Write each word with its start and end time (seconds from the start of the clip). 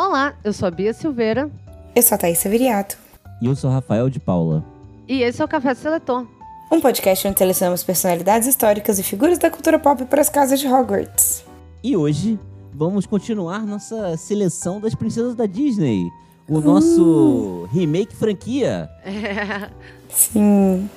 Olá, 0.00 0.32
eu 0.44 0.52
sou 0.52 0.68
a 0.68 0.70
Bia 0.70 0.92
Silveira. 0.92 1.50
Eu 1.92 2.02
sou 2.04 2.14
a 2.14 2.18
Thaís 2.18 2.38
Severiato. 2.38 2.96
E 3.42 3.46
eu 3.46 3.56
sou 3.56 3.68
Rafael 3.68 4.08
de 4.08 4.20
Paula. 4.20 4.64
E 5.08 5.22
esse 5.22 5.42
é 5.42 5.44
o 5.44 5.48
Café 5.48 5.74
Seletor. 5.74 6.24
Um 6.70 6.80
podcast 6.80 7.26
onde 7.26 7.36
selecionamos 7.36 7.82
personalidades 7.82 8.46
históricas 8.46 9.00
e 9.00 9.02
figuras 9.02 9.38
da 9.38 9.50
cultura 9.50 9.76
pop 9.76 10.04
para 10.04 10.20
as 10.20 10.28
casas 10.28 10.60
de 10.60 10.68
Hogwarts. 10.68 11.44
E 11.82 11.96
hoje 11.96 12.38
vamos 12.72 13.06
continuar 13.06 13.66
nossa 13.66 14.16
seleção 14.16 14.80
das 14.80 14.94
princesas 14.94 15.34
da 15.34 15.46
Disney. 15.46 16.08
O 16.48 16.60
nosso 16.60 17.68
remake 17.72 18.14
franquia. 18.14 18.88
Sim. 20.08 20.88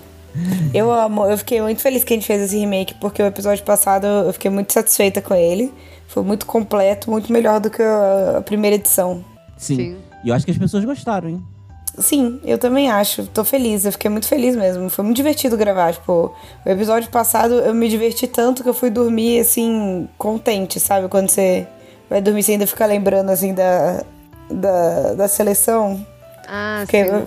Eu 0.76 0.92
amo, 0.92 1.26
eu 1.26 1.40
fiquei 1.40 1.60
muito 1.60 1.82
feliz 1.82 2.04
que 2.04 2.14
a 2.14 2.16
gente 2.16 2.28
fez 2.28 2.40
esse 2.40 2.56
remake, 2.56 2.94
porque 3.02 3.22
o 3.22 3.26
episódio 3.26 3.66
passado 3.66 4.06
eu 4.06 4.32
fiquei 4.32 4.52
muito 4.52 4.72
satisfeita 4.72 5.24
com 5.24 5.34
ele. 5.34 5.74
Foi 6.12 6.24
muito 6.24 6.46
completo, 6.46 7.10
muito 7.10 7.32
melhor 7.32 7.62
do 7.62 7.70
que 7.70 7.82
a 7.82 8.42
primeira 8.46 8.76
edição. 8.76 9.24
Sim. 9.58 9.76
Sim. 9.78 9.98
E 10.26 10.30
eu 10.30 10.36
acho 10.36 10.44
que 10.44 10.52
as 10.52 10.58
pessoas 10.58 10.84
gostaram, 10.84 11.30
hein? 11.30 11.42
Sim, 11.98 12.40
eu 12.44 12.58
também 12.58 12.92
acho. 12.92 13.26
Tô 13.28 13.46
feliz, 13.46 13.86
eu 13.86 13.94
fiquei 13.94 14.10
muito 14.12 14.28
feliz 14.28 14.54
mesmo. 14.56 14.90
Foi 14.90 15.06
muito 15.06 15.16
divertido 15.16 15.56
gravar. 15.56 15.94
Tipo, 15.94 16.34
o 16.66 16.70
episódio 16.70 17.10
passado 17.10 17.54
eu 17.56 17.74
me 17.74 17.88
diverti 17.88 18.28
tanto 18.28 18.62
que 18.62 18.68
eu 18.68 18.74
fui 18.74 18.90
dormir, 18.90 19.40
assim, 19.40 20.08
contente, 20.18 20.82
sabe? 20.82 21.08
Quando 21.08 21.30
você 21.30 21.66
vai 22.10 22.22
dormir, 22.22 22.44
você 22.44 22.54
ainda 22.54 22.68
fica 22.68 22.86
lembrando, 22.86 23.30
assim, 23.30 23.54
da, 23.54 24.04
da, 24.50 25.14
da 25.14 25.28
seleção. 25.30 26.06
Ah, 26.46 26.80
Porque, 26.82 27.06
sim. 27.06 27.26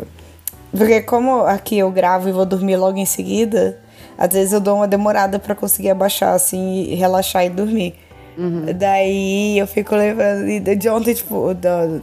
porque 0.71 1.01
como 1.01 1.41
aqui 1.47 1.79
eu 1.79 1.91
gravo 1.91 2.29
e 2.29 2.33
vou 2.33 2.45
dormir 2.45 2.77
logo 2.77 2.99
em 2.99 3.07
seguida, 3.07 3.81
às 4.19 4.31
vezes 4.33 4.53
eu 4.53 4.61
dou 4.61 4.77
uma 4.77 4.89
demorada 4.89 5.39
pra 5.39 5.55
conseguir 5.55 5.89
abaixar, 5.91 6.35
assim, 6.35 6.85
e 6.85 6.95
relaxar 6.95 7.47
e 7.47 7.49
dormir. 7.51 7.95
Daí 8.79 9.59
eu 9.59 9.67
fico 9.67 9.95
lembrando. 9.95 10.49
e 10.49 10.61
De 10.61 10.89
ontem, 10.89 11.15
tipo, 11.15 11.55
da 11.55 12.01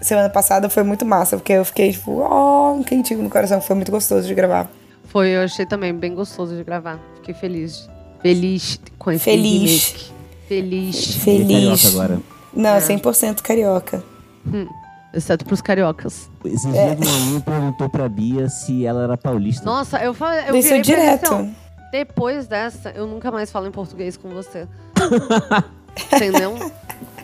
semana 0.00 0.28
passada 0.28 0.68
foi 0.68 0.82
muito 0.82 1.04
massa, 1.04 1.36
porque 1.36 1.52
eu 1.52 1.64
fiquei, 1.64 1.92
tipo, 1.92 2.18
ó, 2.20 2.72
um 2.74 2.82
quentinho 2.82 3.22
no 3.22 3.30
coração. 3.30 3.60
Foi 3.60 3.76
muito 3.76 3.90
gostoso 3.90 4.26
de 4.26 4.34
gravar. 4.34 4.70
Foi, 5.04 5.28
eu 5.30 5.42
achei 5.42 5.66
também 5.66 5.92
bem 5.94 6.14
gostoso 6.14 6.54
de 6.56 6.62
gravar. 6.64 6.98
Fiquei 7.16 7.34
feliz. 7.34 7.88
Feliz 8.22 8.80
com 8.98 9.10
esse 9.10 9.24
Feliz. 9.24 9.88
remake. 9.88 10.12
Feliz. 10.48 11.14
Feliz. 11.16 11.48
carioca 11.82 11.88
agora. 11.88 12.20
Não, 12.54 12.76
100% 12.76 13.40
carioca. 13.42 14.02
Exceto 15.12 15.44
pros 15.44 15.60
cariocas. 15.60 16.30
Esses 16.44 16.72
É. 16.74 16.94
dias 16.94 17.08
uma 17.28 17.40
perguntou 17.40 17.88
pra 17.88 18.08
Bia 18.08 18.48
se 18.48 18.86
ela 18.86 19.02
era 19.04 19.16
paulista. 19.16 19.64
Nossa, 19.64 19.98
eu 19.98 20.14
falei. 20.14 20.44
Eu 20.48 20.52
direto. 20.82 21.48
Depois 21.90 22.46
dessa, 22.46 22.90
eu 22.90 23.06
nunca 23.06 23.30
mais 23.30 23.50
falo 23.50 23.66
em 23.66 23.70
português 23.70 24.16
com 24.16 24.28
você. 24.30 24.66
Entendeu? 26.14 26.54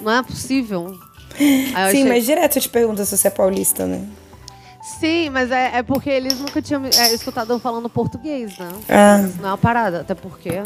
Não 0.02 0.12
é 0.12 0.22
possível. 0.22 0.94
Sim, 1.36 1.74
achei- 1.74 2.04
mas 2.04 2.24
direto 2.24 2.56
eu 2.56 2.62
te 2.62 2.68
pergunto 2.68 3.04
se 3.04 3.16
você 3.16 3.28
é 3.28 3.30
paulista, 3.30 3.86
né? 3.86 4.04
Sim, 5.00 5.30
mas 5.30 5.50
é, 5.50 5.78
é 5.78 5.82
porque 5.82 6.08
eles 6.08 6.38
nunca 6.38 6.62
tinham 6.62 6.84
é, 6.84 7.12
escutado 7.12 7.52
eu 7.52 7.58
falando 7.58 7.88
português, 7.88 8.56
né? 8.58 8.68
Ah, 8.88 9.18
não 9.40 9.48
é 9.48 9.50
uma 9.52 9.58
parada, 9.58 10.00
até 10.00 10.14
porque 10.14 10.62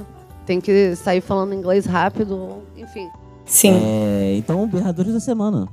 tem 0.47 0.61
que 0.61 0.95
sair 0.97 1.21
falando 1.21 1.55
inglês 1.55 1.87
rápido, 1.87 2.63
enfim. 2.77 3.09
sim. 3.47 3.81
É, 3.83 4.35
então, 4.37 4.67
berradores 4.69 5.13
da 5.15 5.21
semana. 5.21 5.69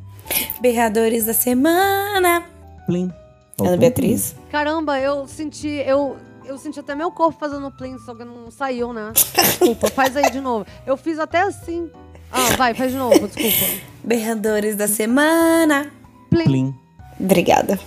Berradores 0.62 1.26
da 1.26 1.34
semana. 1.34 2.44
Plim. 2.86 3.12
Ana 3.60 3.76
Beatriz? 3.78 4.36
Caramba, 4.52 5.00
eu 5.00 5.28
senti. 5.28 5.68
Eu, 5.68 6.16
eu 6.48 6.58
senti 6.58 6.80
até 6.80 6.96
meu 6.96 7.12
corpo 7.12 7.38
fazendo 7.40 7.70
plim, 7.72 7.98
só 8.00 8.14
que 8.16 8.24
não 8.24 8.50
saiu, 8.52 8.94
né? 8.94 9.12
Desculpa, 9.14 9.90
faz 9.90 10.16
aí 10.16 10.30
de 10.32 10.40
novo. 10.42 10.66
Eu 10.86 10.96
fiz 10.98 11.20
até 11.20 11.42
assim. 11.42 11.90
Ah, 12.32 12.56
vai, 12.58 12.74
faz 12.74 12.92
de 12.92 12.98
novo, 12.98 13.28
desculpa. 13.28 13.82
Berradores 14.04 14.76
da 14.76 14.88
semana. 14.88 15.92
Plim. 16.30 16.44
Plim. 16.44 16.76
Obrigada. 17.20 17.80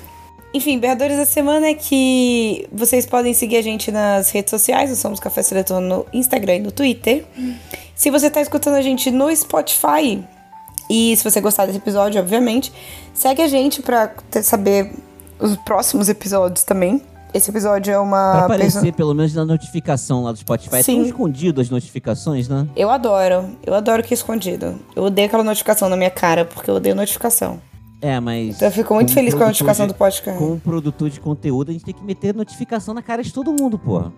Enfim, 0.53 0.81
Berradores 0.81 1.17
da 1.17 1.25
Semana 1.27 1.69
é 1.69 1.75
que 1.75 2.67
vocês 2.73 3.07
podem 3.07 3.33
seguir 3.33 3.59
a 3.59 3.63
gente 3.63 3.93
nas 3.93 4.31
redes 4.33 4.51
sociais, 4.51 4.91
nós 4.91 4.99
somos 4.99 5.21
Café 5.21 5.43
Seletor 5.45 5.81
no 5.81 6.05
Instagram 6.13 6.57
e 6.57 6.59
no 6.59 6.73
Twitter. 6.73 7.25
Se 7.95 8.11
você 8.11 8.29
tá 8.29 8.41
escutando 8.41 8.75
a 8.75 8.83
gente 8.83 9.13
no 9.13 9.35
Spotify, 9.37 10.25
e 10.91 11.17
se 11.17 11.23
você 11.23 11.41
gostar 11.41 11.67
desse 11.67 11.79
episódio, 11.79 12.21
obviamente, 12.21 12.73
segue 13.15 13.41
a 13.43 13.47
gente 13.47 13.81
pra 13.81 14.09
ter- 14.09 14.43
saber 14.43 14.93
os 15.39 15.57
próximos 15.59 16.09
episódios 16.09 16.65
também. 16.65 17.01
Esse 17.33 17.51
episódio 17.51 17.91
é 17.91 17.95
Pra 17.95 18.03
uma... 18.03 18.39
aparecer, 18.45 18.81
perso- 18.83 18.97
pelo 18.97 19.15
menos, 19.15 19.35
na 19.35 19.45
notificação 19.45 20.23
lá 20.25 20.33
do 20.33 20.39
Spotify. 20.39 20.77
É 20.77 20.83
Sim. 20.83 20.97
tão 20.97 21.05
escondido 21.07 21.61
as 21.61 21.71
notificações, 21.71 22.49
né? 22.49 22.67
Eu 22.75 22.91
adoro, 22.91 23.51
eu 23.65 23.75
adoro 23.75 24.03
que 24.03 24.13
é 24.13 24.17
escondido. 24.17 24.75
Eu 24.97 25.05
odeio 25.05 25.27
aquela 25.29 25.45
notificação 25.45 25.89
na 25.89 25.97
minha 25.97 26.11
cara, 26.11 26.45
porque 26.45 26.69
eu 26.71 26.75
odeio 26.75 26.95
notificação. 26.95 27.61
É, 28.03 28.19
mas... 28.19 28.57
Então 28.57 28.67
eu 28.69 28.73
fico 28.73 28.95
muito 28.95 29.13
feliz 29.13 29.35
com 29.35 29.43
a 29.43 29.47
notificação 29.47 29.87
de- 29.87 29.93
do 29.93 29.97
podcast. 29.97 30.39
Como 30.39 30.59
produtor 30.59 31.09
de 31.11 31.21
conteúdo, 31.21 31.71
a 31.71 31.73
gente 31.73 31.85
tem 31.85 31.95
que 31.95 32.03
meter 32.03 32.35
notificação 32.35 32.95
na 32.95 33.03
cara 33.03 33.23
de 33.23 33.33
todo 33.33 33.53
mundo, 33.53 33.79
porra. 33.79 34.13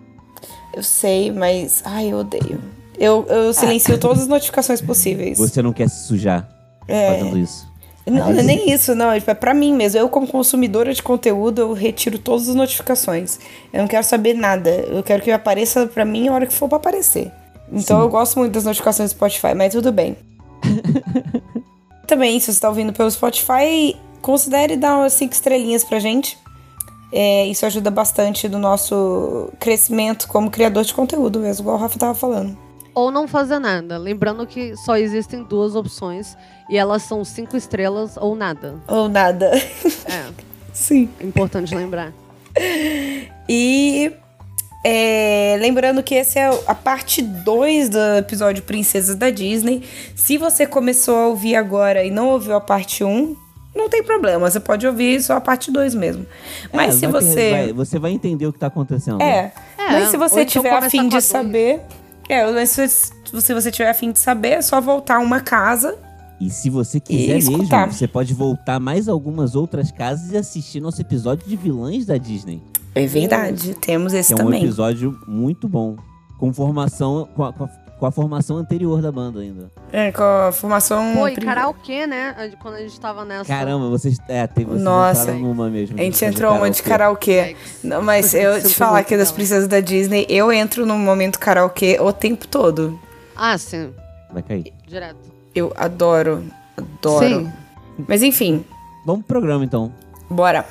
Eu 0.74 0.82
sei, 0.82 1.30
mas... 1.30 1.82
Ai, 1.84 2.12
eu 2.12 2.18
odeio. 2.18 2.60
Eu, 2.98 3.26
eu 3.28 3.52
silencio 3.52 3.98
todas 3.98 4.22
as 4.22 4.28
notificações 4.28 4.80
possíveis. 4.80 5.36
Você 5.38 5.60
não 5.60 5.72
quer 5.72 5.88
se 5.88 6.06
sujar 6.06 6.48
É. 6.86 7.18
fazendo 7.18 7.38
isso. 7.38 7.70
Não, 8.04 8.32
não 8.32 8.40
é 8.40 8.42
nem 8.42 8.70
isso, 8.70 8.94
não. 8.94 9.14
Tipo, 9.14 9.30
É 9.30 9.34
pra 9.34 9.54
mim 9.54 9.74
mesmo. 9.74 10.00
Eu, 10.00 10.08
como 10.08 10.26
consumidora 10.26 10.92
de 10.92 11.02
conteúdo, 11.02 11.60
eu 11.60 11.72
retiro 11.72 12.18
todas 12.18 12.48
as 12.48 12.54
notificações. 12.54 13.38
Eu 13.72 13.80
não 13.80 13.88
quero 13.88 14.04
saber 14.04 14.34
nada. 14.34 14.70
Eu 14.70 15.02
quero 15.02 15.22
que 15.22 15.30
apareça 15.30 15.86
pra 15.86 16.04
mim 16.04 16.28
a 16.28 16.32
hora 16.32 16.46
que 16.46 16.52
for 16.52 16.68
pra 16.68 16.76
aparecer. 16.76 17.30
Então 17.72 17.98
Sim. 17.98 18.02
eu 18.02 18.08
gosto 18.08 18.38
muito 18.38 18.52
das 18.52 18.64
notificações 18.64 19.10
do 19.10 19.14
Spotify, 19.14 19.54
mas 19.54 19.72
tudo 19.72 19.92
bem. 19.92 20.16
Também, 22.06 22.38
se 22.40 22.52
você 22.52 22.60
tá 22.60 22.68
ouvindo 22.68 22.92
pelo 22.92 23.10
Spotify, 23.10 23.96
considere 24.20 24.76
dar 24.76 24.96
umas 24.96 25.14
cinco 25.14 25.32
estrelinhas 25.32 25.82
pra 25.82 25.98
gente. 25.98 26.36
É, 27.12 27.46
isso 27.46 27.64
ajuda 27.64 27.90
bastante 27.90 28.48
no 28.48 28.58
nosso 28.58 29.50
crescimento 29.58 30.26
como 30.28 30.50
criador 30.50 30.82
de 30.84 30.94
conteúdo 30.94 31.38
mesmo, 31.40 31.64
igual 31.64 31.76
o 31.76 31.80
Rafa 31.80 31.98
tava 31.98 32.14
falando. 32.14 32.56
Ou 32.94 33.10
não 33.10 33.26
fazer 33.26 33.58
nada. 33.58 33.96
Lembrando 33.98 34.46
que 34.46 34.76
só 34.76 34.96
existem 34.96 35.42
duas 35.42 35.74
opções 35.74 36.36
e 36.68 36.76
elas 36.76 37.02
são 37.02 37.24
cinco 37.24 37.56
estrelas 37.56 38.16
ou 38.16 38.34
nada. 38.36 38.74
Ou 38.88 39.08
nada. 39.08 39.50
É, 40.06 40.24
Sim. 40.72 41.08
importante 41.20 41.74
lembrar. 41.74 42.12
E 43.48 44.12
é, 44.84 45.56
lembrando 45.60 46.02
que 46.02 46.14
essa 46.14 46.38
é 46.38 46.62
a 46.66 46.74
parte 46.74 47.22
2 47.22 47.88
do 47.88 47.98
episódio 48.18 48.62
Princesas 48.62 49.16
da 49.16 49.30
Disney. 49.30 49.82
Se 50.16 50.36
você 50.36 50.66
começou 50.66 51.16
a 51.16 51.26
ouvir 51.28 51.56
agora 51.56 52.04
e 52.04 52.10
não 52.10 52.28
ouviu 52.28 52.54
a 52.54 52.60
parte 52.60 53.02
1, 53.04 53.08
um, 53.08 53.36
não 53.74 53.88
tem 53.88 54.02
problema, 54.02 54.50
você 54.50 54.60
pode 54.60 54.86
ouvir 54.86 55.22
só 55.22 55.36
a 55.36 55.40
parte 55.40 55.70
2 55.70 55.94
mesmo. 55.94 56.26
Mas 56.72 56.96
É, 56.96 56.98
se 56.98 57.06
vai 57.06 57.20
ter- 57.22 57.26
você. 57.26 57.50
vai- 57.50 57.72
você 57.72 57.98
vai 57.98 58.10
entender 58.12 58.46
o 58.46 58.52
que 58.52 58.58
tá 58.58 58.66
acontecendo. 58.66 59.22
É, 59.22 59.52
É, 59.78 59.90
mas 59.92 60.08
se 60.08 60.16
ou 60.16 60.20
você 60.28 60.42
então 60.42 60.46
tiver 60.52 60.70
com 60.70 60.76
a 60.76 60.80
de 60.80 60.96
dois. 61.10 61.24
É, 62.28 62.50
mas 62.50 62.70
se, 62.70 62.88
se 62.88 63.52
você 63.54 63.70
tiver 63.70 63.90
afim 63.90 64.12
de 64.12 64.18
saber, 64.18 64.50
é 64.50 64.62
só 64.62 64.80
voltar 64.80 65.18
uma 65.18 65.40
casa. 65.40 65.96
E 66.40 66.50
se 66.50 66.68
você 66.70 66.98
quiser 66.98 67.34
mesmo, 67.34 67.66
você 67.90 68.08
pode 68.08 68.34
voltar 68.34 68.80
mais 68.80 69.08
algumas 69.08 69.54
outras 69.54 69.92
casas 69.92 70.32
e 70.32 70.36
assistir 70.36 70.80
nosso 70.80 71.00
episódio 71.00 71.46
de 71.46 71.54
vilãs 71.56 72.04
da 72.06 72.16
Disney. 72.16 72.60
É 72.94 73.06
verdade, 73.06 73.74
temos 73.74 74.12
esse 74.12 74.34
Que 74.34 74.40
é 74.40 74.44
um 74.44 74.46
também. 74.48 74.62
episódio 74.64 75.18
muito 75.26 75.68
bom. 75.68 75.96
Com 76.38 76.52
formação, 76.52 77.28
com 77.36 77.44
a, 77.44 77.52
com 77.52 77.64
a- 77.64 77.70
com 78.02 78.06
a 78.06 78.10
formação 78.10 78.56
anterior 78.56 79.00
da 79.00 79.12
banda 79.12 79.38
ainda. 79.38 79.70
É, 79.92 80.10
com 80.10 80.24
a 80.24 80.50
formação. 80.50 81.14
Pô, 81.14 81.28
e 81.28 81.36
karaokê, 81.36 82.04
né? 82.04 82.52
Quando 82.60 82.74
a 82.74 82.80
gente 82.80 82.98
tava 82.98 83.24
nessa. 83.24 83.44
Caramba, 83.44 83.88
vocês. 83.88 84.18
É, 84.26 84.44
tem 84.44 84.64
vocês 84.64 84.82
Nossa. 84.82 85.22
entraram 85.22 85.38
numa 85.38 85.70
mesmo. 85.70 85.96
A 85.96 86.02
gente 86.02 86.24
entrou 86.24 86.52
uma 86.52 86.68
de 86.68 86.82
karaokê. 86.82 87.54
Não, 87.80 88.02
mas 88.02 88.34
eu 88.34 88.60
te 88.60 88.74
falar 88.74 89.04
que 89.04 89.16
das 89.16 89.30
princesas 89.30 89.68
da 89.68 89.78
Disney, 89.78 90.26
eu 90.28 90.50
entro 90.50 90.84
no 90.84 90.98
momento 90.98 91.38
karaokê 91.38 91.96
o 92.00 92.12
tempo 92.12 92.48
todo. 92.48 92.98
Ah, 93.36 93.56
sim. 93.56 93.94
Vai 94.32 94.42
cair. 94.42 94.72
Direto. 94.84 95.20
Eu 95.54 95.72
adoro. 95.76 96.44
Adoro. 96.76 97.24
Sim. 97.24 97.52
Mas 98.08 98.20
enfim, 98.24 98.64
Vamos 99.06 99.24
pro 99.26 99.38
programa 99.38 99.64
então. 99.64 99.92
bora. 100.28 100.66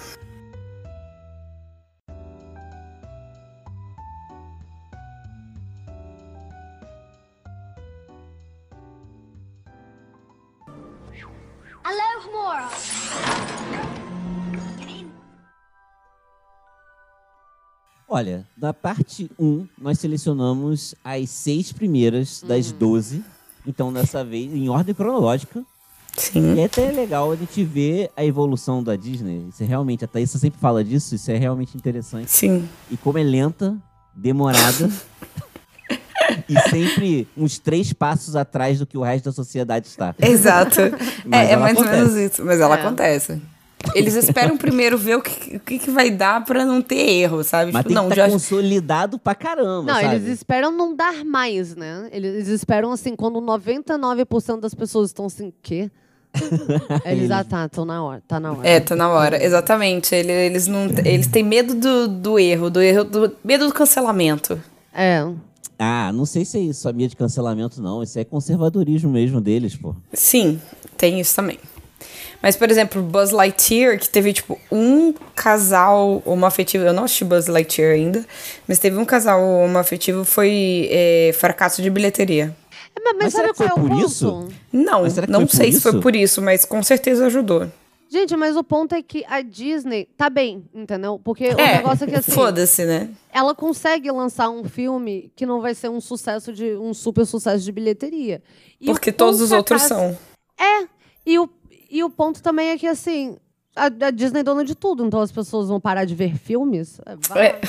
Olha, 18.14 18.46
na 18.58 18.74
parte 18.74 19.32
1, 19.40 19.68
nós 19.82 19.98
selecionamos 20.00 20.94
as 21.02 21.30
seis 21.30 21.72
primeiras 21.72 22.44
das 22.46 22.70
12. 22.70 23.24
Então, 23.66 23.92
dessa 23.94 24.22
vez, 24.22 24.54
em 24.54 24.68
ordem 24.68 24.94
cronológica. 24.94 25.64
Sim. 26.18 26.56
E 26.56 26.60
é 26.60 26.66
até 26.66 26.92
legal 26.92 27.32
a 27.32 27.38
gente 27.38 27.64
ver 27.64 28.12
a 28.18 28.26
evolução 28.26 28.84
da 28.84 28.98
Disney. 28.98 29.48
Isso 29.48 29.64
é 29.64 29.66
realmente, 29.66 30.04
a 30.04 30.10
Thaísa 30.10 30.38
sempre 30.38 30.60
fala 30.60 30.84
disso, 30.84 31.16
isso 31.16 31.32
é 31.32 31.38
realmente 31.38 31.78
interessante. 31.78 32.30
Sim. 32.30 32.68
E 32.92 32.98
como 32.98 33.18
é 33.18 33.24
lenta, 33.24 33.78
demorada. 34.14 34.92
e 36.50 36.60
sempre 36.70 37.28
uns 37.38 37.60
três 37.60 37.94
passos 37.94 38.36
atrás 38.36 38.78
do 38.80 38.86
que 38.86 38.98
o 38.98 39.02
resto 39.04 39.26
da 39.26 39.32
sociedade 39.32 39.88
está. 39.88 40.14
Exato. 40.20 40.82
Mas 41.26 41.50
é, 41.50 41.54
é 41.54 41.56
mais 41.56 41.78
ou 41.78 41.84
acontece. 41.84 42.12
menos 42.12 42.32
isso. 42.34 42.44
Mas 42.44 42.60
ela 42.60 42.76
É. 42.78 42.82
acontece. 42.82 43.42
Eles 43.96 44.16
esperam 44.16 44.58
primeiro 44.58 44.98
ver 44.98 45.16
o 45.18 45.22
que, 45.22 45.56
o 45.58 45.60
que, 45.60 45.80
que 45.80 45.90
vai 45.92 46.10
dar 46.12 46.44
pra 46.46 46.66
não 46.66 46.82
ter 46.82 46.96
erro, 47.10 47.44
sabe? 47.44 47.72
Mas 47.72 47.82
Tipo, 47.84 47.90
tem 47.90 47.96
não, 47.96 48.10
que 48.10 48.16
já. 48.16 48.24
estar 48.26 48.34
consolidado 48.34 49.18
pra 49.20 49.36
caramba, 49.36 49.94
Não, 49.94 50.02
sabe? 50.02 50.16
eles 50.16 50.28
esperam 50.28 50.72
não 50.72 50.96
dar 50.96 51.24
mais, 51.26 51.76
né? 51.76 52.10
Eles 52.12 52.48
esperam, 52.48 52.92
assim, 52.92 53.16
quando 53.16 53.40
99% 53.42 54.60
das 54.60 54.74
pessoas 54.74 55.10
estão 55.10 55.26
assim, 55.26 55.52
quê? 55.62 55.90
Eles, 57.04 57.30
ah, 57.30 57.44
tá, 57.44 57.66
estão 57.66 57.84
na 57.84 58.02
hora, 58.02 58.24
tá 58.26 58.40
na 58.40 58.54
hora. 58.54 58.66
É, 58.66 58.80
tá 58.80 58.96
na 58.96 59.10
hora. 59.10 59.44
Exatamente. 59.44 60.16
Ele- 60.16 60.32
Eles, 60.32 60.66
não, 60.66 60.86
eles 61.04 61.28
têm 61.28 61.44
medo 61.44 61.76
do, 61.76 62.08
do 62.08 62.40
erro, 62.40 62.70
do 62.70 62.82
erro, 62.82 63.04
do 63.04 63.36
medo 63.44 63.68
do 63.68 63.74
cancelamento. 63.74 64.58
É. 64.94 65.26
Ah, 65.78 66.10
não 66.14 66.26
sei 66.26 66.46
se 66.46 66.58
é 66.58 66.62
isso, 66.62 66.82
sabia 66.84 67.08
de 67.10 67.18
cancelamento, 67.18 67.82
não. 67.82 68.02
Isso 68.02 68.18
é 68.18 68.24
conservadorismo 68.24 69.10
mesmo 69.12 69.42
deles, 69.42 69.76
pô. 69.76 69.94
Sim, 70.14 70.62
tem 70.96 71.20
isso 71.20 71.36
também. 71.36 71.60
Mas, 72.42 72.56
por 72.56 72.72
exemplo, 72.72 73.02
Buzz 73.02 73.32
Lightyear, 73.32 74.00
que 74.00 74.10
teve, 74.10 74.34
tipo, 74.34 74.60
um 74.72 75.14
casal 75.36 76.22
homoafetivo. 76.26 76.84
Eu 76.86 76.94
não 76.94 77.04
assisti 77.04 77.24
Buzz 77.24 77.48
Lightyear 77.48 77.94
ainda, 77.94 78.26
mas 78.68 78.80
teve 78.80 78.98
um 78.98 79.06
casal 79.06 79.42
homoafetivo, 79.42 80.26
foi 80.26 80.88
é, 80.92 81.32
fracasso 81.34 81.82
de 81.82 81.90
bilheteria. 81.90 82.56
Mas, 82.96 83.14
mas 83.14 83.24
Mas 83.24 83.34
será 83.34 83.48
sabe 83.48 83.52
que 83.52 83.58
foi 83.58 83.68
qual 83.68 83.78
é 83.78 83.80
o 83.80 83.88
por 83.88 83.96
ponto? 83.96 84.08
isso? 84.08 84.48
Não, 84.74 85.04
não 85.28 85.48
sei 85.48 85.72
se 85.72 85.82
foi 85.82 86.00
por 86.02 86.16
isso, 86.16 86.42
mas 86.42 86.66
com 86.66 86.82
certeza 86.84 87.28
ajudou. 87.28 87.68
Gente, 88.10 88.36
mas 88.36 88.58
o 88.58 88.64
ponto 88.64 88.94
é 88.94 89.02
que 89.02 89.24
a 89.26 89.42
Disney 89.42 90.06
tá 90.18 90.30
bem, 90.30 90.66
entendeu? 90.74 91.18
Porque 91.24 91.48
o 91.48 91.58
É, 91.60 91.78
negócio 91.78 92.04
é 92.04 92.08
que 92.08 92.16
assim, 92.18 92.32
foda-se, 92.34 92.84
né? 92.84 93.10
ela 93.32 93.56
consegue 93.56 94.12
lançar 94.12 94.50
um 94.50 94.66
filme 94.66 95.32
que 95.34 95.46
não 95.46 95.62
vai 95.62 95.74
ser 95.74 95.90
um 95.90 96.02
sucesso 96.02 96.52
de 96.52 96.76
um 96.76 96.94
super 96.94 97.26
sucesso 97.26 97.64
de 97.64 97.72
bilheteria. 97.72 98.44
E 98.82 98.90
o 98.90 98.94
Porque 98.94 99.14
todos 99.14 99.40
os 99.40 99.54
outros 99.54 99.84
são. 99.84 100.18
É, 100.60 100.86
e 101.26 101.40
o, 101.40 101.50
e 101.92 102.04
o 102.04 102.10
ponto 102.10 102.42
também 102.42 102.70
é 102.70 102.78
que, 102.78 102.88
assim, 102.88 103.38
a, 103.76 103.86
a 103.86 104.12
Disney 104.12 104.40
é 104.40 104.44
dona 104.44 104.64
de 104.64 104.74
tudo, 104.74 105.06
então 105.06 105.20
as 105.20 105.32
pessoas 105.32 105.68
vão 105.68 105.80
parar 105.80 106.06
de 106.06 106.16
ver 106.16 106.38
filmes. 106.38 107.00
É, 107.06 107.16
vai. 107.28 107.48
É. 107.48 107.62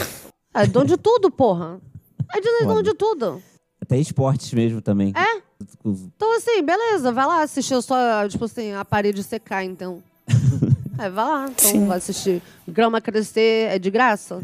É 0.55 0.67
dona 0.67 0.87
de 0.87 0.97
tudo, 0.97 1.31
porra. 1.31 1.81
A 2.29 2.39
Disney 2.39 2.63
é 2.63 2.67
dona 2.67 2.83
de 2.83 2.95
tudo. 2.95 3.43
Até 3.81 3.99
esportes 3.99 4.53
mesmo 4.53 4.81
também. 4.81 5.13
É? 5.17 5.43
Então, 5.85 6.37
assim, 6.37 6.63
beleza, 6.63 7.11
vai 7.11 7.27
lá 7.27 7.43
assistir 7.43 7.81
só, 7.83 8.29
tipo 8.29 8.45
assim, 8.45 8.73
a 8.73 8.85
parede 8.85 9.23
secar, 9.23 9.65
então. 9.65 10.03
É, 10.99 11.09
vai 11.09 11.25
lá. 11.25 11.49
Então, 11.51 11.71
Sim. 11.71 11.87
vai 11.87 11.97
assistir. 11.97 12.43
Grama 12.69 13.01
crescer 13.01 13.71
é 13.71 13.79
de 13.79 13.91
graça? 13.91 14.43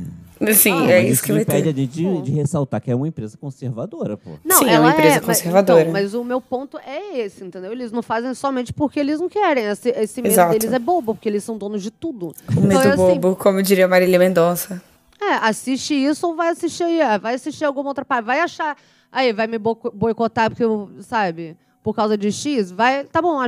Sim, 0.54 0.72
Ah, 0.86 0.90
é 0.90 1.02
Mas 1.02 1.12
isso 1.12 1.22
que 1.22 1.32
vai 1.32 1.42
impede 1.42 1.62
ter. 1.62 1.68
a 1.68 1.72
gente 1.72 1.90
de, 1.92 2.22
de 2.22 2.30
ressaltar 2.32 2.80
que 2.80 2.90
é 2.90 2.94
uma 2.94 3.08
empresa 3.08 3.36
conservadora, 3.36 4.16
pô. 4.16 4.30
Não, 4.44 4.58
Sim, 4.58 4.68
é 4.70 4.78
uma 4.78 4.90
empresa 4.90 5.16
mas- 5.16 5.24
conservadora. 5.38 5.80
então, 5.82 5.92
Mas, 5.92 6.14
o 6.14 6.22
meu 6.24 6.40
ponto 6.40 6.78
é 6.78 7.18
esse, 7.18 7.42
entendeu? 7.44 7.72
Eles 7.72 7.90
não 7.92 8.02
fazem 8.02 8.32
somente 8.34 8.72
porque 8.72 9.00
eles 9.00 9.18
não 9.20 9.28
querem. 9.28 9.64
Esse, 9.64 9.90
esse 9.90 10.22
medo 10.22 10.32
Exato. 10.32 10.52
deles 10.58 10.72
é 10.72 10.78
bobo, 10.78 11.14
porque 11.14 11.28
eles 11.28 11.42
são 11.44 11.58
donos 11.58 11.82
de 11.82 11.90
tudo. 11.90 12.32
O 12.56 12.60
medo 12.60 12.80
é 12.82 12.88
assim, 12.92 12.96
bobo, 12.96 13.36
como 13.36 13.62
diria 13.62 13.88
Marília 13.88 14.18
Mendonça. 14.18 14.80
É, 15.20 15.34
assiste 15.46 15.92
isso 15.94 16.26
ou 16.28 16.36
vai 16.36 16.50
assistir 16.50 16.84
aí, 16.84 17.00
é, 17.00 17.18
vai 17.18 17.34
assistir 17.34 17.64
alguma 17.64 17.88
outra 17.88 18.04
parte, 18.04 18.24
vai 18.24 18.40
achar, 18.40 18.76
aí 19.10 19.32
vai 19.32 19.48
me 19.48 19.58
boico- 19.58 19.90
boicotar 19.92 20.48
porque 20.48 20.62
eu, 20.62 20.88
sabe, 21.00 21.56
por 21.82 21.92
causa 21.94 22.16
de 22.16 22.30
X, 22.30 22.70
vai, 22.70 23.02
tá 23.04 23.20
bom, 23.20 23.40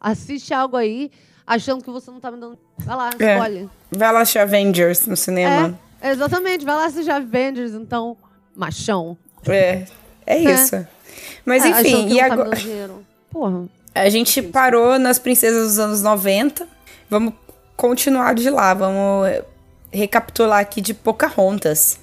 assiste 0.00 0.52
algo 0.52 0.76
aí, 0.76 1.10
achando 1.46 1.84
que 1.84 1.90
você 1.90 2.10
não 2.10 2.18
tá 2.18 2.30
me 2.32 2.38
dando, 2.40 2.58
vai 2.78 2.96
lá, 2.96 3.10
É. 3.18 3.34
escolhe. 3.34 3.70
Vai 3.92 4.12
lá 4.12 4.20
assistir 4.22 4.40
Avengers 4.40 5.06
no 5.06 5.16
cinema. 5.16 5.68
É, 5.68 5.74
exatamente, 6.12 6.64
vai 6.64 6.74
lá 6.74 6.86
assistir 6.86 7.10
Avengers, 7.10 7.72
então, 7.72 8.16
machão. 8.54 9.16
É, 9.46 9.84
é, 10.26 10.38
isso. 10.38 10.86
Mas 11.44 11.64
É, 11.64 11.68
enfim, 11.68 12.08
e 12.08 12.18
tá 12.18 12.26
agora... 12.26 12.50
Porra. 13.30 13.68
A 13.94 14.08
gente 14.08 14.42
parou 14.42 14.98
nas 14.98 15.18
princesas 15.18 15.68
dos 15.68 15.78
anos 15.78 16.02
90. 16.02 16.66
Vamos 17.08 17.34
continuar 17.76 18.34
de 18.34 18.50
lá. 18.50 18.74
Vamos 18.74 19.28
recapitular 19.92 20.60
aqui 20.60 20.80
de 20.80 20.92
Pocahontas. 20.92 21.98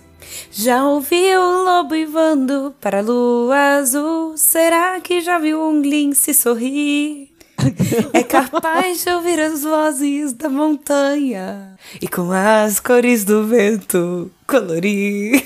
Já 0.51 0.86
ouviu 0.86 1.42
o 1.42 1.63
lobo 1.63 1.95
ivando 1.95 2.74
para 2.80 3.00
a 3.00 3.01
lua 3.01 3.77
azul? 3.77 4.38
Será 4.38 5.00
que 5.01 5.19
já 5.19 5.38
viu 5.38 5.62
um 5.62 5.81
lince 5.81 6.33
sorrir? 6.33 7.30
É 8.13 8.23
capaz 8.23 9.03
de 9.03 9.09
ouvir 9.11 9.39
as 9.39 9.61
vozes 9.63 10.33
da 10.33 10.49
montanha 10.49 11.77
e 12.01 12.07
com 12.07 12.31
as 12.31 12.79
cores 12.79 13.23
do 13.23 13.45
vento 13.47 14.31
colorir. 14.47 15.45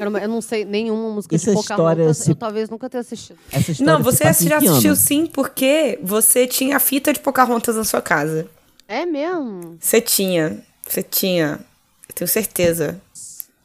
Eu 0.00 0.28
não 0.28 0.40
sei 0.40 0.64
nenhuma 0.64 1.10
música 1.10 1.34
Essa 1.34 1.52
de 1.52 1.58
história 1.58 1.76
Pocahontas, 2.04 2.18
se- 2.18 2.30
eu 2.30 2.34
talvez 2.36 2.70
nunca 2.70 2.88
tenha 2.88 3.00
assistido. 3.00 3.36
Essa 3.50 3.72
história 3.72 3.92
Não, 3.92 3.98
se 3.98 4.04
você 4.04 4.48
já 4.48 4.58
assistiu 4.58 4.94
sim 4.96 5.26
porque 5.26 5.98
você 6.02 6.46
tinha 6.46 6.76
a 6.76 6.80
fita 6.80 7.12
de 7.12 7.18
Pocahontas 7.20 7.74
na 7.76 7.82
sua 7.84 8.00
casa. 8.00 8.46
É 8.86 9.04
mesmo? 9.04 9.76
Você 9.80 10.00
tinha. 10.00 10.58
Você 10.86 11.02
tinha. 11.02 11.58
Eu 12.08 12.14
tenho 12.14 12.28
certeza. 12.28 13.00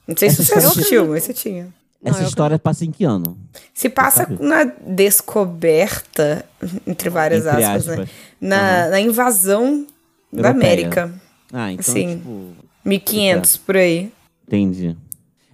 Não 0.07 0.15
sei 0.17 0.29
se 0.29 0.41
Essa 0.41 0.43
você 0.45 0.53
história- 0.57 0.67
assistiu, 0.69 1.07
mas 1.07 1.23
você 1.23 1.33
tinha. 1.33 1.67
Não, 2.01 2.11
Essa 2.11 2.23
eu 2.23 2.27
história 2.27 2.57
passa 2.57 2.85
em 2.85 2.91
que 2.91 3.03
ano? 3.03 3.37
Se 3.73 3.89
passa 3.89 4.25
na 4.39 4.63
descoberta, 4.63 6.45
entre 6.87 7.09
várias 7.09 7.45
Entre 7.45 7.63
aspas, 7.63 7.85
né? 7.85 7.93
aspas. 7.93 8.09
Na, 8.39 8.87
na 8.87 9.01
invasão 9.01 9.85
da 10.31 10.49
Europeia. 10.49 10.51
América. 10.51 11.13
Ah, 11.51 11.71
então, 11.71 11.93
Sim. 11.93 12.17
tipo... 12.17 12.53
1500, 12.85 13.57
por 13.57 13.75
aí. 13.75 14.11
Entendi. 14.47 14.95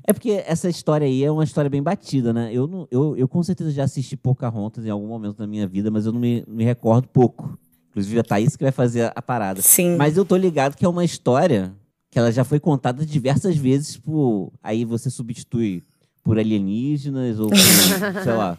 É 0.08 0.14
porque 0.14 0.44
essa 0.46 0.70
história 0.70 1.08
aí 1.08 1.24
é 1.24 1.32
uma 1.32 1.44
história 1.44 1.70
bem 1.70 1.82
batida, 1.82 2.32
né? 2.32 2.52
Eu, 2.54 2.68
não, 2.68 2.88
eu, 2.92 3.18
eu 3.18 3.28
com 3.28 3.42
certeza 3.42 3.72
já 3.72 3.84
assisti 3.84 4.16
Pocahontas 4.16 4.86
em 4.86 4.90
algum 4.90 5.08
momento 5.08 5.38
da 5.38 5.48
minha 5.48 5.66
vida, 5.66 5.90
mas 5.90 6.06
eu 6.06 6.12
não 6.12 6.20
me, 6.20 6.46
me 6.48 6.64
recordo 6.64 7.08
pouco. 7.08 7.58
Inclusive 7.90 8.20
a 8.20 8.24
Thaís 8.24 8.56
que 8.56 8.64
vai 8.64 8.72
fazer 8.72 9.12
a 9.16 9.22
parada. 9.22 9.64
Sim. 9.64 9.96
Mas 9.96 10.16
eu 10.16 10.24
tô 10.24 10.38
ligado 10.38 10.76
que 10.76 10.86
é 10.86 10.88
uma 10.88 11.04
história 11.04 11.74
que 12.12 12.20
ela 12.20 12.32
já 12.32 12.44
foi 12.44 12.60
contada 12.60 13.04
diversas 13.04 13.58
vezes 13.58 13.98
por... 13.98 14.52
Aí 14.62 14.86
você 14.86 15.10
substitui 15.10 15.84
por 16.26 16.38
alienígenas 16.38 17.40
ou 17.40 17.48
por, 17.48 17.56
sei 17.58 18.34
lá... 18.34 18.58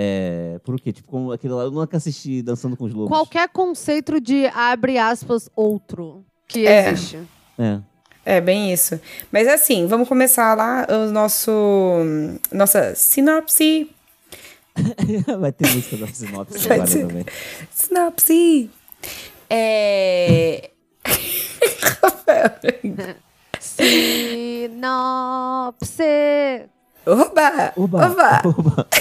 É, 0.00 0.60
por 0.62 0.74
o 0.74 0.78
quê? 0.78 0.92
Tipo, 0.92 1.08
como 1.08 1.32
aquele 1.32 1.54
lá, 1.54 1.64
eu 1.64 1.70
nunca 1.72 1.96
assisti 1.96 2.40
Dançando 2.42 2.76
com 2.76 2.84
os 2.84 2.92
Lobos. 2.94 3.08
Qualquer 3.08 3.48
conceito 3.48 4.20
de, 4.20 4.46
abre 4.54 4.96
aspas, 4.98 5.48
outro 5.56 6.24
que 6.46 6.66
É. 6.66 6.90
existe. 6.90 7.18
É. 7.58 7.80
É, 8.24 8.40
bem 8.40 8.72
isso. 8.72 9.00
Mas 9.32 9.48
assim, 9.48 9.86
vamos 9.86 10.06
começar 10.06 10.54
lá 10.54 10.86
o 10.88 11.10
nosso. 11.10 11.50
Nossa 12.52 12.94
sinopse. 12.94 13.90
Vai 15.40 15.50
ter 15.50 15.66
música 15.74 15.96
da 15.96 16.06
sinopse 16.06 16.70
agora 16.70 16.86
ter. 16.88 17.06
também. 17.06 17.24
Sinopse. 17.72 18.70
É. 19.48 20.70
Sinopse. 25.18 26.68
Oba! 27.08 27.72
Oba! 27.76 28.06
Oba! 28.10 28.42
Oba! 28.44 28.86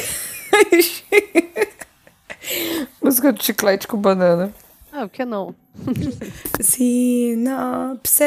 Música 3.01 3.33
do 3.33 3.43
chiclete 3.43 3.85
com 3.87 3.97
banana. 3.97 4.53
Ah, 4.93 5.01
por 5.01 5.09
que 5.09 5.25
não? 5.25 5.53
Sinopse. 6.61 8.23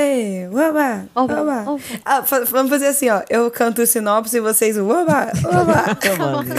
Uaba, 0.52 1.06
Oba, 1.14 1.42
uaba. 1.42 1.70
oba. 1.72 1.82
Ah, 2.04 2.22
fa- 2.22 2.44
vamos 2.44 2.70
fazer 2.70 2.88
assim, 2.88 3.08
ó. 3.08 3.22
Eu 3.30 3.50
canto 3.50 3.80
o 3.82 3.86
sinopse 3.86 4.36
e 4.36 4.40
vocês. 4.40 4.76
Mano, 4.76 4.92
tá 4.94 5.32
indo 6.12 6.24
longe 6.24 6.50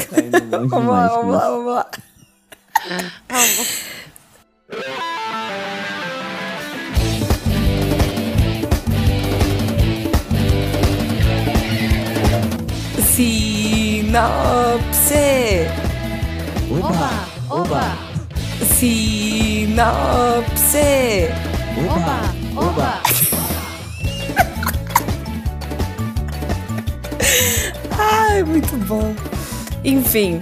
Vamos 0.50 0.72
demais 0.72 1.12
lá, 1.12 1.22
vamos 1.22 1.36
lá, 1.36 1.50
vamos 1.50 1.75
Sinopse. 13.13 14.15
Oba! 16.72 17.10
Oba! 17.50 17.98
Sinopse. 18.80 20.08
Oba! 21.91 22.18
Oba! 22.56 23.01
Ai, 28.00 28.44
muito 28.44 28.77
bom. 28.88 29.13
Enfim. 29.84 30.39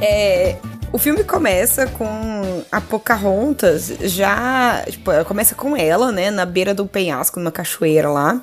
É, 0.00 0.56
o 0.92 0.98
filme 0.98 1.22
começa 1.22 1.86
com 1.86 2.64
a 2.72 2.80
Pocahontas 2.80 3.92
já. 4.00 4.82
Tipo, 4.90 5.12
começa 5.24 5.54
com 5.54 5.76
ela, 5.76 6.10
né? 6.10 6.32
Na 6.32 6.44
beira 6.44 6.74
do 6.74 6.84
penhasco, 6.84 7.38
numa 7.38 7.52
cachoeira 7.52 8.10
lá. 8.10 8.40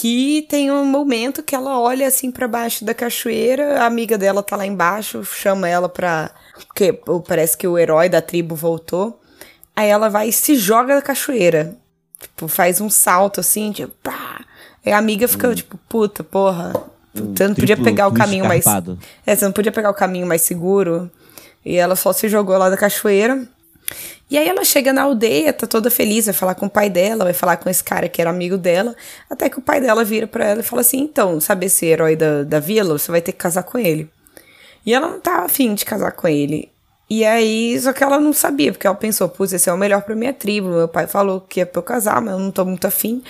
Que 0.00 0.46
tem 0.48 0.70
um 0.70 0.84
momento 0.84 1.42
que 1.42 1.56
ela 1.56 1.76
olha 1.80 2.06
assim 2.06 2.30
pra 2.30 2.46
baixo 2.46 2.84
da 2.84 2.94
cachoeira, 2.94 3.82
a 3.82 3.86
amiga 3.86 4.16
dela 4.16 4.44
tá 4.44 4.54
lá 4.54 4.64
embaixo, 4.64 5.24
chama 5.24 5.68
ela 5.68 5.88
pra. 5.88 6.30
Porque 6.68 6.92
parece 7.26 7.56
que 7.56 7.66
o 7.66 7.76
herói 7.76 8.08
da 8.08 8.22
tribo 8.22 8.54
voltou. 8.54 9.20
Aí 9.74 9.88
ela 9.88 10.08
vai 10.08 10.28
e 10.28 10.32
se 10.32 10.54
joga 10.54 10.94
da 10.94 11.02
cachoeira. 11.02 11.76
Tipo, 12.20 12.46
faz 12.46 12.80
um 12.80 12.88
salto 12.88 13.40
assim, 13.40 13.72
tipo, 13.72 13.92
pá. 14.00 14.44
Aí 14.86 14.92
a 14.92 14.98
amiga 14.98 15.26
fica, 15.26 15.52
tipo, 15.52 15.76
puta, 15.88 16.22
porra. 16.22 16.74
Você 17.12 17.48
não 17.48 17.54
podia 17.56 17.74
triplo 17.74 17.84
pegar 17.84 18.06
o 18.06 18.14
caminho 18.14 18.44
mais. 18.44 18.60
escarpado. 18.60 19.00
É, 19.26 19.34
você 19.34 19.44
não 19.46 19.52
podia 19.52 19.72
pegar 19.72 19.90
o 19.90 19.94
caminho 19.94 20.28
mais 20.28 20.42
seguro. 20.42 21.10
E 21.64 21.74
ela 21.74 21.96
só 21.96 22.12
se 22.12 22.28
jogou 22.28 22.56
lá 22.56 22.70
da 22.70 22.76
cachoeira. 22.76 23.48
E 24.30 24.36
aí 24.36 24.46
ela 24.46 24.64
chega 24.64 24.92
na 24.92 25.02
aldeia, 25.02 25.52
tá 25.52 25.66
toda 25.66 25.90
feliz, 25.90 26.26
vai 26.26 26.34
falar 26.34 26.54
com 26.54 26.66
o 26.66 26.70
pai 26.70 26.90
dela, 26.90 27.24
vai 27.24 27.32
falar 27.32 27.56
com 27.56 27.70
esse 27.70 27.82
cara 27.82 28.08
que 28.08 28.20
era 28.20 28.28
amigo 28.28 28.58
dela. 28.58 28.94
Até 29.28 29.48
que 29.48 29.58
o 29.58 29.62
pai 29.62 29.80
dela 29.80 30.04
vira 30.04 30.26
pra 30.26 30.44
ela 30.44 30.60
e 30.60 30.64
fala 30.64 30.82
assim: 30.82 30.98
então, 30.98 31.40
sabe 31.40 31.66
esse 31.66 31.86
herói 31.86 32.14
da, 32.14 32.42
da 32.42 32.60
vila? 32.60 32.98
Você 32.98 33.10
vai 33.10 33.22
ter 33.22 33.32
que 33.32 33.38
casar 33.38 33.62
com 33.62 33.78
ele. 33.78 34.10
E 34.84 34.92
ela 34.92 35.08
não 35.08 35.20
tá 35.20 35.44
afim 35.44 35.74
de 35.74 35.84
casar 35.84 36.12
com 36.12 36.28
ele. 36.28 36.70
E 37.10 37.24
aí, 37.24 37.78
só 37.80 37.92
que 37.94 38.04
ela 38.04 38.20
não 38.20 38.34
sabia, 38.34 38.70
porque 38.70 38.86
ela 38.86 38.94
pensou, 38.94 39.30
putz, 39.30 39.54
esse 39.54 39.70
é 39.70 39.72
o 39.72 39.78
melhor 39.78 40.02
pra 40.02 40.14
minha 40.14 40.32
tribo. 40.32 40.68
Meu 40.68 40.88
pai 40.88 41.06
falou 41.06 41.40
que 41.40 41.62
é 41.62 41.64
pra 41.64 41.78
eu 41.78 41.82
casar, 41.82 42.20
mas 42.20 42.34
eu 42.34 42.38
não 42.38 42.50
tô 42.50 42.66
muito 42.66 42.86
afim. 42.86 43.22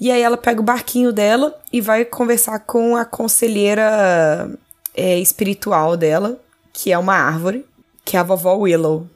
E 0.00 0.12
aí 0.12 0.22
ela 0.22 0.36
pega 0.36 0.60
o 0.60 0.64
barquinho 0.64 1.12
dela 1.12 1.58
e 1.72 1.80
vai 1.80 2.04
conversar 2.04 2.60
com 2.60 2.94
a 2.94 3.04
conselheira 3.04 4.48
é, 4.94 5.18
espiritual 5.18 5.96
dela, 5.96 6.38
que 6.72 6.92
é 6.92 6.98
uma 6.98 7.14
árvore, 7.14 7.66
que 8.04 8.16
é 8.16 8.20
a 8.20 8.22
vovó 8.22 8.54
Willow. 8.54 9.08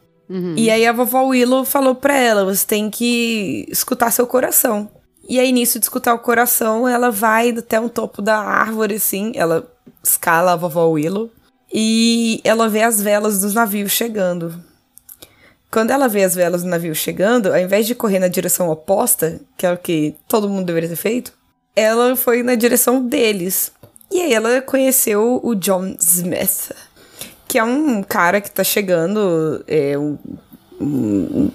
E 0.56 0.70
aí 0.70 0.86
a 0.86 0.92
vovó 0.92 1.22
Willow 1.24 1.64
falou 1.64 1.94
pra 1.94 2.16
ela, 2.16 2.44
você 2.44 2.64
tem 2.64 2.88
que 2.88 3.66
escutar 3.68 4.10
seu 4.10 4.26
coração. 4.26 4.88
E 5.28 5.38
aí, 5.38 5.52
nisso 5.52 5.78
de 5.78 5.84
escutar 5.84 6.14
o 6.14 6.18
coração, 6.18 6.88
ela 6.88 7.10
vai 7.10 7.50
até 7.50 7.80
o 7.80 7.88
topo 7.88 8.20
da 8.20 8.38
árvore, 8.38 8.96
assim, 8.96 9.32
ela 9.36 9.70
escala 10.02 10.52
a 10.52 10.56
vovó 10.56 10.86
Willow. 10.86 11.30
E 11.72 12.40
ela 12.42 12.68
vê 12.68 12.82
as 12.82 13.00
velas 13.00 13.40
dos 13.40 13.54
navios 13.54 13.92
chegando. 13.92 14.60
Quando 15.70 15.92
ela 15.92 16.08
vê 16.08 16.24
as 16.24 16.34
velas 16.34 16.64
do 16.64 16.68
navio 16.68 16.94
chegando, 16.94 17.52
ao 17.52 17.58
invés 17.58 17.86
de 17.86 17.94
correr 17.94 18.18
na 18.18 18.26
direção 18.26 18.68
oposta, 18.68 19.40
que 19.56 19.64
é 19.64 19.72
o 19.72 19.78
que 19.78 20.16
todo 20.26 20.48
mundo 20.48 20.66
deveria 20.66 20.88
ter 20.88 20.96
feito, 20.96 21.32
ela 21.76 22.16
foi 22.16 22.42
na 22.42 22.56
direção 22.56 23.06
deles. 23.06 23.72
E 24.10 24.20
aí 24.20 24.34
ela 24.34 24.60
conheceu 24.60 25.40
o 25.44 25.54
John 25.54 25.94
Smith, 26.00 26.72
que 27.50 27.58
é 27.58 27.64
um 27.64 28.00
cara 28.00 28.40
que 28.40 28.48
tá 28.48 28.62
chegando, 28.62 29.64
é 29.66 29.98
um, 29.98 30.16
um- 30.80 31.50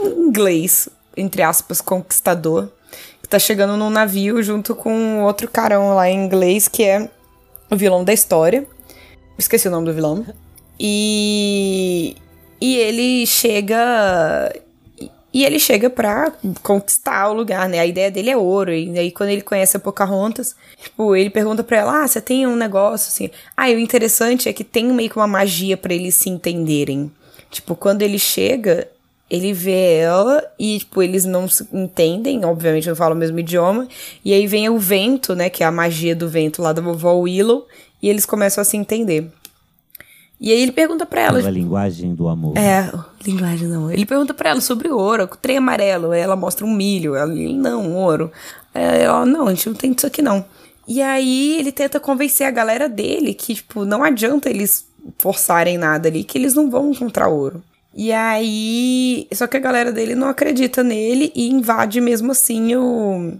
um 0.00 0.28
inglês, 0.28 0.88
entre 1.16 1.42
aspas, 1.42 1.80
conquistador, 1.80 2.68
que 3.20 3.28
tá 3.28 3.40
chegando 3.40 3.76
num 3.76 3.90
navio 3.90 4.40
junto 4.40 4.72
com 4.76 5.24
outro 5.24 5.50
carão 5.50 5.96
lá 5.96 6.08
em 6.08 6.24
inglês, 6.24 6.68
que 6.68 6.84
é 6.84 7.10
o 7.68 7.74
vilão 7.74 8.04
da 8.04 8.12
história. 8.12 8.64
Esqueci 9.36 9.66
o 9.66 9.70
nome 9.72 9.86
do 9.86 9.92
vilão. 9.92 10.24
E, 10.78 12.14
e 12.60 12.76
ele 12.76 13.26
chega. 13.26 14.54
E 15.32 15.44
ele 15.44 15.58
chega 15.58 15.88
pra 15.88 16.30
conquistar 16.62 17.30
o 17.30 17.32
lugar, 17.32 17.68
né? 17.68 17.78
A 17.78 17.86
ideia 17.86 18.10
dele 18.10 18.30
é 18.30 18.36
ouro. 18.36 18.72
E 18.72 18.98
aí, 18.98 19.10
quando 19.10 19.30
ele 19.30 19.40
conhece 19.40 19.76
a 19.76 19.80
Pocahontas, 19.80 20.54
tipo, 20.82 21.16
ele 21.16 21.30
pergunta 21.30 21.64
pra 21.64 21.78
ela: 21.78 22.02
Ah, 22.02 22.06
você 22.06 22.20
tem 22.20 22.46
um 22.46 22.54
negócio 22.54 23.08
assim. 23.08 23.30
Ah, 23.56 23.70
e 23.70 23.74
o 23.74 23.78
interessante 23.78 24.48
é 24.48 24.52
que 24.52 24.62
tem 24.62 24.84
meio 24.92 25.08
que 25.08 25.16
uma 25.16 25.26
magia 25.26 25.76
pra 25.76 25.94
eles 25.94 26.14
se 26.14 26.28
entenderem. 26.28 27.10
Tipo, 27.50 27.74
quando 27.74 28.02
ele 28.02 28.18
chega, 28.18 28.88
ele 29.30 29.54
vê 29.54 29.96
ela 29.96 30.44
e, 30.58 30.78
tipo, 30.80 31.02
eles 31.02 31.24
não 31.24 31.48
se 31.48 31.66
entendem, 31.72 32.44
obviamente 32.44 32.88
não 32.88 32.94
falam 32.94 33.16
o 33.16 33.18
mesmo 33.18 33.38
idioma. 33.38 33.88
E 34.22 34.34
aí 34.34 34.46
vem 34.46 34.68
o 34.68 34.78
vento, 34.78 35.34
né? 35.34 35.48
Que 35.48 35.62
é 35.62 35.66
a 35.66 35.72
magia 35.72 36.14
do 36.14 36.28
vento 36.28 36.60
lá 36.60 36.74
da 36.74 36.82
vovó 36.82 37.14
Willow. 37.14 37.66
E 38.02 38.08
eles 38.10 38.26
começam 38.26 38.60
a 38.60 38.64
se 38.64 38.76
entender. 38.76 39.30
E 40.38 40.50
aí 40.50 40.60
ele 40.60 40.72
pergunta 40.72 41.06
pra 41.06 41.20
ela. 41.20 41.38
Pela 41.38 41.50
linguagem 41.50 42.14
do 42.14 42.28
amor. 42.28 42.58
É, 42.58 42.92
linguagem 43.22 43.68
não. 43.68 43.90
Ele 43.90 44.06
pergunta 44.06 44.34
pra 44.34 44.50
ela 44.50 44.60
sobre 44.60 44.88
ouro, 44.88 45.24
o 45.24 45.36
trem 45.36 45.58
amarelo. 45.58 46.12
Aí 46.12 46.20
ela 46.20 46.36
mostra 46.36 46.64
um 46.66 46.72
milho. 46.72 47.14
Ela, 47.14 47.32
não, 47.32 47.94
ouro. 47.94 48.30
Ela, 48.74 49.24
não, 49.26 49.46
a 49.46 49.54
gente 49.54 49.68
não 49.68 49.76
tem 49.76 49.92
isso 49.92 50.06
aqui 50.06 50.22
não. 50.22 50.44
E 50.86 51.00
aí 51.00 51.58
ele 51.58 51.72
tenta 51.72 52.00
convencer 52.00 52.46
a 52.46 52.50
galera 52.50 52.88
dele 52.88 53.34
que, 53.34 53.54
tipo, 53.54 53.84
não 53.84 54.02
adianta 54.02 54.50
eles 54.50 54.86
forçarem 55.18 55.78
nada 55.78 56.08
ali, 56.08 56.24
que 56.24 56.38
eles 56.38 56.54
não 56.54 56.70
vão 56.70 56.90
encontrar 56.90 57.28
ouro. 57.28 57.62
E 57.94 58.12
aí. 58.12 59.26
Só 59.32 59.46
que 59.46 59.56
a 59.56 59.60
galera 59.60 59.92
dele 59.92 60.14
não 60.14 60.28
acredita 60.28 60.82
nele 60.82 61.30
e 61.34 61.50
invade 61.50 62.00
mesmo 62.00 62.32
assim 62.32 62.74
o, 62.74 63.34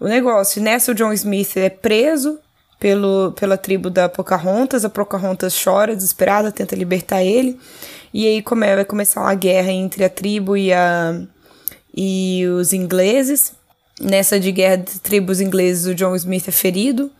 o 0.00 0.06
negócio. 0.06 0.60
Nessa, 0.60 0.92
o 0.92 0.94
John 0.94 1.12
Smith 1.12 1.56
é 1.56 1.70
preso 1.70 2.38
pelo, 2.78 3.32
pela 3.32 3.56
tribo 3.56 3.88
da 3.88 4.08
Pocahontas. 4.08 4.84
A 4.84 4.90
Pocahontas 4.90 5.60
chora, 5.62 5.94
desesperada, 5.94 6.50
tenta 6.50 6.74
libertar 6.74 7.22
ele. 7.22 7.58
E 8.16 8.26
aí 8.26 8.40
come, 8.40 8.74
vai 8.74 8.84
começar 8.86 9.20
uma 9.20 9.34
guerra 9.34 9.70
entre 9.70 10.02
a 10.02 10.08
tribo 10.08 10.56
e, 10.56 10.72
a, 10.72 11.20
e 11.94 12.46
os 12.46 12.72
ingleses. 12.72 13.52
Nessa 14.00 14.40
de 14.40 14.50
guerra 14.50 14.76
de 14.76 14.98
tribos 15.00 15.38
ingleses, 15.38 15.84
o 15.84 15.94
John 15.94 16.16
Smith 16.16 16.48
é 16.48 16.50
ferido. 16.50 17.10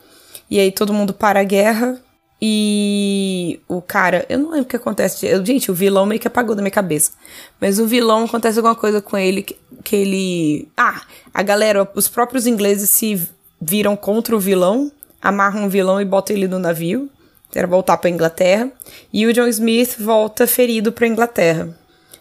E 0.50 0.59
aí 0.59 0.73
todo 0.73 0.95
mundo 0.95 1.12
para 1.12 1.41
a 1.41 1.45
guerra. 1.45 2.00
E 2.41 3.61
o 3.69 3.83
cara, 3.83 4.25
eu 4.31 4.38
não 4.38 4.49
lembro 4.53 4.65
o 4.65 4.69
que 4.71 4.76
acontece. 4.76 5.26
Eu, 5.26 5.45
gente, 5.45 5.71
o 5.71 5.75
vilão 5.75 6.07
meio 6.07 6.19
que 6.19 6.29
apagou 6.29 6.57
da 6.57 6.62
minha 6.62 6.71
cabeça. 6.71 7.12
Mas 7.61 7.79
o 7.79 7.87
vilão 7.87 8.25
acontece 8.25 8.59
alguma 8.59 8.75
coisa 8.75 9.03
com 9.03 9.19
ele 9.19 9.43
que, 9.43 9.55
que 9.85 9.97
ele. 9.97 10.69
Ah, 10.75 11.03
a 11.35 11.43
galera, 11.43 11.87
os 11.95 12.09
próprios 12.09 12.47
ingleses 12.47 12.88
se 12.88 13.21
viram 13.61 13.95
contra 13.97 14.35
o 14.35 14.41
vilão, 14.41 14.91
amarram 15.21 15.67
o 15.67 15.69
vilão 15.69 16.00
e 16.00 16.07
botam 16.07 16.35
ele 16.35 16.49
no 16.49 16.59
navio. 16.59 17.11
Era 17.56 17.66
voltar 17.66 17.96
pra 17.96 18.10
Inglaterra. 18.10 18.70
E 19.12 19.26
o 19.26 19.32
John 19.32 19.46
Smith 19.48 19.96
volta 19.98 20.46
ferido 20.46 20.92
pra 20.92 21.06
Inglaterra. 21.06 21.68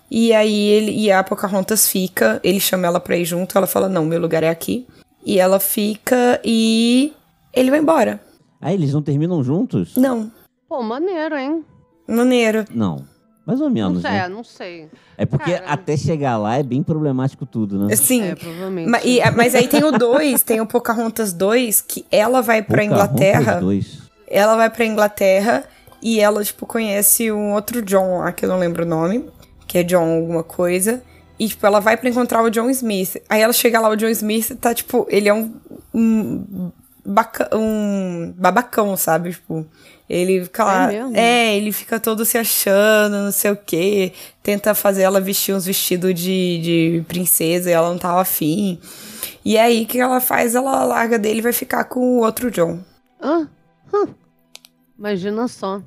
E 0.10 0.34
aí 0.34 0.56
ele 0.70 0.92
e 0.92 1.12
a 1.12 1.24
Pocahontas 1.24 1.88
fica, 1.90 2.40
ele 2.44 2.60
chama 2.60 2.86
ela 2.88 3.00
pra 3.00 3.18
ir 3.18 3.26
junto, 3.26 3.58
ela 3.58 3.68
fala: 3.68 3.90
"Não, 3.90 4.06
meu 4.06 4.20
lugar 4.20 4.44
é 4.44 4.50
aqui". 4.50 4.88
E 5.26 5.40
ela 5.40 5.60
fica 5.60 6.40
e 6.44 7.12
ele 7.54 7.70
vai 7.72 7.80
embora. 7.80 8.22
Ah, 8.62 8.74
eles 8.74 8.94
não 8.94 9.02
terminam 9.02 9.44
juntos? 9.44 9.96
Não, 9.98 10.32
Pô, 10.70 10.82
maneiro, 10.82 11.36
hein? 11.36 11.66
maneiro. 12.08 12.64
Não. 12.74 13.04
Mais 13.46 13.60
ou 13.62 13.68
Não 13.68 13.74
menos, 13.74 14.02
sei, 14.02 14.12
né? 14.12 14.28
não 14.28 14.44
sei. 14.44 14.90
É 15.18 15.24
porque 15.26 15.52
Cara. 15.52 15.66
até 15.68 15.96
chegar 15.96 16.36
lá 16.38 16.58
é 16.58 16.64
bem 16.64 16.82
problemático 16.82 17.46
tudo, 17.46 17.78
né? 17.86 17.96
Sim. 17.96 18.24
É, 18.24 18.36
provavelmente. 18.36 18.90
Ma- 18.90 19.02
e- 19.04 19.20
mas 19.36 19.54
aí 19.54 19.68
tem 19.68 19.84
o 19.84 19.92
2, 19.92 20.42
tem 20.42 20.62
o 20.62 20.66
Pocahontas 20.66 21.32
2, 21.32 21.80
que 21.82 22.04
ela 22.12 22.42
vai 22.42 22.64
pra 22.64 22.82
Pocahontas 22.82 23.06
Inglaterra. 23.12 23.60
dois. 23.60 24.05
Ela 24.28 24.56
vai 24.56 24.70
pra 24.70 24.86
Inglaterra 24.86 25.64
e 26.02 26.20
ela, 26.20 26.44
tipo, 26.44 26.66
conhece 26.66 27.32
um 27.32 27.54
outro 27.54 27.82
John 27.82 28.20
lá, 28.20 28.32
que 28.32 28.46
eu 28.46 28.50
não 28.50 28.60
lembro 28.60 28.84
o 28.84 28.88
nome, 28.88 29.30
que 29.68 29.78
é 29.80 29.84
John 29.84 30.16
alguma 30.18 30.44
coisa. 30.44 31.02
E, 31.38 31.48
tipo, 31.48 31.66
ela 31.66 31.80
vai 31.82 31.98
pra 31.98 32.10
encontrar 32.10 32.42
o 32.44 32.50
John 32.50 32.70
Smith. 32.70 33.18
Aí 33.28 33.42
ela 33.42 33.52
chega 33.54 33.80
lá, 33.80 33.90
o 33.90 33.96
John 33.96 34.08
Smith 34.10 34.56
tá, 34.60 34.74
tipo, 34.74 35.06
ele 35.10 35.28
é 35.28 35.34
um. 35.34 35.54
um, 35.94 36.72
baca- 37.06 37.50
um 37.54 38.34
babacão, 38.38 38.96
sabe? 38.96 39.32
Tipo, 39.32 39.66
ele 40.10 40.44
fica 40.46 40.64
lá. 40.64 40.94
É? 41.14 41.52
É, 41.52 41.58
ele 41.58 41.72
fica 41.72 42.00
todo 42.00 42.24
se 42.26 42.38
achando, 42.38 43.18
não 43.18 43.32
sei 43.32 43.52
o 43.52 43.56
quê. 43.58 44.14
Tenta 44.42 44.74
fazer 44.74 45.02
ela 45.04 45.20
vestir 45.20 45.54
uns 45.54 45.66
vestidos 45.66 46.14
de, 46.14 46.60
de 46.62 47.04
princesa 47.08 47.70
e 47.70 47.74
ela 47.74 47.90
não 47.90 47.98
tava 47.98 48.22
afim. 48.22 48.80
E 49.44 49.58
aí, 49.58 49.84
o 49.84 49.86
que 49.88 50.00
ela 50.00 50.20
faz? 50.22 50.56
Ela 50.56 50.84
larga 50.86 51.20
dele 51.20 51.40
e 51.40 51.42
vai 51.42 51.54
ficar 51.54 51.84
com 51.86 52.00
o 52.00 52.24
outro 52.24 52.50
John. 52.50 52.80
Hã? 53.22 53.50
Hã. 53.96 54.08
Imagina 54.98 55.48
só. 55.48 55.82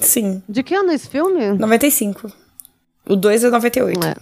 Sim. 0.00 0.42
De 0.48 0.62
que 0.62 0.74
ano 0.74 0.90
é 0.90 0.94
esse 0.94 1.08
filme? 1.08 1.52
95. 1.52 2.30
O 3.08 3.16
2 3.16 3.44
é 3.44 3.50
98. 3.50 4.06
É. 4.06 4.14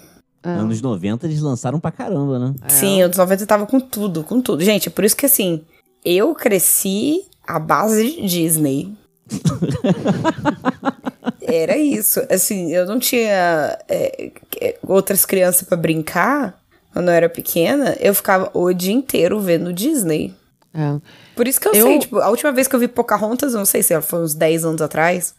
É. 0.42 0.50
Anos 0.50 0.80
90 0.80 1.26
eles 1.26 1.40
lançaram 1.40 1.80
pra 1.80 1.90
caramba, 1.90 2.38
né? 2.38 2.54
Sim, 2.68 3.02
o 3.02 3.09
dos 3.09 3.18
90 3.18 3.47
tava 3.47 3.66
com 3.66 3.80
tudo, 3.80 4.23
com 4.23 4.40
tudo. 4.40 4.62
Gente, 4.62 4.88
é 4.88 4.90
por 4.90 5.04
isso 5.04 5.16
que 5.16 5.26
assim, 5.26 5.62
eu 6.04 6.35
cresci 6.35 7.25
à 7.47 7.59
base 7.59 8.12
de 8.12 8.26
Disney. 8.26 8.97
Era 11.42 11.76
isso. 11.76 12.21
Assim, 12.30 12.73
eu 12.73 12.87
não 12.87 12.99
tinha 12.99 13.78
é, 13.88 14.30
é, 14.61 14.78
outras 14.87 15.25
crianças 15.25 15.66
pra 15.66 15.76
brincar 15.76 16.61
quando 16.92 17.09
eu 17.09 17.14
era 17.14 17.28
pequena. 17.28 17.97
Eu 18.00 18.14
ficava 18.14 18.50
o 18.52 18.73
dia 18.73 18.92
inteiro 18.92 19.40
vendo 19.40 19.73
Disney. 19.73 20.35
É. 20.75 21.00
Por 21.38 21.47
isso 21.47 21.61
que 21.61 21.68
eu, 21.68 21.73
Eu- 21.73 21.87
sei, 21.87 21.99
tipo, 22.00 22.18
a 22.18 22.28
última 22.30 22.50
vez 22.50 22.66
que 22.66 22.75
eu 22.75 22.80
vi 22.80 22.88
Pocahontas, 22.88 23.52
eu 23.52 23.59
não 23.61 23.64
sei 23.64 23.80
se 23.80 23.99
foi 24.02 24.23
uns 24.25 24.35
10 24.35 24.64
anos 24.64 24.83
atrás. 24.83 25.37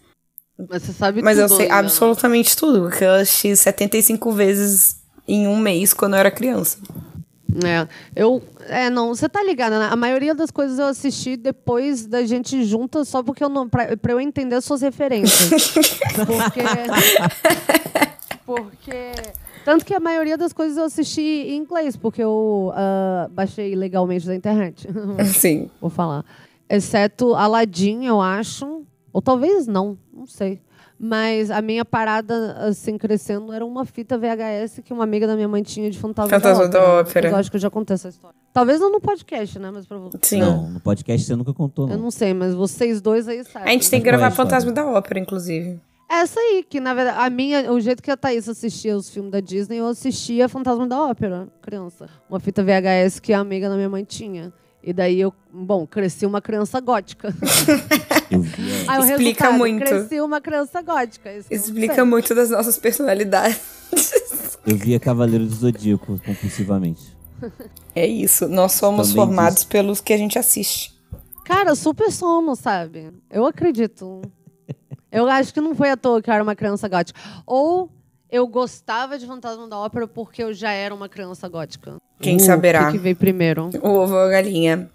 Mas 0.57 0.81
você 0.83 0.93
sabe 0.93 1.21
Mas 1.21 1.37
tudo 1.37 1.43
eu 1.51 1.57
sei 1.57 1.67
né? 1.67 1.73
absolutamente 1.73 2.55
tudo, 2.55 2.83
porque 2.83 3.03
eu 3.03 3.11
assisti 3.11 3.53
75 3.53 4.31
vezes 4.31 4.95
em 5.27 5.45
um 5.45 5.57
mês 5.57 5.93
quando 5.93 6.13
eu 6.13 6.19
era 6.21 6.31
criança. 6.31 6.77
É, 7.65 7.85
eu. 8.15 8.41
É, 8.69 8.89
não, 8.89 9.09
você 9.13 9.27
tá 9.27 9.43
ligada, 9.43 9.77
né? 9.77 9.89
A 9.91 9.95
maioria 9.97 10.33
das 10.33 10.51
coisas 10.51 10.79
eu 10.79 10.85
assisti 10.85 11.35
depois 11.35 12.05
da 12.05 12.25
gente 12.25 12.63
junta, 12.63 13.03
só 13.03 13.21
porque 13.21 13.43
eu 13.43 13.49
não. 13.49 13.67
Pra, 13.67 13.97
pra 13.97 14.13
eu 14.13 14.21
entender 14.21 14.61
suas 14.61 14.81
referências. 14.81 15.73
porque. 16.25 16.61
Porque. 18.45 19.11
Tanto 19.69 19.85
que 19.85 19.93
a 19.93 19.99
maioria 19.99 20.35
das 20.35 20.51
coisas 20.51 20.79
eu 20.79 20.85
assisti 20.85 21.21
em 21.21 21.57
inglês, 21.57 21.95
porque 21.95 22.23
eu 22.23 22.71
ah, 22.73 23.29
baixei 23.29 23.75
legalmente 23.75 24.25
da 24.25 24.33
internet. 24.33 24.87
Sim. 25.31 25.69
Vou 25.79 25.91
falar. 25.91 26.25
Exceto 26.67 27.35
Aladdin, 27.35 28.05
eu 28.05 28.19
acho. 28.19 28.83
Ou 29.13 29.21
talvez 29.21 29.67
não, 29.67 29.95
não 30.11 30.25
sei. 30.25 30.59
Mas 30.99 31.51
a 31.51 31.61
minha 31.61 31.85
parada, 31.85 32.53
assim, 32.67 32.97
crescendo, 32.97 33.53
era 33.53 33.63
uma 33.63 33.85
fita 33.85 34.17
VHS 34.17 34.81
que 34.83 34.91
uma 34.91 35.03
amiga 35.03 35.27
da 35.27 35.35
minha 35.35 35.47
mãe 35.47 35.61
tinha 35.61 35.87
de 35.91 35.99
Fantasma, 35.99 36.31
Fantasma 36.31 36.67
da 36.67 36.79
da 36.79 36.79
Ópera. 36.79 37.01
Ópera. 37.01 37.29
Eu 37.29 37.35
acho 37.35 37.51
que 37.51 37.57
eu 37.57 37.61
já 37.61 37.69
contei 37.69 37.93
essa 37.93 38.09
história. 38.09 38.35
Talvez 38.51 38.79
não 38.79 38.91
no 38.91 38.99
podcast, 38.99 39.59
né? 39.59 39.69
Mas 39.71 39.85
pra 39.85 39.99
você. 39.99 40.17
Sim. 40.23 40.39
Não, 40.39 40.67
no 40.67 40.79
podcast 40.79 41.27
você 41.27 41.35
nunca 41.35 41.53
contou, 41.53 41.85
não. 41.85 41.93
Eu 41.93 41.99
não 41.99 42.09
sei, 42.09 42.33
mas 42.33 42.55
vocês 42.55 43.01
dois 43.01 43.27
aí 43.27 43.43
sabem. 43.43 43.69
A 43.69 43.71
gente 43.73 43.87
tem 43.87 44.01
que 44.01 44.09
é 44.09 44.11
gravar? 44.11 44.31
Fantasma 44.31 44.71
da 44.71 44.83
Ópera, 44.87 45.19
inclusive. 45.19 45.79
Essa 46.09 46.39
aí, 46.39 46.65
que 46.67 46.79
na 46.79 46.93
verdade, 46.95 47.19
a 47.19 47.29
minha, 47.29 47.71
o 47.71 47.79
jeito 47.79 48.01
que 48.01 48.09
a 48.09 48.17
Thaís 48.17 48.49
assistia 48.49 48.97
os 48.97 49.11
filmes 49.11 49.31
da 49.31 49.39
Disney, 49.39 49.77
eu 49.77 49.85
assistia 49.85 50.49
Fantasma 50.49 50.87
da 50.87 50.99
Ópera, 50.99 51.47
criança. 51.61 52.09
Uma 52.27 52.39
fita 52.39 52.63
VHS 52.63 53.19
que 53.19 53.31
a 53.31 53.39
amiga 53.39 53.69
da 53.69 53.75
minha 53.75 53.89
mãe 53.89 54.03
tinha. 54.03 54.51
E 54.81 54.91
daí 54.91 55.21
eu, 55.21 55.31
bom, 55.53 55.85
cresci 55.85 56.25
uma 56.25 56.41
criança 56.41 56.79
gótica. 56.79 57.31
Eu 58.31 58.41
via, 58.41 58.75
Aí 58.87 58.99
o 58.99 59.03
Explica 59.03 59.51
muito. 59.51 59.85
Cresci 59.85 60.19
uma 60.19 60.41
criança 60.41 60.81
gótica. 60.81 61.31
Explica 61.51 62.03
muito 62.03 62.33
das 62.33 62.49
nossas 62.49 62.79
personalidades. 62.79 63.59
eu 64.65 64.77
via 64.77 64.99
Cavaleiro 64.99 65.45
do 65.45 65.53
Zodíaco 65.53 66.19
compulsivamente. 66.25 67.15
É 67.93 68.07
isso. 68.07 68.47
Nós 68.47 68.71
somos 68.71 69.09
Também 69.09 69.25
formados 69.25 69.63
pelos 69.63 70.01
que 70.01 70.13
a 70.13 70.17
gente 70.17 70.39
assiste. 70.39 70.97
Cara, 71.45 71.75
super 71.75 72.11
somos, 72.11 72.59
sabe? 72.59 73.11
Eu 73.29 73.45
acredito. 73.45 74.21
Eu 75.11 75.27
acho 75.27 75.53
que 75.53 75.61
não 75.61 75.75
foi 75.75 75.89
à 75.89 75.97
toa 75.97 76.21
que 76.21 76.29
eu 76.29 76.33
era 76.33 76.43
uma 76.43 76.55
criança 76.55 76.87
gótica. 76.87 77.19
Ou 77.45 77.89
eu 78.31 78.47
gostava 78.47 79.17
de 79.17 79.25
Fantasma 79.25 79.67
da 79.67 79.77
Ópera 79.77 80.07
porque 80.07 80.43
eu 80.43 80.53
já 80.53 80.71
era 80.71 80.93
uma 80.93 81.09
criança 81.09 81.47
gótica. 81.47 81.97
Quem 82.21 82.35
Uh, 82.35 82.39
saberá? 82.39 82.83
O 82.83 82.85
que, 82.87 82.91
que 82.93 82.97
veio 82.99 83.15
primeiro? 83.15 83.69
O 83.81 83.89
ovo 83.89 84.13
ou 84.13 84.19
a 84.19 84.29
galinha. 84.29 84.89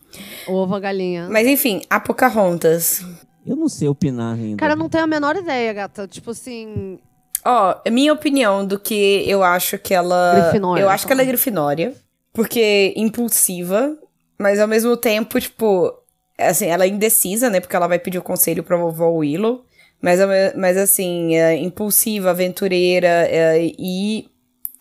O 0.47 0.53
ovo 0.53 0.73
ou 0.73 0.77
a 0.77 0.81
galinha? 0.81 1.29
Mas 1.31 1.47
enfim, 1.47 1.83
a 1.91 1.99
Pocahontas. 1.99 3.05
Eu 3.47 3.57
não 3.57 3.69
sei 3.69 3.89
opinar 3.89 4.35
ainda. 4.35 4.57
Cara, 4.57 4.75
eu 4.75 4.77
não 4.77 4.89
tenho 4.89 5.05
a 5.05 5.07
menor 5.07 5.37
ideia, 5.37 5.73
gata. 5.73 6.07
Tipo 6.07 6.31
assim. 6.31 6.99
Ó, 7.45 7.75
a 7.85 7.91
minha 7.91 8.13
opinião 8.13 8.65
do 8.65 8.79
que 8.79 9.25
eu 9.27 9.43
acho 9.43 9.79
que 9.79 9.93
ela. 9.93 10.41
Grifinória, 10.43 10.83
eu 10.83 10.89
acho 10.89 11.07
que 11.07 11.13
ela 11.13 11.23
é. 11.23 11.27
Grifinória. 11.27 11.95
Porque 12.33 12.93
impulsiva, 12.97 13.97
mas 14.39 14.61
ao 14.61 14.69
mesmo 14.69 14.97
tempo, 14.97 15.41
tipo. 15.41 15.93
Assim, 16.39 16.67
ela 16.67 16.85
é 16.85 16.89
indecisa, 16.89 17.49
né? 17.49 17.61
Porque 17.61 17.77
ela 17.77 17.87
vai 17.87 17.99
pedir 17.99 18.19
o 18.19 18.23
conselho 18.23 18.63
pra 18.65 18.77
vovó 18.77 19.09
Willow. 19.09 19.64
Mas, 20.05 20.21
mas 20.55 20.77
assim, 20.77 21.35
é 21.35 21.57
impulsiva, 21.57 22.29
aventureira 22.29 23.09
é, 23.09 23.73
e. 23.79 24.29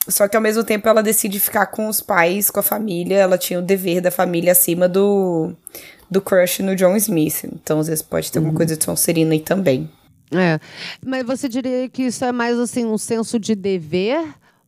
Só 0.05 0.27
que 0.27 0.35
ao 0.35 0.43
mesmo 0.43 0.65
tempo 0.65 0.89
ela 0.89 1.01
decide 1.01 1.39
ficar 1.39 1.67
com 1.67 1.87
os 1.87 2.01
pais, 2.01 2.51
com 2.51 2.59
a 2.59 2.63
família. 2.63 3.15
Ela 3.15 3.37
tinha 3.37 3.57
o 3.57 3.61
dever 3.61 4.01
da 4.01 4.11
família 4.11 4.51
acima 4.51 4.89
do, 4.89 5.53
do 6.11 6.19
crush 6.19 6.59
no 6.61 6.75
John 6.75 6.97
Smith. 6.97 7.45
Então, 7.45 7.79
às 7.79 7.87
vezes, 7.87 8.01
pode 8.01 8.29
ter 8.29 8.39
alguma 8.39 8.53
coisa 8.53 8.75
de 8.75 8.83
Sonserina 8.83 9.31
aí 9.31 9.39
também. 9.39 9.89
É. 10.29 10.59
Mas 11.05 11.25
você 11.25 11.47
diria 11.47 11.87
que 11.87 12.03
isso 12.03 12.25
é 12.25 12.33
mais 12.33 12.59
assim 12.59 12.83
um 12.83 12.97
senso 12.97 13.39
de 13.39 13.55
dever? 13.55 14.21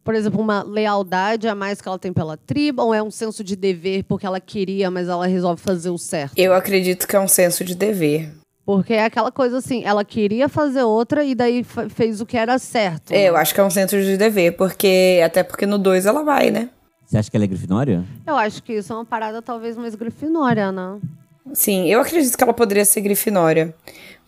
Por 0.06 0.16
exemplo, 0.16 0.40
uma 0.40 0.64
lealdade 0.64 1.50
a 1.50 1.56
mais 1.56 1.82
que 1.82 1.88
ela 1.90 2.00
tem 2.00 2.14
pela 2.14 2.38
tribo? 2.38 2.82
Ou 2.82 2.94
é 2.94 3.04
um 3.04 3.12
senso 3.12 3.44
de 3.44 3.58
dever 3.58 4.06
porque 4.06 4.26
ela 4.26 4.40
queria, 4.40 4.90
mas 4.90 5.10
ela 5.10 5.28
resolve 5.28 5.62
fazer 5.62 5.90
o 5.90 5.98
certo? 5.98 6.38
Eu 6.38 6.54
acredito 6.54 7.06
que 7.06 7.16
é 7.18 7.20
um 7.20 7.28
senso 7.28 7.66
de 7.66 7.76
dever. 7.76 8.32
Porque 8.66 8.94
é 8.94 9.06
aquela 9.06 9.32
coisa 9.32 9.60
assim, 9.60 9.84
ela 9.86 10.04
queria 10.04 10.50
fazer 10.50 10.82
outra 10.82 11.24
e 11.24 11.36
daí 11.36 11.64
fez 11.64 12.20
o 12.20 12.26
que 12.26 12.36
era 12.36 12.58
certo. 12.58 13.12
É, 13.12 13.30
eu 13.30 13.38
acho 13.38 13.54
que 13.54 13.60
é 13.60 13.64
um 13.64 13.70
senso 13.70 14.02
de 14.02 14.18
dever, 14.18 14.58
porque. 14.58 15.22
Até 15.24 15.44
porque 15.44 15.68
no 15.68 15.78
2 15.78 16.08
ela 16.08 16.24
vai, 16.24 16.50
né? 16.50 16.70
Você 17.06 17.18
acha 17.20 17.30
que 17.30 17.38
ela 17.38 17.44
é 17.44 17.48
Grifinória? 17.48 18.04
Eu 18.26 18.36
acho 18.36 18.64
que 18.64 18.74
isso 18.74 18.92
é 18.92 18.96
uma 18.96 19.06
parada 19.06 19.40
talvez 19.40 19.78
mais 19.78 19.94
grifinória, 19.94 20.72
né? 20.72 21.00
Sim, 21.54 21.88
eu 21.88 22.02
acredito 22.02 22.36
que 22.36 22.44
ela 22.44 22.54
poderia 22.54 22.84
ser 22.84 23.02
Grifinória. 23.02 23.76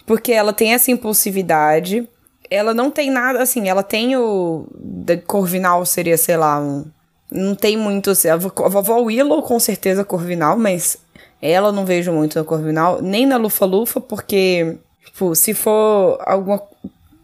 Porque 0.06 0.32
ela 0.32 0.54
tem 0.54 0.74
essa 0.74 0.92
impulsividade. 0.92 2.08
Ela 2.50 2.74
não 2.74 2.92
tem 2.92 3.10
nada, 3.10 3.42
assim, 3.42 3.68
ela 3.68 3.82
tem 3.82 4.16
o. 4.16 4.68
Corvinal 5.26 5.84
seria, 5.86 6.18
sei 6.18 6.38
lá, 6.38 6.60
um. 6.60 6.86
Não 7.32 7.56
tem 7.56 7.76
muito. 7.76 8.12
assim, 8.12 8.30
a 8.30 8.38
vovó 8.38 9.00
Willow, 9.00 9.42
com 9.42 9.60
certeza, 9.60 10.06
Corvinal, 10.06 10.58
mas 10.58 10.98
ela 11.42 11.70
eu 11.70 11.74
não 11.74 11.86
vejo 11.86 12.12
muito 12.12 12.38
na 12.38 12.46
Corvinal, 12.46 13.02
nem 13.02 13.26
na 13.26 13.38
Lufa-Lufa, 13.38 14.02
porque, 14.02 14.78
tipo, 15.06 15.36
se 15.36 15.54
for 15.54 16.20
alguma. 16.26 16.62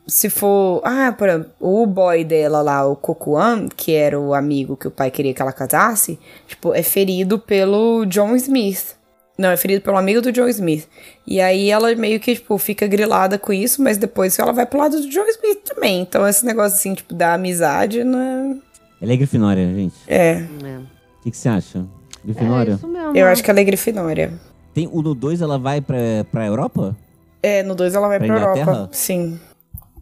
Se 0.05 0.29
for. 0.29 0.81
Ah, 0.83 1.13
por 1.17 1.29
exemplo, 1.29 1.51
o 1.59 1.85
boy 1.85 2.23
dela 2.23 2.61
lá, 2.61 2.85
o 2.85 2.95
Cocoan, 2.95 3.67
que 3.69 3.93
era 3.93 4.19
o 4.19 4.33
amigo 4.33 4.75
que 4.75 4.87
o 4.87 4.91
pai 4.91 5.09
queria 5.09 5.33
que 5.33 5.41
ela 5.41 5.53
casasse, 5.53 6.19
tipo, 6.47 6.73
é 6.73 6.83
ferido 6.83 7.39
pelo 7.39 8.05
John 8.05 8.35
Smith. 8.35 8.95
Não, 9.37 9.49
é 9.49 9.57
ferido 9.57 9.81
pelo 9.81 9.97
amigo 9.97 10.21
do 10.21 10.31
John 10.31 10.47
Smith. 10.47 10.87
E 11.25 11.41
aí 11.41 11.71
ela 11.71 11.95
meio 11.95 12.19
que, 12.19 12.35
tipo, 12.35 12.55
fica 12.57 12.85
grilada 12.85 13.39
com 13.39 13.51
isso, 13.51 13.81
mas 13.81 13.97
depois 13.97 14.37
ela 14.37 14.51
vai 14.51 14.65
pro 14.65 14.77
lado 14.77 14.99
do 14.99 15.09
John 15.09 15.25
Smith 15.25 15.61
também. 15.63 16.01
Então 16.01 16.27
esse 16.27 16.45
negócio, 16.45 16.77
assim, 16.77 16.93
tipo, 16.93 17.15
da 17.15 17.33
amizade, 17.33 18.03
não 18.03 18.61
Ela 19.01 19.13
é 19.13 19.15
Grifinória, 19.15 19.65
gente. 19.73 19.95
é... 20.07 20.17
É, 20.17 20.47
É. 20.63 20.77
O 20.77 21.23
que, 21.23 21.31
que 21.31 21.37
você 21.37 21.49
acha? 21.49 21.83
É 22.23 22.27
Grifinória? 22.27 22.73
isso 22.73 22.87
mesmo. 22.87 23.15
eu 23.17 23.27
acho 23.27 23.43
que 23.43 23.49
ela 23.51 23.59
é 23.59 23.63
Grifinória. 23.63 24.33
Tem, 24.73 24.87
o 24.91 25.01
no 25.01 25.13
2 25.13 25.41
ela 25.41 25.59
vai 25.59 25.81
pra, 25.81 25.97
pra 26.31 26.45
Europa? 26.45 26.95
É, 27.41 27.61
no 27.63 27.75
2 27.75 27.93
ela 27.93 28.07
vai 28.07 28.17
Pra 28.19 28.27
pra, 28.27 28.35
Europa. 28.37 28.59
Inglaterra? 28.59 28.89
Sim. 28.91 29.39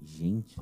Gente, 0.05 0.55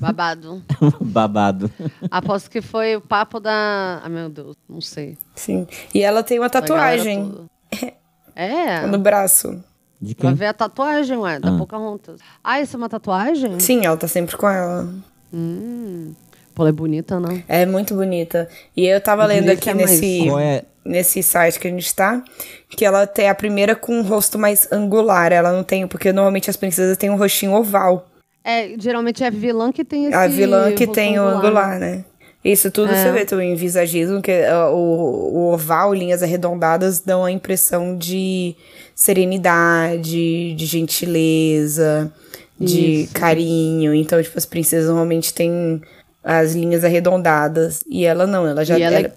Babado. 0.00 0.62
babado. 1.00 1.70
Aposto 2.10 2.50
que 2.50 2.62
foi 2.62 2.96
o 2.96 3.00
papo 3.00 3.38
da. 3.38 4.00
Ah, 4.02 4.08
meu 4.08 4.30
Deus, 4.30 4.56
não 4.68 4.80
sei. 4.80 5.18
Sim. 5.34 5.66
E 5.94 6.02
ela 6.02 6.22
tem 6.22 6.38
uma 6.38 6.50
tatuagem. 6.50 7.32
É. 8.34 8.86
no 8.86 8.96
braço. 8.96 9.62
De 10.00 10.14
quem? 10.14 10.32
ver 10.32 10.46
a 10.46 10.54
tatuagem, 10.54 11.18
ué, 11.18 11.38
da 11.38 11.50
Ah. 11.54 11.58
Pocahontas. 11.58 12.18
Ah, 12.42 12.58
isso 12.62 12.74
é 12.74 12.78
uma 12.78 12.88
tatuagem? 12.88 13.60
Sim, 13.60 13.84
ela 13.84 13.94
tá 13.94 14.08
sempre 14.08 14.38
com 14.38 14.48
ela. 14.48 14.88
Hum. 15.30 16.14
Pô, 16.54 16.62
ela 16.62 16.70
é 16.70 16.72
bonita, 16.72 17.18
né? 17.18 17.42
É 17.48 17.64
muito 17.66 17.94
bonita. 17.94 18.48
E 18.76 18.86
eu 18.86 19.00
tava 19.00 19.24
lendo 19.24 19.50
aqui 19.50 19.70
é 19.70 19.74
nesse, 19.74 20.28
é? 20.30 20.64
nesse 20.84 21.22
site 21.22 21.58
que 21.58 21.66
a 21.66 21.70
gente 21.70 21.94
tá, 21.94 22.22
que 22.70 22.84
ela 22.84 23.06
tem 23.06 23.28
a 23.28 23.34
primeira 23.34 23.74
com 23.74 23.98
um 23.98 24.02
rosto 24.02 24.38
mais 24.38 24.70
angular. 24.70 25.32
Ela 25.32 25.52
não 25.52 25.64
tem, 25.64 25.86
porque 25.86 26.12
normalmente 26.12 26.50
as 26.50 26.56
princesas 26.56 26.96
têm 26.96 27.10
um 27.10 27.16
rostinho 27.16 27.52
oval. 27.52 28.08
É, 28.44 28.74
geralmente 28.78 29.22
é 29.22 29.28
a 29.28 29.30
vilã 29.30 29.70
que 29.70 29.84
tem 29.84 30.06
esse 30.06 30.14
a 30.14 30.26
vilã 30.26 30.72
que 30.72 30.84
rosto 30.84 30.94
tem 30.94 31.18
o 31.18 31.22
angular, 31.22 31.78
né? 31.78 32.04
Isso 32.44 32.72
tudo 32.72 32.90
É. 32.90 32.96
você 32.96 33.12
vê 33.12 33.24
também 33.24 33.52
em 33.52 33.54
visagismo, 33.54 34.20
que 34.20 34.32
o, 34.72 34.76
o 34.76 35.52
oval, 35.52 35.94
linhas 35.94 36.24
arredondadas, 36.24 36.98
dão 36.98 37.24
a 37.24 37.30
impressão 37.30 37.96
de 37.96 38.56
serenidade, 38.96 40.52
de 40.54 40.66
gentileza, 40.66 42.12
de 42.58 43.02
Isso. 43.02 43.14
carinho. 43.14 43.94
Então, 43.94 44.20
tipo, 44.20 44.36
as 44.36 44.44
princesas 44.44 44.88
normalmente 44.88 45.32
têm 45.32 45.80
as 46.22 46.54
linhas 46.54 46.84
arredondadas. 46.84 47.80
E 47.88 48.04
ela 48.04 48.26
não, 48.26 48.46
ela 48.46 48.64
já 48.64 48.78
ela 48.78 48.96
é- 48.96 49.00
ela, 49.00 49.12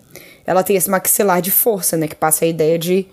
ela 0.46 0.64
tem 0.64 0.76
esse 0.76 0.90
maxilar 0.90 1.42
de 1.42 1.52
força, 1.52 1.96
né? 1.98 2.08
Que 2.08 2.16
passa 2.16 2.46
a 2.46 2.48
ideia 2.48 2.78
de, 2.80 3.06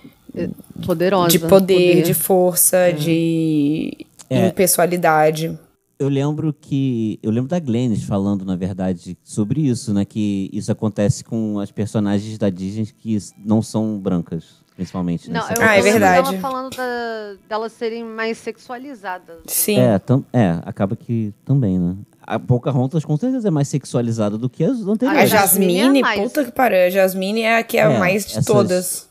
Poderosa. 0.87 1.29
de 1.29 1.39
poder, 1.39 2.03
de 2.03 2.15
força, 2.15 2.93
de 2.93 4.07
É. 4.31 4.49
impessoalidade. 4.49 5.59
Eu 5.99 6.09
lembro 6.09 6.53
que. 6.53 7.21
Eu 7.23 7.31
lembro 7.31 7.49
da 7.49 7.61
Glennis 7.61 8.03
falando, 8.03 8.45
na 8.45 8.57
verdade, 8.57 9.17
sobre 9.23 9.61
isso, 9.61 9.95
né? 9.95 10.05
Que 10.05 10.51
isso 10.53 10.73
acontece 10.73 11.23
com 11.23 11.61
as 11.61 11.71
personagens 11.71 12.37
da 12.39 12.51
Disney 12.51 12.87
que 12.99 13.17
não 13.45 13.63
são 13.63 14.01
brancas, 14.01 14.57
principalmente. 14.75 15.31
né? 15.31 15.39
Não, 15.39 15.49
eu, 15.49 15.63
Ah, 15.63 15.77
é 15.77 15.83
verdade. 15.83 16.29
dela 16.31 16.41
falando 16.41 16.77
da, 16.77 17.35
delas 17.49 17.71
serem 17.73 18.03
mais 18.03 18.37
sexualizadas. 18.39 19.37
Sim. 19.47 19.79
É, 19.79 19.97
tam- 20.01 20.25
é, 20.33 20.59
acaba 20.65 20.97
que 20.97 21.33
também, 21.45 21.79
né? 21.79 21.95
A 22.27 22.39
Pocahontas 22.39 23.05
com 23.05 23.17
certeza 23.17 23.49
é 23.49 23.51
mais 23.51 23.69
sexualizada 23.69 24.39
do 24.39 24.49
que 24.49 24.63
as 24.65 24.87
A 24.87 24.91
anteriores. 24.91 25.31
já- 25.31 25.39
Jasmine 25.39 26.01
é 26.03 26.23
puta 26.23 26.45
que 26.45 26.53
pariu. 26.53 26.87
A 26.87 26.91
Jasmine 26.91 27.43
é 27.43 27.59
a 27.59 27.63
que 27.63 27.77
é, 27.79 27.83
a 27.85 27.91
É, 27.93 27.99
mais 27.99 28.25
de 28.27 28.33
essas- 28.33 28.45
todas. 28.45 29.09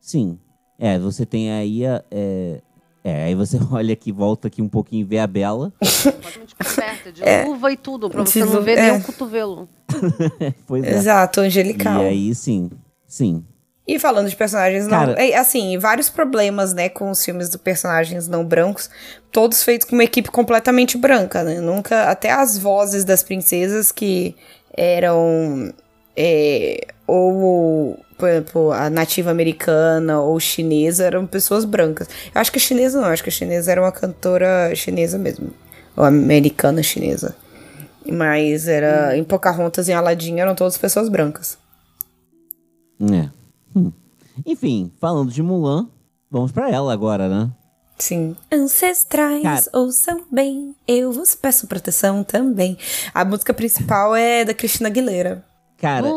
Sim. 0.00 0.38
É, 0.78 0.98
você 0.98 1.24
tem 1.24 1.50
aí 1.52 1.86
a. 1.86 2.02
É, 2.10 2.60
é, 3.04 3.24
aí 3.24 3.34
você 3.34 3.58
olha 3.70 3.92
aqui, 3.92 4.10
volta 4.12 4.48
aqui 4.48 4.60
um 4.60 4.68
pouquinho 4.68 5.02
e 5.02 5.04
vê 5.04 5.18
a 5.18 5.26
Bela. 5.26 5.72
Completamente 5.80 6.54
coberta, 6.56 7.12
de 7.12 7.22
luva 7.46 7.72
e 7.72 7.76
tudo, 7.76 8.10
pra 8.10 8.24
você 8.26 8.44
não 8.44 8.60
ver 8.62 8.78
é. 8.78 8.90
nem 8.92 9.00
o 9.00 9.04
cotovelo. 9.04 9.68
pois 10.66 10.82
é. 10.84 10.94
Exato, 10.94 11.40
E 11.40 11.46
angelical. 11.46 12.00
aí, 12.02 12.34
sim. 12.34 12.70
Sim. 13.06 13.44
E 13.86 13.98
falando 13.98 14.30
de 14.30 14.36
personagens 14.36 14.86
não. 14.86 14.98
Cara- 15.06 15.22
é, 15.22 15.36
assim, 15.36 15.76
vários 15.78 16.08
problemas, 16.08 16.72
né, 16.72 16.88
com 16.88 17.10
os 17.10 17.22
filmes 17.22 17.50
de 17.50 17.58
personagens 17.58 18.26
não 18.26 18.42
brancos, 18.44 18.88
todos 19.30 19.62
feitos 19.62 19.86
com 19.86 19.94
uma 19.94 20.04
equipe 20.04 20.30
completamente 20.30 20.96
branca, 20.96 21.42
né? 21.44 21.60
Nunca. 21.60 22.04
Até 22.10 22.30
as 22.30 22.56
vozes 22.56 23.04
das 23.04 23.22
princesas 23.22 23.92
que 23.92 24.34
eram. 24.76 25.72
é, 26.16 26.86
ou, 27.06 27.98
por 28.16 28.28
exemplo, 28.28 28.72
a 28.72 28.88
nativa 28.88 29.30
americana 29.30 30.18
ou 30.20 30.40
chinesa 30.40 31.04
eram 31.04 31.26
pessoas 31.26 31.66
brancas. 31.66 32.08
Eu 32.34 32.40
acho 32.40 32.50
que 32.50 32.58
a 32.58 32.62
chinesa 32.62 32.98
não, 32.98 33.08
acho 33.08 33.22
que 33.22 33.28
a 33.28 33.32
chinesa 33.32 33.70
era 33.70 33.82
uma 33.82 33.92
cantora 33.92 34.74
chinesa 34.74 35.18
mesmo. 35.18 35.50
Ou 35.94 36.04
americana 36.04 36.82
chinesa. 36.82 37.36
Mas 38.10 38.66
era. 38.66 39.14
Em 39.16 39.22
Pocahontas 39.24 39.88
e 39.88 39.92
em 39.92 39.94
Aladdin 39.94 40.40
eram 40.40 40.54
todas 40.54 40.78
pessoas 40.78 41.10
brancas. 41.10 41.58
É. 43.12 43.28
Hum. 43.74 43.92
Enfim, 44.44 44.90
falando 45.00 45.30
de 45.30 45.42
Mulan, 45.42 45.88
vamos 46.30 46.52
pra 46.52 46.70
ela 46.70 46.92
agora, 46.92 47.28
né? 47.28 47.50
Sim. 47.98 48.34
Ancestrais, 48.50 49.42
Cara- 49.42 49.62
ouçam 49.72 50.24
bem, 50.30 50.74
eu 50.86 51.12
vos 51.12 51.34
peço 51.36 51.66
proteção 51.68 52.24
também. 52.24 52.76
A 53.14 53.24
música 53.24 53.54
principal 53.54 54.16
é 54.16 54.44
da 54.44 54.52
Cristina 54.52 54.88
Aguilera. 54.88 55.44
Cara? 55.78 56.02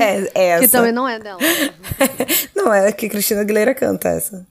É, 0.00 0.30
é 0.34 0.46
essa. 0.48 0.64
Que 0.66 0.68
também 0.68 0.92
não 0.92 1.08
é 1.08 1.18
dela. 1.18 1.38
Não, 2.54 2.72
é 2.72 2.90
que 2.92 3.08
Cristina 3.08 3.40
Aguilera 3.40 3.74
canta 3.74 4.08
essa. 4.08 4.46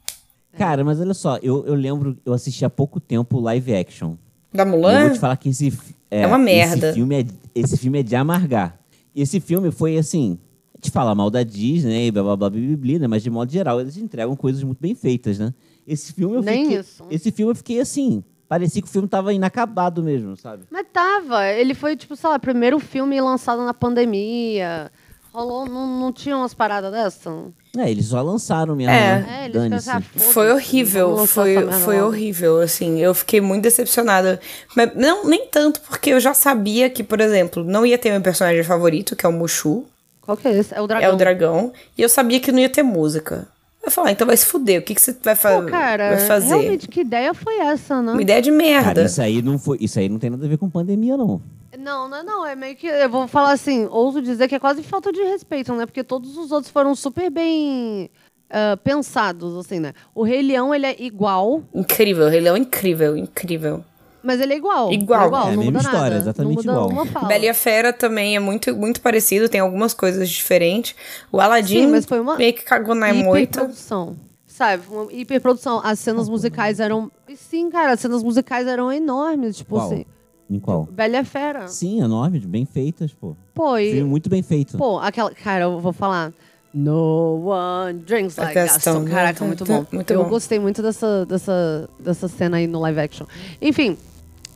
cara, 0.57 0.83
mas 0.83 0.99
olha 0.99 1.13
só, 1.13 1.37
eu, 1.37 1.65
eu 1.65 1.73
lembro, 1.75 2.17
eu 2.25 2.33
assisti 2.33 2.63
há 2.65 2.69
pouco 2.69 2.99
tempo 2.99 3.37
o 3.37 3.41
live 3.41 3.75
action. 3.75 4.15
Da 4.53 4.63
E 4.63 4.67
Eu 4.67 4.71
Mulan? 4.71 5.01
vou 5.05 5.13
te 5.13 5.19
falar 5.19 5.37
que 5.37 5.49
esse, 5.49 5.71
fi- 5.71 5.95
É 6.09 6.25
uma 6.27 6.37
merda. 6.37 6.87
Esse 6.87 6.95
filme 6.95 7.21
é, 7.21 7.25
esse 7.55 7.77
filme 7.77 7.99
é 7.99 8.03
de 8.03 8.15
amargar. 8.15 8.77
Esse 9.15 9.39
filme 9.39 9.71
foi 9.71 9.97
assim. 9.97 10.37
A 10.81 10.85
gente 10.85 10.91
fala 10.91 11.13
mal 11.13 11.29
da 11.29 11.43
Disney, 11.43 12.09
blá 12.09 12.23
blá 12.23 12.35
blá 12.35 12.49
blá, 12.49 12.59
blá, 12.59 12.77
blá, 12.77 12.99
né? 12.99 13.07
Mas 13.07 13.21
de 13.21 13.29
modo 13.29 13.51
geral, 13.51 13.79
eles 13.79 13.97
entregam 13.97 14.35
coisas 14.35 14.63
muito 14.63 14.79
bem 14.79 14.95
feitas, 14.95 15.37
né? 15.37 15.53
Esse 15.87 16.11
filme 16.11 16.37
eu 16.37 16.41
Nem 16.41 16.63
fiquei. 16.63 16.79
isso. 16.79 17.05
Esse 17.11 17.31
filme 17.31 17.51
eu 17.51 17.55
fiquei 17.55 17.79
assim. 17.79 18.23
Parecia 18.47 18.81
que 18.81 18.87
o 18.87 18.91
filme 18.91 19.07
tava 19.07 19.31
inacabado 19.31 20.01
mesmo, 20.01 20.35
sabe? 20.35 20.63
Mas 20.71 20.85
tava. 20.91 21.47
Ele 21.47 21.75
foi, 21.75 21.95
tipo, 21.95 22.15
sei 22.15 22.29
lá, 22.31 22.39
primeiro 22.39 22.79
filme 22.79 23.21
lançado 23.21 23.63
na 23.63 23.73
pandemia. 23.75 24.91
Rolou, 25.31 25.65
não, 25.65 25.87
não 25.99 26.11
tinha 26.11 26.35
umas 26.35 26.53
paradas 26.53 26.91
dessas? 26.91 27.33
É, 27.77 27.89
eles 27.89 28.07
só 28.07 28.21
lançaram 28.21 28.75
mesmo. 28.75 28.91
É. 28.91 29.21
né? 29.21 29.51
É, 29.53 29.91
ah, 29.91 30.01
Foi 30.01 30.51
horrível, 30.51 31.25
foi, 31.25 31.71
foi 31.71 32.01
horrível, 32.01 32.59
assim, 32.59 32.99
eu 32.99 33.13
fiquei 33.13 33.39
muito 33.39 33.63
decepcionada. 33.63 34.41
Mas 34.75 34.93
não, 34.95 35.25
nem 35.25 35.47
tanto, 35.47 35.79
porque 35.81 36.09
eu 36.09 36.19
já 36.19 36.33
sabia 36.33 36.89
que, 36.89 37.03
por 37.03 37.21
exemplo, 37.21 37.63
não 37.63 37.85
ia 37.85 37.97
ter 37.97 38.11
meu 38.11 38.19
personagem 38.21 38.63
favorito, 38.63 39.15
que 39.15 39.25
é 39.25 39.29
o 39.29 39.31
Mushu, 39.31 39.85
Qual 40.21 40.37
que 40.37 40.47
é 40.47 40.57
esse? 40.57 40.73
É 40.73 40.81
o 40.81 40.87
dragão. 40.87 41.09
é 41.09 41.13
o 41.13 41.15
dragão, 41.15 41.73
e 41.97 42.01
eu 42.01 42.09
sabia 42.09 42.39
que 42.39 42.51
não 42.51 42.59
ia 42.59 42.69
ter 42.69 42.83
música. 42.83 43.47
Eu 43.83 43.89
falei, 43.89 44.11
ah, 44.11 44.13
então 44.13 44.27
vai 44.27 44.37
se 44.37 44.45
fuder, 44.45 44.79
o 44.79 44.83
que, 44.83 44.93
que 44.93 45.01
você 45.01 45.15
vai, 45.23 45.33
fa 45.33 45.59
Pô, 45.59 45.67
cara, 45.67 46.15
vai 46.15 46.27
fazer? 46.27 46.55
realmente, 46.55 46.87
que 46.87 47.01
ideia 47.01 47.33
foi 47.33 47.57
essa, 47.57 47.99
né? 48.01 48.11
Uma 48.11 48.21
ideia 48.21 48.41
de 48.41 48.51
Cara, 48.51 48.63
merda. 48.63 49.03
isso 49.03 49.21
aí 49.21 49.41
não 49.41 49.57
foi. 49.57 49.77
Isso 49.81 49.97
aí 49.97 50.07
não 50.07 50.19
tem 50.19 50.29
nada 50.29 50.45
a 50.45 50.49
ver 50.49 50.57
com 50.57 50.69
pandemia, 50.69 51.17
não. 51.17 51.41
Não, 51.79 52.07
não, 52.07 52.17
é 52.17 52.23
não. 52.23 52.45
É 52.45 52.55
meio 52.55 52.75
que. 52.75 52.85
Eu 52.85 53.09
vou 53.09 53.27
falar 53.27 53.53
assim, 53.53 53.87
ouso 53.89 54.21
dizer 54.21 54.47
que 54.47 54.53
é 54.53 54.59
quase 54.59 54.83
falta 54.83 55.11
de 55.11 55.21
respeito, 55.23 55.73
né? 55.73 55.87
Porque 55.87 56.03
todos 56.03 56.37
os 56.37 56.51
outros 56.51 56.71
foram 56.71 56.93
super 56.93 57.31
bem 57.31 58.11
ah, 58.51 58.77
pensados, 58.83 59.55
assim, 59.57 59.79
né? 59.79 59.93
O 60.13 60.23
Rei 60.23 60.41
Leão, 60.41 60.75
ele 60.75 60.85
é 60.85 60.95
igual, 60.99 61.63
Incrível, 61.73 62.25
o 62.25 62.29
Rei 62.29 62.41
Leão 62.41 62.55
é 62.55 62.59
incrível, 62.59 63.15
incrível. 63.15 63.83
Mas 64.23 64.39
ele 64.39 64.53
é 64.53 64.57
igual. 64.57 64.91
Igual. 64.91 65.19
Ele 65.21 65.27
igual 65.27 65.43
É 65.43 65.47
a 65.47 65.51
não 65.51 65.57
mesma 65.57 65.71
muda 65.71 65.79
história, 65.79 66.09
nada. 66.09 66.15
exatamente 66.17 66.61
igual. 66.61 66.89
Bela 67.27 67.45
e 67.45 67.49
a 67.49 67.53
Fera 67.53 67.91
também 67.93 68.35
é 68.35 68.39
muito, 68.39 68.75
muito 68.75 69.01
parecido, 69.01 69.47
tem 69.49 69.61
algumas 69.61 69.93
coisas 69.93 70.29
diferentes. 70.29 70.95
O 71.31 71.39
Aladdin 71.39 71.85
Sim, 71.85 71.87
mas 71.87 72.05
foi 72.05 72.19
uma 72.19 72.37
meio 72.37 72.53
que 72.53 72.63
cagou 72.63 72.93
na 72.95 73.13
moita. 73.13 73.59
hiperprodução. 73.59 74.15
Sabe? 74.47 74.83
Uma 74.91 75.11
hiperprodução. 75.11 75.81
As 75.83 75.97
cenas 75.99 76.27
musicais 76.29 76.79
eram. 76.79 77.11
Sim, 77.35 77.69
cara, 77.69 77.93
as 77.93 77.99
cenas 77.99 78.21
musicais 78.21 78.67
eram 78.67 78.91
enormes. 78.91 79.57
Tipo 79.57 79.75
Qual? 79.75 79.85
assim. 79.87 80.05
Em 80.49 80.59
qual? 80.59 80.87
Bela 80.91 81.17
e 81.19 81.23
Fera. 81.23 81.67
Sim, 81.69 82.01
enormes, 82.01 82.45
bem 82.45 82.65
feitas, 82.65 83.13
pô. 83.13 83.35
Pô, 83.53 83.77
e. 83.77 83.91
Filme 83.93 84.09
muito 84.09 84.29
bem 84.29 84.43
feito. 84.43 84.77
Pô, 84.77 84.99
aquela. 84.99 85.31
Cara, 85.31 85.63
eu 85.63 85.79
vou 85.79 85.93
falar. 85.93 86.33
No 86.73 87.41
one 87.49 87.99
drinks 87.99 88.37
like 88.37 88.53
Gaston. 88.53 89.03
Caraca, 89.05 89.43
muito 89.43 89.65
bom. 89.65 89.85
Muito 89.91 90.11
eu 90.11 90.23
bom. 90.23 90.29
gostei 90.29 90.57
muito 90.59 90.81
dessa, 90.81 91.25
dessa, 91.25 91.89
dessa 91.99 92.27
cena 92.29 92.57
aí 92.57 92.67
no 92.67 92.79
live 92.79 92.99
action. 92.99 93.25
Enfim. 93.61 93.97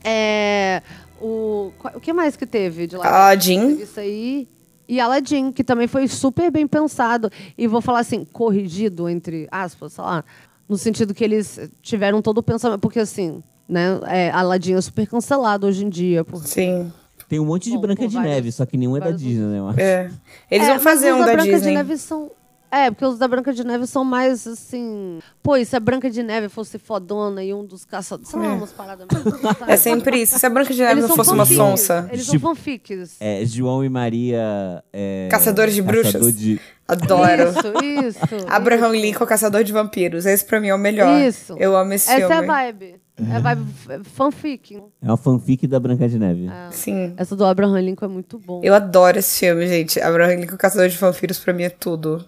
É. 0.06 0.82
O, 1.20 1.72
o 1.96 2.00
que 2.00 2.13
mais 2.13 2.36
que 2.36 2.46
teve 2.46 2.88
de 2.88 2.96
action? 2.96 3.10
Aladdin. 3.10 3.70
Isso 3.82 4.00
aí. 4.00 4.48
E 4.88 5.00
Aladdin, 5.00 5.52
que 5.52 5.63
também 5.63 5.88
foi 5.88 6.08
super 6.08 6.52
bem 6.52 6.68
pensado. 6.68 7.32
E 7.58 7.68
vou 7.68 7.82
falar 7.82 8.00
assim, 8.00 8.24
corrigido, 8.26 9.10
entre 9.10 9.48
aspas, 9.52 9.94
sei 9.94 10.04
lá. 10.04 10.24
No 10.70 10.78
sentido 10.78 11.13
que 11.13 11.24
eles 11.24 11.60
tiveram 11.82 12.22
todo 12.22 12.39
o 12.39 12.44
pensamento. 12.44 12.80
Porque 12.80 13.00
assim, 13.00 13.41
né? 13.68 14.00
É, 14.08 14.30
Aladdin 14.32 14.74
é 14.74 14.82
super 14.82 15.08
cancelado 15.08 15.65
hoje 15.68 15.86
em 15.86 15.89
dia. 15.89 16.24
Por, 16.24 16.38
Sim. 16.46 16.91
Tem 17.28 17.39
um 17.39 17.46
monte 17.46 17.70
de 17.72 17.76
Bom, 17.76 17.82
Branca 17.82 18.08
de 18.08 18.13
vários- 18.13 18.36
Neve, 18.36 18.52
só 18.52 18.65
que 18.68 18.78
nenhum 18.78 18.98
é 18.98 19.00
da 19.00 19.10
Disney, 19.10 19.46
né? 19.48 19.58
eu 19.60 19.68
acho. 19.70 19.80
É. 19.80 20.12
Eles 20.52 20.68
É, 20.68 20.72
vão 20.72 20.80
fazer 20.80 21.12
um 21.13 21.20
da 21.20 21.26
Branca 21.26 21.44
Disney. 21.44 21.70
de 21.72 21.76
Neve 21.78 21.98
são. 21.98 22.30
É, 22.77 22.91
porque 22.91 23.05
os 23.05 23.17
da 23.17 23.27
Branca 23.27 23.53
de 23.53 23.63
Neve 23.63 23.88
são 23.88 24.03
mais 24.03 24.45
assim. 24.45 25.19
Pô, 25.41 25.55
e 25.55 25.63
se 25.65 25.75
a 25.75 25.79
Branca 25.79 26.09
de 26.09 26.21
Neve 26.21 26.49
fosse 26.49 26.77
fodona 26.77 27.43
e 27.43 27.53
um 27.53 27.63
dos 27.65 27.85
caçadores. 27.85 28.29
Sei 28.29 28.39
lá, 28.39 28.53
umas 28.53 28.71
paradas. 28.71 29.07
É 29.67 29.77
sempre 29.77 30.21
isso. 30.21 30.38
Se 30.38 30.45
a 30.45 30.49
Branca 30.49 30.73
de 30.73 30.79
Neve 30.81 30.91
Eles 30.93 31.01
não 31.03 31.07
são 31.09 31.15
fosse 31.17 31.31
uma 31.31 31.45
fanfics. 31.45 31.57
sonsa. 31.57 32.09
Eles 32.11 32.25
Tipo- 32.25 32.39
são 32.47 32.55
fanfics. 32.55 33.15
É, 33.19 33.45
João 33.45 33.83
e 33.83 33.89
Maria. 33.89 34.83
é, 34.91 35.27
Caçadores 35.31 35.73
de 35.73 35.81
bruxas. 35.81 36.11
Caçador 36.13 36.31
de- 36.31 36.59
Adoro. 36.88 37.43
Isso, 37.49 38.17
isso. 38.29 38.45
Abraham 38.47 38.93
isso. 38.95 39.05
Lincoln, 39.05 39.25
Caçador 39.25 39.63
de 39.63 39.71
Vampiros. 39.71 40.25
Esse 40.25 40.45
pra 40.45 40.59
mim 40.59 40.67
é 40.67 40.75
o 40.75 40.77
melhor. 40.77 41.19
Isso. 41.21 41.55
Eu 41.57 41.75
amo 41.75 41.93
esse 41.93 42.09
Essa 42.11 42.17
filme. 42.27 42.33
é 42.33 42.38
a 42.38 42.41
vibe. 42.41 42.95
É 43.17 43.35
a 43.38 43.39
vibe 43.39 43.65
fanfic. 44.03 44.75
É 45.01 45.07
uma 45.07 45.17
fanfic 45.17 45.65
da 45.67 45.79
Branca 45.79 46.07
de 46.07 46.19
Neve. 46.19 46.47
Sim. 46.71 47.13
Essa 47.17 47.35
do 47.35 47.45
Abraham 47.45 47.79
Lincoln 47.79 48.05
é 48.05 48.09
muito 48.09 48.38
bom. 48.38 48.59
Eu 48.63 48.73
adoro 48.75 49.17
esse 49.17 49.39
filme, 49.39 49.65
gente. 49.67 49.99
Abraham 50.01 50.35
Lincoln, 50.41 50.57
Caçador 50.57 50.89
de 50.89 50.97
Vampiros, 50.97 51.39
pra 51.39 51.53
mim 51.53 51.63
é 51.63 51.69
tudo. 51.69 52.23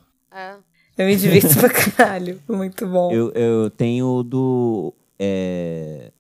É. 0.97 1.03
Eu 1.03 1.07
me 1.07 1.15
divirto 1.15 1.55
pra 1.59 1.69
caralho. 1.69 2.41
Muito 2.47 2.87
bom. 2.87 3.11
Eu, 3.11 3.31
eu 3.33 3.69
tenho 3.69 4.23
do. 4.23 4.93
É... 5.19 6.11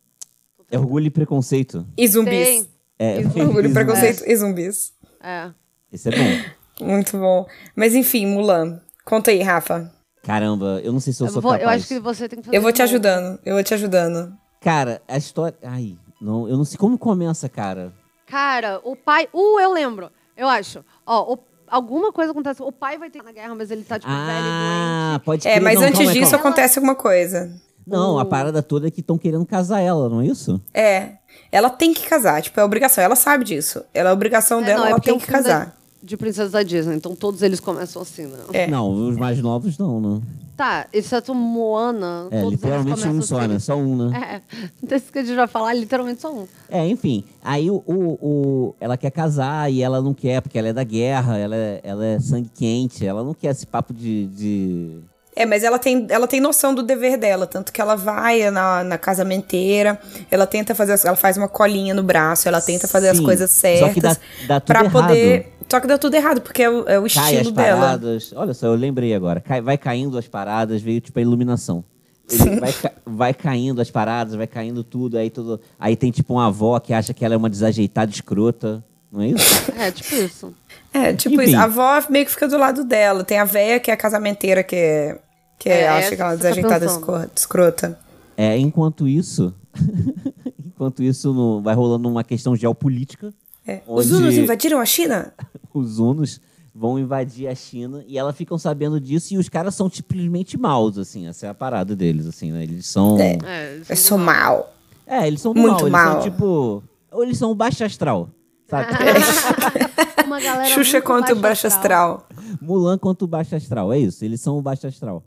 é 0.71 0.77
Orgulho 0.79 1.07
e 1.07 1.09
Preconceito. 1.09 1.85
E 1.97 2.07
zumbis. 2.07 2.31
Tem. 2.47 2.67
É, 2.99 3.17
Orgulho, 3.41 3.71
preconceito 3.73 4.23
e 4.25 4.35
zumbis. 4.35 4.93
É. 5.23 5.51
Esse 5.91 6.09
é 6.09 6.11
bom. 6.11 6.85
Muito 6.85 7.17
bom. 7.17 7.45
Mas 7.75 7.95
enfim, 7.95 8.25
Mulan. 8.27 8.79
Conta 9.05 9.31
aí, 9.31 9.41
Rafa. 9.41 9.91
Caramba, 10.23 10.81
eu 10.83 10.91
não 10.91 10.99
sei 10.99 11.13
se 11.13 11.21
eu, 11.21 11.27
Eu, 11.27 11.33
sou 11.33 11.41
vou- 11.41 11.51
capaz. 11.53 11.63
eu 11.63 11.69
acho 11.77 11.87
que 11.87 11.99
você 11.99 12.27
tem 12.27 12.39
que 12.39 12.45
fazer. 12.45 12.57
Eu 12.57 12.61
vou 12.61 12.71
te 12.71 12.81
ajudando. 12.81 13.39
Eu 13.45 13.55
vou 13.55 13.63
te 13.63 13.73
ajudando. 13.73 14.33
Cara, 14.59 15.01
a 15.07 15.17
história. 15.17 15.57
Ai, 15.63 15.97
não, 16.19 16.47
eu 16.49 16.57
não 16.57 16.65
sei 16.65 16.77
como 16.77 16.97
começa, 16.97 17.47
cara. 17.47 17.93
Cara, 18.25 18.81
o 18.83 18.95
pai. 18.95 19.27
Uh, 19.33 19.59
eu 19.59 19.71
lembro. 19.71 20.11
Eu 20.35 20.47
acho. 20.49 20.83
Ó, 21.05 21.33
o- 21.33 21.39
alguma 21.69 22.11
coisa 22.11 22.31
acontece. 22.31 22.61
O 22.61 22.71
pai 22.71 22.97
vai 22.97 23.09
ter 23.09 23.23
na 23.23 23.31
guerra, 23.31 23.53
mas 23.55 23.69
ele 23.71 23.83
tá, 23.83 23.97
tipo, 23.99 24.11
velho 24.11 24.21
e 24.21 24.25
Ah, 24.29 25.09
doente. 25.13 25.23
pode 25.25 25.47
É, 25.47 25.51
crer. 25.51 25.63
mas 25.63 25.75
não, 25.75 25.83
antes 25.83 25.97
calma 25.97 26.13
disso 26.13 26.31
calma. 26.31 26.45
acontece 26.47 26.79
alguma 26.79 26.95
coisa. 26.95 27.51
Não, 27.85 28.19
a 28.19 28.25
parada 28.25 28.61
toda 28.61 28.87
é 28.87 28.91
que 28.91 28.99
estão 28.99 29.17
querendo 29.17 29.45
casar 29.45 29.79
ela, 29.79 30.09
não 30.09 30.19
é 30.21 30.25
isso? 30.25 30.61
É. 30.73 31.11
Ela 31.51 31.69
tem 31.69 31.93
que 31.93 32.05
casar, 32.05 32.41
tipo, 32.41 32.59
é 32.59 32.63
obrigação. 32.63 33.01
Ela 33.01 33.15
sabe 33.15 33.45
disso. 33.45 33.81
Ela 33.93 34.09
é 34.09 34.13
obrigação 34.13 34.59
É, 34.59 34.63
dela, 34.65 34.79
não, 34.79 34.85
é 34.87 34.89
ela 34.89 34.97
é 34.97 35.01
tem 35.01 35.17
que 35.17 35.25
da- 35.25 35.31
casar. 35.31 35.76
De 36.01 36.15
princesa 36.17 36.49
da 36.49 36.63
Disney. 36.63 36.95
Então 36.95 37.15
todos 37.15 37.41
eles 37.41 37.59
começam 37.59 38.01
assim, 38.01 38.25
né? 38.25 38.37
É. 38.53 38.67
Não, 38.67 38.89
os 38.91 39.17
mais 39.17 39.39
novos 39.41 39.77
não, 39.77 39.99
né? 39.99 40.21
Tá, 40.55 40.87
exceto 40.91 41.35
Moana. 41.35 42.27
É, 42.31 42.39
todos 42.41 42.53
literalmente 42.53 43.01
eles 43.01 43.15
um 43.15 43.21
só, 43.21 43.37
assim. 43.39 43.47
né? 43.47 43.59
Só 43.59 43.75
um, 43.75 44.07
né? 44.09 44.41
É, 44.51 44.57
desse 44.85 45.11
que 45.11 45.19
a 45.19 45.23
gente 45.23 45.35
vai 45.35 45.45
falar, 45.47 45.73
literalmente 45.75 46.19
só 46.19 46.33
um. 46.33 46.47
É, 46.67 46.87
enfim. 46.87 47.23
Aí 47.43 47.69
o, 47.69 47.83
o, 47.85 48.17
o- 48.19 48.75
ela 48.79 48.97
quer 48.97 49.11
casar 49.11 49.71
e 49.71 49.83
ela 49.83 50.01
não 50.01 50.15
quer, 50.15 50.41
porque 50.41 50.57
ela 50.57 50.69
é 50.69 50.73
da 50.73 50.83
guerra, 50.83 51.37
ela 51.37 51.55
é, 51.55 51.79
ela 51.83 52.03
é 52.03 52.19
sangue 52.19 52.49
quente, 52.55 53.05
ela 53.05 53.23
não 53.23 53.35
quer 53.35 53.51
esse 53.51 53.67
papo 53.67 53.93
de. 53.93 54.25
de... 54.27 54.99
É, 55.35 55.45
mas 55.45 55.63
ela 55.63 55.77
tem, 55.77 56.07
ela 56.09 56.25
tem 56.25 56.41
noção 56.41 56.73
do 56.73 56.81
dever 56.81 57.15
dela, 57.19 57.45
tanto 57.45 57.71
que 57.71 57.79
ela 57.79 57.95
vai 57.95 58.49
na, 58.49 58.83
na 58.83 58.97
casamenteira, 58.97 59.99
ela 60.31 60.47
tenta 60.47 60.73
fazer, 60.73 60.93
as- 60.93 61.05
ela 61.05 61.15
faz 61.15 61.37
uma 61.37 61.47
colinha 61.47 61.93
no 61.93 62.01
braço, 62.01 62.47
ela 62.47 62.59
tenta 62.59 62.87
fazer 62.87 63.09
as 63.09 63.17
Sim, 63.17 63.23
coisas 63.23 63.51
só 63.51 63.59
certas 63.59 63.93
que 63.93 64.01
dá- 64.01 64.17
dá 64.47 64.59
tudo 64.59 64.67
pra 64.75 64.83
errado. 64.85 64.91
poder. 65.07 65.53
Só 65.69 65.79
que 65.79 65.87
dá 65.87 65.97
tudo 65.97 66.15
errado, 66.15 66.41
porque 66.41 66.63
é 66.63 66.69
o, 66.69 66.87
é 66.87 66.97
o 66.99 67.03
Cai 67.03 67.23
as 67.25 67.31
estilo 67.33 67.51
dela. 67.51 67.79
paradas. 67.81 68.31
Olha 68.35 68.53
só, 68.53 68.67
eu 68.67 68.75
lembrei 68.75 69.13
agora. 69.13 69.41
Cai- 69.41 69.61
vai 69.61 69.77
caindo 69.77 70.17
as 70.17 70.27
paradas, 70.27 70.81
veio 70.81 71.01
tipo 71.01 71.19
a 71.19 71.21
iluminação. 71.21 71.83
ele 72.29 72.59
vai, 72.59 72.73
ca- 72.73 72.91
vai 73.05 73.33
caindo 73.33 73.81
as 73.81 73.89
paradas, 73.91 74.35
vai 74.35 74.47
caindo 74.47 74.83
tudo, 74.83 75.17
aí 75.17 75.29
tudo. 75.29 75.59
Aí 75.79 75.95
tem 75.95 76.11
tipo 76.11 76.33
uma 76.33 76.47
avó 76.47 76.79
que 76.79 76.93
acha 76.93 77.13
que 77.13 77.23
ela 77.25 77.33
é 77.33 77.37
uma 77.37 77.49
desajeitada 77.49 78.11
escrota. 78.11 78.83
Não 79.11 79.21
é 79.21 79.27
isso? 79.29 79.71
É, 79.77 79.91
tipo 79.91 80.15
isso. 80.15 80.53
É, 80.93 81.13
tipo 81.13 81.35
Enfim. 81.41 81.51
isso. 81.51 81.59
A 81.59 81.63
avó 81.63 82.01
meio 82.09 82.25
que 82.25 82.31
fica 82.31 82.47
do 82.47 82.57
lado 82.57 82.83
dela. 82.83 83.23
Tem 83.23 83.37
a 83.39 83.45
véia 83.45 83.79
que 83.79 83.89
é 83.91 83.93
a 83.93 83.97
casamenteira 83.97 84.63
que 84.63 84.75
é. 84.75 85.19
Que 85.59 85.69
É, 85.69 85.87
acha 85.89 86.15
que 86.15 86.21
ela 86.21 86.33
é 86.33 86.37
tá 86.37 86.43
desajeitada 86.43 86.85
escro- 86.85 87.29
escrota. 87.35 87.99
É, 88.37 88.57
enquanto 88.57 89.07
isso. 89.07 89.53
enquanto 90.65 91.01
isso, 91.03 91.33
no- 91.33 91.61
vai 91.61 91.75
rolando 91.75 92.07
uma 92.09 92.23
questão 92.23 92.55
geopolítica. 92.55 93.33
É. 93.67 93.81
Os 93.85 94.11
Hunos 94.11 94.35
invadiram 94.35 94.79
a 94.79 94.85
China? 94.85 95.33
Os 95.73 95.99
Hunos 95.99 96.39
vão 96.73 96.97
invadir 96.97 97.47
a 97.47 97.55
China 97.55 98.03
e 98.07 98.17
elas 98.17 98.35
ficam 98.35 98.57
sabendo 98.57 99.01
disso 99.01 99.33
e 99.33 99.37
os 99.37 99.49
caras 99.49 99.75
são 99.75 99.89
simplesmente 99.89 100.57
maus, 100.57 100.97
assim. 100.97 101.27
Essa 101.27 101.47
é 101.47 101.49
a 101.49 101.53
parada 101.53 101.95
deles, 101.95 102.25
assim, 102.25 102.51
né? 102.51 102.63
Eles 102.63 102.85
são. 102.85 103.19
É. 103.19 103.37
É, 103.43 103.73
eles 103.73 103.89
Eu 103.89 103.95
são 103.95 104.17
sou 104.17 104.17
mal. 104.17 104.73
É, 105.05 105.27
eles 105.27 105.41
são 105.41 105.53
Muito 105.53 105.71
mal. 105.71 105.79
Eles 105.81 105.91
mal. 105.91 106.11
são 106.13 106.21
tipo. 106.21 106.83
Ou 107.11 107.23
eles 107.23 107.37
são 107.37 107.55
baixo 107.55 107.83
astral. 107.83 108.29
Sabe? 108.67 108.91
Uma 110.25 110.39
galera 110.39 110.69
Xuxa 110.69 111.01
contra 111.01 111.33
o 111.33 111.39
baixo 111.39 111.67
astral. 111.67 112.27
Mulan 112.61 112.97
contra 112.97 113.25
o 113.25 113.27
baixo 113.27 113.55
astral. 113.55 113.91
É 113.91 113.99
isso, 113.99 114.23
eles 114.23 114.41
são 114.41 114.57
o 114.57 114.61
baixo 114.61 114.85
astral. 114.85 115.23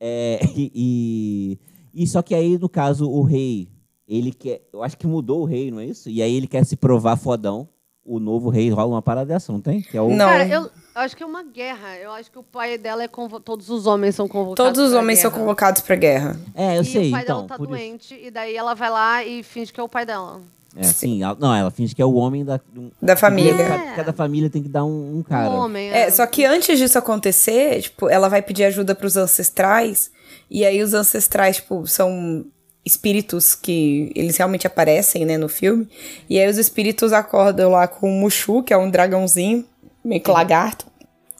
É, 0.00 0.40
e, 0.54 0.70
e, 0.74 2.02
e 2.02 2.06
só 2.06 2.20
que 2.22 2.34
aí, 2.34 2.58
no 2.58 2.68
caso, 2.68 3.08
o 3.08 3.22
rei, 3.22 3.68
ele 4.08 4.32
quer. 4.32 4.62
Eu 4.72 4.82
acho 4.82 4.96
que 4.96 5.06
mudou 5.06 5.42
o 5.42 5.44
rei, 5.44 5.70
não 5.70 5.80
é 5.80 5.84
isso? 5.86 6.08
E 6.08 6.22
aí 6.22 6.34
ele 6.34 6.46
quer 6.46 6.64
se 6.64 6.76
provar 6.76 7.16
fodão. 7.16 7.68
O 8.08 8.20
novo 8.20 8.48
rei 8.50 8.70
rola 8.70 8.86
uma 8.94 9.02
parada 9.02 9.26
dessa, 9.34 9.52
não 9.52 9.60
tem? 9.60 9.82
Que 9.82 9.96
é 9.96 10.00
o... 10.00 10.08
Não. 10.10 10.28
Cara, 10.28 10.46
eu 10.46 10.70
acho 10.94 11.16
que 11.16 11.24
é 11.24 11.26
uma 11.26 11.42
guerra. 11.42 11.96
Eu 11.96 12.12
acho 12.12 12.30
que 12.30 12.38
o 12.38 12.42
pai 12.44 12.78
dela 12.78 13.02
é 13.02 13.08
convo... 13.08 13.40
Todos 13.40 13.68
os 13.68 13.84
homens 13.84 14.14
são 14.14 14.28
convocados. 14.28 14.64
Todos 14.64 14.80
os 14.84 14.90
pra 14.92 15.00
homens 15.00 15.18
são 15.18 15.28
guerra. 15.30 15.42
convocados 15.42 15.80
pra 15.82 15.96
guerra. 15.96 16.40
É, 16.54 16.78
eu 16.78 16.82
e 16.82 16.84
sei, 16.84 17.08
o 17.08 17.10
pai 17.10 17.22
então. 17.24 17.36
dela 17.38 17.48
tá 17.48 17.56
por 17.56 17.64
isso. 17.64 17.70
doente, 17.72 18.14
e 18.22 18.30
daí 18.30 18.54
ela 18.56 18.74
vai 18.74 18.90
lá 18.90 19.24
e 19.24 19.42
finge 19.42 19.72
que 19.72 19.80
é 19.80 19.82
o 19.82 19.88
pai 19.88 20.06
dela. 20.06 20.40
É, 20.76 20.84
sim. 20.84 21.20
ela- 21.24 21.36
não, 21.40 21.52
ela 21.52 21.70
finge 21.72 21.96
que 21.96 22.00
é 22.00 22.04
o 22.04 22.14
homem 22.14 22.44
da... 22.44 22.60
um- 22.76 22.92
Da 23.02 23.16
família. 23.16 23.56
Cada, 23.56 23.92
cada 23.96 24.12
família 24.12 24.48
tem 24.48 24.62
que 24.62 24.68
dar 24.68 24.84
um, 24.84 25.18
um 25.18 25.22
cara. 25.24 25.50
Um 25.50 25.56
homem. 25.64 25.88
É, 25.90 26.08
só 26.08 26.24
que 26.28 26.44
antes 26.44 26.78
disso 26.78 26.96
acontecer, 26.96 27.82
tipo, 27.82 28.08
ela 28.08 28.28
vai 28.28 28.40
pedir 28.40 28.62
ajuda 28.66 28.94
pros 28.94 29.16
ancestrais, 29.16 30.12
e 30.48 30.64
aí 30.64 30.80
os 30.80 30.94
ancestrais, 30.94 31.56
tipo, 31.56 31.88
são 31.88 32.44
espíritos 32.86 33.56
que 33.56 34.12
eles 34.14 34.36
realmente 34.36 34.66
aparecem, 34.66 35.24
né, 35.26 35.36
no 35.36 35.48
filme. 35.48 35.88
E 36.30 36.38
aí 36.38 36.48
os 36.48 36.56
espíritos 36.56 37.12
acordam 37.12 37.72
lá 37.72 37.88
com 37.88 38.08
o 38.08 38.20
Mushu, 38.20 38.62
que 38.62 38.72
é 38.72 38.78
um 38.78 38.88
dragãozinho, 38.88 39.66
meio 40.04 40.20
que 40.20 40.30
lagarto. 40.30 40.86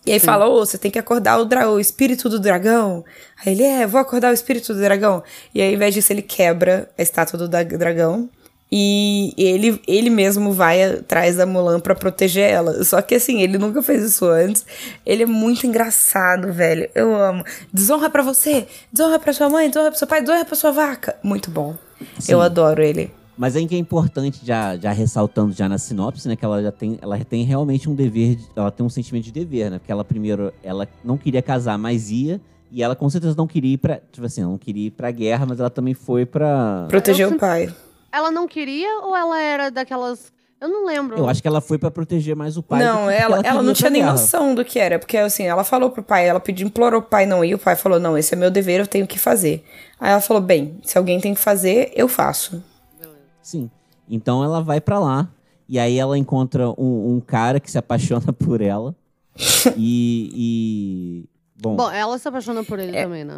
E 0.04 0.12
aí 0.12 0.20
fala, 0.20 0.46
ô, 0.48 0.64
você 0.64 0.78
tem 0.78 0.90
que 0.90 0.98
acordar 0.98 1.38
o, 1.38 1.44
dra 1.44 1.68
o 1.68 1.80
espírito 1.80 2.28
do 2.28 2.38
dragão. 2.38 3.04
Aí 3.44 3.52
ele, 3.52 3.64
é, 3.64 3.86
vou 3.86 4.00
acordar 4.00 4.30
o 4.30 4.34
espírito 4.34 4.72
do 4.72 4.80
dragão. 4.80 5.22
E 5.52 5.60
aí, 5.60 5.68
ao 5.68 5.74
invés 5.74 5.94
disso, 5.94 6.12
ele 6.12 6.22
quebra 6.22 6.88
a 6.96 7.02
estátua 7.02 7.36
do 7.36 7.48
dragão. 7.48 8.28
E 8.78 9.32
ele, 9.38 9.80
ele 9.88 10.10
mesmo 10.10 10.52
vai 10.52 10.82
atrás 10.82 11.36
da 11.36 11.46
Mulan 11.46 11.80
pra 11.80 11.94
proteger 11.94 12.50
ela. 12.50 12.84
Só 12.84 13.00
que 13.00 13.14
assim, 13.14 13.40
ele 13.40 13.56
nunca 13.56 13.82
fez 13.82 14.04
isso 14.04 14.26
antes. 14.26 14.66
Ele 15.06 15.22
é 15.22 15.26
muito 15.26 15.66
engraçado, 15.66 16.52
velho. 16.52 16.86
Eu 16.94 17.14
amo. 17.16 17.42
Desonra 17.72 18.10
pra 18.10 18.22
você, 18.22 18.66
desonra 18.92 19.18
pra 19.18 19.32
sua 19.32 19.48
mãe, 19.48 19.68
desonra 19.70 19.88
pra 19.90 19.98
seu 19.98 20.06
pai, 20.06 20.20
desonra 20.20 20.44
pra 20.44 20.54
sua 20.54 20.72
vaca. 20.72 21.16
Muito 21.22 21.50
bom. 21.50 21.74
Sim. 22.18 22.32
Eu 22.32 22.42
adoro 22.42 22.82
ele. 22.82 23.10
Mas 23.38 23.56
aí 23.56 23.66
que 23.66 23.74
é 23.74 23.78
importante, 23.78 24.40
já, 24.44 24.76
já 24.76 24.92
ressaltando 24.92 25.52
já 25.54 25.68
na 25.70 25.78
sinopse, 25.78 26.28
né? 26.28 26.36
Que 26.36 26.44
ela 26.44 26.62
já 26.62 26.70
tem, 26.72 26.98
ela 27.00 27.18
tem 27.24 27.44
realmente 27.44 27.88
um 27.88 27.94
dever, 27.94 28.36
de- 28.36 28.46
ela 28.54 28.70
tem 28.70 28.84
um 28.84 28.90
sentimento 28.90 29.24
de 29.24 29.32
dever, 29.32 29.70
né? 29.70 29.78
Porque 29.78 29.92
ela 29.92 30.04
primeiro, 30.04 30.52
ela 30.62 30.86
não 31.02 31.16
queria 31.16 31.40
casar, 31.40 31.78
mas 31.78 32.10
ia. 32.10 32.38
E 32.70 32.82
ela 32.82 32.94
com 32.96 33.08
certeza 33.08 33.34
não 33.38 33.46
queria 33.46 33.72
ir 33.74 33.78
pra, 33.78 34.00
tipo 34.12 34.26
assim, 34.26 34.42
ela 34.42 34.50
não 34.50 34.58
queria 34.58 34.88
ir 34.88 34.90
pra 34.90 35.10
guerra, 35.10 35.46
mas 35.48 35.60
ela 35.60 35.70
também 35.70 35.94
foi 35.94 36.26
pra... 36.26 36.86
Proteger 36.88 37.28
o 37.32 37.38
pai. 37.38 37.72
Ela 38.16 38.30
não 38.30 38.48
queria 38.48 39.00
ou 39.00 39.14
ela 39.14 39.38
era 39.40 39.70
daquelas. 39.70 40.32
Eu 40.58 40.68
não 40.70 40.86
lembro. 40.86 41.18
Eu 41.18 41.28
acho 41.28 41.42
que 41.42 41.46
ela 41.48 41.60
foi 41.60 41.76
pra 41.78 41.90
proteger 41.90 42.34
mais 42.34 42.56
o 42.56 42.62
pai. 42.62 42.78
do 42.78 42.84
Não, 42.86 43.10
ela, 43.10 43.36
ela 43.36 43.42
queria 43.42 43.62
não 43.62 43.74
tinha 43.74 43.90
nem 43.90 44.00
guerra. 44.00 44.12
noção 44.12 44.54
do 44.54 44.64
que 44.64 44.78
era, 44.78 44.98
porque 44.98 45.18
assim, 45.18 45.44
ela 45.44 45.62
falou 45.64 45.90
pro 45.90 46.02
pai, 46.02 46.26
ela 46.26 46.40
pediu, 46.40 46.66
implorou 46.66 47.02
pro 47.02 47.10
pai 47.10 47.26
não 47.26 47.44
ir, 47.44 47.54
o 47.54 47.58
pai 47.58 47.76
falou, 47.76 48.00
não, 48.00 48.16
esse 48.16 48.32
é 48.32 48.36
meu 48.38 48.50
dever, 48.50 48.80
eu 48.80 48.86
tenho 48.86 49.06
que 49.06 49.18
fazer. 49.18 49.62
Aí 50.00 50.10
ela 50.12 50.20
falou, 50.22 50.42
bem, 50.42 50.78
se 50.82 50.96
alguém 50.96 51.20
tem 51.20 51.34
que 51.34 51.40
fazer, 51.40 51.92
eu 51.94 52.08
faço. 52.08 52.64
Sim. 53.42 53.70
Então 54.08 54.42
ela 54.42 54.62
vai 54.62 54.80
pra 54.80 54.98
lá 54.98 55.28
e 55.68 55.78
aí 55.78 55.98
ela 55.98 56.16
encontra 56.16 56.70
um, 56.70 57.16
um 57.16 57.20
cara 57.20 57.60
que 57.60 57.70
se 57.70 57.76
apaixona 57.76 58.32
por 58.34 58.62
ela. 58.62 58.94
e, 59.76 60.30
e- 60.34 61.28
Bom, 61.60 61.76
Bom, 61.76 61.90
ela 61.90 62.18
se 62.18 62.28
apaixona 62.28 62.62
por 62.64 62.78
ele 62.78 62.92
também, 62.92 63.24
né? 63.24 63.34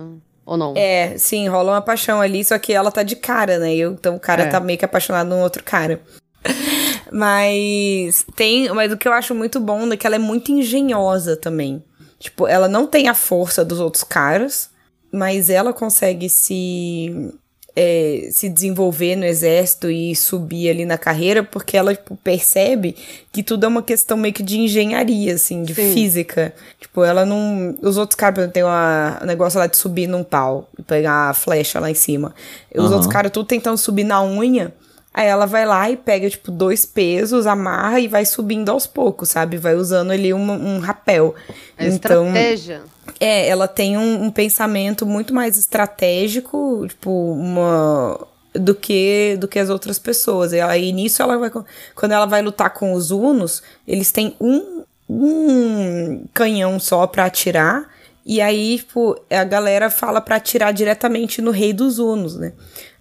Ou 0.48 0.56
não? 0.56 0.72
É, 0.74 1.14
sim, 1.18 1.46
rola 1.46 1.72
uma 1.72 1.82
paixão 1.82 2.22
ali, 2.22 2.42
só 2.42 2.58
que 2.58 2.72
ela 2.72 2.90
tá 2.90 3.02
de 3.02 3.14
cara, 3.14 3.58
né? 3.58 3.76
Eu- 3.76 3.92
então 3.92 4.16
o 4.16 4.20
cara 4.20 4.44
É. 4.44 4.46
tá 4.46 4.58
meio 4.58 4.78
que 4.78 4.84
apaixonado 4.84 5.28
num 5.28 5.42
outro 5.42 5.62
cara. 5.62 6.00
Mas 7.12 8.24
tem, 8.36 8.68
mas 8.72 8.92
o 8.92 8.96
que 8.96 9.06
eu 9.08 9.12
acho 9.12 9.34
muito 9.34 9.58
bom 9.60 9.90
é 9.92 9.96
que 9.96 10.06
ela 10.06 10.16
é 10.16 10.18
muito 10.18 10.52
engenhosa 10.52 11.36
também. 11.36 11.82
Tipo, 12.18 12.46
ela 12.46 12.68
não 12.68 12.86
tem 12.86 13.08
a 13.08 13.14
força 13.14 13.64
dos 13.64 13.80
outros 13.80 14.04
caras, 14.04 14.70
mas 15.12 15.48
ela 15.50 15.72
consegue 15.72 16.28
se 16.28 17.32
é, 17.80 18.28
se 18.32 18.48
desenvolver 18.48 19.14
no 19.14 19.24
exército 19.24 19.88
e 19.88 20.16
subir 20.16 20.68
ali 20.68 20.84
na 20.84 20.98
carreira, 20.98 21.44
porque 21.44 21.76
ela 21.76 21.94
tipo, 21.94 22.16
percebe 22.16 22.96
que 23.30 23.40
tudo 23.40 23.64
é 23.66 23.68
uma 23.68 23.82
questão 23.84 24.16
meio 24.16 24.34
que 24.34 24.42
de 24.42 24.58
engenharia, 24.58 25.34
assim, 25.34 25.62
de 25.62 25.76
Sim. 25.76 25.94
física. 25.94 26.52
Tipo, 26.80 27.04
ela 27.04 27.24
não. 27.24 27.76
Os 27.80 27.96
outros 27.96 28.16
caras, 28.16 28.34
por 28.34 28.40
exemplo, 28.40 28.54
tem 28.54 28.64
uma- 28.64 29.20
um 29.22 29.26
negócio 29.26 29.60
lá 29.60 29.68
de 29.68 29.76
subir 29.76 30.08
num 30.08 30.24
pau 30.24 30.68
e 30.76 30.82
pegar 30.82 31.30
a 31.30 31.34
flecha 31.34 31.78
lá 31.78 31.88
em 31.88 31.94
cima. 31.94 32.34
Os 32.74 32.86
Aham. 32.86 32.94
outros 32.94 33.12
caras 33.12 33.30
tudo 33.30 33.46
tentando 33.46 33.78
subir 33.78 34.02
na 34.02 34.20
unha. 34.24 34.74
Aí 35.14 35.26
ela 35.26 35.46
vai 35.46 35.64
lá 35.64 35.88
e 35.88 35.96
pega, 35.96 36.28
tipo, 36.28 36.50
dois 36.50 36.84
pesos, 36.84 37.46
amarra 37.46 38.00
e 38.00 38.08
vai 38.08 38.24
subindo 38.24 38.70
aos 38.70 38.86
poucos, 38.88 39.28
sabe? 39.28 39.56
Vai 39.56 39.74
usando 39.76 40.10
ali 40.10 40.34
um, 40.34 40.50
um 40.50 40.78
rapel. 40.80 41.34
É 41.76 41.86
então, 41.86 42.26
estratégia. 42.26 42.82
É, 43.20 43.48
ela 43.48 43.66
tem 43.66 43.96
um, 43.96 44.24
um 44.24 44.30
pensamento 44.30 45.06
muito 45.06 45.34
mais 45.34 45.56
estratégico, 45.56 46.86
tipo, 46.88 47.10
uma 47.10 48.18
do 48.54 48.74
que 48.74 49.36
do 49.38 49.46
que 49.46 49.58
as 49.58 49.68
outras 49.68 49.98
pessoas. 49.98 50.52
E 50.52 50.60
aí 50.60 50.92
nisso 50.92 51.22
ela 51.22 51.36
vai 51.36 51.50
quando 51.94 52.12
ela 52.12 52.26
vai 52.26 52.42
lutar 52.42 52.70
com 52.70 52.92
os 52.92 53.10
Unos, 53.10 53.62
eles 53.86 54.10
têm 54.10 54.34
um, 54.40 54.82
um 55.08 56.24
canhão 56.34 56.78
só 56.78 57.06
pra 57.06 57.26
atirar. 57.26 57.88
E 58.30 58.42
aí, 58.42 58.76
tipo, 58.76 59.18
a 59.30 59.42
galera 59.42 59.88
fala 59.88 60.20
pra 60.20 60.36
atirar 60.36 60.70
diretamente 60.70 61.40
no 61.40 61.50
rei 61.50 61.72
dos 61.72 61.98
Unos, 61.98 62.36
né? 62.36 62.52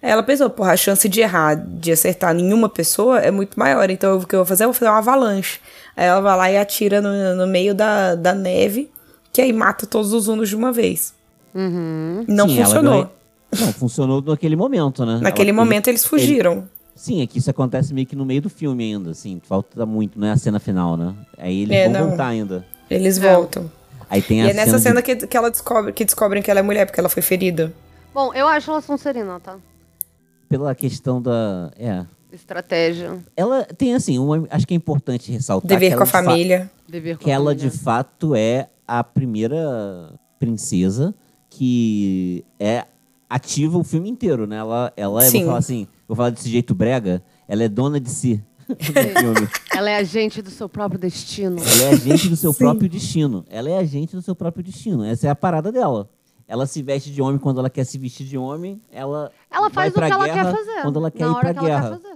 Aí 0.02 0.10
ela 0.10 0.22
pensou, 0.22 0.48
porra, 0.48 0.72
a 0.72 0.76
chance 0.76 1.06
de 1.06 1.20
errar, 1.20 1.54
de 1.54 1.92
acertar 1.92 2.32
nenhuma 2.32 2.66
pessoa 2.68 3.18
é 3.20 3.30
muito 3.30 3.58
maior. 3.58 3.90
Então 3.90 4.16
o 4.16 4.26
que 4.26 4.34
eu 4.34 4.40
vou 4.40 4.46
fazer? 4.46 4.64
Eu 4.64 4.68
vou 4.68 4.74
fazer 4.74 4.90
uma 4.90 4.98
avalanche. 4.98 5.60
Aí 5.94 6.06
ela 6.06 6.20
vai 6.20 6.36
lá 6.36 6.50
e 6.50 6.56
atira 6.56 7.02
no, 7.02 7.34
no 7.34 7.46
meio 7.46 7.74
da, 7.74 8.14
da 8.14 8.32
neve, 8.32 8.90
que 9.38 9.42
aí 9.42 9.52
mata 9.52 9.86
todos 9.86 10.12
os 10.12 10.26
Unos 10.26 10.48
de 10.48 10.56
uma 10.56 10.72
vez. 10.72 11.14
Uhum. 11.54 12.24
Não 12.26 12.48
sim, 12.48 12.56
funcionou. 12.60 12.92
ganha- 13.04 13.10
Não, 13.66 13.72
funcionou 13.72 14.20
naquele 14.20 14.56
momento, 14.56 15.06
né? 15.06 15.20
Naquele 15.22 15.50
Ela- 15.50 15.56
momento 15.64 15.86
eles 15.86 16.04
fugiram. 16.04 16.68
Sim, 16.96 17.22
é 17.22 17.26
que 17.28 17.38
isso 17.38 17.48
acontece 17.48 17.94
meio 17.94 18.04
que 18.04 18.16
no 18.16 18.24
meio 18.24 18.42
do 18.42 18.50
filme 18.50 18.82
ainda, 18.82 19.12
assim. 19.12 19.40
Falta 19.48 19.86
muito, 19.86 20.18
não 20.18 20.26
é 20.26 20.32
a 20.32 20.36
cena 20.36 20.58
final, 20.58 20.96
né? 20.96 21.14
Aí 21.38 21.62
eles 21.62 21.76
É, 21.76 21.88
vão 21.88 22.00
não. 22.00 22.08
voltar 22.08 22.26
ainda. 22.26 22.66
Eles 22.90 23.16
É. 23.22 23.32
voltam. 23.32 23.70
Aí 24.10 24.20
tem 24.20 24.40
E 24.40 24.42
a 24.42 24.50
é 24.50 24.52
nessa 24.54 24.76
de- 24.76 24.82
cena 24.82 25.00
que, 25.00 25.14
que 25.14 25.36
ela 25.36 25.52
descobre 25.52 25.92
que 25.92 26.04
descobrem 26.04 26.42
que 26.42 26.50
ela 26.50 26.58
é 26.58 26.62
mulher, 26.64 26.84
porque 26.84 26.98
ela 26.98 27.08
foi 27.08 27.22
ferida. 27.22 27.72
Bom, 28.12 28.34
eu 28.34 28.48
acho 28.48 28.72
ela 28.72 28.80
Sonserina, 28.80 29.38
tá? 29.38 29.56
Pela 30.48 30.74
questão 30.74 31.22
da... 31.22 31.70
É. 31.78 32.04
Estratégia. 32.32 33.18
Ela 33.36 33.62
tem, 33.64 33.94
assim, 33.94 34.18
uma, 34.18 34.48
acho 34.50 34.66
que 34.66 34.74
é 34.74 34.76
importante 34.76 35.30
ressaltar... 35.30 35.68
Dever 35.68 35.90
que 35.90 35.96
com 35.96 36.02
a 36.02 36.06
de 36.06 36.10
fa- 36.10 36.22
família. 36.24 36.68
Dever 36.88 37.16
com 37.16 37.22
que 37.24 37.30
a 37.30 37.34
ela, 37.34 37.54
de 37.54 37.70
fato, 37.70 38.34
é 38.34 38.66
a 38.88 39.04
primeira 39.04 40.14
princesa 40.38 41.14
que 41.50 42.44
é 42.58 42.86
ativa 43.28 43.76
o 43.78 43.84
filme 43.84 44.08
inteiro, 44.08 44.46
né? 44.46 44.56
Ela, 44.56 44.92
ela 44.96 45.22
é, 45.24 45.28
Sim. 45.28 45.38
vou 45.40 45.46
falar 45.48 45.58
assim, 45.58 45.86
vou 46.06 46.16
falar 46.16 46.30
desse 46.30 46.48
jeito 46.48 46.74
brega, 46.74 47.22
ela 47.46 47.62
é 47.62 47.68
dona 47.68 48.00
de 48.00 48.08
si 48.10 48.42
filme. 48.80 49.48
Ela 49.74 49.90
é 49.90 49.96
agente 49.96 50.40
do 50.42 50.50
seu 50.50 50.68
próprio 50.68 50.98
destino. 51.00 51.56
Ela 51.60 51.82
é 51.82 51.90
agente 51.92 52.28
do 52.28 52.36
seu 52.36 52.52
Sim. 52.52 52.58
próprio 52.58 52.88
destino. 52.88 53.44
Ela 53.48 53.70
é 53.70 53.78
agente 53.78 54.14
do 54.16 54.22
seu 54.22 54.34
próprio 54.34 54.62
destino. 54.64 55.04
Essa 55.04 55.26
é 55.26 55.30
a 55.30 55.34
parada 55.34 55.70
dela. 55.72 56.08
Ela 56.46 56.66
se 56.66 56.82
veste 56.82 57.10
de 57.12 57.20
homem 57.20 57.38
quando 57.38 57.58
ela 57.60 57.68
quer 57.68 57.84
se 57.84 57.98
vestir 57.98 58.26
de 58.26 58.38
homem. 58.38 58.80
Ela, 58.90 59.30
Ela 59.50 59.68
vai 59.68 59.90
faz 59.90 59.92
o 59.92 59.94
que 59.94 60.12
ela 60.12 60.24
guerra 60.24 60.50
quer 60.50 60.56
fazer. 60.64 60.82
Quando 60.82 60.98
ela 60.98 61.10
quer 61.10 61.26
na 61.26 61.30
ir 61.32 61.40
pra 61.40 61.52
que 61.52 61.58
ela 61.58 61.68
guerra. 61.68 61.82
quer 61.82 62.02
fazer. 62.02 62.14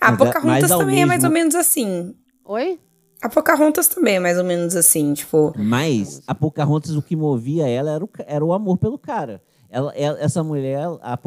A 0.00 0.10
Mas 0.10 0.14
é- 0.14 0.16
Pocahontas 0.24 0.42
mas 0.62 0.70
ao 0.72 0.78
também 0.80 1.02
é 1.02 1.06
mais 1.06 1.22
mesmo- 1.22 1.28
ou 1.28 1.40
menos 1.40 1.54
assim. 1.54 2.14
Oi? 2.44 2.80
A 3.20 3.28
Pocahontas 3.28 3.88
também 3.88 4.16
é 4.16 4.20
mais 4.20 4.38
ou 4.38 4.44
menos 4.44 4.76
assim, 4.76 5.12
tipo... 5.12 5.52
Mas 5.56 6.22
a 6.26 6.34
Pocahontas, 6.34 6.94
o 6.94 7.02
que 7.02 7.16
movia 7.16 7.68
ela 7.68 7.90
era 7.90 8.04
o, 8.04 8.08
era 8.26 8.44
o 8.44 8.52
amor 8.52 8.78
pelo 8.78 8.96
cara. 8.98 9.42
Ela, 9.70 9.92
ela- 9.96 10.18
essa 10.20 10.42
mulher, 10.44 10.78
a, 11.02 11.18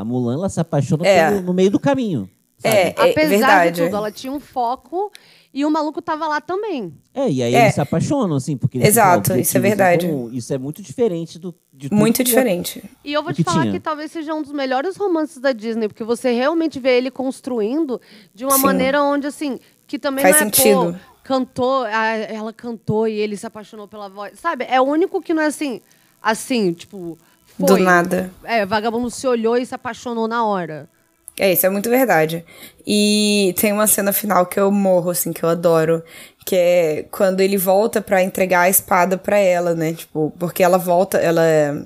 a 0.00 0.04
Mulan, 0.04 0.34
ela 0.34 0.48
se 0.48 0.60
apaixona 0.60 1.06
É. 1.06 1.28
pelo- 1.30 1.42
no 1.42 1.52
meio 1.52 1.70
do 1.70 1.80
caminho. 1.80 2.30
sabe? 2.56 2.74
É, 2.76 2.88
é 2.88 3.10
Apesar 3.10 3.28
verdade. 3.28 3.74
de 3.76 3.82
tudo, 3.84 3.96
ela 3.96 4.10
tinha 4.12 4.32
um 4.32 4.38
foco 4.40 5.10
E 5.52 5.64
o 5.64 5.70
maluco 5.70 6.00
tava 6.00 6.28
lá 6.28 6.40
também. 6.40 6.94
É, 7.12 7.28
e 7.28 7.42
aí 7.42 7.52
É. 7.52 7.62
eles 7.62 7.74
se 7.74 7.80
apaixonam, 7.80 8.36
assim, 8.36 8.56
porque 8.56 8.78
eles 8.78 8.86
Exato, 8.90 9.36
isso 9.36 9.56
é 9.56 9.58
em 9.58 9.62
verdade. 9.62 10.06
comum. 10.06 10.30
Isso 10.32 10.54
é 10.54 10.58
muito 10.58 10.80
diferente 10.80 11.40
do, 11.40 11.52
de 11.72 11.88
tudo 11.88 11.98
Muito 11.98 12.18
que- 12.18 12.22
diferente. 12.22 12.84
E 13.04 13.12
eu 13.12 13.20
vou 13.24 13.32
te 13.32 13.38
que 13.38 13.42
falar 13.42 13.62
tinha? 13.62 13.72
que 13.72 13.80
talvez 13.80 14.12
seja 14.12 14.32
um 14.32 14.42
dos 14.42 14.52
melhores 14.52 14.96
romances 14.96 15.38
da 15.38 15.50
Disney, 15.50 15.88
porque 15.88 16.04
você 16.04 16.30
realmente 16.30 16.78
vê 16.78 16.96
ele 16.98 17.10
construindo 17.10 18.00
de 18.32 18.44
uma 18.44 18.56
Sim. 18.58 18.62
maneira 18.62 19.02
onde, 19.02 19.26
assim, 19.26 19.58
que 19.88 19.98
também 19.98 20.22
Faz 20.22 20.36
não 20.36 20.42
é, 20.42 20.44
sentido. 20.44 20.92
pô, 20.92 21.09
cantou, 21.30 21.86
ela 21.86 22.52
cantou 22.52 23.06
e 23.06 23.12
ele 23.12 23.36
se 23.36 23.46
apaixonou 23.46 23.86
pela 23.86 24.08
voz. 24.08 24.32
Sabe? 24.40 24.66
É 24.68 24.80
o 24.80 24.84
único 24.84 25.22
que 25.22 25.32
não 25.32 25.42
é 25.42 25.46
assim, 25.46 25.80
assim, 26.20 26.72
tipo, 26.72 27.16
foi. 27.56 27.66
Do 27.66 27.78
nada. 27.78 28.32
É, 28.42 28.66
vagabundo 28.66 29.08
se 29.08 29.28
olhou 29.28 29.56
e 29.56 29.64
se 29.64 29.72
apaixonou 29.72 30.26
na 30.26 30.44
hora. 30.44 30.88
É, 31.38 31.52
isso 31.52 31.64
é 31.64 31.70
muito 31.70 31.88
verdade. 31.88 32.44
E 32.84 33.54
tem 33.58 33.72
uma 33.72 33.86
cena 33.86 34.12
final 34.12 34.44
que 34.44 34.58
eu 34.58 34.72
morro, 34.72 35.10
assim, 35.10 35.32
que 35.32 35.44
eu 35.44 35.48
adoro. 35.48 36.02
Que 36.44 36.56
é 36.56 37.06
quando 37.12 37.40
ele 37.40 37.56
volta 37.56 38.00
pra 38.00 38.22
entregar 38.22 38.62
a 38.62 38.68
espada 38.68 39.16
pra 39.16 39.38
ela, 39.38 39.74
né? 39.74 39.92
Tipo, 39.92 40.32
porque 40.36 40.64
ela 40.64 40.78
volta, 40.78 41.16
ela 41.18 41.46
é, 41.46 41.80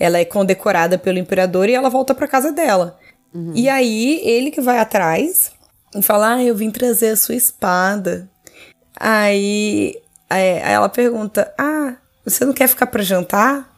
ela 0.00 0.18
é 0.18 0.24
condecorada 0.24 0.96
pelo 0.96 1.18
imperador 1.18 1.68
e 1.68 1.74
ela 1.74 1.90
volta 1.90 2.14
pra 2.14 2.26
casa 2.26 2.50
dela. 2.52 2.98
E 3.54 3.68
aí, 3.68 4.18
ele 4.24 4.50
que 4.50 4.62
vai 4.62 4.78
atrás 4.78 5.52
e 5.94 6.00
fala: 6.00 6.36
Ah, 6.36 6.42
eu 6.42 6.54
vim 6.54 6.70
trazer 6.70 7.08
a 7.08 7.16
sua 7.16 7.34
espada. 7.34 8.26
Aí, 8.98 9.94
aí 10.30 10.62
aí 10.62 10.72
ela 10.72 10.88
pergunta: 10.88 11.52
Ah, 11.58 11.94
você 12.24 12.44
não 12.44 12.52
quer 12.52 12.68
ficar 12.68 12.86
pra 12.86 13.02
jantar? 13.02 13.68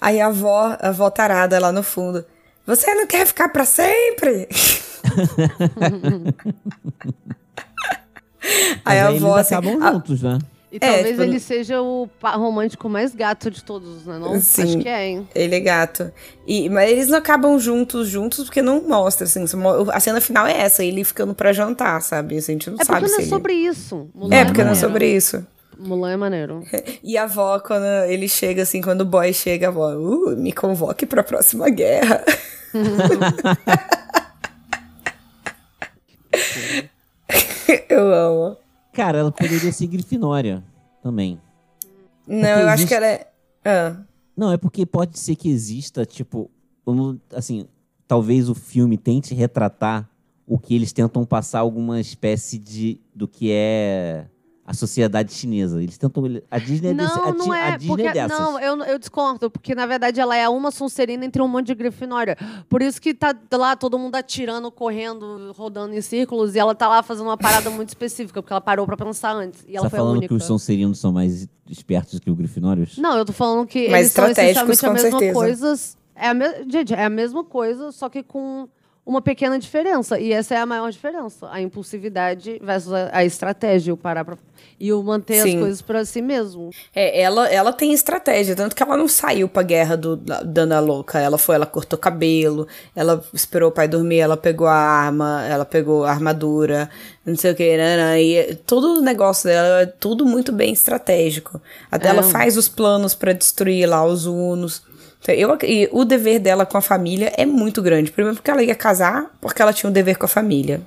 Aí 0.00 0.20
a 0.20 0.26
avó, 0.26 0.76
a 0.80 0.88
avó 0.88 1.10
tarada 1.10 1.58
lá 1.58 1.70
no 1.72 1.82
fundo. 1.82 2.24
Você 2.66 2.92
não 2.94 3.06
quer 3.06 3.26
ficar 3.26 3.48
pra 3.50 3.64
sempre? 3.64 4.48
Aí 8.84 8.98
a 8.98 9.08
avó 9.08 9.36
eles 9.36 9.46
assim, 9.46 9.54
acabam 9.54 9.82
a- 9.82 9.92
juntos, 9.92 10.22
né? 10.22 10.38
E 10.74 10.78
É, 10.78 10.80
talvez 10.80 11.06
tipo, 11.10 11.22
ele 11.22 11.38
seja 11.38 11.80
o 11.80 12.08
romântico 12.20 12.88
mais 12.88 13.14
gato 13.14 13.48
de 13.48 13.62
todos, 13.62 14.04
né? 14.04 14.18
Não? 14.18 14.40
Sim. 14.40 14.62
Acho 14.64 14.78
que 14.80 14.88
é, 14.88 15.06
hein? 15.06 15.28
Ele 15.32 15.54
é 15.54 15.60
gato. 15.60 16.10
E, 16.44 16.68
mas 16.68 16.90
eles 16.90 17.06
não 17.06 17.18
acabam 17.18 17.56
juntos, 17.60 18.08
juntos, 18.08 18.46
porque 18.46 18.60
não 18.60 18.82
mostra, 18.82 19.22
assim. 19.24 19.44
A 19.92 20.00
cena 20.00 20.20
final 20.20 20.44
é 20.48 20.62
essa, 20.62 20.82
ele 20.82 21.04
ficando 21.04 21.32
pra 21.32 21.52
jantar, 21.52 22.02
sabe? 22.02 22.38
Assim, 22.38 22.50
a 22.50 22.54
gente 22.56 22.70
não 22.70 22.78
É 22.80 22.84
sabe 22.84 22.98
porque 23.02 23.12
não 23.12 23.18
é 23.18 23.22
ele- 23.22 23.30
sobre 23.30 23.52
isso. 23.54 24.10
Mulan 24.12 24.34
É, 24.34 24.44
porque 24.44 24.64
não 24.64 24.72
é 24.72 24.74
sobre 24.74 25.14
isso. 25.14 25.46
Mulan 25.78 26.10
é 26.10 26.16
maneiro. 26.16 26.64
E 27.04 27.16
a 27.16 27.22
avó, 27.22 27.60
quando 27.60 27.84
ele 28.08 28.28
chega, 28.28 28.62
assim, 28.62 28.80
quando 28.80 29.02
o 29.02 29.04
boy 29.04 29.32
chega, 29.32 29.68
a 29.68 29.70
avó, 29.70 29.94
uh, 29.94 30.36
me 30.36 30.52
convoque 30.52 31.06
pra 31.06 31.22
próxima 31.22 31.70
guerra. 31.70 32.24
Eu 37.88 38.12
amo. 38.12 38.56
Cara, 38.94 39.18
ela 39.18 39.32
poderia 39.32 39.72
ser 39.72 39.86
Grifinória 39.88 40.62
também. 41.02 41.40
Não, 42.26 42.38
eu 42.48 42.68
acho 42.68 42.74
existe- 42.84 42.88
que 42.88 42.94
ela 42.94 43.06
é. 43.06 43.30
Ah. 43.64 43.96
Não, 44.36 44.52
é 44.52 44.56
porque 44.56 44.86
pode 44.86 45.18
ser 45.18 45.36
que 45.36 45.48
exista, 45.48 46.04
tipo, 46.06 46.50
assim, 47.34 47.66
talvez 48.08 48.48
o 48.48 48.54
filme 48.54 48.96
tente 48.96 49.34
retratar 49.34 50.08
o 50.46 50.58
que 50.58 50.74
eles 50.74 50.92
tentam 50.92 51.24
passar 51.24 51.60
alguma 51.60 52.00
espécie 52.00 52.58
de 52.58 53.00
do 53.14 53.26
que 53.28 53.50
é 53.52 54.26
a 54.66 54.72
sociedade 54.72 55.32
chinesa. 55.32 55.82
Eles 55.82 55.98
tentam 55.98 56.24
a 56.50 56.58
Disney 56.58 56.90
é 56.90 56.94
desse, 56.94 57.16
Não, 57.16 57.24
a, 57.24 57.32
não 57.32 57.52
a 57.52 57.58
é. 57.58 57.76
Disney 57.76 57.88
Porque, 57.88 58.08
é 58.08 58.12
dessas. 58.12 58.38
não, 58.38 58.58
eu, 58.58 58.76
eu 58.84 58.98
discordo, 58.98 59.50
porque 59.50 59.74
na 59.74 59.84
verdade 59.86 60.20
ela 60.20 60.34
é 60.36 60.48
uma 60.48 60.70
Sonserina 60.70 61.24
entre 61.24 61.42
um 61.42 61.48
monte 61.48 61.66
de 61.66 61.74
Grifinória. 61.74 62.36
Por 62.68 62.80
isso 62.80 63.00
que 63.00 63.12
tá 63.12 63.34
lá 63.52 63.76
todo 63.76 63.98
mundo 63.98 64.14
atirando, 64.16 64.70
correndo, 64.70 65.52
rodando 65.56 65.94
em 65.94 66.00
círculos, 66.00 66.54
e 66.54 66.58
ela 66.58 66.74
tá 66.74 66.88
lá 66.88 67.02
fazendo 67.02 67.26
uma 67.26 67.36
parada 67.36 67.68
muito 67.68 67.90
específica, 67.90 68.40
porque 68.42 68.52
ela 68.52 68.60
parou 68.60 68.86
pra 68.86 68.96
pensar 68.96 69.32
antes. 69.34 69.64
E 69.68 69.76
ela 69.76 69.82
Você 69.84 69.84
tá 69.84 69.90
foi 69.90 69.98
a 69.98 70.02
falando 70.02 70.16
única. 70.18 70.28
que 70.28 70.34
os 70.34 70.44
Sonserinos 70.44 70.98
são 70.98 71.12
mais 71.12 71.46
espertos 71.68 72.18
que 72.18 72.30
os 72.30 72.36
Grifinórios? 72.36 72.96
Não, 72.96 73.18
eu 73.18 73.24
tô 73.24 73.32
falando 73.32 73.66
que 73.66 73.88
Mais 73.88 74.04
eles 74.06 74.12
são 74.12 74.26
estratégicos, 74.28 74.70
essencialmente 74.70 75.06
a 75.06 75.10
com 75.10 75.18
mesma 75.18 75.18
certeza. 75.18 75.60
coisa. 75.66 75.96
É 76.16 76.28
a 76.28 76.34
me... 76.34 76.70
Gente, 76.70 76.94
é 76.94 77.04
a 77.04 77.10
mesma 77.10 77.44
coisa, 77.44 77.92
só 77.92 78.08
que 78.08 78.22
com 78.22 78.68
uma 79.06 79.20
pequena 79.20 79.58
diferença. 79.58 80.18
E 80.18 80.32
essa 80.32 80.54
é 80.54 80.58
a 80.58 80.66
maior 80.66 80.90
diferença. 80.90 81.48
A 81.50 81.60
impulsividade 81.60 82.58
versus 82.62 82.92
a, 82.92 83.24
estratégia, 83.24 83.92
o 83.92 83.96
parar 83.96 84.24
pra... 84.24 84.36
E 84.80 84.92
o 84.92 85.02
manter 85.02 85.42
Sim. 85.42 85.54
as 85.56 85.60
coisas 85.60 85.82
pra 85.82 86.04
si 86.04 86.20
mesmo. 86.20 86.70
É, 86.94 87.20
ela, 87.20 87.46
ela 87.48 87.72
tem 87.72 87.92
estratégia, 87.92 88.56
tanto 88.56 88.74
que 88.74 88.82
ela 88.82 88.96
não 88.96 89.06
saiu 89.06 89.48
pra 89.48 89.62
guerra 89.62 89.96
do, 89.96 90.16
da 90.16 90.42
Dana 90.42 90.80
Louca. 90.80 91.18
Ela 91.20 91.38
foi, 91.38 91.54
ela 91.54 91.66
cortou 91.66 91.98
cabelo, 91.98 92.66
ela 92.96 93.22
esperou 93.32 93.68
o 93.68 93.72
pai 93.72 93.86
dormir, 93.86 94.18
ela 94.18 94.36
pegou 94.36 94.66
a 94.66 94.74
arma, 94.74 95.44
ela 95.48 95.64
pegou 95.64 96.04
a 96.04 96.10
armadura, 96.10 96.90
não 97.24 97.36
sei 97.36 97.52
o 97.52 97.54
que, 97.54 97.76
né, 97.76 98.20
e 98.20 98.54
todo 98.66 98.98
o 98.98 99.00
negócio 99.00 99.48
dela 99.48 99.82
é 99.82 99.86
tudo 99.86 100.26
muito 100.26 100.50
bem 100.50 100.72
estratégico. 100.72 101.60
Até 101.90 102.08
É. 102.08 102.10
ela 102.10 102.22
faz 102.22 102.56
os 102.56 102.68
planos 102.68 103.14
pra 103.14 103.32
destruir 103.32 103.86
lá 103.86 104.04
os 104.04 104.26
Unos. 104.26 104.82
Então, 105.24 105.34
Eu, 105.34 105.56
e 105.62 105.88
o 105.90 106.04
dever 106.04 106.38
dela 106.38 106.66
com 106.66 106.76
a 106.76 106.82
família 106.82 107.32
é 107.34 107.46
muito 107.46 107.80
grande. 107.80 108.12
Primeiro 108.12 108.36
porque 108.36 108.50
ela 108.50 108.62
ia 108.62 108.74
casar, 108.74 109.30
porque 109.40 109.62
ela 109.62 109.72
tinha 109.72 109.88
um 109.88 109.92
dever 109.92 110.18
com 110.18 110.26
a 110.26 110.28
família. 110.28 110.82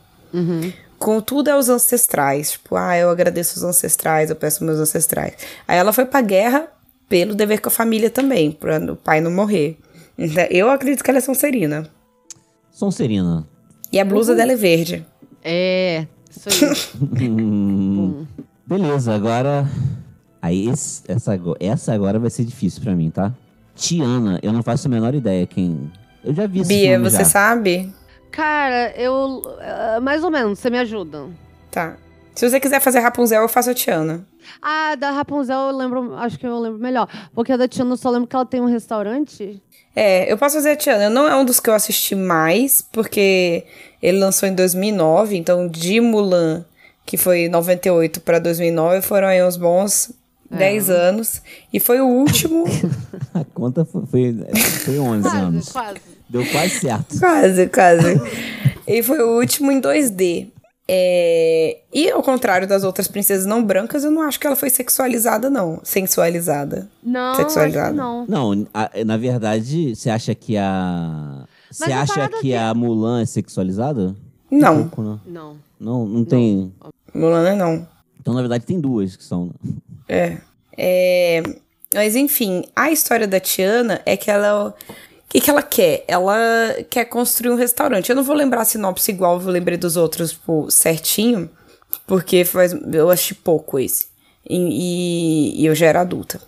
Com 1.00 1.20
tudo 1.22 1.50
é 1.50 1.58
os 1.58 1.70
ancestrais. 1.70 2.52
Tipo, 2.52 2.76
ah, 2.76 2.96
eu 2.96 3.10
agradeço 3.10 3.58
os 3.58 3.64
ancestrais, 3.64 4.30
eu 4.30 4.36
peço 4.36 4.64
meus 4.64 4.78
ancestrais. 4.80 5.34
Aí 5.68 5.78
ela 5.78 5.92
foi 5.92 6.06
pra 6.06 6.22
guerra 6.22 6.68
pelo 7.10 7.34
dever 7.34 7.62
com 7.62 7.70
a 7.70 7.72
família 7.72 8.10
também, 8.12 8.52
pra 8.52 8.78
o 8.80 8.96
pai 8.96 9.22
não 9.22 9.32
morrer. 9.32 9.78
Então, 10.18 10.44
Eu 10.52 10.70
acredito 10.70 11.04
que 11.04 11.10
ela 11.10 11.18
é 11.18 11.22
Sonserina. 11.22 11.90
Sonserina. 12.72 13.48
E 13.92 14.00
a 14.00 14.06
blusa 14.06 14.36
dela 14.36 14.52
é 14.52 14.56
verde. 14.56 15.04
É, 15.44 16.06
isso 16.30 16.50
aí. 16.50 16.78
Hum, 17.30 18.26
Beleza, 18.68 19.16
agora. 19.16 19.68
Aí, 20.42 20.68
esse- 20.70 21.02
essa, 21.08 21.40
essa 21.60 21.94
agora 21.94 22.20
vai 22.20 22.30
ser 22.30 22.44
difícil 22.44 22.82
pra 22.84 22.94
mim, 22.96 23.10
tá? 23.10 23.34
Tiana, 23.78 24.40
eu 24.42 24.52
não 24.52 24.64
faço 24.64 24.88
a 24.88 24.92
menor 24.92 25.14
ideia 25.14 25.46
quem. 25.46 25.92
Eu 26.24 26.34
já 26.34 26.48
vi 26.48 26.62
esse 26.62 26.68
Bia, 26.68 27.00
você 27.00 27.20
já. 27.20 27.26
sabe? 27.26 27.94
Cara, 28.32 28.92
eu. 28.98 29.42
ah, 29.62 30.00
mais 30.02 30.24
ou 30.24 30.32
menos, 30.32 30.60
você 30.60 30.70
me 30.70 30.80
ajuda. 30.80 31.28
Tá. 31.72 31.96
Se 32.36 32.48
você 32.48 32.60
quiser 32.60 32.80
fazer 32.82 33.00
Rapunzel, 33.00 33.42
eu 33.42 33.50
faço 33.50 33.70
a 33.70 33.74
Tiana. 33.74 34.26
Ah, 34.62 34.96
da 34.96 35.12
Rapunzel 35.12 35.58
eu 35.70 35.76
lembro, 35.78 36.16
acho 36.16 36.38
que 36.38 36.46
eu 36.46 36.60
lembro 36.60 36.80
melhor. 36.80 37.08
Porque 37.34 37.52
a 37.52 37.58
da 37.58 37.68
Tiana 37.68 37.94
eu 37.94 37.98
só 37.98 38.10
lembro 38.10 38.28
que 38.28 38.36
ela 38.36 38.46
tem 38.46 38.62
um 38.62 38.66
restaurante. 38.66 39.62
É, 39.96 40.32
eu 40.32 40.38
posso 40.38 40.56
fazer 40.56 40.72
a 40.72 40.76
Tiana. 40.76 41.10
Não 41.10 41.28
é 41.28 41.36
um 41.36 41.44
dos 41.44 41.60
que 41.60 41.70
eu 41.70 41.74
assisti 41.74 42.14
mais, 42.14 42.82
porque 42.92 43.64
ele 44.02 44.20
lançou 44.20 44.48
em 44.48 44.54
2009, 44.54 45.36
então 45.36 45.68
de 45.68 46.00
Mulan, 46.00 46.64
que 47.06 47.18
foi 47.18 47.50
98 47.50 48.22
pra 48.22 48.38
2009, 48.38 49.02
foram 49.02 49.28
aí 49.28 49.44
uns 49.44 49.58
bons 49.58 50.12
10 50.50 50.90
anos. 50.90 51.42
E 51.74 51.80
foi 51.80 52.00
o 52.02 52.06
último. 52.08 52.64
A 53.34 53.44
conta 53.44 53.84
foi, 53.86 54.06
foi, 54.06 54.36
foi 54.86 55.00
11 55.00 55.22
Quase, 55.24 55.38
anos. 55.38 55.70
quase. 55.70 56.00
Deu 56.30 56.46
quase 56.52 56.80
certo. 56.80 57.20
Quase, 57.20 57.68
quase. 57.68 58.22
e 58.88 59.02
foi 59.04 59.20
o 59.22 59.38
último 59.40 59.72
em 59.72 59.80
2D. 59.82 60.48
É, 60.90 61.80
E 61.94 62.10
ao 62.12 62.24
contrário 62.24 62.66
das 62.68 62.84
outras 62.84 63.08
princesas 63.08 63.46
não 63.46 63.64
brancas, 63.64 64.04
eu 64.06 64.12
não 64.12 64.22
acho 64.22 64.40
que 64.40 64.48
ela 64.48 64.56
foi 64.56 64.70
sexualizada, 64.70 65.50
não. 65.50 65.80
Sensualizada. 65.84 66.90
Não, 67.04 67.36
Sexualizada. 67.36 67.92
não. 67.94 68.26
Não, 68.28 68.68
a- 68.74 68.90
na 69.06 69.18
verdade, 69.18 69.96
você 69.96 70.10
acha 70.10 70.34
que 70.34 70.56
a. 70.58 71.44
Você 71.70 71.92
acha 71.92 72.30
que 72.30 72.40
que- 72.40 72.56
a 72.56 72.74
Mulan 72.74 73.22
é 73.22 73.26
sexualizada? 73.26 74.16
Não, 74.50 74.76
Um 74.76 74.88
pouco, 74.88 75.02
né? 75.02 75.20
Não. 75.28 75.58
Não, 75.80 76.06
não 76.06 76.24
tem. 76.26 76.72
Mulan 77.14 77.56
não. 77.56 77.86
Então, 78.22 78.34
na 78.34 78.40
verdade, 78.42 78.66
tem 78.66 78.80
duas 78.80 79.16
que 79.18 79.24
são. 79.24 79.52
É. 80.08 80.38
É, 80.78 81.42
Mas 81.94 82.16
enfim, 82.16 82.64
a 82.76 82.92
história 82.92 83.28
da 83.28 83.40
Tiana 83.40 84.02
é 84.06 84.16
que 84.18 84.30
ela. 84.30 84.76
O 85.26 85.30
que, 85.30 85.42
que 85.42 85.50
ela 85.50 85.62
quer? 85.62 86.06
Ela 86.08 86.38
quer 86.90 87.06
construir 87.06 87.52
um 87.52 87.56
restaurante. 87.56 88.10
Eu 88.10 88.16
não 88.16 88.24
vou 88.24 88.36
lembrar 88.36 88.62
a 88.62 88.66
sinopse 88.66 89.12
igual 89.12 89.42
eu 89.42 89.48
lembrei 89.50 89.78
dos 89.78 89.98
outros, 89.98 90.32
tipo, 90.32 90.72
certinho, 90.72 91.50
porque 92.08 92.46
faz, 92.46 92.74
eu 92.94 93.10
achei 93.12 93.36
pouco 93.44 93.78
esse. 93.78 94.08
E, 94.50 94.56
e- 94.58 95.62
e 95.62 95.66
eu 95.66 95.76
já 95.76 95.88
era 95.88 96.00
adulta. 96.02 96.40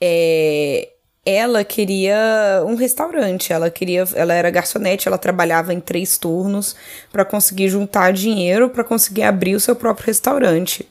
É, 0.00 0.88
ela 1.24 1.62
queria 1.64 2.62
um 2.66 2.74
restaurante, 2.74 3.52
ela 3.52 3.70
queria, 3.70 4.04
ela 4.14 4.32
era 4.34 4.50
garçonete, 4.50 5.06
ela 5.08 5.18
trabalhava 5.18 5.74
em 5.74 5.80
três 5.80 6.16
turnos 6.18 6.74
para 7.12 7.24
conseguir 7.24 7.68
juntar 7.68 8.12
dinheiro 8.12 8.70
para 8.70 8.82
conseguir 8.84 9.22
abrir 9.22 9.54
o 9.54 9.60
seu 9.60 9.76
próprio 9.76 10.06
restaurante. 10.06 10.88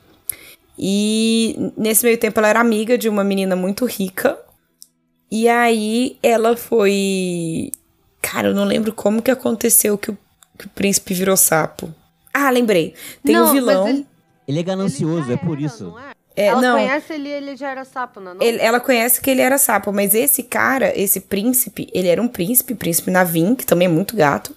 E 0.78 1.72
nesse 1.76 2.06
meio 2.06 2.18
tempo 2.18 2.40
ela 2.40 2.50
era 2.50 2.60
amiga 2.60 2.98
de 2.98 3.10
uma 3.10 3.24
menina 3.24 3.56
muito 3.56 3.86
rica. 3.86 4.38
E 5.32 5.48
aí 5.50 6.18
ela 6.22 6.56
foi. 6.56 7.72
Cara, 8.22 8.50
eu 8.50 8.56
não 8.56 8.64
lembro 8.66 8.94
como 8.94 9.22
que 9.22 9.32
aconteceu 9.32 9.98
que 9.98 10.12
o, 10.12 10.18
que 10.58 10.66
o 10.66 10.70
príncipe 10.70 11.14
virou 11.14 11.36
sapo. 11.38 11.94
Ah, 12.34 12.50
lembrei. 12.50 12.94
Tem 13.26 13.36
Não, 13.36 13.50
um 13.50 13.54
vilão. 13.54 13.88
ele- 13.88 14.06
Ele 14.48 14.60
é 14.60 14.64
ganancioso, 14.64 15.26
Ele 15.26 15.34
é 15.34 15.38
por 15.38 15.60
isso. 15.60 15.86
não 15.86 16.00
é? 16.00 16.12
É, 16.36 16.46
ela 16.48 16.62
não. 16.62 16.76
conhece 16.78 17.14
ele 17.14 17.30
ele 17.30 17.56
já 17.58 17.72
era 17.72 17.84
sapo, 17.84 18.20
não 18.20 18.32
é? 18.32 18.36
não? 18.36 18.42
Ele- 18.44 18.60
ela 18.60 18.80
conhece 18.80 19.20
que 19.20 19.30
ele 19.32 19.42
era 19.42 19.58
sapo, 19.58 19.92
mas 19.92 20.14
esse 20.14 20.44
cara, 20.44 20.94
esse 20.96 21.20
príncipe, 21.22 21.90
ele 21.92 22.08
era 22.08 22.22
um 22.22 22.28
príncipe, 22.28 22.76
príncipe 22.76 23.10
Navin, 23.10 23.56
que 23.56 23.66
também 23.66 23.88
é 23.88 23.90
muito 23.92 24.16
gato, 24.16 24.56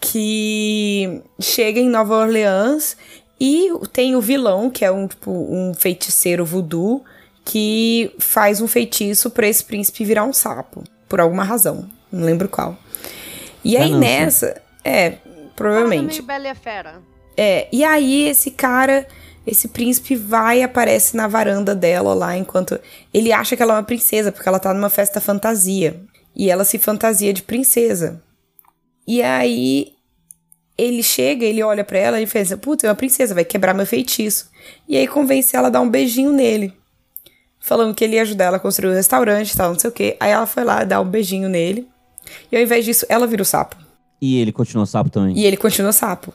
que 0.00 1.20
chega 1.40 1.78
em 1.78 1.88
Nova 1.88 2.14
Orleans 2.16 2.96
E 3.40 3.70
tem 3.92 4.14
o 4.14 4.20
vilão, 4.20 4.70
que 4.70 4.84
é 4.84 4.90
um, 4.90 5.06
tipo, 5.06 5.30
um 5.30 5.74
feiticeiro 5.74 6.44
voodoo, 6.44 7.04
que 7.44 8.14
faz 8.18 8.60
um 8.60 8.68
feitiço 8.68 9.28
pra 9.30 9.46
esse 9.46 9.62
príncipe 9.62 10.04
virar 10.04 10.24
um 10.24 10.32
sapo. 10.32 10.84
Por 11.08 11.20
alguma 11.20 11.44
razão. 11.44 11.88
Não 12.10 12.24
lembro 12.24 12.48
qual. 12.48 12.78
E 13.64 13.76
aí 13.76 13.90
Ganância. 13.90 14.48
nessa. 14.48 14.62
É, 14.84 15.18
provavelmente. 15.54 16.14
Meio 16.14 16.22
Bela 16.22 16.46
e 16.46 16.50
a 16.50 16.54
Fera. 16.54 17.02
É, 17.36 17.68
e 17.72 17.82
aí 17.82 18.28
esse 18.28 18.50
cara, 18.50 19.06
esse 19.46 19.68
príncipe 19.68 20.14
vai 20.14 20.60
e 20.60 20.62
aparece 20.62 21.16
na 21.16 21.26
varanda 21.26 21.74
dela 21.74 22.14
lá 22.14 22.36
enquanto 22.36 22.78
ele 23.12 23.32
acha 23.32 23.56
que 23.56 23.62
ela 23.62 23.74
é 23.74 23.76
uma 23.76 23.82
princesa, 23.82 24.30
porque 24.30 24.48
ela 24.48 24.60
tá 24.60 24.72
numa 24.72 24.90
festa 24.90 25.20
fantasia. 25.20 26.00
E 26.36 26.50
ela 26.50 26.64
se 26.64 26.78
fantasia 26.78 27.32
de 27.32 27.42
princesa. 27.42 28.22
E 29.06 29.22
aí 29.22 29.93
ele 30.76 31.02
chega, 31.02 31.44
ele 31.44 31.62
olha 31.62 31.84
pra 31.84 31.98
ela 31.98 32.20
e 32.20 32.26
pensa: 32.26 32.56
"Putz, 32.56 32.84
é 32.84 32.88
uma 32.88 32.94
princesa, 32.94 33.34
vai 33.34 33.44
quebrar 33.44 33.74
meu 33.74 33.86
feitiço". 33.86 34.50
E 34.88 34.96
aí 34.96 35.06
convence 35.06 35.56
ela 35.56 35.68
a 35.68 35.70
dar 35.70 35.80
um 35.80 35.88
beijinho 35.88 36.32
nele. 36.32 36.72
Falando 37.60 37.94
que 37.94 38.04
ele 38.04 38.16
ia 38.16 38.22
ajudar 38.22 38.44
ela 38.46 38.56
a 38.58 38.60
construir 38.60 38.90
um 38.90 38.94
restaurante 38.94 39.50
e 39.52 39.56
tal, 39.56 39.72
não 39.72 39.78
sei 39.78 39.88
o 39.88 39.92
quê. 39.92 40.16
Aí 40.20 40.30
ela 40.30 40.46
foi 40.46 40.64
lá 40.64 40.84
dar 40.84 41.00
um 41.00 41.08
beijinho 41.08 41.48
nele. 41.48 41.88
E 42.52 42.56
ao 42.56 42.62
invés 42.62 42.84
disso, 42.84 43.06
ela 43.08 43.26
vira 43.26 43.42
o 43.42 43.44
sapo. 43.44 43.76
E 44.20 44.38
ele 44.38 44.52
continuou 44.52 44.86
sapo 44.86 45.10
também. 45.10 45.36
E 45.36 45.44
ele 45.46 45.56
continua 45.56 45.92
sapo. 45.92 46.32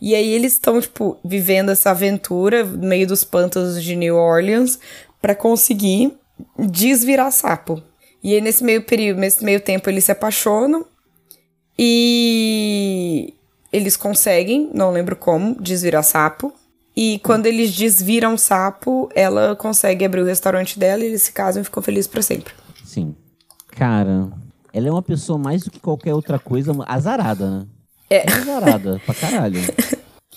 E 0.00 0.14
aí 0.14 0.28
eles 0.28 0.52
estão, 0.54 0.80
tipo, 0.80 1.18
vivendo 1.24 1.70
essa 1.70 1.90
aventura 1.90 2.64
no 2.64 2.86
meio 2.86 3.06
dos 3.06 3.24
pântanos 3.24 3.82
de 3.82 3.96
New 3.96 4.16
Orleans 4.16 4.78
pra 5.20 5.34
conseguir 5.34 6.12
desvirar 6.58 7.32
sapo. 7.32 7.82
E 8.22 8.34
aí 8.34 8.40
nesse 8.40 8.62
meio 8.64 8.82
período, 8.82 9.18
nesse 9.18 9.44
meio 9.44 9.60
tempo 9.60 9.88
eles 9.88 10.04
se 10.04 10.12
apaixonam 10.12 10.84
e 11.78 13.34
eles 13.74 13.96
conseguem, 13.96 14.70
não 14.72 14.90
lembro 14.92 15.16
como, 15.16 15.60
desvirar 15.60 16.04
sapo. 16.04 16.52
E 16.96 17.18
quando 17.24 17.46
eles 17.46 17.74
desviram 17.74 18.38
sapo, 18.38 19.08
ela 19.14 19.56
consegue 19.56 20.04
abrir 20.04 20.20
o 20.20 20.24
restaurante 20.24 20.78
dela 20.78 21.02
e 21.02 21.06
eles 21.08 21.22
se 21.22 21.32
casam 21.32 21.60
e 21.60 21.64
ficam 21.64 21.82
felizes 21.82 22.06
pra 22.06 22.22
sempre. 22.22 22.54
Sim. 22.84 23.16
Cara, 23.72 24.28
ela 24.72 24.88
é 24.88 24.90
uma 24.92 25.02
pessoa 25.02 25.36
mais 25.36 25.64
do 25.64 25.70
que 25.72 25.80
qualquer 25.80 26.14
outra 26.14 26.38
coisa 26.38 26.72
azarada, 26.86 27.50
né? 27.50 27.66
É. 28.08 28.30
Azarada 28.32 29.00
pra 29.04 29.14
caralho. 29.14 29.60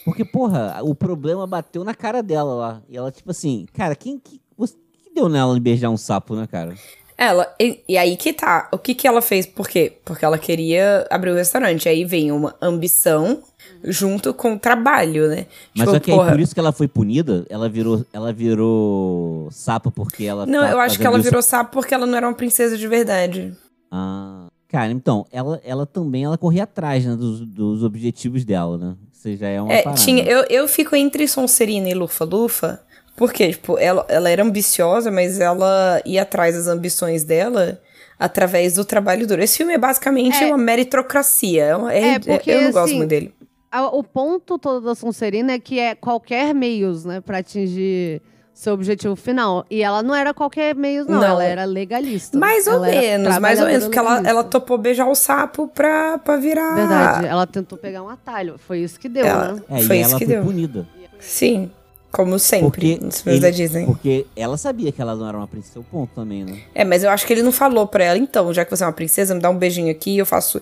Porque, 0.03 0.25
porra, 0.25 0.79
o 0.81 0.95
problema 0.95 1.45
bateu 1.45 1.83
na 1.83 1.93
cara 1.93 2.23
dela 2.23 2.55
lá. 2.55 2.81
E 2.89 2.97
ela, 2.97 3.11
tipo 3.11 3.29
assim, 3.29 3.67
cara, 3.73 3.95
quem 3.95 4.17
que, 4.17 4.41
você- 4.57 4.73
que 5.03 5.13
deu 5.13 5.29
nela 5.29 5.53
de 5.53 5.59
beijar 5.59 5.89
um 5.89 5.97
sapo, 5.97 6.35
né, 6.35 6.47
cara? 6.47 6.73
Ela, 7.17 7.51
e, 7.59 7.79
e 7.89 7.97
aí 7.97 8.15
que 8.15 8.31
tá. 8.31 8.69
O 8.71 8.77
que 8.77 8.93
que 8.93 9.07
ela 9.07 9.21
fez? 9.21 9.45
Por 9.47 9.67
quê? 9.67 9.93
Porque 10.05 10.23
ela 10.23 10.37
queria 10.37 11.07
abrir 11.09 11.31
o 11.31 11.35
restaurante. 11.35 11.89
Aí 11.89 12.05
vem 12.05 12.31
uma 12.31 12.55
ambição 12.61 13.41
junto 13.83 14.33
com 14.33 14.53
o 14.53 14.59
trabalho, 14.59 15.27
né? 15.27 15.47
Mas 15.75 15.89
Tipo, 15.91 16.11
aí 16.11 16.17
porra, 16.17 16.31
por 16.31 16.39
isso 16.39 16.53
que 16.53 16.59
ela 16.59 16.71
foi 16.71 16.87
punida, 16.87 17.43
ela 17.49 17.67
virou, 17.67 18.05
ela 18.13 18.31
virou 18.31 19.49
sapo 19.51 19.89
porque 19.91 20.25
ela. 20.25 20.45
Não, 20.45 20.61
tá 20.61 20.71
eu 20.71 20.79
acho 20.79 20.99
que 20.99 21.07
ela 21.07 21.17
virou 21.19 21.41
sapo 21.41 21.71
porque 21.71 21.93
ela 21.93 22.05
não 22.05 22.15
era 22.15 22.27
uma 22.27 22.35
princesa 22.35 22.77
de 22.77 22.87
verdade. 22.87 23.51
Ah. 23.91 24.45
Cara, 24.69 24.91
então, 24.91 25.25
ela, 25.31 25.61
ela 25.63 25.85
também 25.85 26.25
ela 26.25 26.37
corria 26.37 26.63
atrás 26.63 27.05
né, 27.05 27.15
dos, 27.15 27.39
dos 27.39 27.83
objetivos 27.85 28.43
dela, 28.43 28.77
né? 28.77 28.95
Isso 29.13 29.37
já 29.37 29.47
é 29.47 29.61
uma 29.61 29.71
É, 29.71 29.81
parada. 29.81 30.01
tinha, 30.01 30.23
eu, 30.25 30.43
eu 30.49 30.67
fico 30.67 30.93
entre 30.93 31.25
Sonserina 31.25 31.87
e 31.89 31.93
Lufa-Lufa, 31.93 32.81
porque, 33.17 33.49
tipo, 33.49 33.77
ela, 33.77 34.05
ela 34.07 34.29
era 34.29 34.41
ambiciosa, 34.43 35.11
mas 35.11 35.39
ela 35.41 36.01
ia 36.05 36.21
atrás 36.21 36.55
das 36.55 36.67
ambições 36.67 37.25
dela 37.25 37.81
através 38.17 38.75
do 38.75 38.85
trabalho 38.85 39.27
duro. 39.27 39.43
Esse 39.43 39.57
filme 39.57 39.73
é 39.73 39.77
basicamente 39.77 40.41
É. 40.41 40.47
uma 40.47 40.57
meritocracia. 40.57 41.63
É, 41.91 41.97
é- 41.99 42.07
É, 42.13 42.19
porque, 42.19 42.51
eu 42.51 42.61
não 42.61 42.71
gosto 42.71 42.85
assim, 42.85 42.97
muito 42.97 43.09
dele. 43.09 43.33
A- 43.71 43.87
O 43.87 44.03
ponto 44.03 44.57
todo 44.57 44.85
da 44.85 44.95
Sonserina 44.95 45.51
é 45.53 45.59
que 45.59 45.77
é 45.79 45.93
qualquer 45.95 46.53
meios, 46.55 47.03
né, 47.05 47.19
pra 47.19 47.39
atingir 47.39 48.21
seu 48.53 48.73
objetivo 48.73 49.15
final. 49.15 49.65
E 49.69 49.83
ela 49.83 50.01
não 50.01 50.15
era 50.15 50.33
qualquer 50.33 50.73
meios, 50.73 51.05
não. 51.05 51.19
Não. 51.19 51.27
Ela 51.27 51.43
era 51.43 51.65
legalista. 51.65 52.37
Mais 52.39 52.65
ou 52.65 52.73
Ela 52.75 52.87
menos, 52.87 53.37
mais 53.39 53.59
ou 53.59 53.67
menos, 53.67 53.83
porque 53.83 53.99
ela, 53.99 54.21
ela 54.27 54.43
topou 54.43 54.77
beijar 54.79 55.07
o 55.07 55.13
sapo 55.13 55.67
pra, 55.67 56.17
pra 56.17 56.37
virar. 56.37 56.73
Verdade, 56.75 57.27
ela 57.27 57.45
tentou 57.45 57.77
pegar 57.77 58.01
um 58.01 58.09
atalho. 58.09 58.57
Foi 58.57 58.79
isso 58.79 58.99
que 58.99 59.07
deu, 59.09 59.25
Ela- 59.27 59.53
né? 59.53 59.61
É, 59.69 59.81
Foi 59.83 59.97
e 59.97 60.01
isso 60.01 60.09
ela 60.11 60.19
que 60.19 60.25
foi 60.25 60.35
deu. 60.35 60.43
punida. 60.43 60.87
Sim, 61.19 61.69
como 62.17 62.39
sempre 62.39 62.65
Porque, 62.67 62.99
nos 62.99 63.21
filmes 63.21 63.41
ele- 63.43 63.51
da 63.51 63.55
Disney. 63.55 63.85
porque 63.85 64.25
ela 64.35 64.57
sabia 64.57 64.91
que 64.91 64.99
ela 64.99 65.15
não 65.15 65.27
era 65.29 65.37
uma 65.37 65.47
princesa, 65.47 65.79
o 65.79 65.83
ponto 65.83 66.09
também, 66.15 66.43
né? 66.43 66.59
É, 66.73 66.83
mas 66.83 67.03
eu 67.03 67.11
acho 67.11 67.25
que 67.27 67.31
ele 67.31 67.43
não 67.43 67.51
falou 67.51 67.85
pra 67.87 68.03
ela, 68.03 68.17
então, 68.17 68.51
já 68.51 68.65
que 68.65 68.71
você 68.75 68.83
é 68.83 68.87
uma 68.87 68.93
princesa, 68.93 69.35
me 69.35 69.39
dá 69.39 69.49
um 69.51 69.57
beijinho 69.57 69.91
aqui 69.91 70.15
e 70.15 70.17
eu 70.17 70.25
faço 70.25 70.59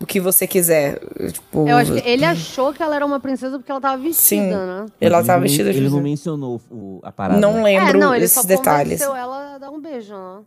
o 0.00 0.06
que 0.06 0.20
você 0.20 0.46
quiser. 0.46 1.00
Tipo, 1.32 1.68
Eu 1.68 1.76
acho 1.76 1.92
que 1.92 2.08
ele 2.08 2.24
achou 2.24 2.72
que 2.72 2.82
ela 2.82 2.94
era 2.96 3.04
uma 3.04 3.18
princesa 3.20 3.58
porque 3.58 3.70
ela 3.70 3.80
tava 3.80 4.00
vestida, 4.00 4.42
Sim. 4.42 4.50
né? 4.50 4.86
ela 5.00 5.24
tava 5.24 5.40
ele, 5.40 5.48
vestida 5.48 5.72
de 5.72 5.78
Ele 5.80 5.90
não 5.90 6.00
mencionou 6.00 6.60
o- 6.70 7.00
a 7.02 7.10
parada. 7.12 7.40
Não 7.40 7.62
lembro 7.64 7.96
é, 7.96 8.00
não, 8.00 8.14
ele 8.14 8.24
esses 8.24 8.40
só 8.40 8.46
detalhes. 8.46 9.00
ela 9.00 9.56
a 9.56 9.58
dar 9.58 9.70
um 9.70 9.80
beijo, 9.80 10.14
né? 10.14 10.40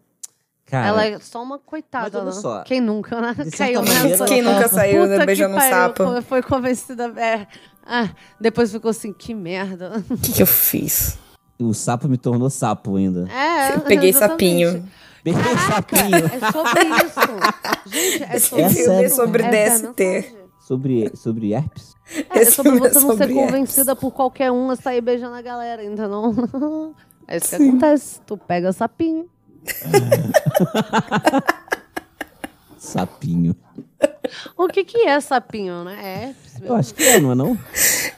Cara, 0.67 0.87
ela 0.87 1.05
é 1.05 1.19
só 1.19 1.43
uma 1.43 1.59
coitada, 1.59 2.23
né? 2.23 2.31
só, 2.31 2.63
Quem 2.63 2.81
nunca, 2.81 3.21
né? 3.21 3.35
Caiu 3.55 3.83
maneira, 3.83 4.03
nessa. 4.09 4.25
Quem 4.25 4.41
nunca 4.41 4.67
saiu 4.67 5.05
né, 5.05 5.23
beijando 5.23 5.55
um 5.55 5.59
sapo? 5.59 6.03
Foi, 6.05 6.21
foi 6.23 6.41
convencida. 6.41 7.13
É. 7.17 7.45
Ah, 7.85 8.09
depois 8.41 8.71
ficou 8.71 8.89
assim, 8.89 9.13
que 9.13 9.33
merda. 9.33 10.03
O 10.09 10.17
que, 10.17 10.33
que 10.33 10.41
eu 10.41 10.47
fiz? 10.47 11.17
o 11.57 11.73
sapo 11.73 12.09
me 12.09 12.17
tornou 12.17 12.49
sapo 12.49 12.97
ainda. 12.97 13.27
É, 13.31 13.75
Eu 13.75 13.81
peguei 13.87 14.09
exatamente. 14.09 14.65
sapinho. 14.65 14.91
O 15.25 15.33
Caraca, 15.33 15.95
sapinho. 15.97 16.25
é 16.25 16.51
sobre 16.51 16.83
isso. 17.05 17.89
Gente, 17.89 18.23
é 18.23 18.39
sobre 18.39 18.63
É 18.63 18.67
Esse 18.67 18.83
filme 18.83 19.03
é 19.03 19.09
sobre 19.09 19.43
Essa 19.43 19.55
é 19.55 19.63
a 19.63 19.69
DST. 19.69 20.03
mensagem. 20.03 20.45
Sobre, 20.67 21.11
sobre 21.15 21.51
herpes? 21.53 21.95
É, 22.31 22.39
é 22.39 22.45
sobre 22.51 22.71
é 22.75 22.79
você 22.79 22.99
não 22.99 23.01
ser 23.11 23.17
sobre 23.17 23.33
convencida 23.33 23.95
por 23.95 24.11
qualquer 24.11 24.51
um 24.51 24.69
a 24.71 24.75
sair 24.75 24.99
beijando 25.01 25.35
a 25.35 25.41
galera, 25.41 25.83
entendeu? 25.83 26.93
É 27.27 27.37
isso 27.37 27.49
que 27.49 27.55
acontece. 27.55 28.19
Tu 28.25 28.37
pega 28.37 28.73
sapinho. 28.73 29.27
Sapinho. 32.77 33.55
O 34.57 34.67
que 34.67 34.83
que 34.83 35.07
é 35.07 35.19
sapinho, 35.19 35.83
né? 35.83 35.97
É 36.01 36.23
herpes. 36.27 36.61
Eu 36.61 36.75
acho 36.75 36.93
que 36.93 37.03
é, 37.03 37.19
não 37.19 37.31
é 37.31 37.35
não? 37.35 37.57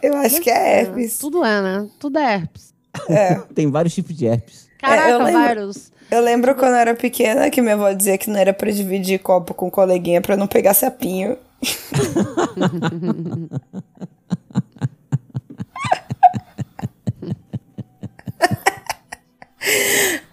Eu 0.01 0.16
acho 0.18 0.41
que 0.41 0.49
é 0.49 0.80
herpes. 0.82 1.18
Tudo 1.18 1.43
é, 1.43 1.62
né? 1.62 1.88
Tudo 1.99 2.20
é 2.20 2.34
herpes. 2.36 2.74
Tem 3.53 3.70
vários 3.70 3.93
tipos 3.93 4.16
de 4.16 4.26
herpes. 4.26 4.68
Caraca, 4.80 5.10
É, 5.10 5.14
eu 5.14 5.18
lembro. 5.24 5.34
vários. 5.41 5.91
Eu 6.10 6.22
lembro 6.22 6.55
quando 6.55 6.72
eu 6.74 6.78
era 6.78 6.93
pequena 6.95 7.49
que 7.49 7.62
minha 7.62 7.74
avó 7.74 7.91
dizia 7.91 8.18
que 8.18 8.30
não 8.30 8.39
era 8.39 8.53
pra 8.53 8.72
dividir 8.72 9.20
copo 9.20 9.53
com 9.53 9.70
coleguinha 9.70 10.22
pra 10.22 10.38
não 10.38 10.47
pegar 10.47 10.74
sapinho. 10.74 11.38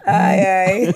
ai, 0.05 0.39
ai. 0.45 0.93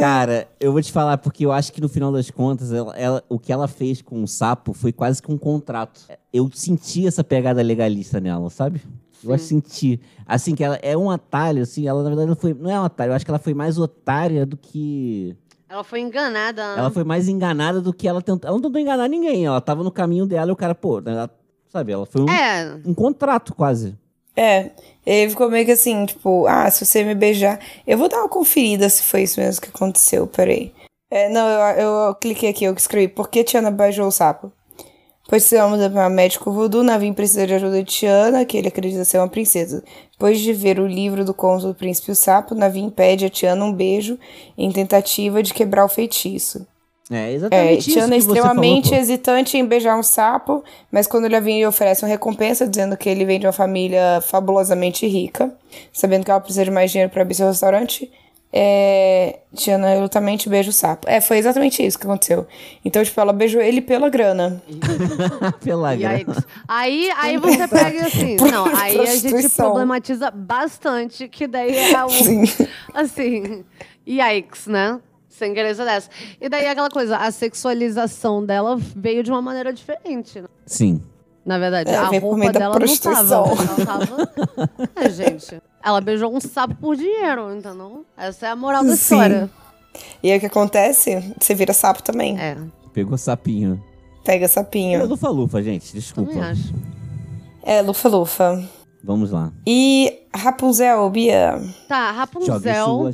Cara, 0.00 0.48
eu 0.60 0.67
vou 0.78 0.82
te 0.82 0.92
falar, 0.92 1.18
porque 1.18 1.44
eu 1.44 1.52
acho 1.52 1.72
que 1.72 1.80
no 1.80 1.88
final 1.88 2.12
das 2.12 2.30
contas, 2.30 2.72
ela, 2.72 2.96
ela- 2.96 3.22
o 3.28 3.38
que 3.38 3.52
ela 3.52 3.66
fez 3.68 4.00
com 4.00 4.22
o 4.22 4.28
sapo 4.28 4.72
foi 4.72 4.92
quase 4.92 5.20
que 5.22 5.30
um 5.30 5.36
contrato. 5.38 6.00
Eu 6.32 6.48
senti 6.54 7.06
essa 7.06 7.24
pegada 7.24 7.60
legalista 7.62 8.20
nela, 8.20 8.48
sabe? 8.50 8.80
Eu 9.24 9.34
acho 9.34 9.44
senti. 9.44 10.00
Assim, 10.24 10.54
que 10.54 10.62
ela 10.62 10.76
é 10.80 10.96
um 10.96 11.10
atalho, 11.10 11.62
assim, 11.62 11.88
ela 11.88 12.02
na 12.04 12.08
verdade 12.08 12.28
não 12.28 12.36
foi. 12.36 12.54
Não 12.54 12.70
é 12.70 12.80
um 12.80 12.84
atalho, 12.84 13.10
eu 13.10 13.14
acho 13.16 13.24
que 13.24 13.30
ela 13.30 13.38
foi 13.40 13.52
mais 13.54 13.76
otária 13.78 14.46
do 14.46 14.56
que. 14.56 15.36
Ela 15.68 15.82
foi 15.82 16.00
enganada. 16.00 16.74
né? 16.74 16.78
Ela 16.78 16.90
foi 16.90 17.02
mais 17.04 17.28
enganada 17.28 17.80
do 17.80 17.92
que 17.92 18.06
ela 18.06 18.22
tentou. 18.22 18.46
Ela 18.48 18.56
não 18.56 18.62
tentou 18.62 18.80
enganar 18.80 19.08
ninguém, 19.08 19.44
ela 19.44 19.60
tava 19.60 19.82
no 19.82 19.90
caminho 19.90 20.24
dela 20.24 20.50
e 20.50 20.52
o 20.52 20.56
cara, 20.56 20.74
pô, 20.74 21.02
ela- 21.04 21.28
sabe, 21.68 21.90
ela 21.92 22.06
foi 22.06 22.22
um, 22.22 22.30
É, 22.30 22.78
um 22.86 22.94
contrato 22.94 23.52
quase. 23.54 23.96
É, 24.38 24.70
ele 25.04 25.30
ficou 25.30 25.50
meio 25.50 25.66
que 25.66 25.72
assim, 25.72 26.06
tipo, 26.06 26.46
ah, 26.46 26.70
se 26.70 26.86
você 26.86 27.02
me 27.02 27.12
beijar. 27.12 27.58
Eu 27.84 27.98
vou 27.98 28.08
dar 28.08 28.18
uma 28.18 28.28
conferida 28.28 28.88
se 28.88 29.02
foi 29.02 29.22
isso 29.22 29.40
mesmo 29.40 29.60
que 29.60 29.68
aconteceu, 29.68 30.28
peraí. 30.28 30.72
É, 31.10 31.28
não, 31.28 31.48
eu, 31.72 31.88
eu 32.06 32.14
cliquei 32.14 32.50
aqui, 32.50 32.64
eu 32.64 32.72
escrevi, 32.72 33.08
por 33.08 33.28
que 33.28 33.42
Tiana 33.42 33.70
beijou 33.70 34.06
o 34.06 34.12
sapo? 34.12 34.52
Pois 35.28 35.42
se 35.42 35.56
ama 35.56 35.76
para 35.90 36.08
médico 36.08 36.52
voodoo, 36.52 36.84
Navim 36.84 37.12
precisa 37.12 37.46
de 37.48 37.54
ajuda 37.54 37.82
de 37.82 37.90
Tiana, 37.90 38.44
que 38.44 38.56
ele 38.56 38.68
acredita 38.68 39.04
ser 39.04 39.18
uma 39.18 39.28
princesa. 39.28 39.82
Depois 40.12 40.38
de 40.38 40.52
ver 40.52 40.78
o 40.78 40.86
livro 40.86 41.24
do 41.24 41.34
conto 41.34 41.66
do 41.66 41.74
príncipe 41.74 42.10
e 42.10 42.12
o 42.12 42.16
sapo, 42.16 42.54
Navim 42.54 42.88
pede 42.88 43.26
a 43.26 43.30
Tiana 43.30 43.64
um 43.64 43.72
beijo 43.72 44.18
em 44.56 44.70
tentativa 44.70 45.42
de 45.42 45.52
quebrar 45.52 45.84
o 45.84 45.88
feitiço. 45.88 46.64
É 47.10 47.30
É, 47.30 47.32
exatamente 47.32 47.78
isso. 47.80 47.90
Tiana 47.92 48.14
é 48.14 48.18
extremamente 48.18 48.88
falou, 48.88 49.00
hesitante 49.00 49.56
em 49.56 49.64
beijar 49.64 49.98
um 49.98 50.02
sapo, 50.02 50.62
mas 50.90 51.06
quando 51.06 51.24
ele 51.24 51.40
vem 51.40 51.60
e 51.60 51.66
oferece 51.66 52.04
uma 52.04 52.08
recompensa, 52.08 52.66
dizendo 52.66 52.96
que 52.96 53.08
ele 53.08 53.24
vem 53.24 53.40
de 53.40 53.46
uma 53.46 53.52
família 53.52 54.20
fabulosamente 54.20 55.06
rica, 55.06 55.52
sabendo 55.92 56.24
que 56.24 56.30
ela 56.30 56.40
precisa 56.40 56.64
de 56.64 56.70
mais 56.70 56.90
dinheiro 56.90 57.10
para 57.10 57.22
abrir 57.22 57.34
seu 57.34 57.46
restaurante, 57.46 58.10
é, 58.50 59.40
Tiana 59.54 59.88
relutamente 59.88 60.48
beija 60.48 60.70
o 60.70 60.72
sapo. 60.72 61.06
É, 61.08 61.20
foi 61.20 61.36
exatamente 61.36 61.84
isso 61.84 61.98
que 61.98 62.06
aconteceu. 62.06 62.46
Então, 62.84 63.04
tipo, 63.04 63.20
ela 63.20 63.32
beijou 63.32 63.60
ele 63.60 63.80
pela 63.82 64.08
grana. 64.08 64.62
Pela 65.62 65.94
E 65.94 65.98
grana. 65.98 66.14
aí, 66.66 67.10
aí, 67.10 67.12
aí 67.18 67.36
você 67.36 67.68
pega 67.68 68.06
assim. 68.06 68.36
Não, 68.36 68.64
aí 68.74 68.98
a 69.00 69.16
gente 69.16 69.48
problematiza 69.50 70.30
bastante, 70.30 71.28
que 71.28 71.46
daí 71.46 71.76
é 71.76 72.04
o. 72.04 72.08
Sim. 72.08 72.44
Assim. 72.94 73.64
Yikes, 74.06 74.66
né? 74.66 74.98
Sem 75.38 75.54
querer 75.54 75.74
ser 75.74 75.84
dessa. 75.84 76.10
E 76.40 76.48
daí 76.48 76.66
aquela 76.66 76.90
coisa, 76.90 77.16
a 77.16 77.30
sexualização 77.30 78.44
dela 78.44 78.76
veio 78.76 79.22
de 79.22 79.30
uma 79.30 79.40
maneira 79.40 79.72
diferente. 79.72 80.40
Né? 80.40 80.48
Sim. 80.66 81.00
Na 81.46 81.58
verdade, 81.58 81.90
É, 81.90 81.96
a 81.96 82.06
roupa 82.08 82.36
meio 82.36 82.52
da 82.52 82.58
dela 82.58 82.72
não 82.74 82.78
prostituição. 82.80 83.44
tava. 83.44 83.62
Ela 83.62 83.86
tava. 83.86 84.32
É, 84.96 85.08
gente. 85.10 85.62
Ela 85.82 86.00
beijou 86.00 86.34
um 86.34 86.40
sapo 86.40 86.74
por 86.74 86.96
dinheiro, 86.96 87.54
entendeu? 87.54 88.04
Essa 88.16 88.48
é 88.48 88.50
a 88.50 88.56
moral 88.56 88.82
da 88.82 88.90
Sim. 88.90 88.94
história. 88.96 89.50
E 90.22 90.30
aí 90.30 90.36
o 90.36 90.40
que 90.40 90.46
acontece? 90.46 91.34
Você 91.40 91.54
vira 91.54 91.72
sapo 91.72 92.02
também. 92.02 92.38
É, 92.38 92.56
Pegou 92.92 93.16
sapinho. 93.16 93.82
Pega 94.24 94.44
É 94.44 94.48
sapinho. 94.48 95.06
lufa-lufa, 95.06 95.62
gente. 95.62 95.92
Desculpa. 95.92 96.32
também 96.32 96.50
acho. 96.50 96.74
É, 97.62 97.80
lufa-lufa. 97.80 98.62
Vamos 99.02 99.30
lá. 99.30 99.52
E 99.66 100.18
Rapunzel, 100.34 101.08
Bia. 101.08 101.62
Tá, 101.88 102.10
Rapunzel. 102.10 103.10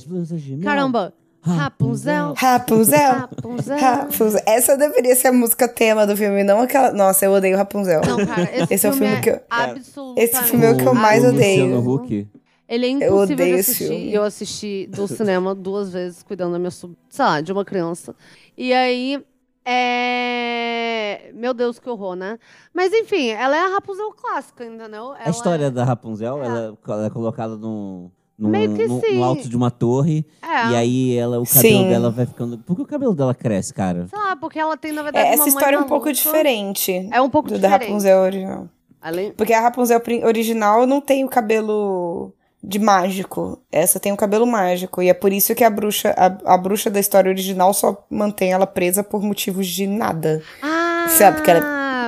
Caramba. 0.62 1.12
Rapunzel. 1.44 2.32
Rapunzel. 2.36 3.12
Rapunzel. 3.12 3.78
Rapunzel. 3.78 4.40
Essa 4.46 4.76
deveria 4.76 5.14
ser 5.14 5.28
a 5.28 5.32
música 5.32 5.68
tema 5.68 6.06
do 6.06 6.16
filme, 6.16 6.42
não 6.42 6.60
aquela. 6.62 6.90
Nossa, 6.92 7.24
eu 7.26 7.32
odeio 7.32 7.56
Rapunzel. 7.56 8.00
Não, 8.06 8.24
cara, 8.26 8.42
esse, 8.54 8.74
Esse 8.74 8.86
é 8.86 8.90
o 8.90 8.92
filme, 8.92 9.08
filme 9.08 9.22
que 9.22 9.30
eu- 9.30 9.40
absolutamente... 9.50 10.20
Esse 10.24 10.42
filme 10.44 10.64
é 10.66 10.70
o 10.70 10.76
que 10.76 10.86
eu 10.88 10.94
mais 10.94 11.22
O 11.24 11.28
odeio. 11.28 11.78
Huck. 11.94 12.28
Ele 12.66 12.86
é 12.86 12.88
Eu 12.88 12.92
impossível 12.96 13.26
de 13.26 13.32
odeio 13.34 13.56
esse 13.56 13.70
assistir. 13.72 13.88
filme. 13.88 14.04
E 14.10 14.14
eu 14.14 14.22
assisti 14.22 14.86
do 14.90 15.06
cinema 15.06 15.54
duas 15.54 15.90
vezes, 15.92 16.22
cuidando 16.22 16.52
da 16.52 16.58
minha, 16.58 16.70
sub- 16.70 16.96
sei 17.10 17.24
lá, 17.24 17.40
de 17.42 17.52
uma 17.52 17.62
criança. 17.64 18.16
E 18.56 18.72
aí, 18.72 19.22
é... 19.66 21.30
Meu 21.34 21.52
Deus, 21.52 21.78
que 21.78 21.88
horror, 21.88 22.14
né? 22.16 22.38
Mas 22.72 22.92
enfim, 22.92 23.28
ela 23.28 23.56
é 23.56 23.60
a 23.66 23.68
Rapunzel 23.68 24.12
clássica, 24.12 24.64
entendeu? 24.64 25.12
A 25.12 25.20
Ela 25.20 25.30
história 25.30 25.70
da 25.70 25.84
Rapunzel, 25.84 26.42
ela, 26.42 26.76
ela 26.88 27.06
é 27.06 27.10
colocada 27.10 27.56
num, 27.56 28.10
num, 28.38 28.48
Meio 28.50 28.74
que 28.74 28.86
num- 28.86 29.00
sim. 29.00 29.14
no 29.16 29.24
alto 29.24 29.48
de 29.48 29.56
uma 29.56 29.70
torre. 29.70 30.24
É. 30.42 30.70
E 30.72 30.76
aí 30.76 31.16
ela, 31.16 31.38
o 31.40 31.44
cabelo 31.46 31.62
Sim. 31.84 31.88
dela 31.88 32.10
vai 32.10 32.26
ficando. 32.26 32.58
Por 32.58 32.74
que 32.76 32.82
o 32.82 32.86
cabelo 32.86 33.14
dela 33.14 33.34
cresce, 33.34 33.72
cara? 33.72 34.06
Sei 34.08 34.18
lá, 34.18 34.34
porque 34.36 34.58
ela 34.58 34.76
tem, 34.76 34.92
na 34.92 35.02
verdade, 35.02 35.24
É, 35.24 35.28
uma 35.30 35.34
essa 35.34 35.42
mãe 35.42 35.48
história 35.50 35.76
é 35.76 35.78
um 35.78 35.82
pouco 35.84 36.06
maluca. 36.06 36.12
diferente 36.12 37.08
É 37.12 37.20
um 37.20 37.30
pouco 37.30 37.48
do 37.48 37.58
da 37.58 37.68
diferente. 37.68 37.88
Rapunzel 37.88 38.18
original. 38.20 38.68
Além... 39.00 39.32
Porque 39.32 39.52
a 39.52 39.60
Rapunzel 39.60 40.00
pri- 40.00 40.24
original 40.24 40.86
não 40.86 41.00
tem 41.00 41.24
o 41.24 41.28
cabelo 41.28 42.32
de 42.62 42.78
mágico. 42.78 43.60
Essa 43.70 44.00
tem 44.00 44.10
o 44.12 44.16
cabelo 44.16 44.46
mágico. 44.46 45.02
E 45.02 45.08
é 45.10 45.14
por 45.14 45.32
isso 45.32 45.54
que 45.54 45.62
a 45.62 45.68
bruxa, 45.70 46.14
a, 46.16 46.54
a 46.54 46.56
bruxa 46.56 46.90
da 46.90 46.98
história 46.98 47.28
original 47.30 47.74
só 47.74 48.04
mantém 48.10 48.52
ela 48.52 48.66
presa 48.66 49.04
por 49.04 49.22
motivos 49.22 49.66
de 49.66 49.86
nada. 49.86 50.42
Ah, 50.62 51.06
Sabe, 51.08 51.36
porque 51.36 51.50
ela 51.50 51.60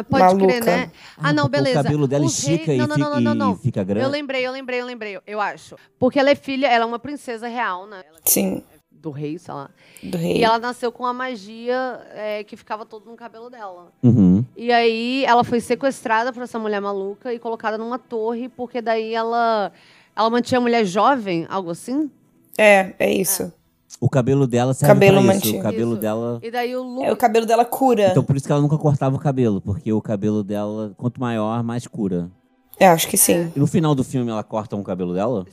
pode 0.04 0.22
maluca. 0.24 0.46
crer, 0.46 0.64
né? 0.64 0.90
Ah, 1.16 1.32
não, 1.32 1.44
porque 1.44 1.56
beleza. 1.58 1.80
O 1.80 1.82
cabelo 1.82 2.06
dela 2.08 2.24
O 2.24 2.28
estica 2.28 2.64
rei- 2.66 2.76
e, 2.76 2.78
não, 2.78 2.86
não, 2.86 2.96
fica, 2.96 3.10
não, 3.10 3.20
não, 3.20 3.34
não. 3.34 3.52
e 3.52 3.56
fica 3.58 3.84
grande. 3.84 4.04
Eu 4.04 4.10
lembrei, 4.10 4.46
eu 4.46 4.52
lembrei, 4.52 4.80
eu 4.80 4.86
lembrei, 4.86 5.18
eu 5.26 5.40
acho. 5.40 5.76
Porque 5.98 6.18
ela 6.18 6.30
é 6.30 6.34
filha, 6.34 6.66
ela 6.66 6.84
é 6.84 6.86
uma 6.86 6.98
princesa 6.98 7.46
real, 7.48 7.86
né? 7.86 8.02
Ela 8.08 8.18
Sim, 8.24 8.62
é 8.72 8.76
do 8.90 9.10
rei, 9.10 9.38
sei 9.38 9.54
lá. 9.54 9.70
do 10.02 10.16
rei. 10.18 10.38
E 10.38 10.44
ela 10.44 10.58
nasceu 10.58 10.90
com 10.90 11.06
a 11.06 11.12
magia 11.12 12.00
é, 12.14 12.42
que 12.44 12.56
ficava 12.56 12.84
todo 12.84 13.08
no 13.08 13.16
cabelo 13.16 13.48
dela. 13.48 13.92
Uhum. 14.02 14.44
E 14.56 14.72
aí 14.72 15.24
ela 15.24 15.44
foi 15.44 15.60
sequestrada 15.60 16.32
por 16.32 16.42
essa 16.42 16.58
mulher 16.58 16.80
maluca 16.80 17.32
e 17.32 17.38
colocada 17.38 17.78
numa 17.78 17.98
torre, 17.98 18.48
porque 18.48 18.80
daí 18.80 19.14
ela, 19.14 19.70
ela 20.16 20.30
mantinha 20.30 20.58
a 20.58 20.60
mulher 20.60 20.84
jovem, 20.84 21.46
algo 21.48 21.70
assim. 21.70 22.10
É, 22.58 22.94
é 22.98 23.12
isso. 23.12 23.52
O 24.00 24.10
cabelo 24.10 24.46
dela 24.46 24.74
serve 24.74 24.92
Cabelo 24.94 25.22
pra 25.22 25.34
isso. 25.34 25.34
mantido. 25.46 25.58
O 25.58 25.62
cabelo 25.62 25.92
Isso. 25.92 26.00
dela. 26.00 26.38
E 26.42 26.50
daí 26.50 26.76
o 26.76 26.82
Lu... 26.82 27.02
É, 27.04 27.12
o 27.12 27.16
cabelo 27.16 27.46
dela 27.46 27.64
cura. 27.64 28.08
Então 28.10 28.22
por 28.22 28.36
isso 28.36 28.44
que 28.46 28.52
ela 28.52 28.60
nunca 28.60 28.76
cortava 28.76 29.16
o 29.16 29.18
cabelo, 29.18 29.60
porque 29.60 29.90
o 29.92 30.02
cabelo 30.02 30.44
dela, 30.44 30.92
quanto 30.98 31.18
maior, 31.20 31.62
mais 31.62 31.86
cura. 31.86 32.30
É, 32.78 32.86
acho 32.86 33.08
que 33.08 33.16
sim. 33.16 33.50
E 33.56 33.58
no 33.58 33.66
final 33.66 33.94
do 33.94 34.04
filme 34.04 34.30
ela 34.30 34.44
corta 34.44 34.76
um 34.76 34.82
cabelo 34.82 35.14
dela? 35.14 35.46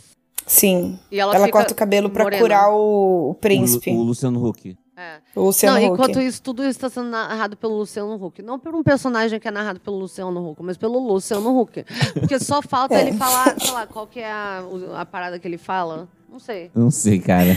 Sim. 0.46 1.00
E 1.10 1.20
ela, 1.20 1.34
Ela, 1.34 1.50
corta 1.50 1.72
o 1.72 1.76
cabelo 1.76 2.10
pra 2.10 2.24
morena. 2.24 2.42
curar 2.42 2.70
o, 2.70 3.30
o 3.30 3.34
príncipe. 3.34 3.92
O, 3.92 3.94
Lu- 3.96 4.02
o 4.02 4.04
Luciano 4.08 4.46
Huck. 4.46 4.76
É. 4.96 5.18
O 5.36 5.46
Luciano 5.46 5.80
não, 5.80 5.86
Huck. 5.88 5.94
enquanto 5.94 6.20
isso, 6.22 6.42
tudo 6.44 6.62
isso 6.64 6.72
está 6.72 6.90
sendo 6.90 7.10
narrado 7.10 7.56
pelo 7.56 7.78
Luciano 7.78 8.14
Huck. 8.24 8.42
Não 8.42 8.60
por 8.60 8.76
um 8.76 8.84
personagem 8.84 9.40
que 9.40 9.48
é 9.48 9.52
narrado 9.52 9.80
pelo 9.80 9.98
Luciano 9.98 10.50
Huck, 10.52 10.62
mas 10.62 10.76
pelo 10.78 11.00
Luciano 11.00 11.58
Huck. 11.62 11.86
Porque 12.14 12.38
só 12.40 12.62
falta 12.62 12.96
É. 12.96 13.08
ele 13.08 13.14
falar, 13.18 13.58
sei 13.58 13.72
lá, 13.72 13.88
qual 13.88 14.06
que 14.06 14.20
é 14.20 14.30
a, 14.30 14.62
a 14.98 15.06
parada 15.06 15.40
que 15.40 15.48
ele 15.48 15.58
fala. 15.58 16.10
Não 16.34 16.40
sei. 16.40 16.72
Não 16.74 16.90
sei, 16.92 17.20
cara. 17.20 17.56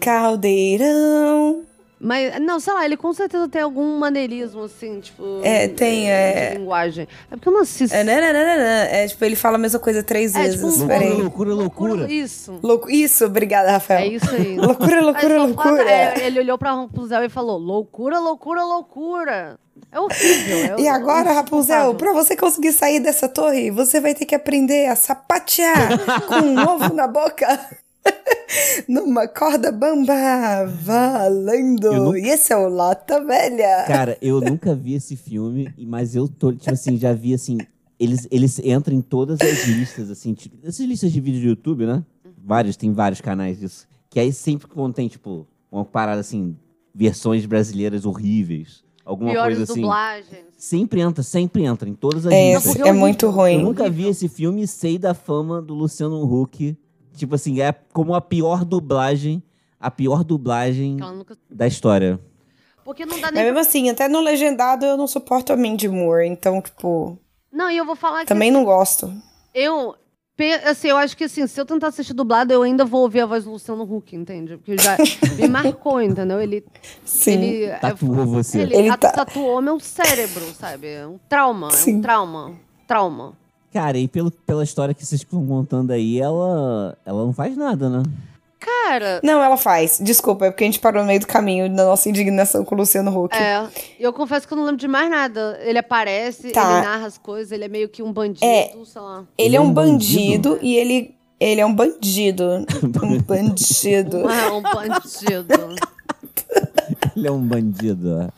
Caldeirão. 0.00 1.62
Mas, 2.00 2.38
não, 2.40 2.60
sei 2.60 2.72
lá, 2.74 2.84
ele 2.84 2.96
com 2.98 3.12
certeza 3.14 3.48
tem 3.48 3.62
algum 3.62 3.98
maneirismo, 3.98 4.64
assim, 4.64 5.00
tipo. 5.00 5.40
É, 5.42 5.68
tem, 5.68 6.10
é. 6.10 6.50
De 6.50 6.58
linguagem. 6.58 7.08
É 7.30 7.36
porque 7.36 7.48
eu 7.48 7.52
não 7.52 7.60
assisto. 7.62 7.94
É, 7.96 8.02
nananana. 8.04 8.88
é 8.90 9.06
tipo, 9.06 9.24
ele 9.24 9.36
fala 9.36 9.56
a 9.56 9.58
mesma 9.58 9.78
coisa 9.78 10.02
três 10.02 10.34
É, 10.34 10.42
vezes. 10.42 10.74
tipo, 10.74 10.86
Peraí. 10.86 11.12
Loucura, 11.14 11.54
loucura. 11.54 12.12
Isso. 12.12 12.58
Louco. 12.62 12.90
Isso, 12.90 13.24
obrigada, 13.24 13.70
Rafael. 13.72 14.00
É 14.00 14.06
isso 14.08 14.28
aí. 14.34 14.56
Loucura, 14.58 14.96
Aí 14.96 15.02
loucura, 15.04 15.38
loucura. 15.38 15.90
é, 15.90 16.26
ele 16.26 16.40
olhou 16.40 16.58
pra 16.58 16.74
Rapunzel 16.74 17.24
e 17.24 17.28
falou: 17.30 17.56
loucura, 17.58 18.18
loucura, 18.18 18.64
loucura. 18.64 19.58
É 19.90 19.98
horrível. 19.98 20.76
é- 20.76 20.80
E 20.82 20.88
agora, 20.88 21.32
Rapunzel, 21.32 21.94
pra 21.94 22.12
você 22.12 22.36
conseguir 22.36 22.72
sair 22.72 23.00
dessa 23.00 23.28
torre, 23.28 23.70
você 23.70 23.98
vai 24.00 24.14
ter 24.14 24.26
que 24.26 24.34
aprender 24.34 24.86
a 24.88 24.96
sapatear 24.96 25.88
com 26.28 26.34
um 26.34 26.58
ovo 26.60 26.92
na 26.94 27.06
boca. 27.06 27.46
Numa 28.88 29.26
corda 29.26 29.72
bamba, 29.72 30.14
valendo. 30.82 31.86
Eu 31.86 32.04
não- 32.04 32.16
E 32.16 32.28
esse 32.28 32.52
é 32.52 32.56
o 32.56 32.68
Lata 32.68 33.24
Velha. 33.24 33.84
Cara, 33.86 34.18
eu 34.20 34.40
nunca 34.40 34.74
vi 34.74 34.94
esse 34.94 35.16
filme, 35.16 35.72
mas 35.78 36.14
eu 36.14 36.28
tô, 36.28 36.52
tipo 36.52 36.72
assim, 36.72 36.96
já 36.96 37.12
vi 37.12 37.34
assim. 37.34 37.58
Eles, 37.98 38.26
eles 38.30 38.58
entram 38.58 38.94
em 38.94 39.00
todas 39.00 39.40
as 39.40 39.66
listas, 39.66 40.10
assim, 40.10 40.34
tipo, 40.34 40.56
essas 40.66 40.84
listas 40.84 41.12
de 41.12 41.20
vídeo 41.20 41.40
do 41.40 41.46
YouTube, 41.48 41.86
né? 41.86 42.02
Vários, 42.44 42.76
tem 42.76 42.92
vários 42.92 43.20
canais 43.20 43.58
disso. 43.58 43.86
Que 44.10 44.20
aí 44.20 44.32
sempre 44.32 44.66
contém, 44.66 45.08
tipo, 45.08 45.46
uma 45.70 45.84
parada 45.84 46.20
assim, 46.20 46.56
versões 46.94 47.46
brasileiras 47.46 48.04
horríveis. 48.04 48.82
Alguma 49.04 49.30
Piores 49.32 49.56
coisa 49.58 49.72
assim. 49.72 49.80
dublagens. 49.82 50.44
Sempre 50.56 51.00
entra, 51.00 51.22
sempre 51.22 51.62
entra, 51.64 51.88
em 51.88 51.94
todas 51.94 52.26
as 52.26 52.32
É, 52.32 52.54
listas. 52.54 52.76
é 52.76 52.90
eu- 52.90 52.94
muito 52.94 53.26
Eu 53.26 53.30
ruim. 53.30 53.62
nunca 53.62 53.88
vi 53.88 54.08
esse 54.08 54.28
filme 54.28 54.62
e 54.62 54.66
sei 54.68 54.98
da 54.98 55.12
fama 55.14 55.60
do 55.62 55.74
Luciano 55.74 56.22
Huck. 56.24 56.76
Tipo 57.16 57.34
assim, 57.36 57.60
é 57.60 57.72
como 57.92 58.14
a 58.14 58.20
pior 58.20 58.64
dublagem, 58.64 59.42
a 59.80 59.90
pior 59.90 60.24
dublagem 60.24 60.96
nunca- 60.96 61.36
da 61.50 61.66
história. 61.66 62.18
Porque 62.84 63.06
não 63.06 63.18
dá 63.20 63.30
nem. 63.30 63.44
mesmo 63.44 63.58
assim, 63.60 63.88
até 63.88 64.08
no 64.08 64.20
legendado 64.20 64.84
eu 64.84 64.96
não 64.96 65.06
suporto 65.06 65.52
a 65.52 65.56
Mandy 65.56 65.88
Moore, 65.88 66.26
então, 66.26 66.60
tipo, 66.60 67.18
Não, 67.52 67.70
e 67.70 67.76
eu 67.76 67.84
vou 67.86 67.96
falar 67.96 68.20
que. 68.20 68.26
também 68.26 68.50
não 68.50 68.64
gosto. 68.64 69.12
Eu. 69.54 69.94
Assim, 70.68 70.88
eu 70.88 70.96
acho 70.96 71.16
que 71.16 71.22
assim, 71.24 71.46
se 71.46 71.60
eu 71.60 71.64
tentar 71.64 71.86
assistir 71.86 72.12
dublado, 72.12 72.52
eu 72.52 72.62
ainda 72.62 72.84
vou 72.84 73.02
ouvir 73.02 73.20
a 73.20 73.26
voz 73.26 73.44
do 73.44 73.52
Luciano 73.52 73.84
Huck, 73.84 74.16
entende? 74.16 74.56
Porque 74.56 74.76
já 74.76 74.96
me 75.38 75.46
marcou, 75.48 76.02
entendeu? 76.02 76.40
Ele. 76.42 76.64
Sim. 77.04 77.40
Ele, 77.40 77.68
Tatuou 77.78 78.26
você. 78.26 78.62
Ele, 78.62 78.74
Ele 78.76 78.96
tá- 78.96 79.12
tatuou 79.12 79.62
meu 79.62 79.78
cérebro, 79.78 80.44
sabe? 80.58 80.88
É 80.88 81.06
um 81.06 81.18
trauma, 81.28 81.68
é 81.68 81.70
Sim. 81.70 81.98
um 81.98 82.00
trauma. 82.02 82.52
Trauma. 82.88 83.38
Cara, 83.74 83.98
e 83.98 84.06
pelo, 84.08 84.30
pela 84.30 84.62
história 84.64 84.94
que 84.94 85.04
vocês 85.04 85.20
estão 85.20 85.44
contando 85.46 85.90
aí, 85.90 86.20
ela, 86.20 86.96
ela 87.04 87.24
não 87.24 87.32
faz 87.32 87.56
nada, 87.56 87.90
né? 87.90 88.02
Cara, 88.60 89.20
Não, 89.22 89.42
ela 89.42 89.56
faz. 89.58 89.98
Desculpa, 90.00 90.46
é 90.46 90.50
porque 90.50 90.64
a 90.64 90.66
gente 90.66 90.78
parou 90.80 91.02
no 91.02 91.06
meio 91.08 91.20
do 91.20 91.26
caminho 91.26 91.68
da 91.68 91.84
nossa 91.84 92.08
indignação 92.08 92.64
com 92.64 92.74
o 92.74 92.78
Luciano 92.78 93.10
Huck. 93.10 93.36
é. 93.36 93.66
Eu 94.00 94.10
confesso 94.12 94.46
que 94.48 94.54
eu 94.54 94.56
não 94.56 94.64
lembro 94.64 94.78
de 94.78 94.88
mais 94.88 95.10
nada. 95.10 95.58
Ele 95.62 95.78
aparece, 95.78 96.50
Tá. 96.50 96.62
ele 96.62 96.86
narra 96.86 97.06
as 97.06 97.18
coisas, 97.18 97.52
ele 97.52 97.64
é 97.64 97.68
meio 97.68 97.88
que 97.90 98.02
um 98.02 98.10
bandido, 98.12 98.46
É. 98.46 98.72
sei 98.86 99.02
lá. 99.02 99.24
Ele 99.36 99.56
é 99.56 99.60
um 99.60 99.70
bandido, 99.72 100.58
e 100.62 100.76
ele, 100.76 101.14
ele 101.38 101.60
é 101.60 101.66
um 101.66 101.74
bandido. 101.74 102.64
um 103.02 103.20
bandido. 103.20 104.30
É 104.30 104.50
um 104.50 104.62
bandido. 104.62 105.74
Ele 107.16 107.26
é 107.26 107.30
um 107.32 107.40
bandido. 107.40 108.30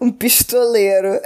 ó. 0.00 0.04
um 0.04 0.12
pistoleiro. 0.12 1.18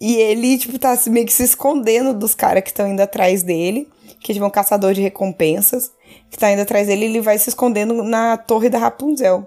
E 0.00 0.16
ele, 0.16 0.58
tipo, 0.58 0.78
tá 0.78 0.98
meio 1.08 1.26
que 1.26 1.32
se 1.32 1.42
escondendo 1.42 2.14
dos 2.14 2.34
caras 2.34 2.62
que 2.62 2.70
estão 2.70 2.86
indo 2.88 3.00
atrás 3.00 3.42
dele, 3.42 3.88
que 4.20 4.32
tipo 4.32 4.44
um 4.44 4.50
caçador 4.50 4.94
de 4.94 5.02
recompensas, 5.02 5.92
que 6.30 6.38
tá 6.38 6.50
indo 6.50 6.62
atrás 6.62 6.86
dele, 6.86 7.04
ele 7.06 7.20
vai 7.20 7.38
se 7.38 7.48
escondendo 7.48 8.02
na 8.02 8.36
torre 8.36 8.68
da 8.68 8.78
Rapunzel. 8.78 9.46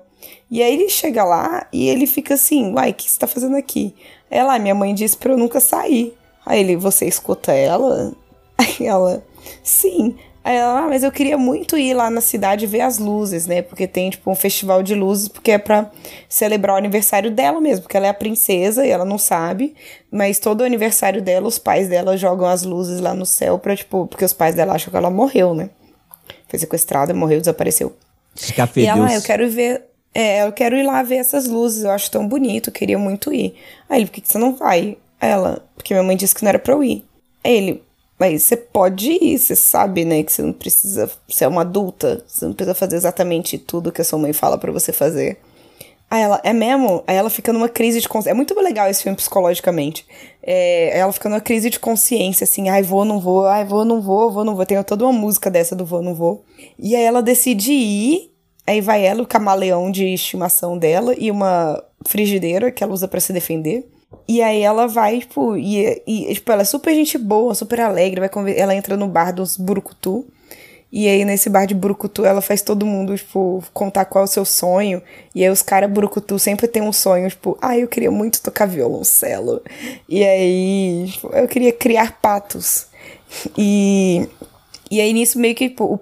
E 0.49 0.61
aí 0.61 0.73
ele 0.73 0.89
chega 0.89 1.23
lá 1.23 1.67
e 1.71 1.87
ele 1.87 2.05
fica 2.07 2.33
assim, 2.33 2.73
uai, 2.73 2.91
o 2.91 2.93
que 2.93 3.09
você 3.09 3.19
tá 3.19 3.27
fazendo 3.27 3.55
aqui? 3.55 3.93
Ela, 4.29 4.55
"Ah, 4.55 4.59
minha 4.59 4.75
mãe 4.75 4.93
disse 4.93 5.15
pra 5.17 5.31
eu 5.33 5.37
nunca 5.37 5.59
sair. 5.59 6.13
Aí 6.45 6.59
ele, 6.61 6.75
você 6.75 7.05
escuta 7.05 7.51
ela? 7.53 8.13
Aí 8.57 8.87
ela, 8.87 9.23
sim. 9.63 10.15
Aí 10.47 10.55
ela, 10.55 10.79
ah, 10.79 10.87
mas 10.87 11.03
eu 11.03 11.11
queria 11.11 11.37
muito 11.37 11.77
ir 11.77 11.93
lá 11.93 12.09
na 12.09 12.21
cidade 12.21 12.65
ver 12.65 12.79
as 12.79 12.99
luzes, 12.99 13.47
né? 13.47 13.61
Porque 13.61 13.85
tem, 13.85 14.09
tipo, 14.09 14.31
um 14.31 14.35
festival 14.35 14.81
de 14.81 14.95
luzes, 14.95 15.27
porque 15.27 15.51
é 15.51 15.57
pra 15.57 15.91
celebrar 16.29 16.75
o 16.75 16.77
aniversário 16.77 17.29
dela 17.29 17.59
mesmo, 17.59 17.81
porque 17.81 17.97
ela 17.97 18.05
é 18.05 18.09
a 18.09 18.13
princesa 18.13 18.85
e 18.85 18.89
ela 18.89 19.03
não 19.03 19.17
sabe, 19.17 19.75
mas 20.09 20.39
todo 20.39 20.61
o 20.61 20.63
aniversário 20.63 21.21
dela, 21.21 21.49
os 21.49 21.59
pais 21.59 21.89
dela 21.89 22.15
jogam 22.15 22.47
as 22.47 22.63
luzes 22.63 23.01
lá 23.01 23.13
no 23.13 23.25
céu 23.25 23.59
pra, 23.59 23.75
tipo, 23.75 24.07
porque 24.07 24.23
os 24.23 24.31
pais 24.31 24.55
dela 24.55 24.75
acham 24.75 24.89
que 24.89 24.95
ela 24.95 25.09
morreu, 25.09 25.53
né? 25.53 25.69
Foi 26.47 26.57
sequestrada, 26.57 27.13
morreu, 27.13 27.41
desapareceu. 27.41 27.93
E 28.37 28.39
Escafedeu. 28.45 28.89
ela, 28.89 29.07
ah, 29.09 29.15
eu 29.15 29.21
quero 29.21 29.49
ver. 29.49 29.83
É, 30.15 30.43
eu 30.47 30.53
quero 30.53 30.77
ir 30.77 30.83
lá 30.83 31.03
ver 31.03 31.17
essas 31.17 31.45
luzes, 31.45 31.83
eu 31.83 31.91
acho 31.91 32.09
tão 32.09 32.25
bonito, 32.25 32.69
eu 32.69 32.73
queria 32.73 32.97
muito 32.97 33.33
ir. 33.33 33.53
Aí 33.89 33.99
ele, 33.99 34.05
por 34.05 34.13
que, 34.13 34.21
que 34.21 34.29
você 34.29 34.37
não 34.37 34.55
vai? 34.55 34.97
Ela, 35.19 35.61
porque 35.75 35.93
minha 35.93 36.03
mãe 36.03 36.15
disse 36.15 36.33
que 36.33 36.41
não 36.41 36.47
era 36.47 36.59
pra 36.59 36.73
eu 36.73 36.81
ir. 36.81 37.03
Aí 37.43 37.53
ele, 37.53 37.86
mas 38.19 38.43
você 38.43 38.57
pode 38.57 39.11
ir, 39.11 39.37
você 39.37 39.55
sabe, 39.55 40.03
né, 40.03 40.23
que 40.23 40.31
você 40.31 40.41
não 40.41 40.53
precisa. 40.53 41.09
Você 41.27 41.43
é 41.43 41.47
uma 41.47 41.61
adulta, 41.61 42.23
você 42.27 42.45
não 42.45 42.53
precisa 42.53 42.73
fazer 42.73 42.95
exatamente 42.95 43.57
tudo 43.57 43.91
que 43.91 44.01
a 44.01 44.05
sua 44.05 44.17
mãe 44.17 44.33
fala 44.33 44.57
pra 44.57 44.71
você 44.71 44.91
fazer. 44.91 45.37
Aí 46.09 46.21
ela, 46.21 46.39
é 46.43 46.53
mesmo? 46.53 47.03
Aí 47.05 47.15
ela 47.15 47.29
fica 47.29 47.51
numa 47.51 47.67
crise 47.67 47.99
de 47.99 48.07
consciência. 48.07 48.31
É 48.31 48.33
muito 48.33 48.57
legal 48.59 48.89
esse 48.89 49.03
filme 49.03 49.15
psicologicamente. 49.15 50.05
É, 50.41 50.97
ela 50.97 51.11
fica 51.11 51.27
numa 51.27 51.41
crise 51.41 51.69
de 51.69 51.79
consciência, 51.79 52.45
assim, 52.45 52.69
ai, 52.69 52.81
vou, 52.81 53.03
não 53.03 53.19
vou, 53.19 53.45
ai, 53.45 53.65
vou, 53.65 53.83
não 53.83 54.01
vou, 54.01 54.31
vou, 54.31 54.45
não 54.45 54.55
vou. 54.55 54.65
Tem 54.65 54.81
toda 54.83 55.03
uma 55.03 55.13
música 55.13 55.51
dessa 55.51 55.75
do 55.75 55.85
vou, 55.85 56.01
não 56.01 56.15
vou. 56.15 56.45
E 56.79 56.95
aí 56.95 57.03
ela 57.03 57.21
decide 57.21 57.73
ir, 57.73 58.31
aí 58.65 58.79
vai 58.79 59.05
ela, 59.05 59.21
o 59.21 59.27
camaleão 59.27 59.91
de 59.91 60.05
estimação 60.13 60.77
dela 60.77 61.13
e 61.17 61.29
uma 61.29 61.83
frigideira 62.07 62.71
que 62.71 62.83
ela 62.83 62.93
usa 62.93 63.07
para 63.07 63.19
se 63.19 63.33
defender. 63.33 63.85
E 64.27 64.41
aí 64.41 64.61
ela 64.61 64.87
vai, 64.87 65.19
tipo, 65.19 65.55
e, 65.57 66.01
e, 66.05 66.33
tipo, 66.33 66.51
ela 66.51 66.61
é 66.61 66.65
super 66.65 66.93
gente 66.93 67.17
boa, 67.17 67.55
super 67.55 67.79
alegre, 67.79 68.19
vai 68.19 68.29
ela 68.57 68.75
entra 68.75 68.97
no 68.97 69.07
bar 69.07 69.33
dos 69.33 69.57
Burucutu. 69.57 70.25
E 70.91 71.07
aí, 71.07 71.25
nesse 71.25 71.49
bar 71.49 71.65
de 71.65 71.73
Burucutu, 71.73 72.25
ela 72.25 72.41
faz 72.41 72.61
todo 72.61 72.85
mundo, 72.85 73.15
tipo, 73.17 73.61
contar 73.73 74.05
qual 74.05 74.23
é 74.23 74.25
o 74.25 74.27
seu 74.27 74.45
sonho. 74.45 75.01
E 75.35 75.43
aí, 75.43 75.49
os 75.49 75.61
caras 75.61 75.91
Burucutu 75.91 76.39
sempre 76.39 76.67
tem 76.67 76.81
um 76.81 76.93
sonho, 76.93 77.29
tipo, 77.29 77.57
ah, 77.61 77.77
eu 77.77 77.87
queria 77.87 78.09
muito 78.09 78.41
tocar 78.41 78.65
violoncelo. 78.65 79.61
E 80.07 80.23
aí, 80.23 81.07
tipo, 81.11 81.27
eu 81.33 81.47
queria 81.47 81.73
criar 81.73 82.19
patos. 82.21 82.87
E. 83.57 84.27
E 84.89 85.01
aí, 85.01 85.11
nisso, 85.11 85.37
meio 85.37 85.53
que, 85.53 85.67
tipo, 85.67 85.83
o, 85.83 85.99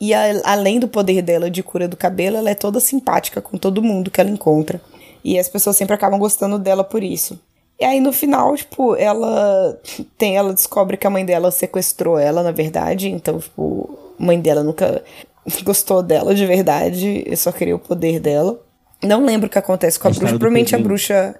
e 0.00 0.12
a, 0.12 0.42
além 0.44 0.80
do 0.80 0.88
poder 0.88 1.22
dela 1.22 1.48
de 1.48 1.62
cura 1.62 1.86
do 1.86 1.96
cabelo, 1.96 2.36
ela 2.36 2.50
é 2.50 2.54
toda 2.54 2.80
simpática 2.80 3.40
com 3.40 3.56
todo 3.56 3.82
mundo 3.82 4.10
que 4.10 4.20
ela 4.20 4.30
encontra. 4.30 4.80
E 5.24 5.38
as 5.38 5.48
pessoas 5.48 5.76
sempre 5.76 5.94
acabam 5.94 6.18
gostando 6.18 6.58
dela 6.58 6.84
por 6.84 7.02
isso. 7.02 7.40
E 7.80 7.84
aí 7.84 7.98
no 7.98 8.12
final, 8.12 8.54
tipo, 8.54 8.94
ela 8.94 9.80
tem, 10.18 10.36
ela 10.36 10.52
descobre 10.52 10.96
que 10.96 11.06
a 11.06 11.10
mãe 11.10 11.24
dela 11.24 11.50
sequestrou 11.50 12.18
ela, 12.18 12.42
na 12.42 12.52
verdade. 12.52 13.08
Então, 13.08 13.38
tipo, 13.38 13.98
mãe 14.18 14.38
dela 14.38 14.62
nunca 14.62 15.02
gostou 15.64 16.02
dela 16.02 16.34
de 16.34 16.46
verdade, 16.46 17.24
eu 17.26 17.36
só 17.36 17.50
queria 17.50 17.76
o 17.76 17.78
poder 17.78 18.20
dela. 18.20 18.60
Não 19.02 19.24
lembro 19.24 19.48
o 19.48 19.50
que 19.50 19.58
acontece 19.58 19.98
com 19.98 20.08
a, 20.08 20.10
a 20.10 20.14
bruxa, 20.14 20.38
provavelmente 20.38 20.74
a 20.74 20.78
bruxa. 20.78 21.34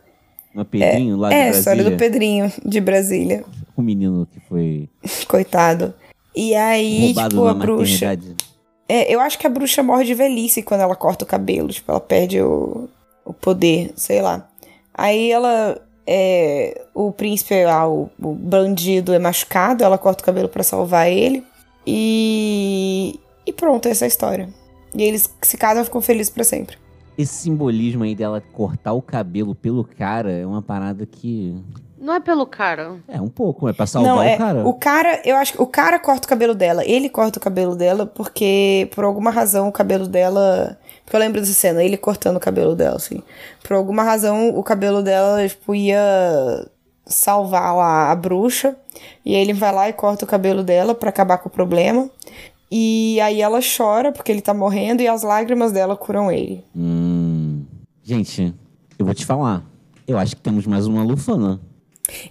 Uma 0.55 0.64
Pedrinho 0.64 1.16
é, 1.16 1.18
lá 1.18 1.28
de 1.28 1.35
é, 1.35 1.39
Brasília. 1.39 1.53
É, 1.53 1.57
a 1.57 1.59
história 1.59 1.85
do 1.85 1.97
Pedrinho 1.97 2.53
de 2.64 2.80
Brasília. 2.80 3.45
O 3.76 3.82
menino 3.82 4.26
que 4.32 4.41
foi. 4.41 4.89
Coitado. 5.26 5.95
E 6.35 6.55
aí, 6.55 7.14
tipo, 7.14 7.47
a 7.47 7.55
bruxa. 7.55 8.18
É, 8.89 9.12
eu 9.12 9.18
acho 9.20 9.39
que 9.39 9.47
a 9.47 9.51
bruxa 9.51 9.82
morre 9.82 10.05
de 10.05 10.14
velhice 10.14 10.62
quando 10.62 10.82
ela 10.82 10.95
corta 10.95 11.24
o 11.24 11.28
cabelo. 11.28 11.68
Tipo, 11.68 11.93
ela 11.93 12.01
perde 12.01 12.41
o, 12.43 12.89
o 13.24 13.32
poder, 13.32 13.92
sei 13.96 14.20
lá. 14.22 14.48
Aí 14.92 15.30
ela. 15.30 15.80
É, 16.06 16.84
o 16.92 17.10
príncipe, 17.10 17.64
ah, 17.64 17.88
o, 17.88 18.10
o 18.22 18.34
bandido 18.34 19.14
é 19.14 19.18
machucado, 19.18 19.82
ela 19.82 19.96
corta 19.96 20.22
o 20.22 20.26
cabelo 20.26 20.48
para 20.48 20.62
salvar 20.62 21.10
ele. 21.10 21.44
E. 21.86 23.18
E 23.46 23.52
pronto, 23.52 23.88
essa 23.88 24.04
é 24.04 24.06
a 24.06 24.08
história. 24.08 24.48
E 24.94 25.02
eles 25.02 25.28
se 25.42 25.56
casam 25.56 25.82
e 25.82 25.84
ficam 25.84 26.00
felizes 26.00 26.32
para 26.32 26.44
sempre. 26.44 26.76
Esse 27.16 27.34
simbolismo 27.34 28.04
aí 28.04 28.14
dela 28.14 28.42
cortar 28.52 28.92
o 28.92 29.02
cabelo 29.02 29.54
pelo 29.54 29.84
cara 29.84 30.32
é 30.32 30.46
uma 30.46 30.62
parada 30.62 31.06
que. 31.06 31.54
Não 31.98 32.14
é 32.14 32.20
pelo 32.20 32.46
cara. 32.46 32.96
É, 33.08 33.20
um 33.20 33.28
pouco, 33.28 33.68
é 33.68 33.72
pra 33.72 33.86
salvar 33.86 34.16
Não, 34.16 34.22
é, 34.22 34.34
o 34.34 34.38
cara. 34.38 34.68
O 34.68 34.74
cara, 34.74 35.22
eu 35.24 35.36
acho 35.36 35.52
que 35.52 35.62
o 35.62 35.66
cara 35.66 35.98
corta 35.98 36.26
o 36.26 36.28
cabelo 36.28 36.54
dela. 36.54 36.84
Ele 36.84 37.08
corta 37.08 37.38
o 37.38 37.42
cabelo 37.42 37.76
dela 37.76 38.04
porque, 38.04 38.90
por 38.94 39.04
alguma 39.04 39.30
razão, 39.30 39.68
o 39.68 39.72
cabelo 39.72 40.06
dela. 40.06 40.78
Porque 41.05 41.16
eu 41.16 41.20
lembro 41.20 41.40
dessa 41.40 41.52
cena, 41.52 41.84
ele 41.84 41.96
cortando 41.96 42.36
o 42.36 42.40
cabelo 42.40 42.74
dela, 42.74 42.96
assim. 42.96 43.22
Por 43.62 43.74
alguma 43.74 44.02
razão, 44.02 44.50
o 44.57 44.62
cabelo 44.62 45.02
dela, 45.02 45.46
tipo, 45.46 45.74
ia 45.74 46.66
salvar 47.07 47.74
lá 47.74 48.11
a 48.11 48.16
bruxa. 48.16 48.76
E 49.24 49.34
aí 49.34 49.40
ele 49.42 49.52
vai 49.52 49.72
lá 49.72 49.88
e 49.88 49.92
corta 49.92 50.24
o 50.24 50.28
cabelo 50.28 50.62
dela 50.62 50.94
para 50.94 51.11
acabar 51.11 51.38
com 51.38 51.48
o 51.48 51.52
problema. 51.52 52.09
E 52.70 53.20
aí 53.20 53.40
ela 53.40 53.61
chora 53.61 54.11
porque 54.11 54.32
ele 54.32 54.40
tá 54.40 54.55
morrendo 54.55 55.02
e 55.02 55.09
as 55.09 55.22
lágrimas 55.22 55.72
dela 55.72 55.96
curam 55.96 56.32
ele. 56.32 56.64
Hum. 56.74 57.64
Gente, 58.02 58.55
eu 58.98 59.05
vou 59.05 59.14
te 59.14 59.24
falar. 59.24 59.62
Eu 60.07 60.18
acho 60.18 60.36
que 60.36 60.42
temos 60.42 60.66
mais 60.66 60.86
uma 60.86 61.02
Lufana. 61.02 61.61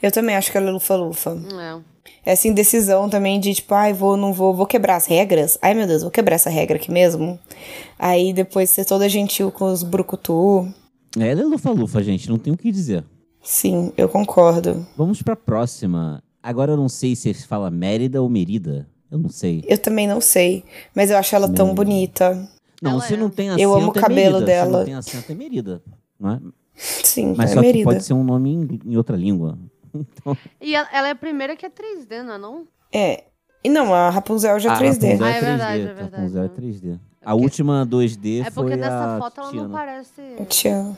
Eu 0.01 0.11
também 0.11 0.35
acho 0.35 0.51
que 0.51 0.57
ela 0.57 0.69
é 0.69 0.71
Lufa-Lufa. 0.71 1.31
É. 1.31 1.92
Essa 2.25 2.47
indecisão 2.47 3.09
também 3.09 3.39
de 3.39 3.53
tipo, 3.53 3.73
ai, 3.73 3.93
vou, 3.93 4.15
não 4.15 4.31
vou, 4.33 4.53
vou 4.53 4.65
quebrar 4.65 4.95
as 4.95 5.05
regras. 5.05 5.57
Ai, 5.61 5.73
meu 5.73 5.85
Deus, 5.87 6.01
vou 6.03 6.11
quebrar 6.11 6.35
essa 6.35 6.49
regra 6.49 6.77
aqui 6.77 6.91
mesmo. 6.91 7.37
Aí 7.99 8.31
depois 8.33 8.69
ser 8.69 8.85
toda 8.85 9.07
gentil 9.09 9.51
com 9.51 9.65
os 9.65 9.83
brucutu. 9.83 10.67
É, 11.19 11.29
ela 11.29 11.41
é 11.41 11.43
Lufa-Lufa, 11.43 12.01
gente, 12.03 12.29
não 12.29 12.37
tem 12.37 12.53
o 12.53 12.57
que 12.57 12.71
dizer. 12.71 13.03
Sim, 13.41 13.91
eu 13.97 14.07
concordo. 14.07 14.85
Vamos 14.97 15.21
pra 15.21 15.35
próxima. 15.35 16.23
Agora 16.41 16.71
eu 16.71 16.77
não 16.77 16.87
sei 16.89 17.15
se 17.15 17.33
se 17.33 17.45
fala 17.45 17.69
Mérida 17.69 18.21
ou 18.21 18.29
Merida. 18.29 18.87
Eu 19.11 19.17
não 19.19 19.29
sei. 19.29 19.63
Eu 19.67 19.77
também 19.77 20.07
não 20.07 20.19
sei. 20.19 20.63
Mas 20.95 21.11
eu 21.11 21.17
acho 21.17 21.35
ela 21.35 21.47
tão 21.47 21.67
Mérida. 21.67 21.83
bonita. 21.83 22.49
Não, 22.81 22.91
Ela 22.91 23.01
se 23.01 23.13
é. 23.13 23.17
não 23.17 23.29
tem 23.29 23.49
acento, 23.49 23.61
Eu 23.61 23.75
amo 23.75 23.93
o 23.93 23.97
é 23.97 24.01
cabelo. 24.01 24.39
Se 24.39 24.45
dela. 24.45 24.77
não 24.79 24.85
tem 24.85 24.93
acento, 24.95 25.31
é 25.31 25.35
Merida. 25.35 25.81
Não 26.19 26.31
é? 26.31 26.39
Sim, 26.75 27.33
Mas 27.37 27.51
é 27.51 27.53
só 27.53 27.59
que 27.61 27.67
Merida. 27.67 27.85
pode 27.85 28.03
ser 28.03 28.13
um 28.13 28.23
nome 28.23 28.49
em, 28.51 28.91
em 28.91 28.97
outra 28.97 29.15
língua. 29.15 29.57
Então, 30.21 30.35
E 30.61 30.75
ela, 30.75 30.87
ela 30.91 31.07
é 31.07 31.11
a 31.11 31.15
primeira 31.15 31.55
que 31.55 31.65
é 31.65 31.69
3D, 31.69 32.23
não 32.23 32.33
é 32.33 32.37
não? 32.37 32.67
É. 32.91 33.23
E 33.63 33.69
não, 33.69 33.93
a 33.93 34.09
Rapunzel 34.09 34.59
já 34.59 34.71
é 34.71 34.75
a 34.75 34.79
3D. 34.79 35.11
Rapunzel 35.11 35.25
Ah, 35.25 35.29
é 35.29 35.37
é 35.37 35.39
3D. 35.39 35.43
verdade, 35.45 35.61
é 35.61 35.83
a 35.83 35.93
verdade, 35.93 36.11
Rapunzel 36.15 36.43
é 36.43 36.47
né? 36.47 36.53
3D. 36.55 36.99
A 37.21 37.29
porque- 37.31 37.43
última 37.43 37.85
2D 37.85 38.41
É 38.41 38.43
porque 38.51 38.69
foi 38.71 38.75
nessa 38.75 39.15
a 39.15 39.19
foto 39.19 39.37
ela 39.39 39.47
não 39.47 39.53
Tiana. 39.53 39.69
parece. 39.73 40.21
Tchan. 40.49 40.97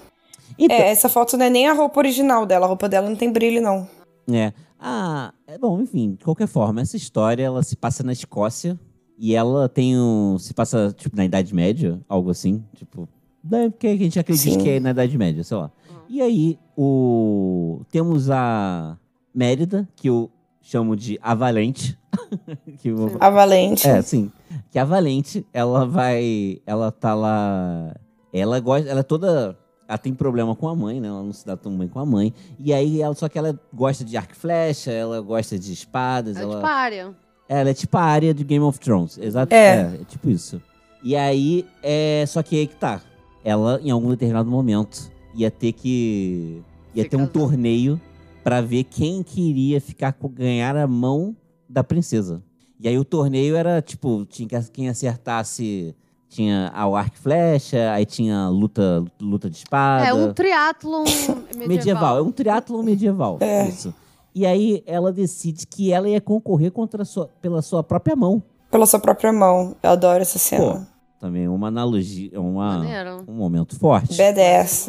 Então, 0.58 0.76
É, 0.78 0.90
essa 0.90 1.10
foto 1.10 1.38
não 1.38 1.46
é 1.46 1.50
nem 1.50 1.68
a 1.68 1.74
roupa 1.74 2.00
original 2.00 2.46
dela. 2.46 2.66
A 2.66 2.70
roupa 2.70 2.88
dela 2.90 3.08
não 3.10 3.16
tem 3.16 3.32
brilho, 3.32 3.62
não. 3.62 3.88
É. 4.32 4.52
Ah, 4.80 5.34
é 5.48 5.58
bom, 5.58 5.80
enfim, 5.82 6.16
de 6.16 6.24
qualquer 6.24 6.48
forma, 6.48 6.82
essa 6.82 6.96
história 6.98 7.44
ela 7.44 7.62
se 7.64 7.76
passa 7.76 8.04
na 8.04 8.12
Escócia 8.14 8.80
e 9.18 9.36
ela 9.36 9.68
tem 9.70 9.98
um. 10.00 10.38
se 10.40 10.54
passa, 10.54 10.94
tipo, 10.96 11.16
na 11.16 11.26
Idade 11.26 11.54
Média, 11.54 12.00
algo 12.10 12.30
assim. 12.30 12.64
Tipo, 12.76 13.08
né, 13.44 13.70
porque 13.70 13.88
a 13.88 13.96
gente 13.98 14.20
acredita 14.20 14.52
Sim. 14.52 14.60
que 14.64 14.70
é 14.70 14.80
na 14.80 14.92
Idade 14.92 15.18
Média, 15.18 15.44
sei 15.44 15.58
lá. 15.58 15.72
E 16.08 16.22
aí, 16.22 16.60
o. 16.78 17.82
Temos 17.92 18.30
a 18.30 18.98
Mérida, 19.34 19.88
que 19.96 20.10
eu 20.10 20.30
chamo 20.62 20.96
de 20.96 21.20
a 21.22 21.34
Valente. 21.34 21.98
que 22.80 22.92
vou- 22.92 23.18
A 23.20 23.30
Valente. 23.30 23.88
É, 23.88 24.02
sim. 24.02 24.32
Que 24.72 24.80
a 24.80 24.86
Valente, 24.86 25.46
ela 25.54 25.86
vai. 25.86 26.62
Ela 26.66 26.92
tá 26.92 27.14
lá. 27.14 27.94
Ela 28.34 28.60
gosta. 28.60 28.90
Ela 28.90 29.00
é 29.02 29.04
toda. 29.04 29.58
Ela 29.88 29.98
tem 29.98 30.14
problema 30.14 30.56
com 30.56 30.68
a 30.68 30.76
mãe, 30.76 31.00
né? 31.00 31.08
Ela 31.08 31.22
não 31.22 31.32
se 31.34 31.46
dá 31.46 31.56
tão 31.56 31.78
bem 31.78 31.88
com 31.88 32.00
a 32.00 32.06
mãe. 32.06 32.34
E 32.60 32.74
aí, 32.74 33.02
ela, 33.02 33.14
só 33.14 33.30
que 33.30 33.38
ela 33.38 33.60
gosta 33.74 34.04
de 34.04 34.18
arco 34.18 34.34
e 34.34 34.36
flecha, 34.36 34.92
ela 34.92 35.22
gosta 35.22 35.60
de 35.60 35.72
espadas. 35.72 36.38
É 36.38 36.42
ela... 36.42 36.56
tipo 36.56 36.66
a 36.66 36.72
área. 36.72 37.16
Ela 37.48 37.70
é 37.70 37.74
tipo 37.74 37.98
a 37.98 38.02
área 38.02 38.34
de 38.34 38.44
Game 38.44 38.66
of 38.66 38.80
Thrones. 38.80 39.18
Exato. 39.18 39.54
É. 39.54 39.58
É, 39.98 40.02
é 40.02 40.06
tipo 40.06 40.30
isso. 40.30 40.62
E 41.04 41.16
aí, 41.16 41.66
é. 41.84 42.24
Só 42.28 42.42
que 42.42 42.56
aí 42.58 42.68
que 42.68 42.76
tá. 42.76 43.02
Ela, 43.44 43.80
em 43.84 43.92
algum 43.92 44.10
determinado 44.10 44.50
momento, 44.50 45.12
ia 45.36 45.52
ter 45.52 45.72
que. 45.74 46.62
ia 46.94 47.04
Se 47.04 47.10
ter 47.10 47.16
um 47.18 47.20
casar. 47.28 47.32
torneio 47.34 48.00
pra 48.44 48.62
ver 48.62 48.84
quem 48.84 49.22
queria 49.24 49.80
ficar 49.82 50.14
com 50.14 50.28
ganhar 50.30 50.76
a 50.78 50.88
mão 50.88 51.36
da 51.68 51.84
princesa. 51.84 52.42
E 52.80 52.88
aí 52.88 52.98
o 52.98 53.06
torneio 53.06 53.56
era, 53.56 53.82
tipo, 53.82 54.26
tinha 54.26 54.48
que- 54.48 54.72
quem 54.72 54.90
acertasse. 54.90 55.96
Tinha 56.28 56.70
a 56.74 56.84
arco 56.98 57.16
e 57.16 57.20
flecha, 57.20 57.92
aí 57.94 58.06
tinha 58.06 58.50
luta, 58.50 59.06
luta 59.22 59.50
de 59.50 59.56
espada. 59.58 60.06
É 60.06 60.14
um 60.14 60.34
triatlon 60.34 61.04
medieval. 61.06 61.68
medieval. 61.68 62.18
É 62.18 62.22
um 62.22 62.32
triatlon 62.32 62.84
medieval. 62.84 63.38
É. 63.40 63.70
Isso. 63.70 63.94
E 64.34 64.46
aí 64.46 64.84
ela 64.86 65.14
decide 65.14 65.66
que 65.66 65.94
ela 65.94 66.10
ia 66.10 66.20
concorrer 66.20 66.72
contra 66.72 67.04
a 67.04 67.06
sua, 67.06 67.30
pela 67.42 67.62
sua 67.62 67.82
própria 67.84 68.18
mão. 68.18 68.44
Pela 68.70 68.86
sua 68.86 69.00
própria 69.00 69.32
mão. 69.32 69.78
Eu 69.82 69.92
adoro 69.92 70.22
essa 70.24 70.34
Pô, 70.34 70.40
cena. 70.74 70.88
Também 71.26 71.48
uma 71.48 71.70
analogia, 71.70 72.40
uma, 72.40 72.78
Maneiro. 72.78 73.24
um 73.28 73.34
momento 73.34 73.78
forte. 73.80 74.16
Badass. 74.16 74.88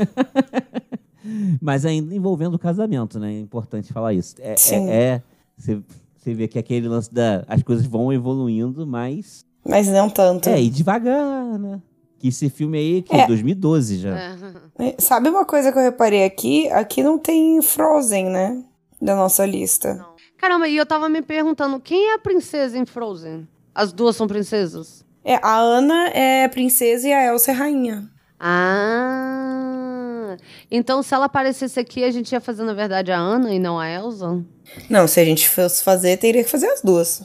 Mas 1.60 1.84
ainda 1.86 2.14
envolvendo 2.14 2.54
o 2.54 2.58
casamento, 2.58 3.18
né? 3.18 3.32
É 3.34 3.40
importante 3.40 3.92
falar 3.92 4.12
isso. 4.12 4.36
É, 4.38 4.54
Sim. 4.56 4.88
é, 4.90 4.94
é- 5.02 5.22
você, 5.56 5.80
você 6.16 6.34
vê 6.34 6.46
que 6.46 6.58
aquele 6.58 6.86
lance 6.88 7.12
da. 7.12 7.42
As 7.48 7.62
coisas 7.62 7.86
vão 7.86 8.12
evoluindo, 8.12 8.86
mas. 8.86 9.44
Mas 9.66 9.88
não 9.88 10.10
tanto. 10.10 10.48
É, 10.50 10.60
e 10.62 10.68
devagar, 10.68 11.58
né? 11.58 11.80
Que 12.18 12.28
esse 12.28 12.48
filme 12.50 12.76
aí, 12.78 13.02
que 13.02 13.14
É. 13.16 13.26
2012 13.26 13.96
já. 13.98 14.16
É. 14.16 14.36
É, 14.78 14.94
Sabe 14.98 15.30
uma 15.30 15.44
coisa 15.46 15.72
que 15.72 15.78
eu 15.78 15.82
reparei 15.82 16.24
aqui? 16.24 16.68
Aqui 16.70 17.02
não 17.02 17.18
tem 17.18 17.60
Frozen, 17.62 18.26
né? 18.26 18.62
Da 19.00 19.16
nossa 19.16 19.44
lista. 19.46 20.04
Caramba, 20.36 20.68
e 20.68 20.76
eu 20.76 20.84
tava 20.84 21.08
me 21.08 21.22
perguntando, 21.22 21.80
quem 21.80 22.10
é 22.10 22.14
a 22.14 22.18
princesa 22.18 22.78
em 22.78 22.84
Frozen? 22.84 23.48
As 23.74 23.92
duas 23.92 24.14
são 24.16 24.26
princesas? 24.26 25.04
É, 25.28 25.40
a 25.42 25.56
Ana 25.58 26.08
é 26.10 26.46
princesa 26.46 27.08
e 27.08 27.12
a 27.12 27.26
Elsa 27.26 27.50
é 27.50 27.54
rainha. 27.54 28.08
Ah! 28.38 30.36
Então, 30.70 31.02
se 31.02 31.12
ela 31.12 31.24
aparecesse 31.24 31.80
aqui, 31.80 32.04
a 32.04 32.12
gente 32.12 32.30
ia 32.30 32.40
fazer, 32.40 32.62
na 32.62 32.74
verdade, 32.74 33.10
a 33.10 33.18
Ana 33.18 33.52
e 33.52 33.58
não 33.58 33.76
a 33.76 33.90
Elsa? 33.90 34.44
Não, 34.88 35.08
se 35.08 35.18
a 35.18 35.24
gente 35.24 35.48
fosse 35.48 35.82
fazer, 35.82 36.16
teria 36.18 36.44
que 36.44 36.50
fazer 36.50 36.68
as 36.68 36.80
duas. 36.80 37.24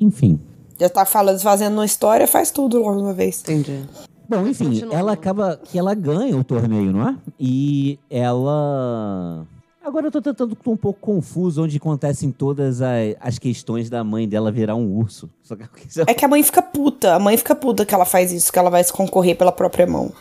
Enfim. 0.00 0.40
Já 0.76 0.88
tá 0.88 1.04
falando, 1.04 1.38
fazendo 1.38 1.74
uma 1.74 1.84
história, 1.86 2.26
faz 2.26 2.50
tudo 2.50 2.80
logo 2.80 2.96
de 2.96 3.02
uma 3.04 3.14
vez. 3.14 3.42
Entendi. 3.42 3.84
Bom, 4.28 4.44
enfim, 4.48 4.64
Continua. 4.66 4.94
ela 4.94 5.12
acaba 5.12 5.56
que 5.56 5.78
ela 5.78 5.94
ganha 5.94 6.36
o 6.36 6.42
torneio, 6.42 6.92
não 6.92 7.08
é? 7.08 7.16
E 7.38 7.96
ela. 8.10 9.46
Agora 9.88 10.08
eu 10.08 10.10
tô 10.10 10.20
tentando, 10.20 10.54
tô 10.54 10.72
um 10.72 10.76
pouco 10.76 11.00
confuso 11.00 11.64
onde 11.64 11.78
acontecem 11.78 12.30
todas 12.30 12.82
as, 12.82 13.16
as 13.18 13.38
questões 13.38 13.88
da 13.88 14.04
mãe 14.04 14.28
dela 14.28 14.52
virar 14.52 14.74
um 14.74 14.94
urso. 14.94 15.30
Que 15.42 16.04
É 16.06 16.12
que 16.12 16.26
a 16.26 16.28
mãe 16.28 16.42
fica 16.42 16.60
puta. 16.60 17.14
A 17.14 17.18
mãe 17.18 17.34
fica 17.38 17.56
puta 17.56 17.86
que 17.86 17.94
ela 17.94 18.04
faz 18.04 18.30
isso, 18.30 18.52
que 18.52 18.58
ela 18.58 18.68
vai 18.68 18.84
se 18.84 18.92
concorrer 18.92 19.34
pela 19.34 19.50
própria 19.50 19.86
mão. 19.86 20.12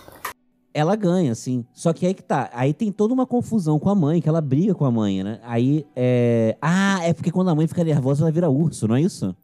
Ela 0.73 0.95
ganha, 0.95 1.35
sim. 1.35 1.65
Só 1.73 1.91
que 1.91 2.05
aí 2.05 2.13
que 2.13 2.23
tá. 2.23 2.49
Aí 2.53 2.73
tem 2.73 2.93
toda 2.93 3.13
uma 3.13 3.25
confusão 3.25 3.77
com 3.77 3.89
a 3.89 3.95
mãe, 3.95 4.21
que 4.21 4.29
ela 4.29 4.39
briga 4.39 4.73
com 4.73 4.85
a 4.85 4.91
mãe, 4.91 5.21
né? 5.21 5.39
Aí 5.43 5.85
é. 5.93 6.55
Ah, 6.61 6.99
é 7.03 7.11
porque 7.11 7.29
quando 7.29 7.49
a 7.49 7.55
mãe 7.55 7.67
fica 7.67 7.83
nervosa, 7.83 8.23
ela 8.23 8.31
vira 8.31 8.49
urso, 8.49 8.87
não 8.87 8.95
é 8.95 9.01
isso? 9.01 9.35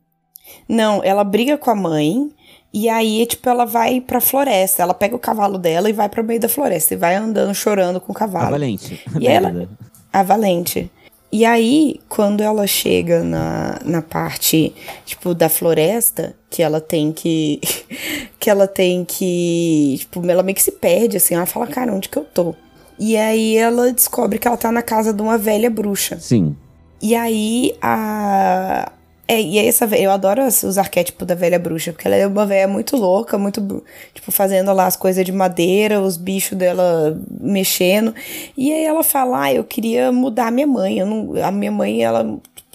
Não, 0.70 1.04
ela 1.04 1.26
briga 1.26 1.58
com 1.58 1.70
a 1.70 1.76
mãe 1.76 2.32
e 2.74 2.88
aí, 2.88 3.26
tipo, 3.26 3.50
ela 3.50 3.66
vai 3.66 4.00
pra 4.00 4.22
floresta. 4.22 4.84
Ela 4.84 4.94
pega 4.94 5.18
o 5.18 5.20
cavalo 5.20 5.58
dela 5.58 5.90
e 5.90 5.94
vai 5.94 6.08
pro 6.08 6.24
meio 6.24 6.40
da 6.40 6.48
floresta. 6.48 6.94
E 6.94 6.98
vai 6.98 7.16
andando, 7.16 7.54
chorando 7.54 8.00
com 8.00 8.14
o 8.14 8.16
cavalo. 8.16 8.52
Valente. 8.52 9.04
E 9.20 9.28
ela-. 9.28 9.68
A 10.14 10.24
Valente. 10.24 10.89
E 11.32 11.45
aí, 11.45 11.99
quando 12.07 12.41
ela 12.41 12.68
chega 12.68 13.24
na, 13.24 13.80
na 13.84 14.03
parte, 14.03 14.72
tipo, 15.03 15.34
da 15.34 15.49
floresta, 15.49 16.36
que 16.47 16.61
ela 16.61 16.80
tem 16.80 17.11
que. 17.11 17.59
que 18.39 18.51
ela 18.51 18.68
tem 18.68 19.03
que. 19.03 19.95
Tipo, 19.97 20.24
ela 20.30 20.43
meio 20.43 20.55
que 20.55 20.61
se 20.61 20.74
perde, 20.74 21.18
assim. 21.18 21.34
Ela 21.34 21.47
fala, 21.47 21.66
cara, 21.66 21.91
onde 21.91 22.07
que 22.07 22.20
eu 22.20 22.24
tô? 22.24 22.53
E 22.99 23.18
aí 23.18 23.57
ela 23.57 23.91
descobre 23.91 24.38
que 24.38 24.47
ela 24.47 24.55
tá 24.55 24.72
na 24.72 24.84
casa 24.84 25.11
de 25.11 25.24
uma 25.24 25.36
velha 25.36 25.72
bruxa. 25.72 26.20
Sim. 26.20 26.55
E 27.01 27.16
aí 27.16 27.76
a. 27.82 28.91
É, 29.28 29.42
e 29.42 29.58
aí 29.58 29.68
essa 29.68 29.86
eu 29.96 30.12
adoro 30.12 30.46
os 30.46 30.64
os 30.64 30.78
arquétipos 30.78 31.26
da 31.26 31.34
velha 31.34 31.58
bruxa, 31.58 31.94
porque 31.94 32.08
ela 32.08 32.16
é 32.16 32.28
uma 32.28 32.46
velha 32.46 32.68
muito 32.68 32.98
louca, 32.98 33.38
muito, 33.38 33.84
tipo, 34.14 34.32
fazendo 34.32 34.72
lá 34.74 34.86
as 34.86 34.98
coisas 34.98 35.24
de 35.24 35.32
madeira, 35.32 36.02
os 36.02 36.18
bichos 36.18 36.58
dela 36.58 37.18
mexendo. 37.40 38.14
E 38.58 38.74
aí 38.74 38.84
ela 38.84 39.04
fala, 39.04 39.46
ah, 39.46 39.54
eu 39.54 39.64
queria 39.64 40.12
mudar 40.12 40.48
a 40.48 40.52
minha 40.52 40.68
mãe. 40.68 41.00
Eu 41.00 41.06
não, 41.06 41.44
a 41.44 41.52
minha 41.52 41.72
mãe, 41.72 42.04
ela, 42.04 42.24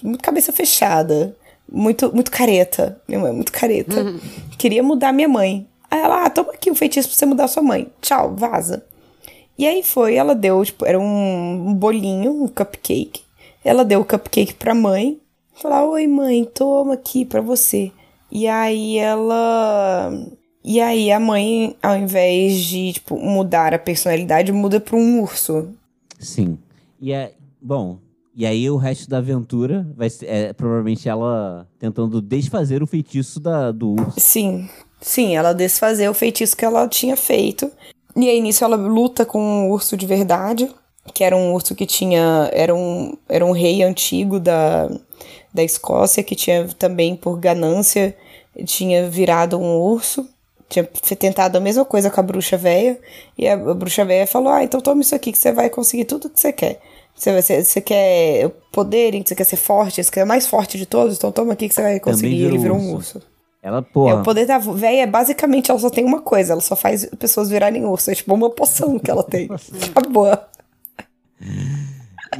muito 0.03 0.23
cabeça 0.23 0.53
fechada, 0.53 1.37
muito, 1.71 2.15
muito 2.15 2.31
careta. 2.31 2.99
Minha 3.07 3.21
mãe 3.21 3.31
é 3.31 3.35
muito 3.35 3.53
careta. 3.53 4.15
Queria 4.57 4.83
mudar 4.83 5.11
a 5.11 5.13
minha 5.13 5.29
mãe. 5.29 5.67
Aí 5.91 6.01
ela, 6.01 6.25
ah, 6.25 6.31
toma 6.31 6.53
aqui 6.53 6.71
um 6.71 6.75
feitiço 6.75 7.09
pra 7.09 7.17
você 7.17 7.27
mudar 7.27 7.45
a 7.45 7.49
sua 7.49 7.63
mãe. 7.63 7.89
Tchau, 8.01 8.35
vaza. 8.35 8.85
E 9.59 9.67
aí 9.67 9.83
foi, 9.83 10.15
ela 10.15 10.35
deu, 10.35 10.65
tipo, 10.65 10.87
era 10.87 10.99
um 10.99 11.75
bolinho, 11.75 12.45
um 12.45 12.49
cupcake. 12.49 13.23
Ela 13.65 13.85
deu 13.85 14.01
o 14.01 14.05
cupcake 14.05 14.55
pra 14.55 14.75
mãe. 14.75 15.19
Falou, 15.61 15.95
oi 15.95 16.07
mãe, 16.07 16.45
toma 16.45 16.95
aqui 16.95 17.25
pra 17.25 17.41
você. 17.41 17.91
E 18.31 18.47
aí 18.47 18.97
ela... 18.97 20.11
E 20.65 20.81
aí 20.81 21.11
a 21.11 21.19
mãe, 21.19 21.77
ao 21.83 21.97
invés 21.97 22.57
de, 22.59 22.93
tipo, 22.93 23.19
mudar 23.19 23.75
a 23.75 23.79
personalidade, 23.79 24.53
muda 24.53 24.79
pra 24.79 24.97
um 24.97 25.23
urso. 25.23 25.71
Sim. 26.19 26.59
E 27.01 27.13
é. 27.13 27.33
Bom. 27.61 27.99
E 28.37 28.47
aí 28.47 28.71
o 28.71 28.77
resto 28.77 29.11
da 29.11 29.19
aventura 29.19 29.85
vai 29.97 30.09
ser 30.09 30.27
é, 30.27 30.53
provavelmente 30.53 31.09
ela 31.09 31.67
tentando 31.77 32.23
desfazer 32.23 32.81
o 32.81 32.87
feitiço 32.87 33.41
da, 33.41 33.73
do 33.73 33.95
urso. 33.95 34.21
Sim, 34.21 34.69
sim, 35.01 35.35
ela 35.35 35.53
desfazer 35.53 36.09
o 36.09 36.15
feitiço 36.15 36.57
que 36.57 36.65
ela 36.65 36.87
tinha 36.87 37.17
feito. 37.17 37.69
E 38.15 38.29
aí 38.29 38.41
nisso 38.41 38.63
ela 38.65 38.77
luta 38.77 39.27
com 39.27 39.43
um 39.43 39.71
urso 39.71 39.97
de 39.97 40.07
verdade, 40.07 40.71
que 41.13 41.25
era 41.25 41.37
um 41.37 41.53
urso 41.53 41.75
que 41.75 41.85
tinha. 41.85 42.49
Era 42.53 42.73
um, 42.73 43.17
era 43.29 43.45
um 43.45 43.51
rei 43.51 43.83
antigo 43.83 44.39
da, 44.39 44.89
da 45.53 45.63
Escócia, 45.63 46.23
que 46.23 46.35
tinha 46.35 46.69
também, 46.79 47.17
por 47.17 47.39
ganância, 47.39 48.15
tinha 48.65 49.09
virado 49.09 49.59
um 49.59 49.77
urso. 49.79 50.29
Tinha 50.69 50.85
tentado 51.19 51.57
a 51.57 51.61
mesma 51.61 51.85
coisa 51.85 52.11
com 52.11 52.21
a 52.21 52.23
bruxa 52.23 52.57
velha. 52.57 52.99
E 53.39 53.49
a, 53.49 53.57
bruxa 53.57 54.05
velha 54.05 54.27
falou: 54.27 54.53
Ah, 54.53 54.63
então 54.63 54.81
toma 54.81 55.01
isso 55.01 55.15
aqui 55.15 55.33
que 55.33 55.39
você 55.39 55.51
vai 55.51 55.71
conseguir 55.71 56.05
tudo 56.05 56.29
que 56.29 56.39
você 56.39 56.53
quer. 56.53 56.81
Você, 57.15 57.41
ser- 57.43 57.65
você 57.65 57.81
quer 57.81 58.51
poder, 58.71 59.13
você 59.27 59.35
quer 59.35 59.45
ser 59.45 59.57
forte, 59.57 60.05
você 60.05 60.11
quer 60.11 60.27
mais 60.27 60.47
forte 60.47 60.77
de 60.79 60.85
todos, 60.87 61.17
então 61.17 61.33
toma 61.33 61.55
aqui 61.55 61.69
que 61.69 61.75
você 61.75 61.83
vai 61.83 61.99
conseguir. 61.99 62.37
Virou 62.37 62.49
ele 62.51 62.59
virou 62.59 62.77
um 62.77 62.95
urso. 62.95 63.21
Ela, 63.61 63.79
É, 63.79 63.83
porra. 63.83 64.21
o 64.21 64.23
poder 64.23 64.47
da 64.47 64.59
véia, 64.59 65.05
basicamente, 65.07 65.69
ela 65.71 65.81
só 65.81 65.91
tem 65.91 66.05
uma 66.05 66.21
coisa, 66.21 66.53
ela 66.53 66.61
só 66.61 66.77
faz 66.77 67.07
pessoas 67.19 67.49
virarem 67.51 67.85
urso. 67.87 68.11
É 68.11 68.15
tipo 68.15 68.33
uma 68.35 68.51
poção 68.51 68.99
que 69.01 69.11
ela 69.11 69.25
tem. 69.25 69.49
Acabou. 69.97 70.29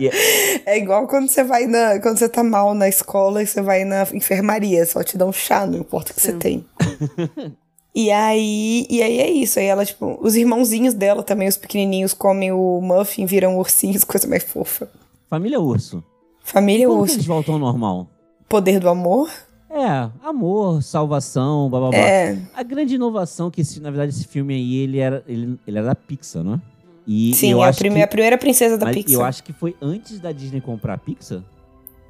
E- 0.07 0.63
É 0.67 0.77
igual 0.79 1.07
quando 1.07 1.29
você 1.29 1.43
vai 1.45 1.67
na. 1.67 1.99
Quando 2.01 2.19
você 2.19 2.29
tá 2.29 2.43
mal 2.45 2.75
na 2.75 2.89
escola 2.89 3.43
e 3.43 3.47
você 3.47 3.61
vai 3.63 3.85
na 3.85 4.07
enfermaria, 4.13 4.85
só 4.87 5.03
te 5.03 5.17
dá 5.19 5.25
um 5.27 5.33
chá, 5.33 5.67
não 5.67 5.79
importa 5.79 6.13
o 6.13 6.15
que 6.15 6.21
você 6.21 6.33
tem. 6.33 6.65
E 7.95 8.13
aí, 8.13 8.87
e 8.89 9.03
aí 9.03 9.19
é 9.19 9.29
isso. 9.31 9.59
Aí 9.59 9.65
ela, 9.67 9.85
tipo, 9.85 10.19
os 10.23 10.37
irmãozinhos 10.37 10.95
dela 10.95 11.21
também, 11.23 11.49
os 11.49 11.57
pequenininhos, 11.57 12.15
comem 12.15 12.53
o 12.53 12.81
muffin, 12.81 13.27
viram 13.27 13.59
ursinhos, 13.59 14.05
coisa 14.05 14.29
mais 14.29 14.45
fofa. 14.45 14.89
Família 15.29 15.59
urso. 15.59 16.05
Família 16.45 16.87
Como 16.87 16.99
que 16.99 17.03
urso. 17.03 17.17
eles 17.17 17.27
voltam 17.27 17.55
ao 17.55 17.61
normal? 17.61 18.07
Poder 18.49 18.79
do 18.79 18.89
amor? 18.89 19.29
É, 19.69 20.09
amor, 20.23 20.81
salvação, 20.83 21.69
blá 21.69 21.81
blá 21.81 21.89
blá. 21.91 21.99
É. 21.99 22.39
A 22.55 22.63
grande 22.63 22.95
inovação 22.95 23.51
que, 23.51 23.63
esse, 23.63 23.81
na 23.81 23.91
verdade, 23.91 24.13
esse 24.13 24.27
filme 24.29 24.55
aí, 24.55 24.77
ele 24.77 24.99
era, 25.01 25.25
ele, 25.27 25.59
ele 25.67 25.79
era 25.79 25.89
da 25.89 25.95
Pixar, 25.95 26.45
não 26.45 26.55
é? 26.55 26.61
E 27.11 27.33
Sim, 27.35 27.53
eu 27.53 27.63
é 27.63 27.65
a, 27.65 27.69
acho 27.71 27.79
prime- 27.79 27.97
que, 27.97 28.03
a 28.03 28.07
primeira 28.07 28.37
princesa 28.37 28.77
da 28.77 28.85
mas 28.85 28.97
Pixar. 28.97 29.15
eu 29.15 29.25
acho 29.25 29.43
que 29.43 29.53
foi 29.55 29.75
antes 29.81 30.21
da 30.21 30.31
Disney 30.31 30.61
comprar 30.61 30.93
a 30.95 30.99
Pixar? 30.99 31.43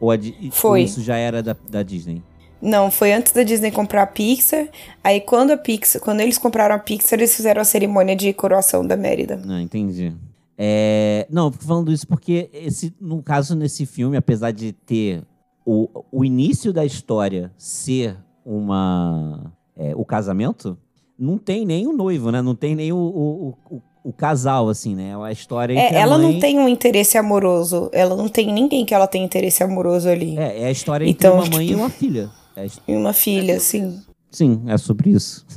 Ou, 0.00 0.10
a 0.10 0.16
Foi. 0.50 0.80
ou 0.80 0.84
isso 0.84 1.00
já 1.02 1.16
era 1.16 1.40
da, 1.40 1.56
da 1.68 1.84
Disney? 1.84 2.20
Não, 2.60 2.90
foi 2.90 3.12
antes 3.12 3.32
da 3.32 3.44
Disney 3.44 3.70
comprar 3.70 4.02
a 4.02 4.06
Pixar. 4.08 4.68
Aí 5.02 5.20
quando 5.20 5.52
a 5.52 5.56
Pixar, 5.56 6.02
quando 6.02 6.20
eles 6.20 6.36
compraram 6.36 6.74
a 6.74 6.78
Pixar, 6.80 7.16
eles 7.16 7.34
fizeram 7.36 7.62
a 7.62 7.64
cerimônia 7.64 8.16
de 8.16 8.32
coroação 8.32 8.84
da 8.84 8.96
Mérida. 8.96 9.36
Não, 9.36 9.60
entendi. 9.60 10.12
É, 10.56 11.24
não, 11.30 11.52
falando 11.52 11.92
isso 11.92 12.04
porque, 12.08 12.50
esse, 12.52 12.92
no 13.00 13.22
caso, 13.22 13.54
nesse 13.54 13.86
filme, 13.86 14.16
apesar 14.16 14.50
de 14.50 14.72
ter 14.72 15.22
o, 15.64 15.88
o 16.10 16.24
início 16.24 16.72
da 16.72 16.84
história 16.84 17.52
ser 17.56 18.16
uma 18.44 19.52
é, 19.76 19.94
o 19.94 20.04
casamento, 20.04 20.76
não 21.16 21.38
tem 21.38 21.64
nem 21.64 21.86
o 21.86 21.92
noivo, 21.92 22.32
né? 22.32 22.42
Não 22.42 22.56
tem 22.56 22.74
nem 22.74 22.92
o, 22.92 22.96
o, 22.96 23.54
o, 23.70 23.82
o 24.04 24.12
casal, 24.12 24.68
assim, 24.68 24.94
né? 24.94 25.14
A 25.22 25.30
história 25.32 25.72
entre 25.74 25.94
É, 25.94 25.98
a 25.98 26.02
ela 26.02 26.18
mãe... 26.18 26.32
não 26.32 26.40
tem 26.40 26.58
um 26.58 26.68
interesse 26.68 27.18
amoroso. 27.18 27.90
Ela 27.92 28.16
não 28.16 28.28
tem 28.28 28.52
ninguém 28.52 28.84
que 28.84 28.94
ela 28.94 29.06
tenha 29.06 29.24
interesse 29.24 29.62
amoroso 29.62 30.08
ali. 30.08 30.36
É, 30.38 30.62
é 30.62 30.66
a 30.66 30.70
história 30.70 31.04
entre 31.04 31.26
Então, 31.26 31.36
uma 31.40 31.46
mãe 31.50 31.66
tipo- 31.66 31.78
e 31.78 31.82
uma 31.82 31.90
filha. 31.90 32.30
É 32.56 32.66
E 32.88 32.96
uma 32.96 33.12
filha, 33.12 33.56
assim. 33.56 34.00
Sim, 34.30 34.62
é 34.66 34.76
sobre 34.78 35.10
isso. 35.10 35.44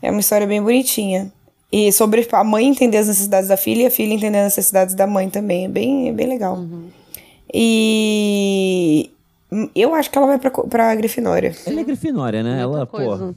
É 0.00 0.12
uma 0.12 0.20
história 0.20 0.46
bem 0.46 0.62
bonitinha. 0.62 1.32
E 1.72 1.90
sobre 1.90 2.26
a 2.30 2.44
mãe 2.44 2.66
entender 2.68 2.98
as 2.98 3.08
necessidades 3.08 3.48
da 3.48 3.56
filha 3.56 3.82
e 3.82 3.86
a 3.86 3.90
filha 3.90 4.14
entender 4.14 4.38
as 4.38 4.44
necessidades 4.44 4.94
da 4.94 5.08
mãe 5.08 5.28
também. 5.28 5.64
É 5.64 5.68
bem, 5.68 6.08
é 6.08 6.12
bem 6.12 6.28
legal. 6.28 6.56
E 7.52 9.10
eu 9.74 9.94
acho 9.94 10.08
que 10.10 10.16
ela 10.16 10.26
vai 10.28 10.38
pra, 10.38 10.50
pra 10.50 10.94
Grifinória. 10.94 11.52
Ela 11.66 11.80
é 11.80 11.84
Grifinória, 11.84 12.42
né? 12.44 12.50
Muita 12.50 12.62
Ela, 12.62 12.86
coisa. 12.86 13.26
pô, 13.26 13.34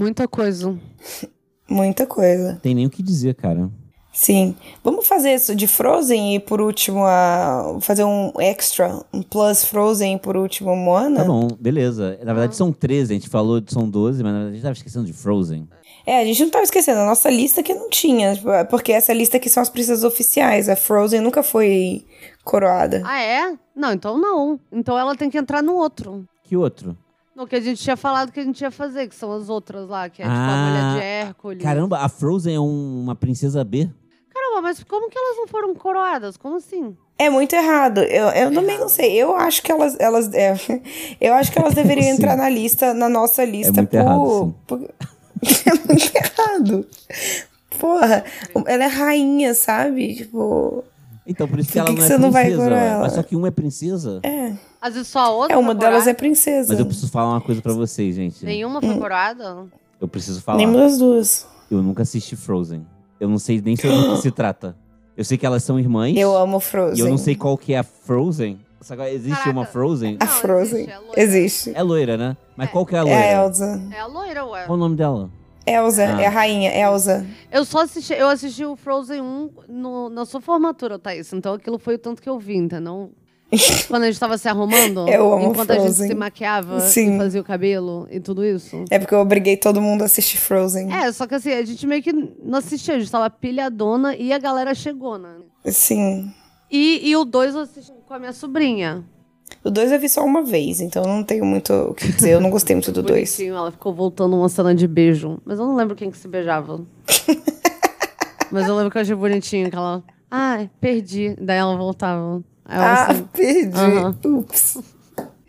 Muita 0.00 0.28
coisa. 0.28 0.78
Muita 1.68 2.06
coisa. 2.06 2.58
tem 2.62 2.74
nem 2.74 2.86
o 2.86 2.90
que 2.90 3.02
dizer, 3.02 3.34
cara. 3.34 3.70
Sim. 4.12 4.54
Vamos 4.82 5.08
fazer 5.08 5.34
isso 5.34 5.56
de 5.56 5.66
Frozen 5.66 6.36
e 6.36 6.40
por 6.40 6.60
último 6.60 7.04
a 7.04 7.78
fazer 7.80 8.04
um 8.04 8.32
extra, 8.38 9.00
um 9.12 9.22
plus 9.22 9.64
Frozen 9.64 10.14
e 10.14 10.18
por 10.18 10.36
último 10.36 10.76
Moana? 10.76 11.22
Tá 11.22 11.24
bom, 11.24 11.48
beleza. 11.58 12.16
Na 12.22 12.32
verdade 12.32 12.54
são 12.54 12.72
13, 12.72 13.12
a 13.12 13.16
gente 13.16 13.28
falou 13.28 13.60
que 13.60 13.72
são 13.74 13.88
12, 13.90 14.22
mas 14.22 14.32
na 14.32 14.38
verdade 14.38 14.52
a 14.52 14.54
gente 14.54 14.62
tava 14.62 14.72
esquecendo 14.74 15.06
de 15.06 15.12
Frozen. 15.12 15.68
É, 16.06 16.20
a 16.20 16.24
gente 16.24 16.44
não 16.44 16.50
tava 16.50 16.62
esquecendo, 16.62 17.00
a 17.00 17.06
nossa 17.06 17.28
lista 17.28 17.60
que 17.62 17.74
não 17.74 17.90
tinha, 17.90 18.38
porque 18.70 18.92
essa 18.92 19.12
lista 19.12 19.38
aqui 19.38 19.48
são 19.48 19.62
as 19.62 19.70
princesas 19.70 20.04
oficiais, 20.04 20.68
a 20.68 20.76
Frozen 20.76 21.20
nunca 21.20 21.42
foi 21.42 22.04
coroada. 22.44 23.02
Ah, 23.04 23.20
é? 23.20 23.54
Não, 23.74 23.92
então 23.92 24.16
não. 24.16 24.60
Então 24.70 24.96
ela 24.96 25.16
tem 25.16 25.28
que 25.28 25.38
entrar 25.38 25.60
no 25.62 25.74
outro. 25.74 26.24
Que 26.44 26.56
outro? 26.56 26.96
No 27.34 27.46
que 27.46 27.56
a 27.56 27.60
gente 27.60 27.82
tinha 27.82 27.96
falado 27.96 28.30
que 28.30 28.38
a 28.40 28.44
gente 28.44 28.60
ia 28.60 28.70
fazer, 28.70 29.08
que 29.08 29.14
são 29.14 29.32
as 29.32 29.48
outras 29.48 29.88
lá, 29.88 30.08
que 30.08 30.22
é 30.22 30.24
tipo 30.24 30.36
a 30.36 30.40
Ah, 30.40 30.68
mulher 30.68 31.00
de 31.00 31.06
Hércules. 31.06 31.62
Caramba, 31.62 31.98
a 31.98 32.08
Frozen 32.08 32.54
é 32.54 32.60
um- 32.60 33.02
uma 33.02 33.14
princesa 33.16 33.64
B? 33.64 33.90
Caramba, 34.32 34.62
mas 34.62 34.82
como 34.84 35.08
que 35.10 35.18
elas 35.18 35.36
não 35.38 35.46
foram 35.48 35.74
coroadas? 35.74 36.36
Como 36.36 36.56
assim? 36.56 36.96
É 37.18 37.28
muito 37.30 37.54
errado. 37.54 37.98
Eu, 38.02 38.26
eu 38.28 38.52
também 38.52 38.78
não 38.78 38.88
sei. 38.88 39.12
Eu 39.14 39.36
acho 39.36 39.62
que 39.62 39.70
elas. 39.70 39.96
elas 40.00 40.32
é, 40.34 40.54
eu 41.20 41.34
acho 41.34 41.50
que 41.52 41.58
elas 41.58 41.74
deveriam 41.74 42.06
Sim. 42.08 42.12
entrar 42.22 42.36
na 42.36 42.48
lista, 42.48 42.92
na 42.94 43.08
nossa 43.08 43.44
lista. 43.44 43.72
muito 43.72 43.90
por, 43.90 43.96
errado, 43.96 44.28
sim. 44.38 44.54
por- 44.66 44.80
É 45.66 45.86
muito 45.86 46.12
errado. 46.16 46.86
Porra, 47.78 48.24
ela 48.66 48.84
é 48.84 48.86
rainha, 48.88 49.54
sabe? 49.54 50.14
Tipo. 50.16 50.84
Então, 51.26 51.48
por 51.48 51.58
isso 51.58 51.68
que 51.68 51.72
Por 51.74 51.78
ela 51.80 51.86
que 51.88 51.92
não 51.92 51.98
que 51.98 52.04
é 52.04 52.06
você 52.16 52.18
não 52.18 52.30
vai 52.30 52.44
princesa. 52.44 52.62
coroar 52.64 52.82
ela? 52.82 53.00
Mas 53.02 53.12
só 53.14 53.22
que 53.22 53.34
uma 53.36 53.48
é 53.48 53.50
princesa. 53.50 54.20
Às 54.80 54.92
vezes 54.94 55.08
só 55.08 55.20
a 55.20 55.30
outra 55.30 55.54
É, 55.54 55.58
uma 55.58 55.72
foi 55.72 55.80
delas 55.80 56.06
é 56.06 56.12
princesa. 56.14 56.68
Mas 56.72 56.78
eu 56.78 56.84
preciso 56.86 57.10
falar 57.10 57.30
uma 57.30 57.40
coisa 57.40 57.62
pra 57.62 57.72
vocês, 57.72 58.14
gente. 58.14 58.44
Nenhuma 58.44 58.78
Hum. 58.78 58.82
foi 58.82 58.98
coroada? 58.98 59.66
Eu 60.00 60.06
preciso 60.08 60.42
falar. 60.42 60.58
Nenhuma 60.58 60.80
das 60.80 60.98
duas. 60.98 61.46
Eu 61.70 61.82
nunca 61.82 62.02
assisti 62.02 62.36
Frozen. 62.36 62.86
Eu 63.18 63.28
não 63.28 63.38
sei 63.38 63.60
nem 63.64 63.74
sobre 63.76 63.96
o 63.96 64.16
que 64.16 64.22
se 64.22 64.30
trata. 64.30 64.76
Eu 65.16 65.24
sei 65.24 65.38
que 65.38 65.46
elas 65.46 65.62
são 65.64 65.78
irmãs. 65.80 66.14
Eu 66.16 66.36
amo 66.36 66.60
Frozen. 66.60 66.98
E 66.98 67.00
eu 67.00 67.08
não 67.08 67.16
sei 67.16 67.34
qual 67.34 67.56
que 67.56 67.72
é 67.72 67.78
a 67.78 67.82
Frozen. 67.84 68.58
Só 68.82 68.94
que 68.94 69.02
existe 69.04 69.30
Caraca. 69.38 69.50
uma 69.50 69.64
Frozen? 69.64 70.16
A 70.20 70.24
Não, 70.26 70.32
Frozen. 70.32 70.80
existe, 70.82 70.90
é 70.92 70.98
loira. 70.98 71.20
Existe. 71.22 71.72
É 71.74 71.82
loira, 71.82 72.16
né? 72.18 72.36
Mas 72.54 72.68
qual 72.70 72.84
que 72.84 72.94
é 72.94 72.98
a 72.98 73.00
É 73.00 73.04
loira? 73.04 73.18
a 73.40 73.44
Elsa. 73.46 73.82
É 73.94 74.00
a 74.00 74.06
loira, 74.06 74.44
ué. 74.44 74.64
Qual 74.66 74.76
o 74.76 74.78
nome 74.80 74.94
dela? 74.96 75.30
Elsa, 75.66 76.04
Ah. 76.16 76.20
é 76.22 76.26
a 76.26 76.30
rainha, 76.30 76.70
Elsa. 76.76 77.26
Eu 77.50 77.64
só 77.64 77.82
assisti, 77.82 78.12
eu 78.12 78.28
assisti 78.28 78.64
o 78.64 78.76
Frozen 78.76 79.20
1 79.22 79.50
no, 79.68 80.08
na 80.10 80.24
sua 80.26 80.40
formatura, 80.40 80.98
Thaís. 80.98 81.32
Então 81.32 81.54
aquilo 81.54 81.78
foi 81.78 81.94
o 81.94 81.98
tanto 81.98 82.20
que 82.20 82.28
eu 82.28 82.38
vi, 82.38 82.56
entendeu? 82.56 83.10
Quando 83.88 84.02
a 84.02 84.06
gente 84.06 84.18
tava 84.18 84.36
se 84.36 84.48
arrumando? 84.48 85.08
Eu 85.08 85.32
amo 85.32 85.50
Enquanto 85.50 85.70
a 85.70 85.74
gente 85.74 85.84
Frozen. 85.84 86.08
se 86.08 86.14
maquiava 86.14 86.80
Sim. 86.80 87.14
e 87.14 87.18
fazia 87.18 87.40
o 87.40 87.44
cabelo 87.44 88.06
e 88.10 88.18
tudo 88.20 88.44
isso? 88.44 88.84
É 88.90 88.98
porque 88.98 89.14
eu 89.14 89.20
obriguei 89.20 89.56
todo 89.56 89.80
mundo 89.80 90.02
a 90.02 90.06
assistir 90.06 90.38
Frozen. 90.38 90.92
É, 90.92 91.12
só 91.12 91.26
que 91.26 91.34
assim, 91.36 91.52
a 91.52 91.64
gente 91.64 91.86
meio 91.86 92.02
que 92.02 92.12
não 92.12 92.58
assistia, 92.58 92.96
a 92.96 92.98
gente 92.98 93.10
tava 93.10 93.30
pilhadona 93.30 94.16
e 94.16 94.32
a 94.32 94.38
galera 94.38 94.74
chegou, 94.74 95.18
né? 95.18 95.36
Sim. 95.66 96.32
E, 96.70 97.08
e 97.08 97.16
o 97.16 97.24
dois 97.24 97.54
eu 97.54 97.60
assisti 97.60 97.92
com 98.06 98.14
a 98.14 98.18
minha 98.18 98.32
sobrinha. 98.32 99.04
O 99.62 99.70
2 99.70 99.92
eu 99.92 100.00
vi 100.00 100.08
só 100.08 100.24
uma 100.24 100.42
vez, 100.42 100.80
então 100.80 101.02
eu 101.02 101.08
não 101.08 101.22
tenho 101.24 101.44
muito 101.44 101.72
o 101.72 101.94
que 101.94 102.12
dizer. 102.12 102.30
Eu 102.32 102.40
não 102.40 102.50
gostei 102.50 102.76
muito 102.76 102.92
do 102.92 103.02
2. 103.02 103.30
Bonitinho, 103.36 103.54
ela 103.56 103.70
ficou 103.70 103.94
voltando 103.94 104.36
uma 104.36 104.48
cena 104.48 104.74
de 104.74 104.86
beijo. 104.86 105.38
Mas 105.44 105.58
eu 105.58 105.66
não 105.66 105.74
lembro 105.76 105.94
quem 105.96 106.10
que 106.10 106.18
se 106.18 106.28
beijava. 106.28 106.80
Mas 108.52 108.68
eu 108.68 108.76
lembro 108.76 108.90
que 108.90 108.98
eu 108.98 109.02
achei 109.02 109.14
bonitinho 109.14 109.70
que 109.70 109.76
ela. 109.76 110.02
Ai, 110.30 110.70
perdi. 110.80 111.34
Daí 111.40 111.56
ela 111.58 111.76
voltava. 111.76 112.42
Aí 112.64 112.76
eu, 112.78 112.82
Ah, 112.82 113.04
assim, 113.06 113.24
perdi. 113.32 113.76
Aham. 113.78 114.18
Ups. 114.24 114.78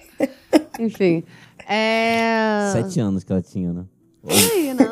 enfim. 0.80 1.24
É. 1.68 2.70
Sete 2.72 3.00
anos 3.00 3.24
que 3.24 3.32
ela 3.32 3.42
tinha, 3.42 3.74
né? 3.74 3.86
Por 4.22 4.32
aí, 4.32 4.74
né? 4.74 4.90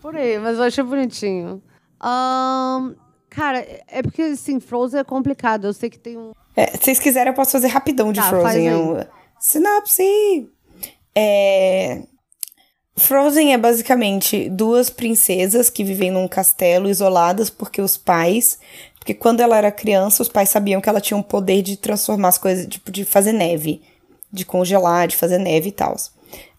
Por 0.00 0.16
aí, 0.16 0.38
mas 0.38 0.58
eu 0.58 0.64
achei 0.64 0.84
bonitinho. 0.84 1.62
Ahn, 2.00 2.94
cara, 3.30 3.66
é 3.88 4.02
porque, 4.02 4.22
assim, 4.22 4.60
Frozen 4.60 5.00
é 5.00 5.04
complicado. 5.04 5.66
Eu 5.66 5.72
sei 5.72 5.88
que 5.88 5.98
tem 5.98 6.18
um. 6.18 6.32
É, 6.56 6.66
se 6.72 6.84
vocês 6.84 6.98
quiserem, 6.98 7.30
eu 7.30 7.34
posso 7.34 7.52
fazer 7.52 7.68
rapidão 7.68 8.12
de 8.12 8.20
Tá, 8.20 8.28
Frozen. 8.28 8.68
É 8.68 8.76
um- 8.76 9.04
Sinopse! 9.38 10.48
É... 11.14 12.02
Frozen 12.96 13.54
é 13.54 13.58
basicamente 13.58 14.48
duas 14.50 14.90
princesas 14.90 15.70
que 15.70 15.82
vivem 15.82 16.10
num 16.10 16.28
castelo 16.28 16.88
isoladas 16.90 17.48
porque 17.48 17.80
os 17.80 17.96
pais. 17.96 18.58
Porque 18.98 19.14
quando 19.14 19.40
ela 19.40 19.56
era 19.56 19.72
criança, 19.72 20.22
os 20.22 20.28
pais 20.28 20.50
sabiam 20.50 20.80
que 20.80 20.88
ela 20.88 21.00
tinha 21.00 21.16
um 21.16 21.22
poder 21.22 21.62
de 21.62 21.76
transformar 21.78 22.28
as 22.28 22.36
coisas, 22.38 22.66
tipo, 22.66 22.90
de 22.90 23.04
fazer 23.06 23.32
neve, 23.32 23.80
de 24.30 24.44
congelar, 24.44 25.08
de 25.08 25.16
fazer 25.16 25.38
neve 25.38 25.70
e 25.70 25.72
tal. 25.72 25.96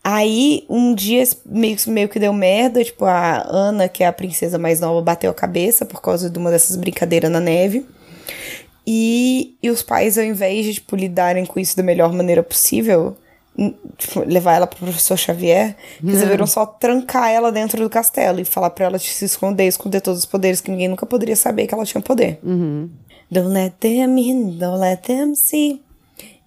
Aí, 0.04 0.66
um 0.68 0.96
dia 0.96 1.24
meio, 1.46 1.78
meio 1.88 2.10
que 2.10 2.20
deu 2.20 2.34
merda, 2.34 2.84
tipo, 2.84 3.06
a 3.06 3.46
Ana, 3.48 3.88
que 3.88 4.04
é 4.04 4.08
a 4.08 4.14
princesa 4.14 4.58
mais 4.58 4.80
nova, 4.80 5.00
bateu 5.02 5.30
a 5.30 5.34
cabeça 5.34 5.86
por 5.86 6.02
causa 6.02 6.30
de 6.30 6.38
uma 6.40 6.50
dessas 6.50 6.76
brincadeiras 6.76 7.30
na 7.30 7.40
neve. 7.40 7.86
E, 8.86 9.56
e 9.62 9.70
os 9.70 9.84
pais, 9.84 10.18
ao 10.18 10.24
invés 10.24 10.66
de, 10.66 10.74
tipo, 10.76 10.96
lidarem 10.96 11.46
com 11.46 11.60
isso 11.60 11.78
da 11.78 11.84
melhor 11.84 12.12
maneira 12.12 12.42
possível, 12.42 13.16
tipo, 13.96 14.22
levar 14.22 14.56
ela 14.56 14.66
pro 14.66 14.80
professor 14.80 15.18
Xavier, 15.18 15.76
resolveram 16.04 16.48
só 16.48 16.66
trancar 16.66 17.30
ela 17.30 17.52
dentro 17.52 17.84
do 17.84 17.90
castelo 17.90 18.40
e 18.40 18.46
falar 18.46 18.72
pra 18.72 18.86
ela 18.86 18.98
de 18.98 19.08
se 19.08 19.26
esconder, 19.26 19.68
esconder 19.68 20.02
todos 20.02 20.22
os 20.22 20.26
poderes 20.26 20.62
que 20.62 20.72
ninguém 20.72 20.88
nunca 20.88 21.06
poderia 21.06 21.36
saber 21.36 21.68
que 21.68 21.76
ela 21.76 21.86
tinha 21.86 22.02
poder. 22.02 22.40
Don't 23.30 23.50
let 23.50 23.74
them 23.80 24.18
in, 24.18 24.58
don't 24.58 24.80
let 24.80 25.02
them 25.04 25.36
see. 25.36 25.80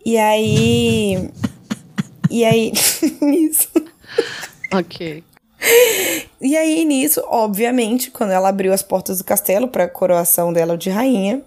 E 0.04 0.18
aí. 0.18 1.30
E 2.34 2.44
aí. 2.44 2.72
nisso. 3.22 3.68
Ok. 4.72 5.22
E 6.40 6.56
aí, 6.56 6.84
nisso, 6.84 7.22
obviamente, 7.28 8.10
quando 8.10 8.32
ela 8.32 8.48
abriu 8.48 8.72
as 8.72 8.82
portas 8.82 9.18
do 9.18 9.24
castelo 9.24 9.68
pra 9.68 9.88
coroação 9.88 10.52
dela 10.52 10.76
de 10.76 10.90
rainha, 10.90 11.42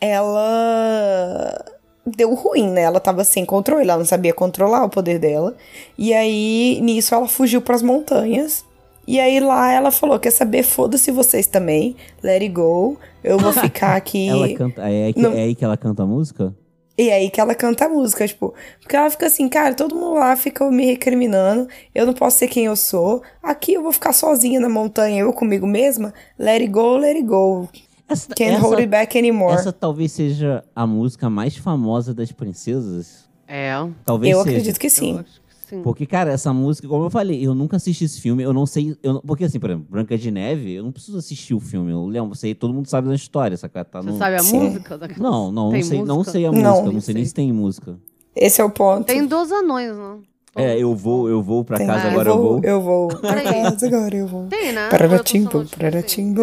ela 0.00 1.64
deu 2.06 2.34
ruim, 2.34 2.70
né? 2.70 2.82
Ela 2.82 3.00
tava 3.00 3.24
sem 3.24 3.44
controle, 3.44 3.82
ela 3.82 3.98
não 3.98 4.04
sabia 4.04 4.32
controlar 4.32 4.84
o 4.84 4.88
poder 4.88 5.18
dela. 5.18 5.56
E 5.98 6.14
aí, 6.14 6.78
nisso, 6.80 7.12
ela 7.12 7.26
fugiu 7.26 7.60
pras 7.60 7.82
montanhas. 7.82 8.64
E 9.08 9.18
aí 9.18 9.40
lá 9.40 9.72
ela 9.72 9.90
falou: 9.90 10.20
Quer 10.20 10.30
saber? 10.30 10.62
Foda-se 10.62 11.10
vocês 11.10 11.48
também. 11.48 11.96
Let 12.22 12.42
it 12.42 12.48
go. 12.48 12.96
Eu 13.24 13.38
vou 13.38 13.52
ficar 13.52 13.96
aqui. 13.96 14.28
Ela 14.28 14.54
canta, 14.54 14.82
é, 14.82 15.06
aí 15.06 15.12
que, 15.12 15.20
Não. 15.20 15.32
é 15.32 15.42
aí 15.42 15.54
que 15.54 15.64
ela 15.64 15.76
canta 15.76 16.04
a 16.04 16.06
música? 16.06 16.54
E 16.98 17.10
é 17.10 17.14
aí 17.14 17.30
que 17.30 17.40
ela 17.40 17.54
canta 17.54 17.84
a 17.84 17.88
música, 17.88 18.26
tipo, 18.26 18.54
porque 18.80 18.96
ela 18.96 19.10
fica 19.10 19.26
assim, 19.26 19.48
cara, 19.48 19.74
todo 19.74 19.94
mundo 19.94 20.14
lá 20.14 20.34
fica 20.34 20.68
me 20.70 20.86
recriminando, 20.86 21.68
eu 21.94 22.06
não 22.06 22.14
posso 22.14 22.38
ser 22.38 22.48
quem 22.48 22.64
eu 22.64 22.74
sou, 22.76 23.22
aqui 23.42 23.74
eu 23.74 23.82
vou 23.82 23.92
ficar 23.92 24.12
sozinha 24.14 24.58
na 24.60 24.68
montanha, 24.68 25.20
eu 25.20 25.32
comigo 25.32 25.66
mesma, 25.66 26.14
let 26.38 26.62
it 26.62 26.68
go, 26.68 26.96
let 26.96 27.16
it 27.16 27.26
go, 27.26 27.68
Essa, 28.08 28.28
can't 28.34 28.52
essa- 28.54 28.62
hold 28.62 28.78
it 28.78 28.86
back 28.88 29.18
anymore. 29.18 29.52
essa 29.54 29.72
talvez 29.72 30.12
seja 30.12 30.64
a 30.74 30.86
música 30.86 31.28
mais 31.28 31.54
famosa 31.56 32.14
das 32.14 32.32
princesas. 32.32 33.26
É. 33.46 33.72
Talvez 34.04 34.32
eu 34.32 34.38
seja. 34.42 34.50
acredito 34.56 34.80
que 34.80 34.88
sim. 34.90 35.18
Eu 35.18 35.24
sim. 35.68 35.82
Porque, 35.82 36.06
cara, 36.06 36.30
essa 36.32 36.52
música, 36.52 36.86
como 36.88 37.04
eu 37.04 37.10
falei, 37.10 37.44
eu 37.46 37.54
nunca 37.54 37.76
assisti 37.76 38.04
esse 38.04 38.20
filme, 38.20 38.42
eu 38.42 38.52
não 38.52 38.66
sei. 38.66 38.96
Eu, 39.02 39.14
não- 39.14 39.20
porque, 39.20 39.44
assim, 39.44 39.58
por 39.58 39.70
exemplo, 39.70 39.86
Branca 39.90 40.16
de 40.16 40.30
Neve, 40.30 40.72
eu 40.74 40.82
não 40.84 40.92
preciso 40.92 41.18
assistir 41.18 41.54
o 41.54 41.60
filme. 41.60 41.92
Eu 41.92 42.06
lembro, 42.06 42.34
sei, 42.34 42.54
todo 42.54 42.72
mundo 42.72 42.86
sabe 42.88 43.08
da 43.08 43.14
história, 43.14 43.56
saca? 43.56 43.84
Tá 43.84 44.00
Você 44.00 44.10
no... 44.10 44.18
sabe 44.18 44.36
a 44.36 44.38
Sim. 44.40 44.60
música 44.60 44.96
daquela? 44.98 45.30
Não, 45.30 45.52
não, 45.52 45.70
Tem 45.70 45.80
não 45.80 45.88
sei, 45.88 46.02
não 46.02 46.24
sei 46.24 46.46
a 46.46 46.52
Não. 46.52 46.70
música, 46.70 46.92
não 46.92 47.00
sei 47.00 47.14
nem 47.14 47.24
se 47.24 47.34
tem 47.34 47.52
música. 47.52 47.96
Esse 48.34 48.60
é 48.60 48.64
o 48.64 48.70
ponto. 48.70 49.04
Tem 49.04 49.26
dois 49.26 49.50
anões, 49.50 49.96
né? 49.96 50.18
É, 50.58 50.78
eu 50.78 50.94
vou, 50.94 51.28
eu 51.28 51.42
vou 51.42 51.62
pra 51.62 51.76
Tem. 51.76 51.86
casa, 51.86 52.08
Ah, 52.08 52.10
agora 52.12 52.30
eu 52.30 52.38
vou. 52.40 52.60
Eu 52.64 52.80
vou 52.80 53.08
pra 53.08 53.18
Peraí. 53.34 53.44
casa, 53.62 53.86
agora 53.88 54.16
eu 54.16 54.26
vou. 54.26 54.46
Tem, 54.46 54.72
né? 54.72 54.88
Eu 54.90 55.12
assim, 55.20 55.44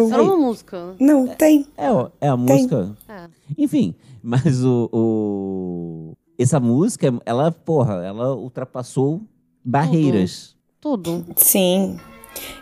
Isso 0.06 0.14
era 0.14 0.22
uma 0.22 0.36
música. 0.36 0.94
Não, 1.00 1.26
tem. 1.26 1.66
É, 1.76 1.90
ó, 1.90 2.08
é 2.20 2.28
a 2.28 2.36
Tem. 2.36 2.46
música. 2.56 2.96
É. 3.08 3.24
Enfim, 3.58 3.92
mas 4.22 4.64
o, 4.64 4.88
o- 4.92 6.13
Essa 6.38 6.58
música, 6.58 7.12
ela, 7.24 7.52
porra, 7.52 8.04
ela 8.04 8.34
ultrapassou 8.34 9.20
barreiras. 9.64 10.54
Tudo. 10.80 11.24
Sim. 11.36 11.98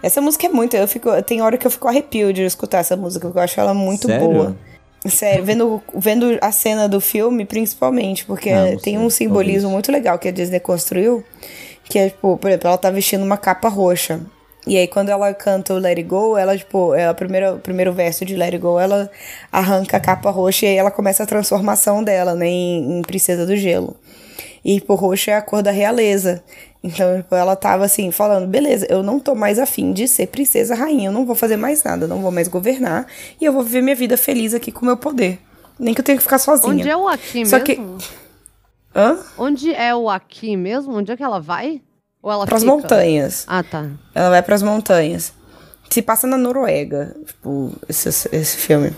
Essa 0.03 0.21
música 0.21 0.47
é 0.47 0.51
muito. 0.51 0.77
Eu 0.77 0.87
fico, 0.87 1.11
tem 1.23 1.41
hora 1.43 1.57
que 1.57 1.67
eu 1.67 1.71
fico 1.71 1.89
arrepio 1.89 2.33
de 2.33 2.43
escutar 2.43 2.79
essa 2.79 2.97
música, 2.97 3.27
porque 3.27 3.39
eu 3.39 3.43
acho 3.43 3.59
ela 3.61 3.73
muito 3.75 4.07
Sério? 4.07 4.29
boa. 4.29 4.57
Sério, 5.09 5.45
vendo, 5.45 5.83
vendo 5.97 6.39
a 6.41 6.53
cena 6.53 6.89
do 6.89 7.01
filme, 7.01 7.45
principalmente, 7.45 8.25
porque 8.25 8.51
Ah, 8.51 8.71
não 8.71 8.77
tem 8.77 8.99
um 8.99 9.11
simbolismo 9.11 9.63
talvez. 9.63 9.73
muito 9.73 9.91
legal 9.91 10.17
que 10.17 10.29
a 10.29 10.31
Disney 10.31 10.61
construiu, 10.61 11.25
que 11.83 11.99
é, 11.99 12.11
tipo, 12.11 12.37
por 12.37 12.49
exemplo, 12.49 12.69
ela 12.69 12.79
tá 12.79 12.89
vestindo 12.89 13.25
uma 13.25 13.37
capa 13.37 13.69
roxa. 13.69 14.21
E 14.67 14.79
aí, 14.79 14.87
quando 14.87 15.09
ela 15.09 15.35
canta 15.35 15.75
o 15.75 15.79
Let 15.79 15.99
It 15.99 16.03
Go, 16.05 16.37
ela, 16.37 16.57
tipo, 16.57 16.95
é 16.95 17.09
a 17.09 17.15
primeira, 17.15 17.55
o 17.55 17.59
primeiro 17.59 17.93
verso 17.93 18.25
de 18.25 18.37
Let 18.37 18.53
It 18.55 18.59
Go, 18.59 18.79
ela 18.79 19.11
arranca 19.51 19.97
a 19.97 20.01
capa 20.01 20.31
roxa 20.31 20.67
e 20.67 20.69
aí 20.69 20.77
ela 20.77 20.91
começa 20.91 21.25
a 21.25 21.27
transformação 21.27 22.03
dela, 22.05 22.35
né, 22.35 22.47
em, 22.47 22.99
em 22.99 23.03
Princesa 23.03 23.45
do 23.45 23.57
Gelo. 23.57 23.97
E, 24.65 24.77
tipo, 24.79 24.95
roxo 24.95 25.31
é 25.31 25.35
a 25.35 25.43
cor 25.43 25.63
da 25.63 25.73
realeza. 25.73 26.45
Então, 26.85 27.17
tipo, 27.21 27.35
ela 27.35 27.57
tava 27.57 27.85
assim, 27.85 28.13
falando, 28.13 28.47
beleza, 28.47 28.87
eu 28.89 29.03
não 29.03 29.19
tô 29.19 29.35
mais 29.35 29.59
afim 29.59 29.93
de 29.93 30.07
ser 30.07 30.29
princesa 30.29 30.75
rainha, 30.77 31.09
eu 31.09 31.13
não 31.13 31.25
vou 31.27 31.35
fazer 31.35 31.57
mais 31.57 31.83
nada, 31.83 32.07
não 32.07 32.21
vou 32.21 32.31
mais 32.31 32.47
governar, 32.49 33.07
e 33.41 33.45
eu 33.45 33.53
vou 33.53 33.63
viver 33.65 33.83
minha 33.83 33.97
vida 33.97 34.17
feliz 34.17 34.55
aqui 34.55 34.71
com 34.71 34.83
o 34.83 34.87
meu 34.87 34.97
poder. 34.97 35.41
Nem 35.79 35.93
que 35.95 36.01
eu 36.01 36.05
tenha 36.05 36.17
que 36.19 36.23
ficar 36.25 36.39
sozinha. 36.39 36.73
Onde 36.73 36.89
é 36.89 36.97
o 36.97 37.09
aqui 37.09 37.45
Só 37.47 37.59
que- 37.59 37.77
mesmo? 37.77 37.99
Hã? 38.95 39.19
Onde 39.39 39.75
é 39.75 39.95
o 39.95 40.09
aqui 40.09 40.57
mesmo? 40.57 40.95
Onde 40.97 41.11
é 41.11 41.17
que 41.17 41.23
ela 41.23 41.41
vai? 41.41 41.81
Ou 42.23 42.31
ela 42.31 42.47
Pras 42.47 42.63
fica? 42.63 42.73
montanhas. 42.73 43.45
Ah, 43.49 43.63
tá. 43.63 43.91
Ela 44.15 44.31
vai 44.31 44.43
pras 44.43 44.63
montanhas. 44.63 45.33
Se 45.91 46.01
passa 46.01 46.27
na 46.27 46.39
Noruega, 46.39 47.15
tipo, 47.27 47.73
esse, 47.89 48.09
esse 48.09 48.57
filme. 48.57 48.93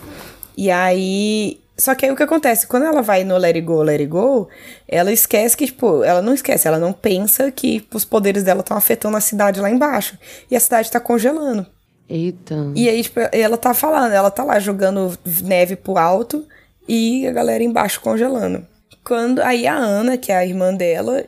E 0.57 0.71
aí. 0.71 1.61
Só 1.77 1.93
que 1.97 2.07
aí 2.07 2.13
o 2.13 2.17
que 2.17 2.23
acontece? 2.23 2.69
Quando 2.69 2.85
ela 2.87 3.03
vai 3.03 3.25
no 3.25 3.37
Let 3.37 3.57
It 3.57 3.63
Go, 3.63 3.83
Let 3.83 3.95
It 4.01 4.07
Go, 4.07 4.49
ela 4.87 5.11
esquece 5.11 5.57
que, 5.57 5.67
tipo, 5.67 6.05
ela 6.05 6.23
não 6.23 6.33
esquece, 6.33 6.69
ela 6.69 6.79
não 6.79 6.93
pensa 6.93 7.51
que 7.51 7.85
os 7.93 8.05
poderes 8.05 8.45
dela 8.45 8.61
estão 8.61 8.77
afetando 8.77 9.17
a 9.17 9.21
cidade 9.21 9.61
lá 9.61 9.69
embaixo. 9.69 10.17
E 10.49 10.55
a 10.55 10.61
cidade 10.61 10.89
tá 10.89 11.01
congelando. 11.01 11.67
Eita. 12.09 12.55
E 12.77 12.89
aí, 12.89 13.03
tipo, 13.03 13.19
ela 13.33 13.57
tá 13.57 13.75
falando, 13.75 14.13
ela 14.13 14.31
tá 14.31 14.45
lá 14.45 14.61
jogando 14.61 15.19
neve 15.43 15.75
pro 15.75 15.99
alto 15.99 16.47
e 16.87 17.27
a 17.27 17.33
galera 17.33 17.65
embaixo 17.65 18.01
congelando. 18.01 18.65
Quando 19.05 19.41
aí 19.43 19.67
a 19.67 19.77
Ana, 19.77 20.17
que 20.17 20.33
é 20.33 20.37
a 20.37 20.47
irmã 20.47 20.73
dela, 20.75 21.25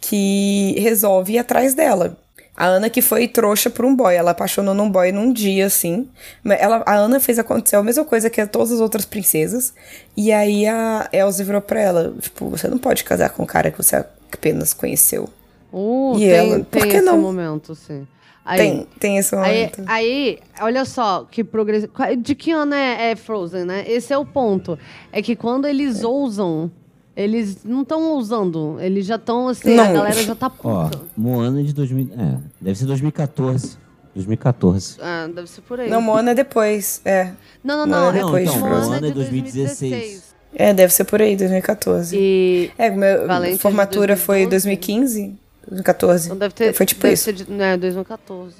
que 0.00 0.74
resolve 0.78 1.34
ir 1.34 1.38
atrás 1.38 1.74
dela. 1.74 2.16
A 2.54 2.66
Ana 2.66 2.90
que 2.90 3.00
foi 3.00 3.26
trouxa 3.26 3.70
por 3.70 3.84
um 3.84 3.96
boy, 3.96 4.14
ela 4.14 4.32
apaixonou 4.32 4.74
num 4.74 4.90
boy 4.90 5.10
num 5.10 5.32
dia, 5.32 5.66
assim. 5.66 6.06
Ela, 6.44 6.82
a 6.84 6.94
Ana 6.94 7.18
fez 7.18 7.38
acontecer 7.38 7.76
a 7.76 7.82
mesma 7.82 8.04
coisa 8.04 8.28
que 8.28 8.44
todas 8.46 8.70
as 8.72 8.80
outras 8.80 9.04
princesas. 9.06 9.72
E 10.16 10.30
aí 10.30 10.66
a 10.66 11.08
Elsa 11.12 11.42
virou 11.44 11.62
pra 11.62 11.80
ela, 11.80 12.14
tipo, 12.20 12.46
você 12.48 12.68
não 12.68 12.76
pode 12.78 13.04
casar 13.04 13.30
com 13.30 13.42
um 13.42 13.46
cara 13.46 13.70
que 13.70 13.78
você 13.78 13.96
apenas 14.30 14.74
conheceu. 14.74 15.28
Uh, 15.72 16.14
E 16.16 16.18
tem, 16.20 16.28
ela- 16.30 16.54
tem 16.56 16.64
por 16.64 16.86
que 16.86 16.96
esse 16.98 17.06
não? 17.06 17.18
momento, 17.18 17.74
sim. 17.74 18.06
Aí, 18.44 18.58
Tem, 18.58 18.86
tem 18.98 19.18
esse 19.18 19.34
Aí, 19.36 19.40
momento. 19.40 19.82
aí, 19.86 20.38
olha 20.60 20.84
só, 20.84 21.24
que 21.30 21.44
progresso. 21.44 21.88
De 22.18 22.34
que 22.34 22.50
ano 22.50 22.74
é, 22.74 23.12
é 23.12 23.16
Frozen, 23.16 23.64
né? 23.64 23.84
Esse 23.86 24.12
é 24.12 24.18
o 24.18 24.26
ponto. 24.26 24.76
É 25.12 25.22
que 25.22 25.36
quando 25.36 25.64
eles 25.66 26.02
ousam, 26.02 26.70
eles 27.16 27.58
não 27.64 27.82
estão 27.82 28.12
ousando. 28.12 28.78
Eles 28.80 29.06
já 29.06 29.16
estão 29.16 29.48
assim, 29.48 29.78
a 29.78 29.84
Não. 29.88 29.92
galera 29.94 30.22
já 30.22 30.34
tá 30.34 30.50
Ó, 30.64 30.84
puta. 30.88 31.00
Moana 31.16 31.60
é 31.60 31.62
de 31.64 31.72
2000. 31.72 32.08
É, 32.18 32.38
deve 32.60 32.78
ser 32.78 32.86
2014. 32.86 33.76
2014. 34.14 34.96
Ah, 35.00 35.28
deve 35.34 35.48
ser 35.48 35.62
por 35.62 35.80
aí. 35.80 35.88
Não, 35.88 36.00
Moana 36.02 36.32
é 36.32 36.34
depois, 36.34 37.00
é. 37.04 37.32
não, 37.64 37.86
não. 37.86 37.86
Moana 37.86 37.86
não, 37.86 38.06
é 38.06 38.08
é 38.20 38.24
depois 38.24 38.50
de 38.52 38.58
Moana 38.58 38.74
Frozen. 38.76 38.92
é 38.92 38.96
de 38.96 39.00
Moana 39.00 39.06
é 39.08 39.14
2016. 39.14 40.32
É, 40.54 40.74
deve 40.74 40.92
ser 40.92 41.04
por 41.04 41.22
aí, 41.22 41.34
2014. 41.34 42.14
E 42.14 42.70
É, 42.76 42.90
meu 42.90 43.26
Valente 43.26 43.54
é 43.54 43.58
formatura 43.58 44.16
foi 44.18 44.46
2012. 44.46 44.50
2015, 44.50 45.38
2014. 45.66 46.26
então 46.26 46.36
deve 46.36 46.54
ter. 46.54 46.72
Foi 46.74 46.84
tipo 46.84 47.00
deve 47.02 47.14
isso. 47.14 47.24
ser 47.24 47.32
de, 47.32 47.50
né, 47.50 47.76
2014. 47.78 48.56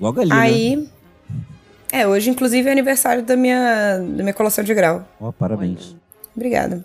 Logo 0.00 0.20
ali, 0.20 0.30
né? 0.30 0.36
Aí. 0.36 0.88
É, 1.92 2.06
hoje, 2.06 2.28
inclusive, 2.28 2.68
é 2.68 2.72
aniversário 2.72 3.22
da 3.22 3.36
minha, 3.36 3.98
da 3.98 4.22
minha 4.22 4.34
colação 4.34 4.62
de 4.64 4.74
grau. 4.74 5.06
Ó, 5.20 5.30
parabéns. 5.32 5.94
Obrigada. 6.36 6.84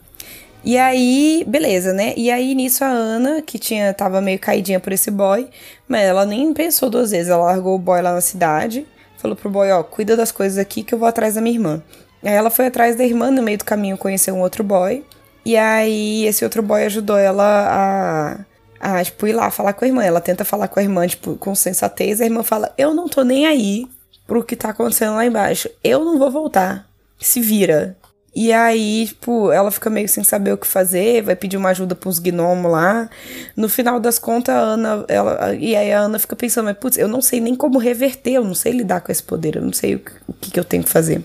E 0.63 0.77
aí, 0.77 1.43
beleza, 1.45 1.91
né? 1.91 2.13
E 2.15 2.31
aí, 2.31 2.55
nisso, 2.55 2.85
a 2.85 2.87
Ana, 2.87 3.41
que 3.41 3.59
tinha, 3.59 3.93
tava 3.93 4.21
meio 4.21 4.39
caidinha 4.39 4.79
por 4.79 4.93
esse 4.93 5.11
boy, 5.11 5.49
mas 5.87 6.03
ela 6.03 6.25
nem 6.25 6.53
pensou 6.53 6.89
duas 6.89 7.11
vezes. 7.11 7.29
Ela 7.29 7.43
largou 7.45 7.75
o 7.75 7.79
boy 7.79 8.01
lá 8.01 8.13
na 8.13 8.21
cidade, 8.21 8.87
falou 9.17 9.35
pro 9.35 9.49
boy, 9.49 9.69
ó, 9.71 9.83
cuida 9.83 10.15
das 10.15 10.31
coisas 10.31 10.57
aqui 10.57 10.81
que 10.81 10.93
eu 10.93 10.99
vou 10.99 11.07
atrás 11.07 11.35
da 11.35 11.41
minha 11.41 11.55
irmã. 11.55 11.83
Aí 12.23 12.31
ela 12.33 12.49
foi 12.49 12.67
atrás 12.67 12.95
da 12.95 13.03
irmã, 13.03 13.29
no 13.29 13.43
meio 13.43 13.57
do 13.57 13.65
caminho 13.65 13.97
conheceu 13.97 14.33
um 14.33 14.41
outro 14.41 14.63
boy. 14.63 15.03
E 15.45 15.57
aí, 15.57 16.25
esse 16.25 16.45
outro 16.45 16.63
boy 16.63 16.85
ajudou 16.85 17.17
ela 17.17 18.45
a, 18.79 18.99
a, 18.99 19.03
tipo, 19.03 19.27
ir 19.27 19.33
lá 19.33 19.51
falar 19.51 19.73
com 19.73 19.83
a 19.83 19.87
irmã. 19.89 20.01
Ela 20.01 20.21
tenta 20.21 20.45
falar 20.45 20.69
com 20.69 20.79
a 20.79 20.83
irmã, 20.83 21.05
tipo, 21.05 21.35
com 21.35 21.53
sensatez. 21.53 22.21
A 22.21 22.25
irmã 22.25 22.41
fala, 22.43 22.73
eu 22.77 22.93
não 22.93 23.09
tô 23.09 23.23
nem 23.23 23.45
aí 23.45 23.85
pro 24.25 24.43
que 24.43 24.55
tá 24.55 24.69
acontecendo 24.69 25.15
lá 25.15 25.25
embaixo. 25.25 25.69
Eu 25.83 26.05
não 26.05 26.17
vou 26.17 26.31
voltar. 26.31 26.87
Se 27.19 27.41
vira. 27.41 27.97
E 28.35 28.51
aí, 28.51 29.05
tipo, 29.07 29.51
ela 29.51 29.69
fica 29.69 29.91
meio 29.91 30.09
sem 30.09 30.23
saber 30.23 30.53
o 30.53 30.57
que 30.57 30.65
fazer, 30.65 31.21
vai 31.21 31.35
pedir 31.35 31.55
uma 31.55 31.69
ajuda 31.69 31.93
pros 31.93 32.17
gnomos 32.17 32.71
lá. 32.71 33.07
No 33.55 33.69
final 33.69 33.99
das 33.99 34.17
contas, 34.17 34.55
a 34.55 34.59
Ana, 34.59 35.05
ela, 35.07 35.53
e 35.53 35.75
aí 35.75 35.93
a 35.93 35.99
Ana 35.99 36.17
fica 36.17 36.35
pensando, 36.35 36.65
mas 36.65 36.77
putz, 36.77 36.97
eu 36.97 37.07
não 37.07 37.21
sei 37.21 37.39
nem 37.39 37.53
como 37.55 37.77
reverter, 37.77 38.33
eu 38.33 38.43
não 38.43 38.55
sei 38.55 38.71
lidar 38.71 39.01
com 39.01 39.11
esse 39.11 39.21
poder, 39.21 39.57
eu 39.57 39.61
não 39.61 39.71
sei 39.71 39.95
o 39.95 39.99
que, 39.99 40.11
o 40.27 40.33
que, 40.33 40.51
que 40.51 40.59
eu 40.59 40.63
tenho 40.63 40.83
que 40.83 40.89
fazer. 40.89 41.23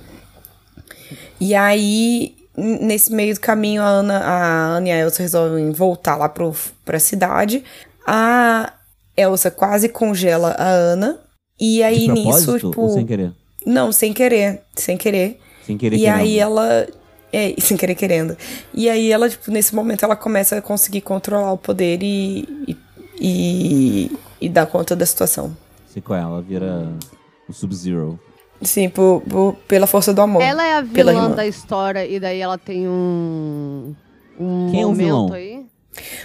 E 1.40 1.54
aí, 1.54 2.36
nesse 2.56 3.10
meio 3.10 3.32
do 3.32 3.40
caminho, 3.40 3.80
a 3.80 3.86
Ana, 3.86 4.18
a 4.18 4.66
Ana 4.76 4.88
e 4.88 4.92
a 4.92 4.98
Elsa 4.98 5.22
resolvem 5.22 5.70
voltar 5.70 6.16
lá 6.16 6.28
pro, 6.28 6.54
pra 6.84 6.98
cidade. 6.98 7.64
A 8.06 8.72
Elsa 9.16 9.50
quase 9.50 9.88
congela 9.88 10.50
a 10.58 10.68
Ana. 10.68 11.18
E 11.58 11.82
aí, 11.82 12.06
nisso, 12.06 12.58
tipo. 12.58 12.82
ou 12.82 12.90
sem 12.90 13.06
querer? 13.06 13.32
Não, 13.64 13.92
sem 13.92 14.12
querer. 14.12 14.60
Sem 14.76 14.96
querer. 14.96 15.40
Sem 15.68 15.76
querer 15.76 15.96
E 15.96 16.00
querendo. 16.00 16.18
aí 16.20 16.38
ela. 16.38 16.86
É, 17.30 17.54
sem 17.60 17.76
querer 17.76 17.94
querendo. 17.94 18.34
E 18.72 18.88
aí 18.88 19.12
ela, 19.12 19.28
tipo, 19.28 19.50
nesse 19.50 19.74
momento 19.74 20.02
ela 20.02 20.16
começa 20.16 20.56
a 20.56 20.62
conseguir 20.62 21.02
controlar 21.02 21.52
o 21.52 21.58
poder 21.58 22.02
e. 22.02 22.48
e, 22.66 22.76
e, 23.20 24.12
e 24.40 24.48
dar 24.48 24.64
conta 24.66 24.96
da 24.96 25.04
situação. 25.04 25.54
Sei 25.92 26.00
qual 26.00 26.18
é, 26.18 26.22
ela 26.22 26.40
vira 26.40 26.88
o 27.46 27.52
Sub-Zero. 27.52 28.18
Sim, 28.62 28.88
por, 28.88 29.22
por- 29.28 29.54
pela 29.68 29.86
força 29.86 30.12
do 30.14 30.22
amor. 30.22 30.40
Ela 30.42 30.64
é 30.66 30.72
a 30.74 30.80
vilã 30.80 31.30
da 31.30 31.46
história 31.46 32.06
e 32.06 32.18
daí 32.18 32.40
ela 32.40 32.56
tem 32.56 32.88
um. 32.88 33.94
Um 34.40 34.70
Quem 34.70 34.80
é 34.82 34.86
o 34.86 34.94
vilão? 34.94 35.32
aí. 35.32 35.66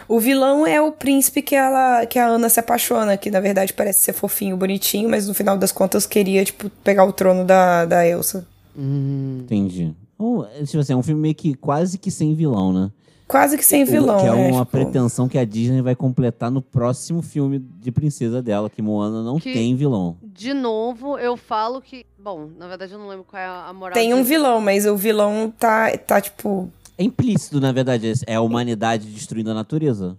O 0.08 0.20
vilão 0.20 0.66
é 0.68 0.80
o 0.80 0.91
príncipe 0.91 1.41
que 1.41 1.56
ela 1.56 2.06
que 2.06 2.18
a 2.20 2.28
Ana 2.28 2.48
se 2.48 2.60
apaixona, 2.60 3.18
que 3.18 3.30
na 3.32 3.39
verdade 3.39 3.74
parece 3.74 4.02
ser 4.04 4.14
fofinho, 4.14 4.56
bonitinho, 4.56 5.10
mas 5.10 5.28
no 5.28 5.34
final 5.34 5.58
das 5.58 5.72
contas 5.72 6.06
queria, 6.06 6.46
tipo, 6.46 6.70
pegar 6.84 7.06
o 7.06 7.12
trono 7.12 7.44
da, 7.44 7.84
da 7.86 8.08
Elsa. 8.08 8.48
Entendi. 8.78 9.93
Então, 10.15 10.45
é, 10.55 10.63
tipo 10.63 10.80
assim, 10.80 10.93
é 10.93 10.95
um 10.95 11.03
filme 11.03 11.21
meio 11.21 11.36
que 11.36 11.53
quase 11.55 11.97
que 11.97 12.09
sem 12.11 12.34
vilão, 12.36 12.71
né? 12.74 12.91
Quase 13.28 13.57
que 13.57 13.65
sem 13.65 13.84
vilão, 13.86 14.19
que 14.19 14.26
é 14.28 14.32
né? 14.36 14.51
uma 14.51 14.59
tipo- 14.65 14.71
pretensão 14.71 15.28
que 15.28 15.38
a 15.39 15.45
Disney 15.45 15.82
vai 15.82 15.95
completar 15.95 16.51
no 16.51 16.61
próximo 16.61 17.21
filme 17.21 17.57
de 17.57 17.91
princesa 17.91 18.41
dela, 18.41 18.69
que 18.69 18.82
Moana 18.82 19.24
não 19.24 19.39
Que- 19.39 19.53
tem 19.53 19.76
vilão. 19.76 20.17
De 20.21 20.53
novo, 20.53 21.17
eu 21.17 21.36
falo 21.36 21.82
que. 21.82 22.05
Bom, 22.21 22.49
na 22.57 22.67
verdade 22.67 22.93
eu 22.93 22.99
não 22.99 23.07
lembro 23.07 23.26
qual 23.28 23.41
é 23.41 23.45
a 23.47 23.74
moral. 23.74 23.93
Tem 23.93 24.13
um 24.13 24.17
disso. 24.17 24.30
vilão, 24.30 24.61
mas 24.61 24.86
o 24.86 24.95
vilão 24.95 25.51
tá, 25.57 25.97
tá 25.97 26.21
tipo. 26.21 26.69
É 26.97 27.03
implícito, 27.03 27.59
na 27.59 27.71
verdade, 27.71 28.11
é 28.28 28.36
a 28.36 28.41
humanidade 28.41 29.07
destruindo 29.07 29.49
a 29.49 29.53
natureza. 29.55 30.15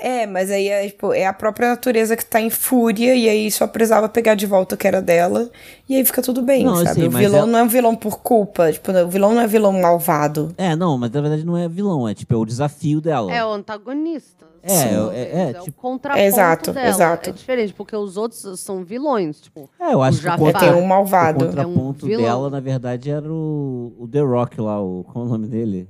É, 0.00 0.26
mas 0.26 0.50
aí 0.50 0.68
é, 0.68 0.86
tipo, 0.86 1.12
é 1.12 1.26
a 1.26 1.32
própria 1.32 1.70
natureza 1.70 2.16
que 2.16 2.24
tá 2.24 2.40
em 2.40 2.50
fúria, 2.50 3.14
e 3.14 3.28
aí 3.28 3.50
só 3.50 3.66
precisava 3.66 4.08
pegar 4.08 4.34
de 4.34 4.46
volta 4.46 4.74
o 4.74 4.78
que 4.78 4.86
era 4.86 5.00
dela, 5.00 5.50
e 5.88 5.96
aí 5.96 6.04
fica 6.04 6.20
tudo 6.22 6.42
bem, 6.42 6.64
Não, 6.64 6.76
sabe? 6.84 6.94
sei, 7.00 7.08
o 7.08 7.10
vilão 7.10 7.38
ela- 7.38 7.46
não 7.46 7.58
é 7.58 7.62
um 7.62 7.68
vilão 7.68 7.94
por 7.96 8.18
culpa, 8.20 8.70
tipo, 8.72 8.92
o 8.92 9.08
vilão 9.08 9.34
não 9.34 9.40
é 9.40 9.46
vilão 9.46 9.72
malvado. 9.72 10.52
É, 10.58 10.76
não, 10.76 10.98
mas 10.98 11.10
na 11.10 11.20
verdade 11.20 11.44
não 11.46 11.56
é 11.56 11.66
vilão, 11.68 12.06
é 12.08 12.14
tipo, 12.14 12.34
é 12.34 12.36
o 12.36 12.44
desafio 12.44 13.00
dela. 13.00 13.32
É 13.32 13.44
o 13.44 13.50
antagonista. 13.52 14.44
É, 14.62 14.68
Sim. 14.68 15.10
é- 15.12 15.52
é, 15.54 15.60
o 15.60 15.62
tipo- 15.64 15.80
contraponto 15.80 16.24
Exato, 16.24 16.72
dela. 16.72 16.88
exato. 16.88 17.30
É 17.30 17.32
diferente, 17.32 17.72
porque 17.72 17.94
os 17.94 18.16
outros 18.16 18.58
são 18.58 18.82
vilões. 18.84 19.40
Tipo, 19.40 19.70
É, 19.78 19.94
eu 19.94 20.02
acho 20.02 20.18
O 20.18 20.20
que 20.22 20.26
o, 20.26 20.30
Jafar. 20.30 20.48
É, 20.48 20.52
contra... 20.52 20.72
tem 20.72 20.82
um 20.82 20.86
malvado. 20.86 21.44
o 21.44 21.48
contraponto 21.48 22.10
É 22.10 22.16
um 22.16 22.20
dela, 22.20 22.50
na 22.50 22.58
verdade, 22.60 23.08
era 23.10 23.32
o, 23.32 23.94
o 23.96 24.08
The 24.08 24.20
Rock 24.20 24.60
lá, 24.60 24.82
o... 24.82 25.04
qual 25.04 25.24
é 25.24 25.28
o 25.28 25.30
nome 25.30 25.46
dele? 25.46 25.88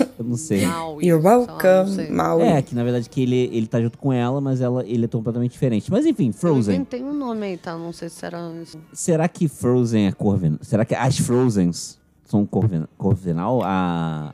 Eu 0.18 0.24
não 0.24 0.36
sei. 0.36 0.66
mal. 0.66 1.00
You're 1.02 1.24
welcome, 1.24 2.08
mal. 2.10 2.40
É, 2.40 2.62
que 2.62 2.74
na 2.74 2.84
verdade 2.84 3.08
que 3.08 3.22
ele, 3.22 3.50
ele 3.52 3.66
tá 3.66 3.80
junto 3.80 3.98
com 3.98 4.12
ela, 4.12 4.40
mas 4.40 4.60
ela, 4.60 4.84
ele 4.86 5.04
é 5.04 5.08
completamente 5.08 5.52
diferente. 5.52 5.90
Mas 5.90 6.06
enfim, 6.06 6.32
Frozen. 6.32 6.74
inventei 6.76 7.02
um 7.02 7.12
nome 7.12 7.46
aí, 7.46 7.56
tá? 7.56 7.76
Não 7.76 7.92
sei 7.92 8.08
se 8.08 8.24
era 8.24 8.38
isso. 8.62 8.78
Será 8.92 9.28
que 9.28 9.48
Frozen 9.48 10.06
é 10.06 10.12
Corvinal? 10.12 10.58
Será 10.62 10.84
que 10.84 10.94
as 10.94 11.18
Frozens 11.18 11.98
são 12.24 12.46
Corvin... 12.46 12.84
Corvinal? 12.96 13.60
A. 13.64 14.32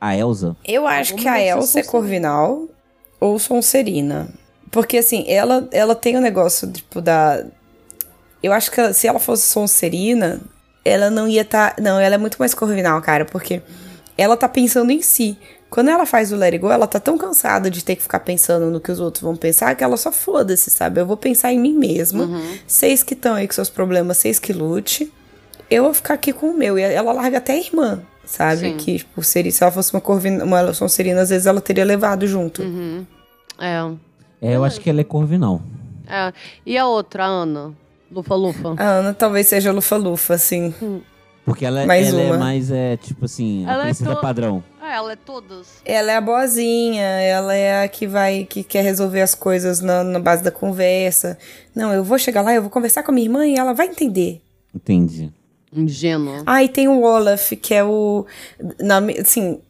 A 0.00 0.16
Elsa? 0.16 0.56
Eu 0.66 0.86
acho 0.86 1.12
Alguma 1.12 1.22
que 1.22 1.28
a 1.28 1.46
Elsa 1.46 1.80
é 1.80 1.82
Corvinal 1.82 2.68
ou 3.20 3.38
Sonserina. 3.38 4.28
Porque, 4.70 4.98
assim, 4.98 5.24
ela, 5.28 5.66
ela 5.72 5.94
tem 5.94 6.16
o 6.16 6.20
negócio, 6.20 6.70
tipo, 6.70 7.00
da... 7.00 7.44
Eu 8.42 8.52
acho 8.52 8.70
que 8.70 8.80
ela- 8.80 8.92
se 8.92 9.06
ela 9.06 9.18
fosse 9.18 9.44
Sonserina, 9.46 10.40
ela 10.84 11.08
não 11.10 11.26
ia 11.26 11.40
estar... 11.42 11.76
Não, 11.80 11.98
ela 11.98 12.16
é 12.16 12.18
muito 12.18 12.36
mais 12.38 12.52
Corvinal, 12.52 13.00
cara, 13.00 13.24
porque 13.24 13.62
ela 14.16 14.36
tá 14.36 14.48
pensando 14.48 14.90
em 14.90 15.02
si. 15.02 15.36
Quando 15.70 15.88
ela 15.90 16.06
faz 16.06 16.30
o 16.32 16.36
Let 16.36 16.52
It 16.52 16.58
Go, 16.58 16.70
ela 16.70 16.86
tá 16.86 17.00
tão 17.00 17.18
cansada 17.18 17.68
de 17.68 17.84
ter 17.84 17.96
que 17.96 18.02
ficar 18.02 18.20
pensando 18.20 18.70
no 18.70 18.80
que 18.80 18.92
os 18.92 19.00
outros 19.00 19.22
vão 19.22 19.34
pensar, 19.34 19.74
que 19.74 19.82
ela 19.82 19.96
só 19.96 20.12
foda-se, 20.12 20.70
sabe? 20.70 21.00
Eu 21.00 21.06
vou 21.06 21.16
pensar 21.16 21.52
em 21.52 21.58
mim 21.58 21.74
mesma. 21.74 22.28
Vocês 22.66 23.02
que 23.02 23.14
estão 23.14 23.34
aí 23.34 23.46
com 23.48 23.54
seus 23.54 23.68
problemas, 23.68 24.18
vocês 24.18 24.38
que 24.38 24.52
lute. 24.52 25.12
Eu 25.68 25.82
vou 25.82 25.94
ficar 25.94 26.14
aqui 26.14 26.32
com 26.32 26.50
o 26.50 26.56
meu. 26.56 26.78
E 26.78 26.82
ela 26.82 27.12
larga 27.12 27.38
até 27.38 27.54
a 27.54 27.58
irmã, 27.58 28.00
sabe? 28.24 28.60
Sim. 28.60 28.76
Que, 28.76 28.98
tipo, 28.98 29.20
seria, 29.24 29.50
se 29.50 29.64
ela 29.64 29.72
fosse 29.72 29.92
uma, 29.92 30.00
corvina, 30.00 30.44
uma 30.44 30.72
Sonserina, 30.72 31.22
às 31.22 31.30
vezes 31.30 31.46
ela 31.46 31.60
teria 31.60 31.84
levado 31.84 32.24
junto. 32.28 32.62
É. 33.58 33.90
É, 34.40 34.54
eu 34.56 34.62
acho 34.64 34.80
que 34.80 34.88
ela 34.90 35.00
é 35.00 35.04
Corvinal. 35.04 35.60
é. 36.06 36.32
E 36.64 36.78
a 36.78 36.86
outra, 36.86 37.24
a 37.24 37.26
Ana? 37.26 37.72
Lufa 38.12 38.34
Lufa. 38.36 38.74
A 38.76 38.84
Ana 38.98 39.14
talvez 39.14 39.48
seja 39.48 39.72
Lufa-Lufa, 39.72 40.34
assim. 40.34 40.72
Porque 41.44 41.64
ela, 41.66 41.84
Mais 41.84 42.08
ela 42.08 42.20
é 42.22 42.26
uma. 42.26 42.38
mais, 42.38 42.70
é, 42.70 42.96
tipo 42.96 43.26
assim, 43.26 43.66
a 43.66 43.72
Ela 43.72 43.82
é 43.82 43.86
princesa 43.86 44.14
to- 44.14 44.20
padrão. 44.20 44.64
É, 44.82 44.96
ela 44.96 45.12
é 45.12 45.16
todas. 45.16 45.66
Ela 45.84 46.12
é 46.12 46.16
a 46.16 46.20
boazinha, 46.20 47.02
ela 47.02 47.54
é 47.54 47.84
a 47.84 47.88
que 47.88 48.06
vai, 48.06 48.44
que 48.44 48.62
quer 48.64 48.82
resolver 48.82 49.20
as 49.20 49.34
coisas 49.34 49.80
na, 49.80 50.02
na 50.02 50.18
base 50.18 50.42
da 50.42 50.50
conversa. 50.50 51.36
Não, 51.74 51.92
eu 51.92 52.02
vou 52.02 52.18
chegar 52.18 52.40
lá, 52.42 52.54
eu 52.54 52.62
vou 52.62 52.70
conversar 52.70 53.02
com 53.02 53.10
a 53.10 53.14
minha 53.14 53.26
irmã 53.26 53.46
e 53.46 53.56
ela 53.58 53.74
vai 53.74 53.86
entender. 53.88 54.40
Entendi. 54.74 55.30
Ingênua. 55.72 56.42
Ah, 56.46 56.62
e 56.62 56.68
tem 56.68 56.88
o 56.88 57.02
Olaf, 57.02 57.50
que 57.60 57.74
é 57.74 57.84
o. 57.84 58.24
Na, 58.80 58.98
assim, 59.20 59.60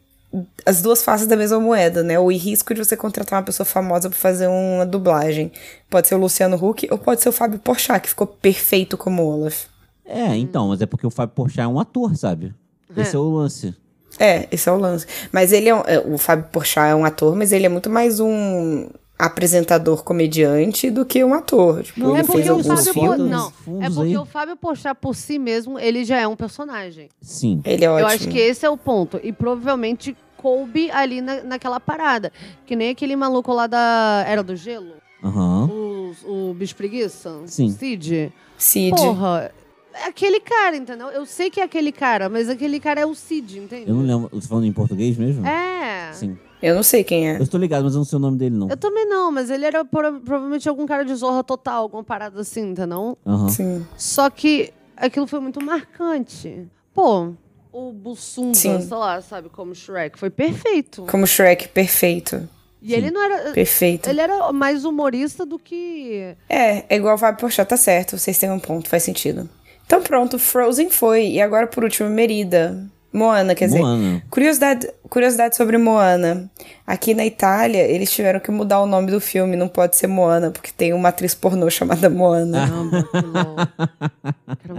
as 0.65 0.81
duas 0.81 1.03
faces 1.03 1.27
da 1.27 1.35
mesma 1.35 1.59
moeda, 1.59 2.03
né? 2.03 2.17
O 2.19 2.29
risco 2.31 2.73
de 2.73 2.83
você 2.83 2.95
contratar 2.95 3.39
uma 3.39 3.45
pessoa 3.45 3.65
famosa 3.65 4.09
pra 4.09 4.17
fazer 4.17 4.47
uma 4.47 4.85
dublagem. 4.85 5.51
Pode 5.89 6.07
ser 6.07 6.15
o 6.15 6.19
Luciano 6.19 6.55
Huck 6.63 6.87
ou 6.91 6.97
pode 6.97 7.21
ser 7.21 7.29
o 7.29 7.33
Fábio 7.33 7.59
Porchat, 7.59 8.01
que 8.01 8.09
ficou 8.09 8.27
perfeito 8.27 8.97
como 8.97 9.23
Olaf. 9.23 9.65
É, 10.05 10.35
então, 10.37 10.67
mas 10.69 10.81
é 10.81 10.85
porque 10.85 11.05
o 11.07 11.09
Fábio 11.09 11.33
Porchat 11.35 11.61
é 11.61 11.67
um 11.67 11.79
ator, 11.79 12.15
sabe? 12.15 12.53
Esse 12.95 13.15
é 13.15 13.19
o 13.19 13.29
lance. 13.29 13.75
É, 14.19 14.47
esse 14.51 14.69
é 14.69 14.71
o 14.71 14.77
lance. 14.77 15.05
Mas 15.31 15.51
ele 15.51 15.67
é, 15.69 15.75
um- 15.75 15.83
é, 15.85 15.99
o 15.99 16.17
Fábio 16.17 16.45
Porchat 16.51 16.87
é 16.89 16.95
um 16.95 17.03
ator, 17.03 17.35
mas 17.35 17.51
ele 17.51 17.65
é 17.65 17.69
muito 17.69 17.89
mais 17.89 18.19
um 18.19 18.87
apresentador 19.17 20.03
comediante 20.03 20.89
do 20.91 21.05
que 21.05 21.23
um 21.23 21.33
ator. 21.33 21.83
Tipo, 21.83 21.99
Não, 22.01 22.11
ele 22.11 22.19
é 22.19 22.23
fez 22.23 22.27
porque 22.27 22.49
o 22.49 22.51
alguns 22.51 22.67
Fábio 22.67 22.93
filmes. 22.93 23.09
Po- 23.09 23.15
filmes, 23.15 23.31
Não, 23.31 23.81
é 23.83 23.89
porque 23.89 24.01
aí. 24.11 24.17
o 24.17 24.25
Fábio 24.25 24.55
Porchat 24.57 24.95
por 24.99 25.15
si 25.15 25.39
mesmo, 25.39 25.79
ele 25.79 26.03
já 26.05 26.19
é 26.19 26.27
um 26.27 26.35
personagem. 26.35 27.09
Sim. 27.21 27.61
Ele 27.65 27.83
é 27.85 27.89
ótimo. 27.89 28.07
Eu 28.09 28.13
acho 28.13 28.27
que 28.29 28.37
esse 28.37 28.65
é 28.65 28.69
o 28.69 28.77
ponto. 28.77 29.19
E 29.23 29.31
provavelmente 29.33 30.15
coube 30.37 30.91
ali 30.91 31.21
na, 31.21 31.43
naquela 31.43 31.79
parada. 31.79 32.31
Que 32.65 32.75
nem 32.75 32.89
aquele 32.91 33.15
maluco 33.15 33.51
lá 33.53 33.67
da 33.67 34.23
Era 34.27 34.43
do 34.43 34.55
Gelo. 34.55 34.93
Aham. 35.23 35.65
Os- 35.71 36.23
o 36.25 36.53
bicho 36.53 36.75
preguiça. 36.75 37.41
Sim. 37.47 37.69
Cid. 37.71 38.31
Cid. 38.57 38.95
Porra, 38.95 39.51
é 39.51 39.64
aquele 40.05 40.39
cara, 40.39 40.75
entendeu? 40.75 41.07
Eu 41.09 41.25
sei 41.25 41.49
que 41.49 41.59
é 41.59 41.63
aquele 41.63 41.91
cara, 41.91 42.27
mas 42.29 42.49
aquele 42.49 42.79
cara 42.79 43.01
é 43.01 43.05
o 43.05 43.13
Cid, 43.15 43.59
entende? 43.59 43.89
Eu 43.89 43.95
não 43.95 44.03
lembro. 44.03 44.29
Você 44.33 44.41
tá 44.41 44.49
falando 44.49 44.65
em 44.65 44.73
português 44.73 45.17
mesmo? 45.17 45.45
É. 45.45 46.11
Sim. 46.13 46.37
Eu 46.61 46.73
não 46.73 46.83
sei 46.83 47.03
quem 47.03 47.29
é. 47.29 47.37
Eu 47.37 47.43
estou 47.43 47.59
ligado, 47.59 47.83
mas 47.83 47.93
eu 47.93 47.99
não 47.99 48.05
sei 48.05 48.15
o 48.17 48.19
nome 48.19 48.37
dele, 48.37 48.55
não. 48.55 48.69
Eu 48.69 48.77
também 48.77 49.05
não, 49.07 49.31
mas 49.31 49.49
ele 49.49 49.65
era 49.65 49.85
prova- 49.85 50.19
provavelmente 50.19 50.67
algum 50.67 50.85
cara 50.85 51.03
de 51.05 51.13
zorra 51.13 51.43
total, 51.43 51.83
alguma 51.83 52.03
parada 52.03 52.41
assim, 52.41 52.71
entendeu? 52.71 53.17
Aham. 53.25 53.49
Sim. 53.49 53.85
Só 53.97 54.29
que 54.29 54.73
aquilo 54.97 55.27
foi 55.27 55.39
muito 55.39 55.63
marcante. 55.63 56.65
Pô, 56.93 57.33
o 57.71 57.91
Bussunda, 57.91 58.55
Sim. 58.57 58.81
sei 58.81 58.97
lá, 58.97 59.21
sabe, 59.21 59.49
como 59.49 59.75
Shrek, 59.75 60.17
foi 60.17 60.29
perfeito. 60.29 61.05
Como 61.09 61.27
Shrek, 61.27 61.67
perfeito. 61.67 62.47
E 62.81 62.93
ele 62.93 63.09
não 63.11 63.21
era. 63.21 63.51
Perfeito. 63.51 64.07
Ele 64.09 64.21
era 64.21 64.51
mais 64.53 64.85
humorista 64.85 65.45
do 65.45 65.57
que. 65.59 66.35
É, 66.47 66.85
é 66.87 66.95
igual 66.97 67.15
o 67.15 67.17
Fábio 67.17 67.39
Porchat, 67.41 67.67
tá 67.67 67.75
certo. 67.77 68.15
Vocês 68.17 68.37
têm 68.37 68.49
um 68.51 68.59
ponto, 68.59 68.87
faz 68.87 69.01
sentido. 69.03 69.49
Então 69.85 70.01
pronto, 70.01 70.37
Frozen 70.39 70.89
foi. 70.89 71.27
E 71.27 71.41
agora, 71.41 71.67
por 71.67 71.83
último, 71.83 72.09
Merida. 72.09 72.83
Moana, 73.13 73.55
quer 73.55 73.67
dizer. 73.67 73.79
Moana. 73.79 74.21
Curiosidade, 74.29 74.89
curiosidade 75.09 75.55
sobre 75.55 75.77
Moana. 75.77 76.51
Aqui 76.85 77.13
na 77.13 77.25
Itália, 77.25 77.83
eles 77.87 78.11
tiveram 78.11 78.41
que 78.41 78.51
mudar 78.51 78.81
o 78.81 78.85
nome 78.85 79.09
do 79.09 79.21
filme, 79.21 79.55
não 79.55 79.69
pode 79.69 79.95
ser 79.95 80.07
Moana, 80.07 80.51
porque 80.51 80.69
tem 80.75 80.91
uma 80.93 81.07
atriz 81.09 81.33
pornô 81.33 81.69
chamada 81.69 82.09
Moana. 82.09 82.67
Caramba, 82.67 83.07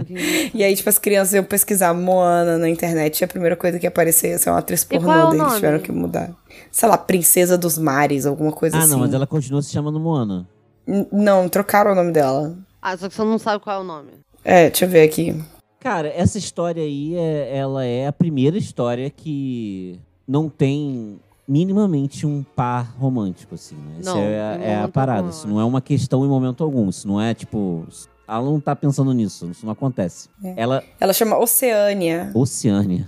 que. 0.05 0.51
E 0.53 0.63
aí, 0.63 0.75
tipo, 0.75 0.87
as 0.89 0.99
crianças 0.99 1.33
iam 1.33 1.43
pesquisar 1.43 1.93
Moana 1.95 2.57
na 2.59 2.69
internet 2.69 3.19
e 3.21 3.23
a 3.25 3.27
primeira 3.27 3.55
coisa 3.55 3.79
que 3.79 3.85
ia 3.85 3.89
aparecer 3.89 4.29
ia 4.29 4.37
ser 4.37 4.49
uma 4.51 4.59
atriz 4.59 4.83
pornô 4.83 5.11
é 5.11 5.25
deles, 5.31 5.37
nome? 5.39 5.55
tiveram 5.55 5.79
que 5.79 5.91
mudar. 5.91 6.29
Sei 6.71 6.87
lá, 6.87 6.97
Princesa 6.97 7.57
dos 7.57 7.77
Mares, 7.79 8.25
alguma 8.27 8.51
coisa 8.51 8.77
Ah, 8.77 8.81
assim. 8.81 8.91
não, 8.91 8.99
mas 8.99 9.13
ela 9.13 9.25
continua 9.27 9.61
se 9.63 9.71
chamando 9.71 9.99
Moana. 9.99 10.47
N- 10.87 11.07
Não, 11.11 11.49
trocaram 11.49 11.91
o 11.91 11.95
nome 11.95 12.11
dela. 12.11 12.55
Ah, 12.81 12.95
só 12.95 13.09
que 13.09 13.15
você 13.15 13.23
não 13.23 13.39
sabe 13.39 13.63
qual 13.63 13.77
é 13.79 13.81
o 13.81 13.83
nome. 13.83 14.11
É, 14.47 14.69
deixa 14.69 14.85
eu 14.85 14.89
ver 14.89 15.01
aqui. 15.01 15.35
Cara, 15.77 16.07
essa 16.07 16.37
história 16.37 16.81
aí, 16.81 17.13
é, 17.17 17.57
ela 17.57 17.83
é 17.83 18.07
a 18.07 18.13
primeira 18.13 18.57
história 18.57 19.09
que 19.09 19.99
não 20.25 20.47
tem 20.47 21.19
minimamente 21.45 22.25
um 22.25 22.41
par 22.55 22.95
romântico, 22.97 23.55
assim, 23.55 23.75
né? 23.75 23.97
Isso 23.99 24.09
Não, 24.09 24.21
é, 24.21 24.59
é 24.61 24.75
a 24.77 24.87
parada. 24.87 25.19
algum, 25.19 25.29
Isso 25.31 25.47
não 25.49 25.59
é 25.59 25.65
uma 25.65 25.81
questão 25.81 26.23
em 26.23 26.29
momento 26.29 26.63
algum. 26.63 26.87
Isso 26.87 27.05
não 27.05 27.19
é, 27.19 27.33
tipo... 27.33 27.85
Ela 28.25 28.45
não 28.45 28.57
tá 28.61 28.73
pensando 28.73 29.13
nisso. 29.13 29.49
Isso 29.51 29.65
não 29.65 29.73
acontece. 29.73 30.29
Ela... 30.55 30.81
Ela 30.97 31.11
chama 31.11 31.37
Oceânia. 31.37 32.31
Oceânia. 32.33 33.05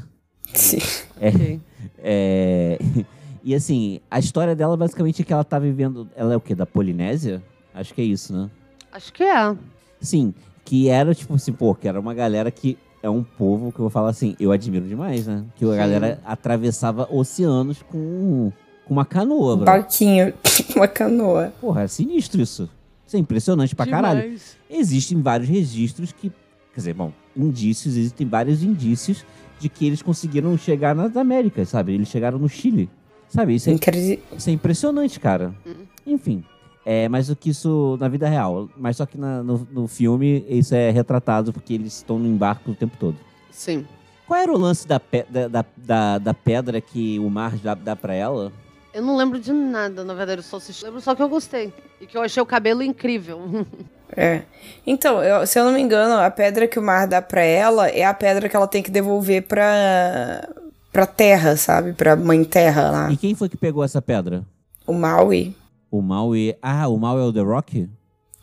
Sim. 0.53 0.79
É, 1.21 1.59
é, 2.01 2.79
e 3.43 3.53
assim, 3.53 3.99
a 4.09 4.19
história 4.19 4.55
dela 4.55 4.77
basicamente 4.77 5.21
é 5.21 5.25
que 5.25 5.31
ela 5.33 5.43
tá 5.43 5.57
vivendo... 5.57 6.09
Ela 6.15 6.33
é 6.33 6.37
o 6.37 6.41
quê? 6.41 6.53
Da 6.55 6.65
Polinésia? 6.65 7.41
Acho 7.73 7.93
que 7.93 8.01
é 8.01 8.05
isso, 8.05 8.33
né? 8.33 8.49
Acho 8.91 9.11
que 9.11 9.23
é. 9.23 9.55
Sim, 10.01 10.33
que 10.69 10.87
era 10.87 11.15
tipo 11.15 11.33
assim, 11.33 11.51
pô, 11.51 11.73
que 11.73 11.87
era 11.87 11.99
uma 11.99 12.13
galera 12.13 12.51
que 12.51 12.77
é 13.01 13.09
um 13.09 13.23
povo 13.23 13.71
que 13.71 13.79
eu 13.79 13.83
vou 13.85 13.89
falar 13.89 14.09
assim, 14.09 14.35
eu 14.39 14.51
admiro 14.51 14.85
demais, 14.87 15.25
né? 15.25 15.43
Que 15.55 15.65
a 15.65 15.71
Sim. 15.71 15.75
galera 15.77 16.19
atravessava 16.23 17.07
oceanos 17.11 17.81
com, 17.81 18.51
com 18.85 18.93
uma 18.93 19.03
canoa, 19.03 19.53
Um 19.53 19.55
bro. 19.55 19.65
barquinho, 19.65 20.31
uma 20.75 20.87
canoa. 20.87 21.51
Porra, 21.59 21.81
é 21.83 21.87
sinistro 21.87 22.39
isso. 22.39 22.69
Isso 23.07 23.15
é 23.15 23.19
impressionante 23.19 23.75
pra 23.75 23.87
caralho. 23.87 24.21
Demais. 24.21 24.55
Existem 24.69 25.19
vários 25.23 25.49
registros 25.49 26.11
que, 26.11 26.29
quer 26.29 26.75
dizer, 26.81 26.93
bom, 26.93 27.11
indícios, 27.35 27.97
existem 27.97 28.27
vários 28.27 28.61
indícios 28.61 29.25
de 29.59 29.69
que 29.69 29.87
eles 29.87 30.03
conseguiram 30.03 30.55
chegar 30.55 30.93
nas 30.93 31.17
Américas, 31.17 31.69
sabe? 31.69 31.93
Eles 31.95 32.09
chegaram 32.09 32.37
no 32.37 32.47
Chile, 32.47 32.87
sabe? 33.27 33.55
Isso 33.55 33.71
é, 33.71 33.73
Incredi- 33.73 34.19
isso 34.37 34.47
é 34.51 34.53
impressionante, 34.53 35.19
cara. 35.19 35.51
Uhum. 35.65 35.73
Enfim. 36.05 36.43
É 36.91 37.07
mais 37.07 37.27
do 37.27 37.35
que 37.35 37.51
isso 37.51 37.97
na 37.99 38.07
vida 38.07 38.27
real. 38.27 38.67
Mas 38.75 38.97
só 38.97 39.05
que 39.05 39.15
na- 39.15 39.43
no, 39.43 39.67
no 39.71 39.87
filme 39.87 40.43
isso 40.49 40.73
é 40.73 40.89
retratado 40.89 41.53
porque 41.53 41.75
eles 41.75 41.97
estão 41.97 42.17
no 42.17 42.25
embarque 42.27 42.71
o 42.71 42.73
tempo 42.73 42.97
todo. 42.99 43.15
Sim. 43.51 43.85
Qual 44.27 44.39
era 44.39 44.51
o 44.51 44.57
lance 44.57 44.87
da, 44.87 44.99
pe- 44.99 45.25
da, 45.29 45.47
da, 45.47 45.65
da- 45.77 46.17
da 46.17 46.33
pedra 46.33 46.81
que 46.81 47.19
o 47.19 47.29
mar 47.29 47.55
dá, 47.57 47.75
dá 47.75 47.95
pra 47.95 48.15
ela? 48.15 48.51
Eu 48.91 49.03
não 49.03 49.15
lembro 49.15 49.39
de 49.39 49.53
nada, 49.53 50.03
na 50.03 50.15
verdade. 50.15 50.39
Eu 50.39 50.43
só 50.43 50.57
assisti. 50.57 50.83
Lembro 50.83 50.99
só 50.99 51.13
que 51.13 51.21
eu 51.21 51.29
gostei. 51.29 51.71
E 52.01 52.07
que 52.07 52.17
eu 52.17 52.23
achei 52.23 52.41
o 52.41 52.45
cabelo 52.45 52.81
incrível. 52.81 53.39
É. 54.17 54.41
Então, 54.87 55.21
eu- 55.21 55.45
se 55.45 55.59
eu 55.59 55.65
não 55.65 55.71
me 55.71 55.79
engano, 55.79 56.15
a 56.15 56.31
pedra 56.31 56.67
que 56.67 56.79
o 56.79 56.81
mar 56.81 57.07
dá 57.07 57.21
pra 57.21 57.43
ela 57.43 57.87
é 57.89 58.03
a 58.03 58.11
pedra 58.15 58.49
que 58.49 58.55
ela 58.55 58.67
tem 58.67 58.81
que 58.81 58.89
devolver 58.89 59.43
pra, 59.47 60.49
pra 60.91 61.05
terra, 61.05 61.55
sabe? 61.55 61.93
Pra 61.93 62.15
mãe 62.15 62.43
terra 62.43 62.89
lá. 62.89 63.11
E 63.11 63.15
quem 63.17 63.35
foi 63.35 63.47
que 63.47 63.55
pegou 63.55 63.83
essa 63.83 64.01
pedra? 64.01 64.43
O 64.87 64.93
Maui. 64.93 65.55
O 65.91 66.01
Maui. 66.01 66.55
Ah, 66.61 66.87
o 66.87 66.97
Maui 66.97 67.21
é 67.21 67.25
o 67.25 67.33
The 67.33 67.41
Rock? 67.41 67.89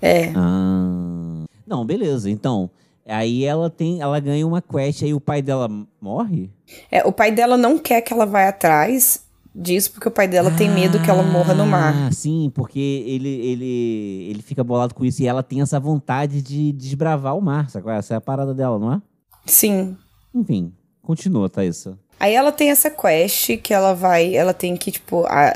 É. 0.00 0.32
Ah. 0.34 1.44
Não, 1.66 1.84
beleza. 1.84 2.30
Então, 2.30 2.70
aí 3.06 3.44
ela 3.44 3.70
tem. 3.70 4.00
Ela 4.00 4.18
ganha 4.20 4.46
uma 4.46 4.60
quest, 4.62 5.02
aí 5.02 5.14
o 5.14 5.20
pai 5.20 5.42
dela 5.42 5.68
morre? 6.00 6.50
é. 6.90 7.04
O 7.04 7.12
pai 7.12 7.30
dela 7.30 7.56
não 7.56 7.78
quer 7.78 8.00
que 8.00 8.12
ela 8.12 8.26
vá 8.26 8.48
atrás 8.48 9.24
disso, 9.58 9.90
porque 9.92 10.06
o 10.08 10.10
pai 10.10 10.28
dela 10.28 10.50
tem 10.50 10.68
medo 10.68 11.00
que 11.00 11.08
ela 11.08 11.22
morra 11.22 11.54
no 11.54 11.64
mar. 11.66 11.94
Ah, 12.08 12.12
sim, 12.12 12.52
porque 12.54 12.78
ele, 13.06 13.28
ele, 13.28 14.26
ele 14.30 14.42
fica 14.42 14.62
bolado 14.62 14.94
com 14.94 15.02
isso 15.02 15.22
e 15.22 15.26
ela 15.26 15.42
tem 15.42 15.62
essa 15.62 15.80
vontade 15.80 16.42
de 16.42 16.72
desbravar 16.72 17.34
o 17.36 17.40
mar, 17.40 17.70
sabe? 17.70 17.88
Essa 17.90 18.14
é 18.14 18.16
a 18.18 18.20
parada 18.20 18.52
dela, 18.52 18.78
não 18.78 18.92
é? 18.92 19.02
Sim. 19.46 19.96
Enfim, 20.34 20.74
continua, 21.02 21.48
Thaísa. 21.48 21.98
Aí 22.20 22.34
ela 22.34 22.52
tem 22.52 22.70
essa 22.70 22.90
quest 22.90 23.56
que 23.62 23.72
ela 23.72 23.94
vai, 23.94 24.34
ela 24.34 24.52
tem 24.52 24.76
que, 24.76 24.90
tipo, 24.90 25.24
a, 25.26 25.54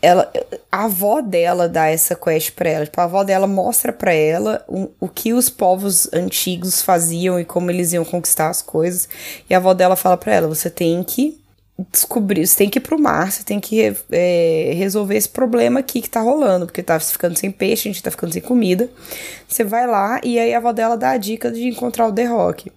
ela, 0.00 0.30
a 0.70 0.84
avó 0.84 1.20
dela 1.20 1.68
dá 1.68 1.86
essa 1.86 2.14
quest 2.14 2.52
pra 2.52 2.68
ela. 2.68 2.84
Tipo, 2.84 3.00
a 3.00 3.04
avó 3.04 3.24
dela 3.24 3.46
mostra 3.46 3.92
pra 3.92 4.12
ela 4.12 4.64
o, 4.68 4.90
o 5.00 5.08
que 5.08 5.32
os 5.32 5.48
povos 5.48 6.08
antigos 6.12 6.82
faziam 6.82 7.40
e 7.40 7.44
como 7.44 7.70
eles 7.70 7.92
iam 7.92 8.04
conquistar 8.04 8.48
as 8.48 8.62
coisas. 8.62 9.08
E 9.48 9.54
a 9.54 9.58
avó 9.58 9.74
dela 9.74 9.96
fala 9.96 10.16
pra 10.16 10.34
ela: 10.34 10.48
você 10.48 10.68
tem 10.70 11.02
que 11.02 11.40
descobrir, 11.90 12.46
você 12.46 12.56
tem 12.56 12.70
que 12.70 12.78
ir 12.78 12.82
pro 12.82 12.98
mar, 12.98 13.30
você 13.30 13.42
tem 13.42 13.60
que 13.60 13.94
é, 14.10 14.72
resolver 14.74 15.16
esse 15.16 15.28
problema 15.28 15.80
aqui 15.80 16.00
que 16.00 16.08
tá 16.08 16.20
rolando, 16.20 16.66
porque 16.66 16.82
tá 16.82 16.98
ficando 16.98 17.36
sem 17.36 17.50
peixe, 17.50 17.88
a 17.88 17.92
gente 17.92 18.02
tá 18.02 18.10
ficando 18.10 18.32
sem 18.32 18.42
comida. 18.42 18.88
Você 19.48 19.64
vai 19.64 19.86
lá 19.86 20.20
e 20.22 20.38
aí 20.38 20.54
a 20.54 20.58
avó 20.58 20.72
dela 20.72 20.96
dá 20.96 21.10
a 21.10 21.18
dica 21.18 21.50
de 21.50 21.68
encontrar 21.68 22.06
o 22.06 22.12
The 22.12 22.24
Rock. 22.24 22.72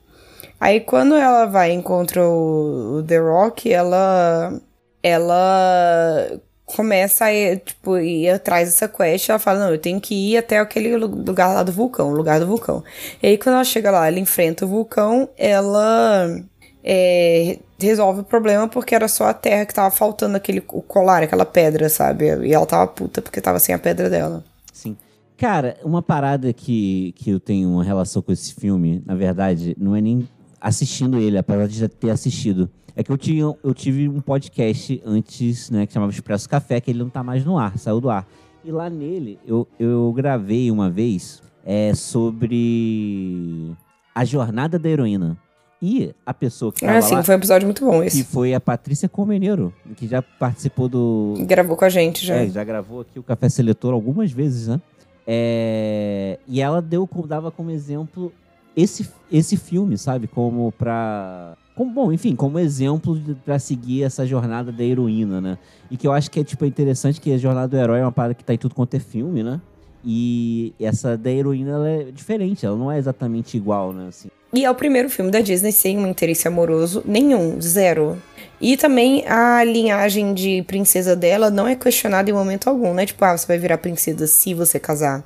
Aí 0.59 0.81
quando 0.81 1.15
ela 1.15 1.45
vai 1.45 1.71
e 1.71 1.75
encontra 1.75 2.21
o, 2.27 2.97
o 2.97 3.03
The 3.03 3.17
Rock, 3.17 3.71
ela 3.71 4.53
ela 5.01 6.41
começa 6.75 7.25
a 7.25 7.33
ir, 7.33 7.59
tipo, 7.59 7.97
ir 7.97 8.29
atrás 8.29 8.69
dessa 8.69 8.87
quest, 8.87 9.29
ela 9.29 9.39
fala, 9.39 9.59
não, 9.65 9.71
eu 9.71 9.79
tenho 9.79 9.99
que 9.99 10.13
ir 10.13 10.37
até 10.37 10.59
aquele 10.59 10.95
lu- 10.95 11.07
lugar 11.07 11.53
lá 11.53 11.63
do 11.63 11.71
vulcão, 11.71 12.11
lugar 12.11 12.39
do 12.39 12.47
vulcão. 12.47 12.83
E 13.21 13.27
aí 13.27 13.37
quando 13.37 13.55
ela 13.55 13.63
chega 13.63 13.91
lá, 13.91 14.07
ela 14.07 14.19
enfrenta 14.19 14.65
o 14.65 14.67
vulcão, 14.67 15.29
ela 15.37 16.39
é, 16.83 17.57
resolve 17.79 18.21
o 18.21 18.23
problema 18.23 18.67
porque 18.67 18.93
era 18.93 19.07
só 19.07 19.25
a 19.25 19.33
terra 19.33 19.65
que 19.65 19.73
tava 19.73 19.89
faltando 19.91 20.37
aquele 20.37 20.63
o 20.69 20.81
colar, 20.81 21.23
aquela 21.23 21.45
pedra, 21.45 21.89
sabe? 21.89 22.25
E 22.45 22.53
ela 22.53 22.65
tava 22.65 22.87
puta 22.87 23.21
porque 23.21 23.41
tava 23.41 23.59
sem 23.59 23.73
a 23.73 23.79
pedra 23.79 24.09
dela. 24.09 24.43
Sim. 24.71 24.95
Cara, 25.37 25.77
uma 25.83 26.01
parada 26.01 26.53
que, 26.53 27.13
que 27.17 27.31
eu 27.31 27.39
tenho 27.39 27.69
uma 27.69 27.83
relação 27.83 28.21
com 28.21 28.31
esse 28.31 28.53
filme, 28.53 29.01
na 29.05 29.15
verdade, 29.15 29.75
não 29.79 29.95
é 29.95 30.01
nem 30.01 30.27
assistindo 30.61 31.17
ele, 31.17 31.37
apesar 31.37 31.67
de 31.67 31.79
já 31.79 31.89
ter 31.89 32.09
assistido. 32.09 32.69
É 32.95 33.03
que 33.03 33.11
eu, 33.11 33.17
tinha, 33.17 33.43
eu 33.63 33.73
tive 33.73 34.07
um 34.09 34.19
podcast 34.21 35.01
antes, 35.05 35.69
né, 35.69 35.85
que 35.85 35.93
chamava 35.93 36.11
Expresso 36.11 36.49
Café, 36.49 36.79
que 36.81 36.91
ele 36.91 36.99
não 36.99 37.09
tá 37.09 37.23
mais 37.23 37.45
no 37.45 37.57
ar, 37.57 37.77
saiu 37.77 37.99
do 38.01 38.09
ar. 38.09 38.27
E 38.63 38.71
lá 38.71 38.89
nele, 38.89 39.39
eu, 39.47 39.67
eu 39.79 40.11
gravei 40.15 40.69
uma 40.69 40.89
vez 40.89 41.41
é, 41.65 41.93
sobre 41.93 43.71
a 44.13 44.25
jornada 44.25 44.77
da 44.77 44.89
heroína. 44.89 45.37
E 45.81 46.13
a 46.25 46.33
pessoa 46.33 46.73
que 46.73 46.81
tava 46.81 46.97
Ah, 46.97 47.01
sim, 47.01 47.15
lá, 47.15 47.23
foi 47.23 47.35
um 47.35 47.37
episódio 47.37 47.65
muito 47.65 47.85
bom 47.85 48.01
que 48.01 48.07
esse. 48.07 48.23
foi 48.25 48.53
a 48.53 48.59
Patrícia 48.59 49.07
Comeneiro, 49.07 49.73
que 49.95 50.07
já 50.07 50.21
participou 50.21 50.89
do, 50.89 51.35
Gravou 51.47 51.77
com 51.77 51.85
a 51.85 51.89
gente 51.89 52.25
já. 52.25 52.35
é, 52.35 52.49
já 52.49 52.63
gravou 52.65 52.99
aqui 52.99 53.17
o 53.17 53.23
Café 53.23 53.47
Seletor 53.47 53.93
algumas 53.93 54.29
vezes, 54.29 54.67
né? 54.67 54.81
É, 55.25 56.37
e 56.47 56.59
ela 56.59 56.81
deu, 56.81 57.07
dava 57.25 57.49
como 57.49 57.71
exemplo 57.71 58.29
esse, 58.75 59.09
esse 59.31 59.55
filme, 59.55 59.97
sabe? 59.97 60.27
Como 60.27 60.69
pra. 60.73 61.55
Como, 61.79 61.93
bom, 61.93 62.11
enfim, 62.11 62.35
como 62.35 62.59
exemplo 62.59 63.17
pra 63.45 63.57
seguir 63.57 64.03
essa 64.03 64.25
jornada 64.25 64.69
da 64.69 64.83
heroína, 64.83 65.39
né? 65.39 65.57
E 65.89 65.95
que 65.95 66.05
eu 66.05 66.11
acho 66.11 66.29
que 66.29 66.41
é 66.41 66.43
tipo, 66.43 66.65
interessante 66.65 67.21
que 67.21 67.31
a 67.31 67.37
jornada 67.37 67.69
do 67.69 67.77
herói 67.77 67.99
é 67.99 68.03
uma 68.03 68.11
parada 68.11 68.33
que 68.33 68.43
tá 68.43 68.53
em 68.53 68.57
tudo 68.57 68.75
quanto 68.75 68.95
é 68.95 68.99
filme, 68.99 69.41
né? 69.41 69.61
E 70.03 70.73
essa 70.77 71.17
da 71.17 71.31
heroína 71.31 71.71
ela 71.71 71.89
é 71.89 72.03
diferente, 72.11 72.65
ela 72.65 72.75
não 72.75 72.91
é 72.91 72.97
exatamente 72.97 73.55
igual, 73.55 73.93
né? 73.93 74.07
Assim. 74.09 74.27
E 74.53 74.65
é 74.65 74.69
o 74.69 74.75
primeiro 74.75 75.09
filme 75.09 75.31
da 75.31 75.39
Disney 75.39 75.71
sem 75.71 75.97
um 75.97 76.05
interesse 76.05 76.49
amoroso 76.49 77.01
nenhum, 77.05 77.61
zero. 77.61 78.21
E 78.59 78.75
também 78.75 79.25
a 79.25 79.63
linhagem 79.63 80.33
de 80.33 80.61
princesa 80.63 81.15
dela 81.15 81.49
não 81.49 81.65
é 81.65 81.77
questionada 81.77 82.29
em 82.29 82.33
momento 82.33 82.69
algum, 82.69 82.93
né? 82.93 83.05
Tipo, 83.05 83.23
ah, 83.23 83.37
você 83.37 83.47
vai 83.47 83.57
virar 83.57 83.77
princesa 83.77 84.27
se 84.27 84.53
você 84.53 84.81
casar. 84.81 85.23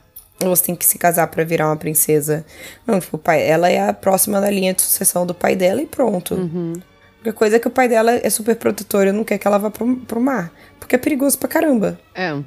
Você 0.50 0.66
tem 0.66 0.76
que 0.76 0.86
se 0.86 0.98
casar 0.98 1.28
pra 1.28 1.44
virar 1.44 1.68
uma 1.68 1.76
princesa. 1.78 2.46
Não, 2.86 3.00
tipo, 3.00 3.18
o 3.18 3.20
pai, 3.20 3.48
ela 3.48 3.70
é 3.70 3.90
a 3.90 3.94
próxima 3.94 4.40
da 4.40 4.50
linha 4.50 4.74
de 4.74 4.82
sucessão 4.82 5.26
do 5.26 5.34
pai 5.34 5.56
dela 5.56 5.82
e 5.82 5.86
pronto. 5.86 6.36
A 6.36 6.38
única 7.20 7.34
coisa 7.34 7.56
é 7.56 7.60
que 7.60 7.68
o 7.68 7.72
pai 7.72 7.88
dela 7.88 8.12
é 8.12 8.30
super 8.30 8.56
protetor 8.56 9.08
e 9.08 9.12
não 9.12 9.24
quer 9.24 9.38
que 9.38 9.48
ela 9.48 9.58
vá 9.58 9.70
pro, 9.70 9.96
pro 9.98 10.20
mar. 10.22 10.52
Porque 10.80 10.96
é 10.96 11.00
perigoso 11.00 11.38
pra 11.38 11.48
caramba. 11.48 12.00
É. 12.14 12.38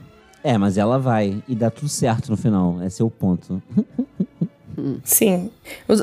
É, 0.44 0.56
mas 0.58 0.78
ela 0.78 0.98
vai 0.98 1.42
e 1.48 1.54
dá 1.54 1.70
tudo 1.70 1.88
certo 1.88 2.30
no 2.30 2.36
final. 2.36 2.82
Esse 2.84 3.02
é 3.02 3.04
o 3.04 3.10
ponto. 3.10 3.62
Sim. 5.02 5.50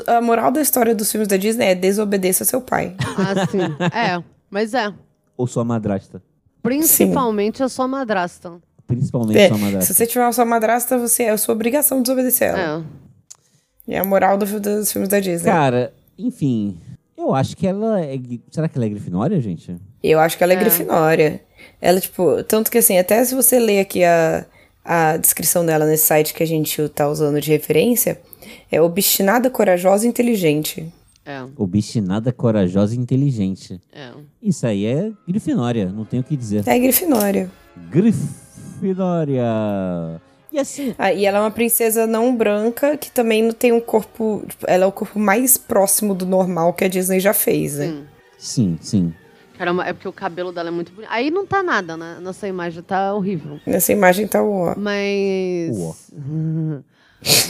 A 0.06 0.20
moral 0.20 0.50
da 0.50 0.60
história 0.60 0.94
dos 0.94 1.10
filmes 1.10 1.28
da 1.28 1.36
Disney 1.36 1.66
é 1.66 1.74
desobedeça 1.74 2.44
seu 2.44 2.60
pai. 2.60 2.96
Ah, 3.00 3.46
sim. 3.46 3.58
é, 3.96 4.22
mas 4.50 4.74
é. 4.74 4.92
Ou 5.36 5.46
sua 5.46 5.64
madrasta. 5.64 6.22
Principalmente 6.62 7.62
a 7.62 7.68
sua 7.68 7.86
madrasta. 7.86 8.60
Principalmente 8.86 9.38
É, 9.38 9.48
sua 9.48 9.58
madrasta. 9.58 9.86
se 9.86 9.94
você 9.94 10.06
tiver 10.06 10.24
uma 10.24 10.32
sua 10.32 10.44
madrasta, 10.44 10.98
você 10.98 11.24
é 11.24 11.30
a 11.30 11.38
sua 11.38 11.54
obrigação 11.54 12.02
desobedecer 12.02 12.48
ela. 12.50 12.84
É. 13.88 13.94
É 13.94 13.98
a 13.98 14.04
moral 14.04 14.36
do- 14.38 14.60
dos 14.60 14.92
filmes 14.92 15.08
da 15.08 15.20
Disney. 15.20 15.50
Cara, 15.50 15.92
enfim. 16.18 16.78
Eu 17.16 17.34
acho 17.34 17.56
que 17.56 17.66
ela 17.66 18.00
é. 18.00 18.18
Será 18.50 18.68
que 18.68 18.76
ela 18.76 18.84
é 18.84 18.88
grifinória, 18.88 19.40
gente? 19.40 19.74
Eu 20.02 20.20
acho 20.20 20.36
que 20.36 20.44
ela 20.44 20.52
é, 20.52 20.56
É. 20.56 20.58
grifinória. 20.58 21.40
Ela, 21.80 22.00
tipo, 22.00 22.42
tanto 22.44 22.70
que 22.70 22.78
assim, 22.78 22.98
até 22.98 23.24
se 23.24 23.34
você 23.34 23.58
ler 23.58 23.80
aqui 23.80 24.04
a, 24.04 24.44
a 24.84 25.16
descrição 25.16 25.64
dela 25.64 25.86
nesse 25.86 26.06
site 26.06 26.34
que 26.34 26.42
a 26.42 26.46
gente 26.46 26.86
tá 26.90 27.08
usando 27.08 27.40
de 27.40 27.50
referência, 27.50 28.20
é 28.70 28.80
obstinada, 28.82 29.48
corajosa 29.50 30.04
e 30.04 30.08
inteligente. 30.08 30.92
É, 31.26 31.42
Obstinada, 31.56 32.30
corajosa 32.32 32.94
e 32.94 32.98
inteligente. 32.98 33.80
é. 33.94 34.10
Isso 34.42 34.66
aí 34.66 34.84
é 34.84 35.10
Grifinória, 35.26 35.86
não 35.90 36.04
tenho 36.04 36.22
o 36.22 36.24
que 36.26 36.36
dizer. 36.36 36.62
É 36.68 36.78
Grifinória. 36.78 37.50
Grifinória. 37.90 38.43
E 40.52 40.58
assim, 40.58 40.94
Ah, 40.96 41.12
e 41.12 41.26
ela 41.26 41.38
é 41.38 41.40
uma 41.40 41.50
princesa 41.50 42.06
não 42.06 42.34
branca 42.34 42.96
que 42.96 43.10
também 43.10 43.42
não 43.42 43.52
tem 43.52 43.72
um 43.72 43.80
corpo. 43.80 44.44
Ela 44.66 44.84
é 44.84 44.86
o 44.86 44.92
corpo 44.92 45.18
mais 45.18 45.58
próximo 45.58 46.14
do 46.14 46.24
normal 46.24 46.72
que 46.72 46.84
a 46.84 46.88
Disney 46.88 47.18
já 47.18 47.34
fez, 47.34 47.76
né? 47.76 47.86
Sim. 47.86 48.04
sim, 48.38 48.78
sim. 48.80 49.14
Caramba, 49.58 49.84
é 49.84 49.92
porque 49.92 50.08
o 50.08 50.12
cabelo 50.12 50.52
dela 50.52 50.68
é 50.68 50.72
muito 50.72 50.92
bonito. 50.92 51.10
Aí 51.10 51.30
não 51.30 51.46
tá 51.46 51.62
nada, 51.62 51.96
né? 51.96 52.18
Nossa 52.20 52.46
imagem 52.46 52.82
tá 52.82 53.14
horrível. 53.14 53.58
Nessa 53.66 53.92
imagem 53.92 54.26
tá 54.26 54.42
o. 54.42 54.74
Mas. 54.76 55.76
Uó. 55.76 55.94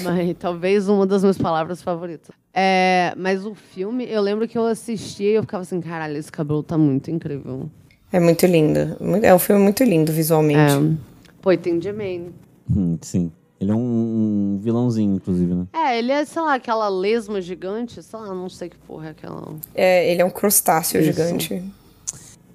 mas 0.03 0.37
talvez 0.39 0.89
uma 0.89 1.07
das 1.07 1.23
minhas 1.23 1.39
palavras 1.39 1.83
favoritas. 1.83 2.31
É, 2.53 3.13
mas 3.17 3.45
o 3.45 3.55
filme, 3.55 4.07
eu 4.09 4.23
lembro 4.23 4.47
que 4.47 4.57
eu 4.57 4.65
assisti 4.67 5.25
e 5.25 5.35
eu 5.35 5.43
ficava 5.43 5.63
assim, 5.63 5.81
caralho, 5.81 6.17
esse 6.17 6.31
cabelo 6.31 6.63
tá 6.63 6.79
muito 6.79 7.11
incrível. 7.11 7.69
É 8.13 8.21
muito 8.21 8.47
lindo. 8.47 8.97
É 9.23 9.35
um 9.35 9.39
filme 9.39 9.63
muito 9.63 9.83
lindo 9.83 10.13
visualmente. 10.13 10.73
É. 10.73 11.14
Pô, 11.45 11.53
e 11.53 11.59
tem 11.59 11.79
Jermaine. 11.79 12.33
Hum, 12.75 12.97
sim. 13.03 13.31
Ele 13.61 13.71
é 13.71 13.75
um, 13.75 13.79
um 13.79 14.59
vilãozinho, 14.63 15.15
inclusive, 15.15 15.55
né? 15.55 15.67
É, 15.75 15.99
ele 15.99 16.11
é, 16.11 16.25
sei 16.25 16.41
lá, 16.41 16.55
aquela 16.55 16.89
lesma 16.89 17.39
gigante, 17.39 18.03
sei 18.03 18.19
lá, 18.19 18.29
não 18.29 18.49
sei 18.49 18.71
que 18.71 18.79
porra 18.79 19.09
é 19.09 19.11
aquela. 19.11 19.55
É, 19.75 20.11
ele 20.11 20.23
é 20.23 20.25
um 20.25 20.31
crustáceo 20.31 21.03
Isso. 21.03 21.13
gigante. 21.13 21.63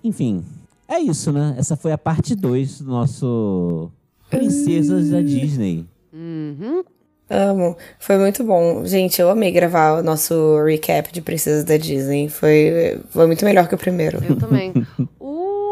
Enfim, 0.04 0.44
é 0.88 0.98
isso, 0.98 1.32
né? 1.32 1.54
Essa 1.56 1.76
foi 1.76 1.92
a 1.92 2.00
parte 2.00 2.34
2 2.34 2.82
do 2.82 2.90
nosso 2.90 3.92
Princesas 4.28 5.12
da 5.12 5.22
Disney. 5.22 5.86
Uhum. 6.12 6.84
Amo. 7.30 7.78
Foi 8.00 8.18
muito 8.18 8.44
bom. 8.44 8.84
Gente, 8.86 9.22
eu 9.22 9.30
amei 9.30 9.52
gravar 9.52 10.00
o 10.00 10.04
nosso 10.04 10.64
recap 10.64 11.14
de 11.14 11.22
Princesas 11.22 11.64
da 11.64 11.78
Disney. 11.78 12.28
Foi, 12.28 13.00
foi 13.12 13.28
muito 13.28 13.46
melhor 13.46 13.68
que 13.68 13.76
o 13.76 13.78
primeiro. 13.78 14.20
Eu 14.28 14.36
também. 14.36 14.74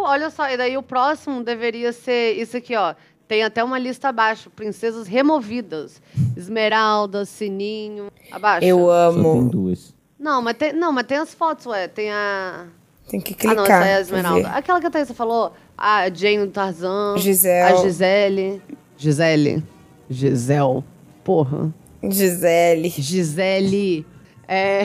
olha 0.08 0.30
só, 0.30 0.50
e 0.50 0.58
daí 0.58 0.78
o 0.78 0.84
próximo 0.84 1.44
deveria 1.44 1.92
ser 1.94 2.34
isso 2.34 2.56
aqui, 2.58 2.76
ó. 2.76 2.96
Tem 3.28 3.44
até 3.44 3.64
uma 3.64 3.78
lista 3.78 4.08
abaixo. 4.10 4.50
Princesas 4.50 5.06
removidas. 5.08 6.02
Esmeralda, 6.36 7.26
Sininho. 7.26 8.08
Abaixo. 8.32 8.66
Eu 8.66 8.80
Só 8.80 9.12
tem 9.12 9.20
amo. 9.22 9.50
duas. 9.50 9.94
Não, 10.18 10.42
mas 10.42 10.56
tem, 10.58 10.72
não, 10.74 10.92
mas 10.94 11.06
tem 11.06 11.18
as 11.18 11.34
fotos, 11.34 11.66
ué. 11.66 11.88
Tem 11.90 12.10
a. 12.12 12.68
Tem 13.10 13.20
que 13.20 13.34
Ah, 13.34 13.36
clicar. 13.38 13.56
não, 13.56 13.64
essa 13.66 13.86
é 13.86 13.96
a 13.96 14.02
Esmeralda. 14.02 14.50
Aquela 14.50 14.80
que 14.80 14.88
a 14.88 14.90
Thaisa 14.90 15.14
falou. 15.14 15.54
A 15.78 16.10
Jane 16.10 16.46
do 16.46 16.52
Tarzan. 16.52 17.16
Gisele. 17.18 17.74
A 17.74 17.76
Gisele. 17.76 18.62
Gisele. 18.98 19.64
Gisele. 20.10 20.84
Porra. 21.24 21.74
Gisele. 22.04 22.90
Gisele. 22.90 24.06
É. 24.48 24.84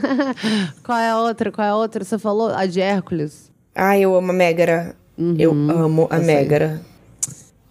Qual 0.84 0.98
é 0.98 1.10
a 1.10 1.18
outra? 1.18 1.50
Qual 1.50 1.66
é 1.66 1.70
a 1.70 1.76
outra? 1.76 2.04
Você 2.04 2.18
falou? 2.18 2.48
A 2.54 2.66
de 2.66 2.80
Hércules. 2.80 3.50
Ai, 3.74 4.00
eu 4.02 4.14
amo 4.14 4.30
a 4.30 4.34
Megara. 4.34 4.94
Eu 5.38 5.50
amo 5.52 6.06
a 6.10 6.16
Uhum. 6.16 6.24
Megara. 6.24 6.80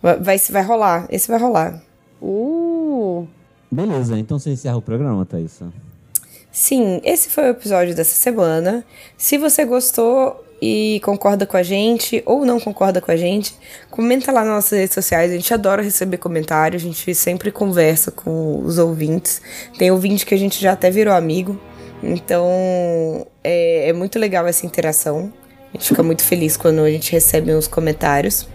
Vai, 0.01 0.19
vai, 0.19 0.37
vai 0.37 0.63
rolar. 0.63 1.07
Esse 1.09 1.27
vai 1.29 1.39
rolar. 1.39 1.81
Uh! 2.21 3.27
Beleza, 3.71 4.17
então 4.17 4.37
você 4.37 4.51
encerra 4.51 4.77
o 4.77 4.81
programa, 4.81 5.25
Thaís. 5.25 5.59
Sim, 6.51 7.01
esse 7.03 7.29
foi 7.29 7.45
o 7.45 7.49
episódio 7.49 7.95
dessa 7.95 8.15
semana. 8.15 8.85
Se 9.17 9.37
você 9.37 9.65
gostou 9.65 10.43
e 10.61 11.01
concorda 11.03 11.45
com 11.45 11.57
a 11.57 11.63
gente 11.63 12.21
ou 12.25 12.45
não 12.45 12.59
concorda 12.59 13.01
com 13.01 13.11
a 13.11 13.17
gente, 13.17 13.55
comenta 13.89 14.31
lá 14.31 14.41
nas 14.43 14.53
nossas 14.53 14.77
redes 14.79 14.93
sociais. 14.93 15.31
A 15.31 15.35
gente 15.35 15.53
adora 15.53 15.81
receber 15.81 16.17
comentários, 16.17 16.81
a 16.83 16.85
gente 16.85 17.13
sempre 17.15 17.51
conversa 17.51 18.11
com 18.11 18.59
os 18.63 18.77
ouvintes. 18.77 19.41
Tem 19.77 19.89
ouvinte 19.91 20.25
que 20.25 20.33
a 20.35 20.37
gente 20.37 20.61
já 20.61 20.73
até 20.73 20.91
virou 20.91 21.13
amigo. 21.13 21.59
Então 22.01 23.25
é, 23.43 23.89
é 23.89 23.93
muito 23.93 24.19
legal 24.19 24.45
essa 24.45 24.65
interação. 24.65 25.33
A 25.73 25.77
gente 25.77 25.87
fica 25.87 26.03
muito 26.03 26.23
feliz 26.23 26.55
quando 26.55 26.79
a 26.81 26.89
gente 26.89 27.11
recebe 27.11 27.53
uns 27.53 27.67
comentários. 27.67 28.47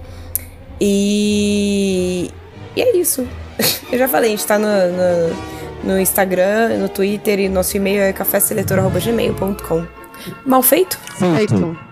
E, 0.81 2.31
e 2.77 2.81
é 2.81 2.97
isso. 2.97 3.27
Eu 3.91 3.99
já 3.99 4.07
falei, 4.07 4.33
a 4.33 4.37
gente 4.37 4.47
tá 4.47 4.59
no, 4.59 4.69
no, 4.69 5.93
no 5.95 6.01
Instagram, 6.01 6.79
no 6.79 6.89
Twitter 6.89 7.41
e 7.41 7.49
nosso 7.49 7.77
e-mail 7.77 8.03
é 8.03 8.13
caféseletor.gmail.com. 8.13 9.87
Mal 10.47 10.63
feito? 10.63 10.99
Feito. 11.37 11.88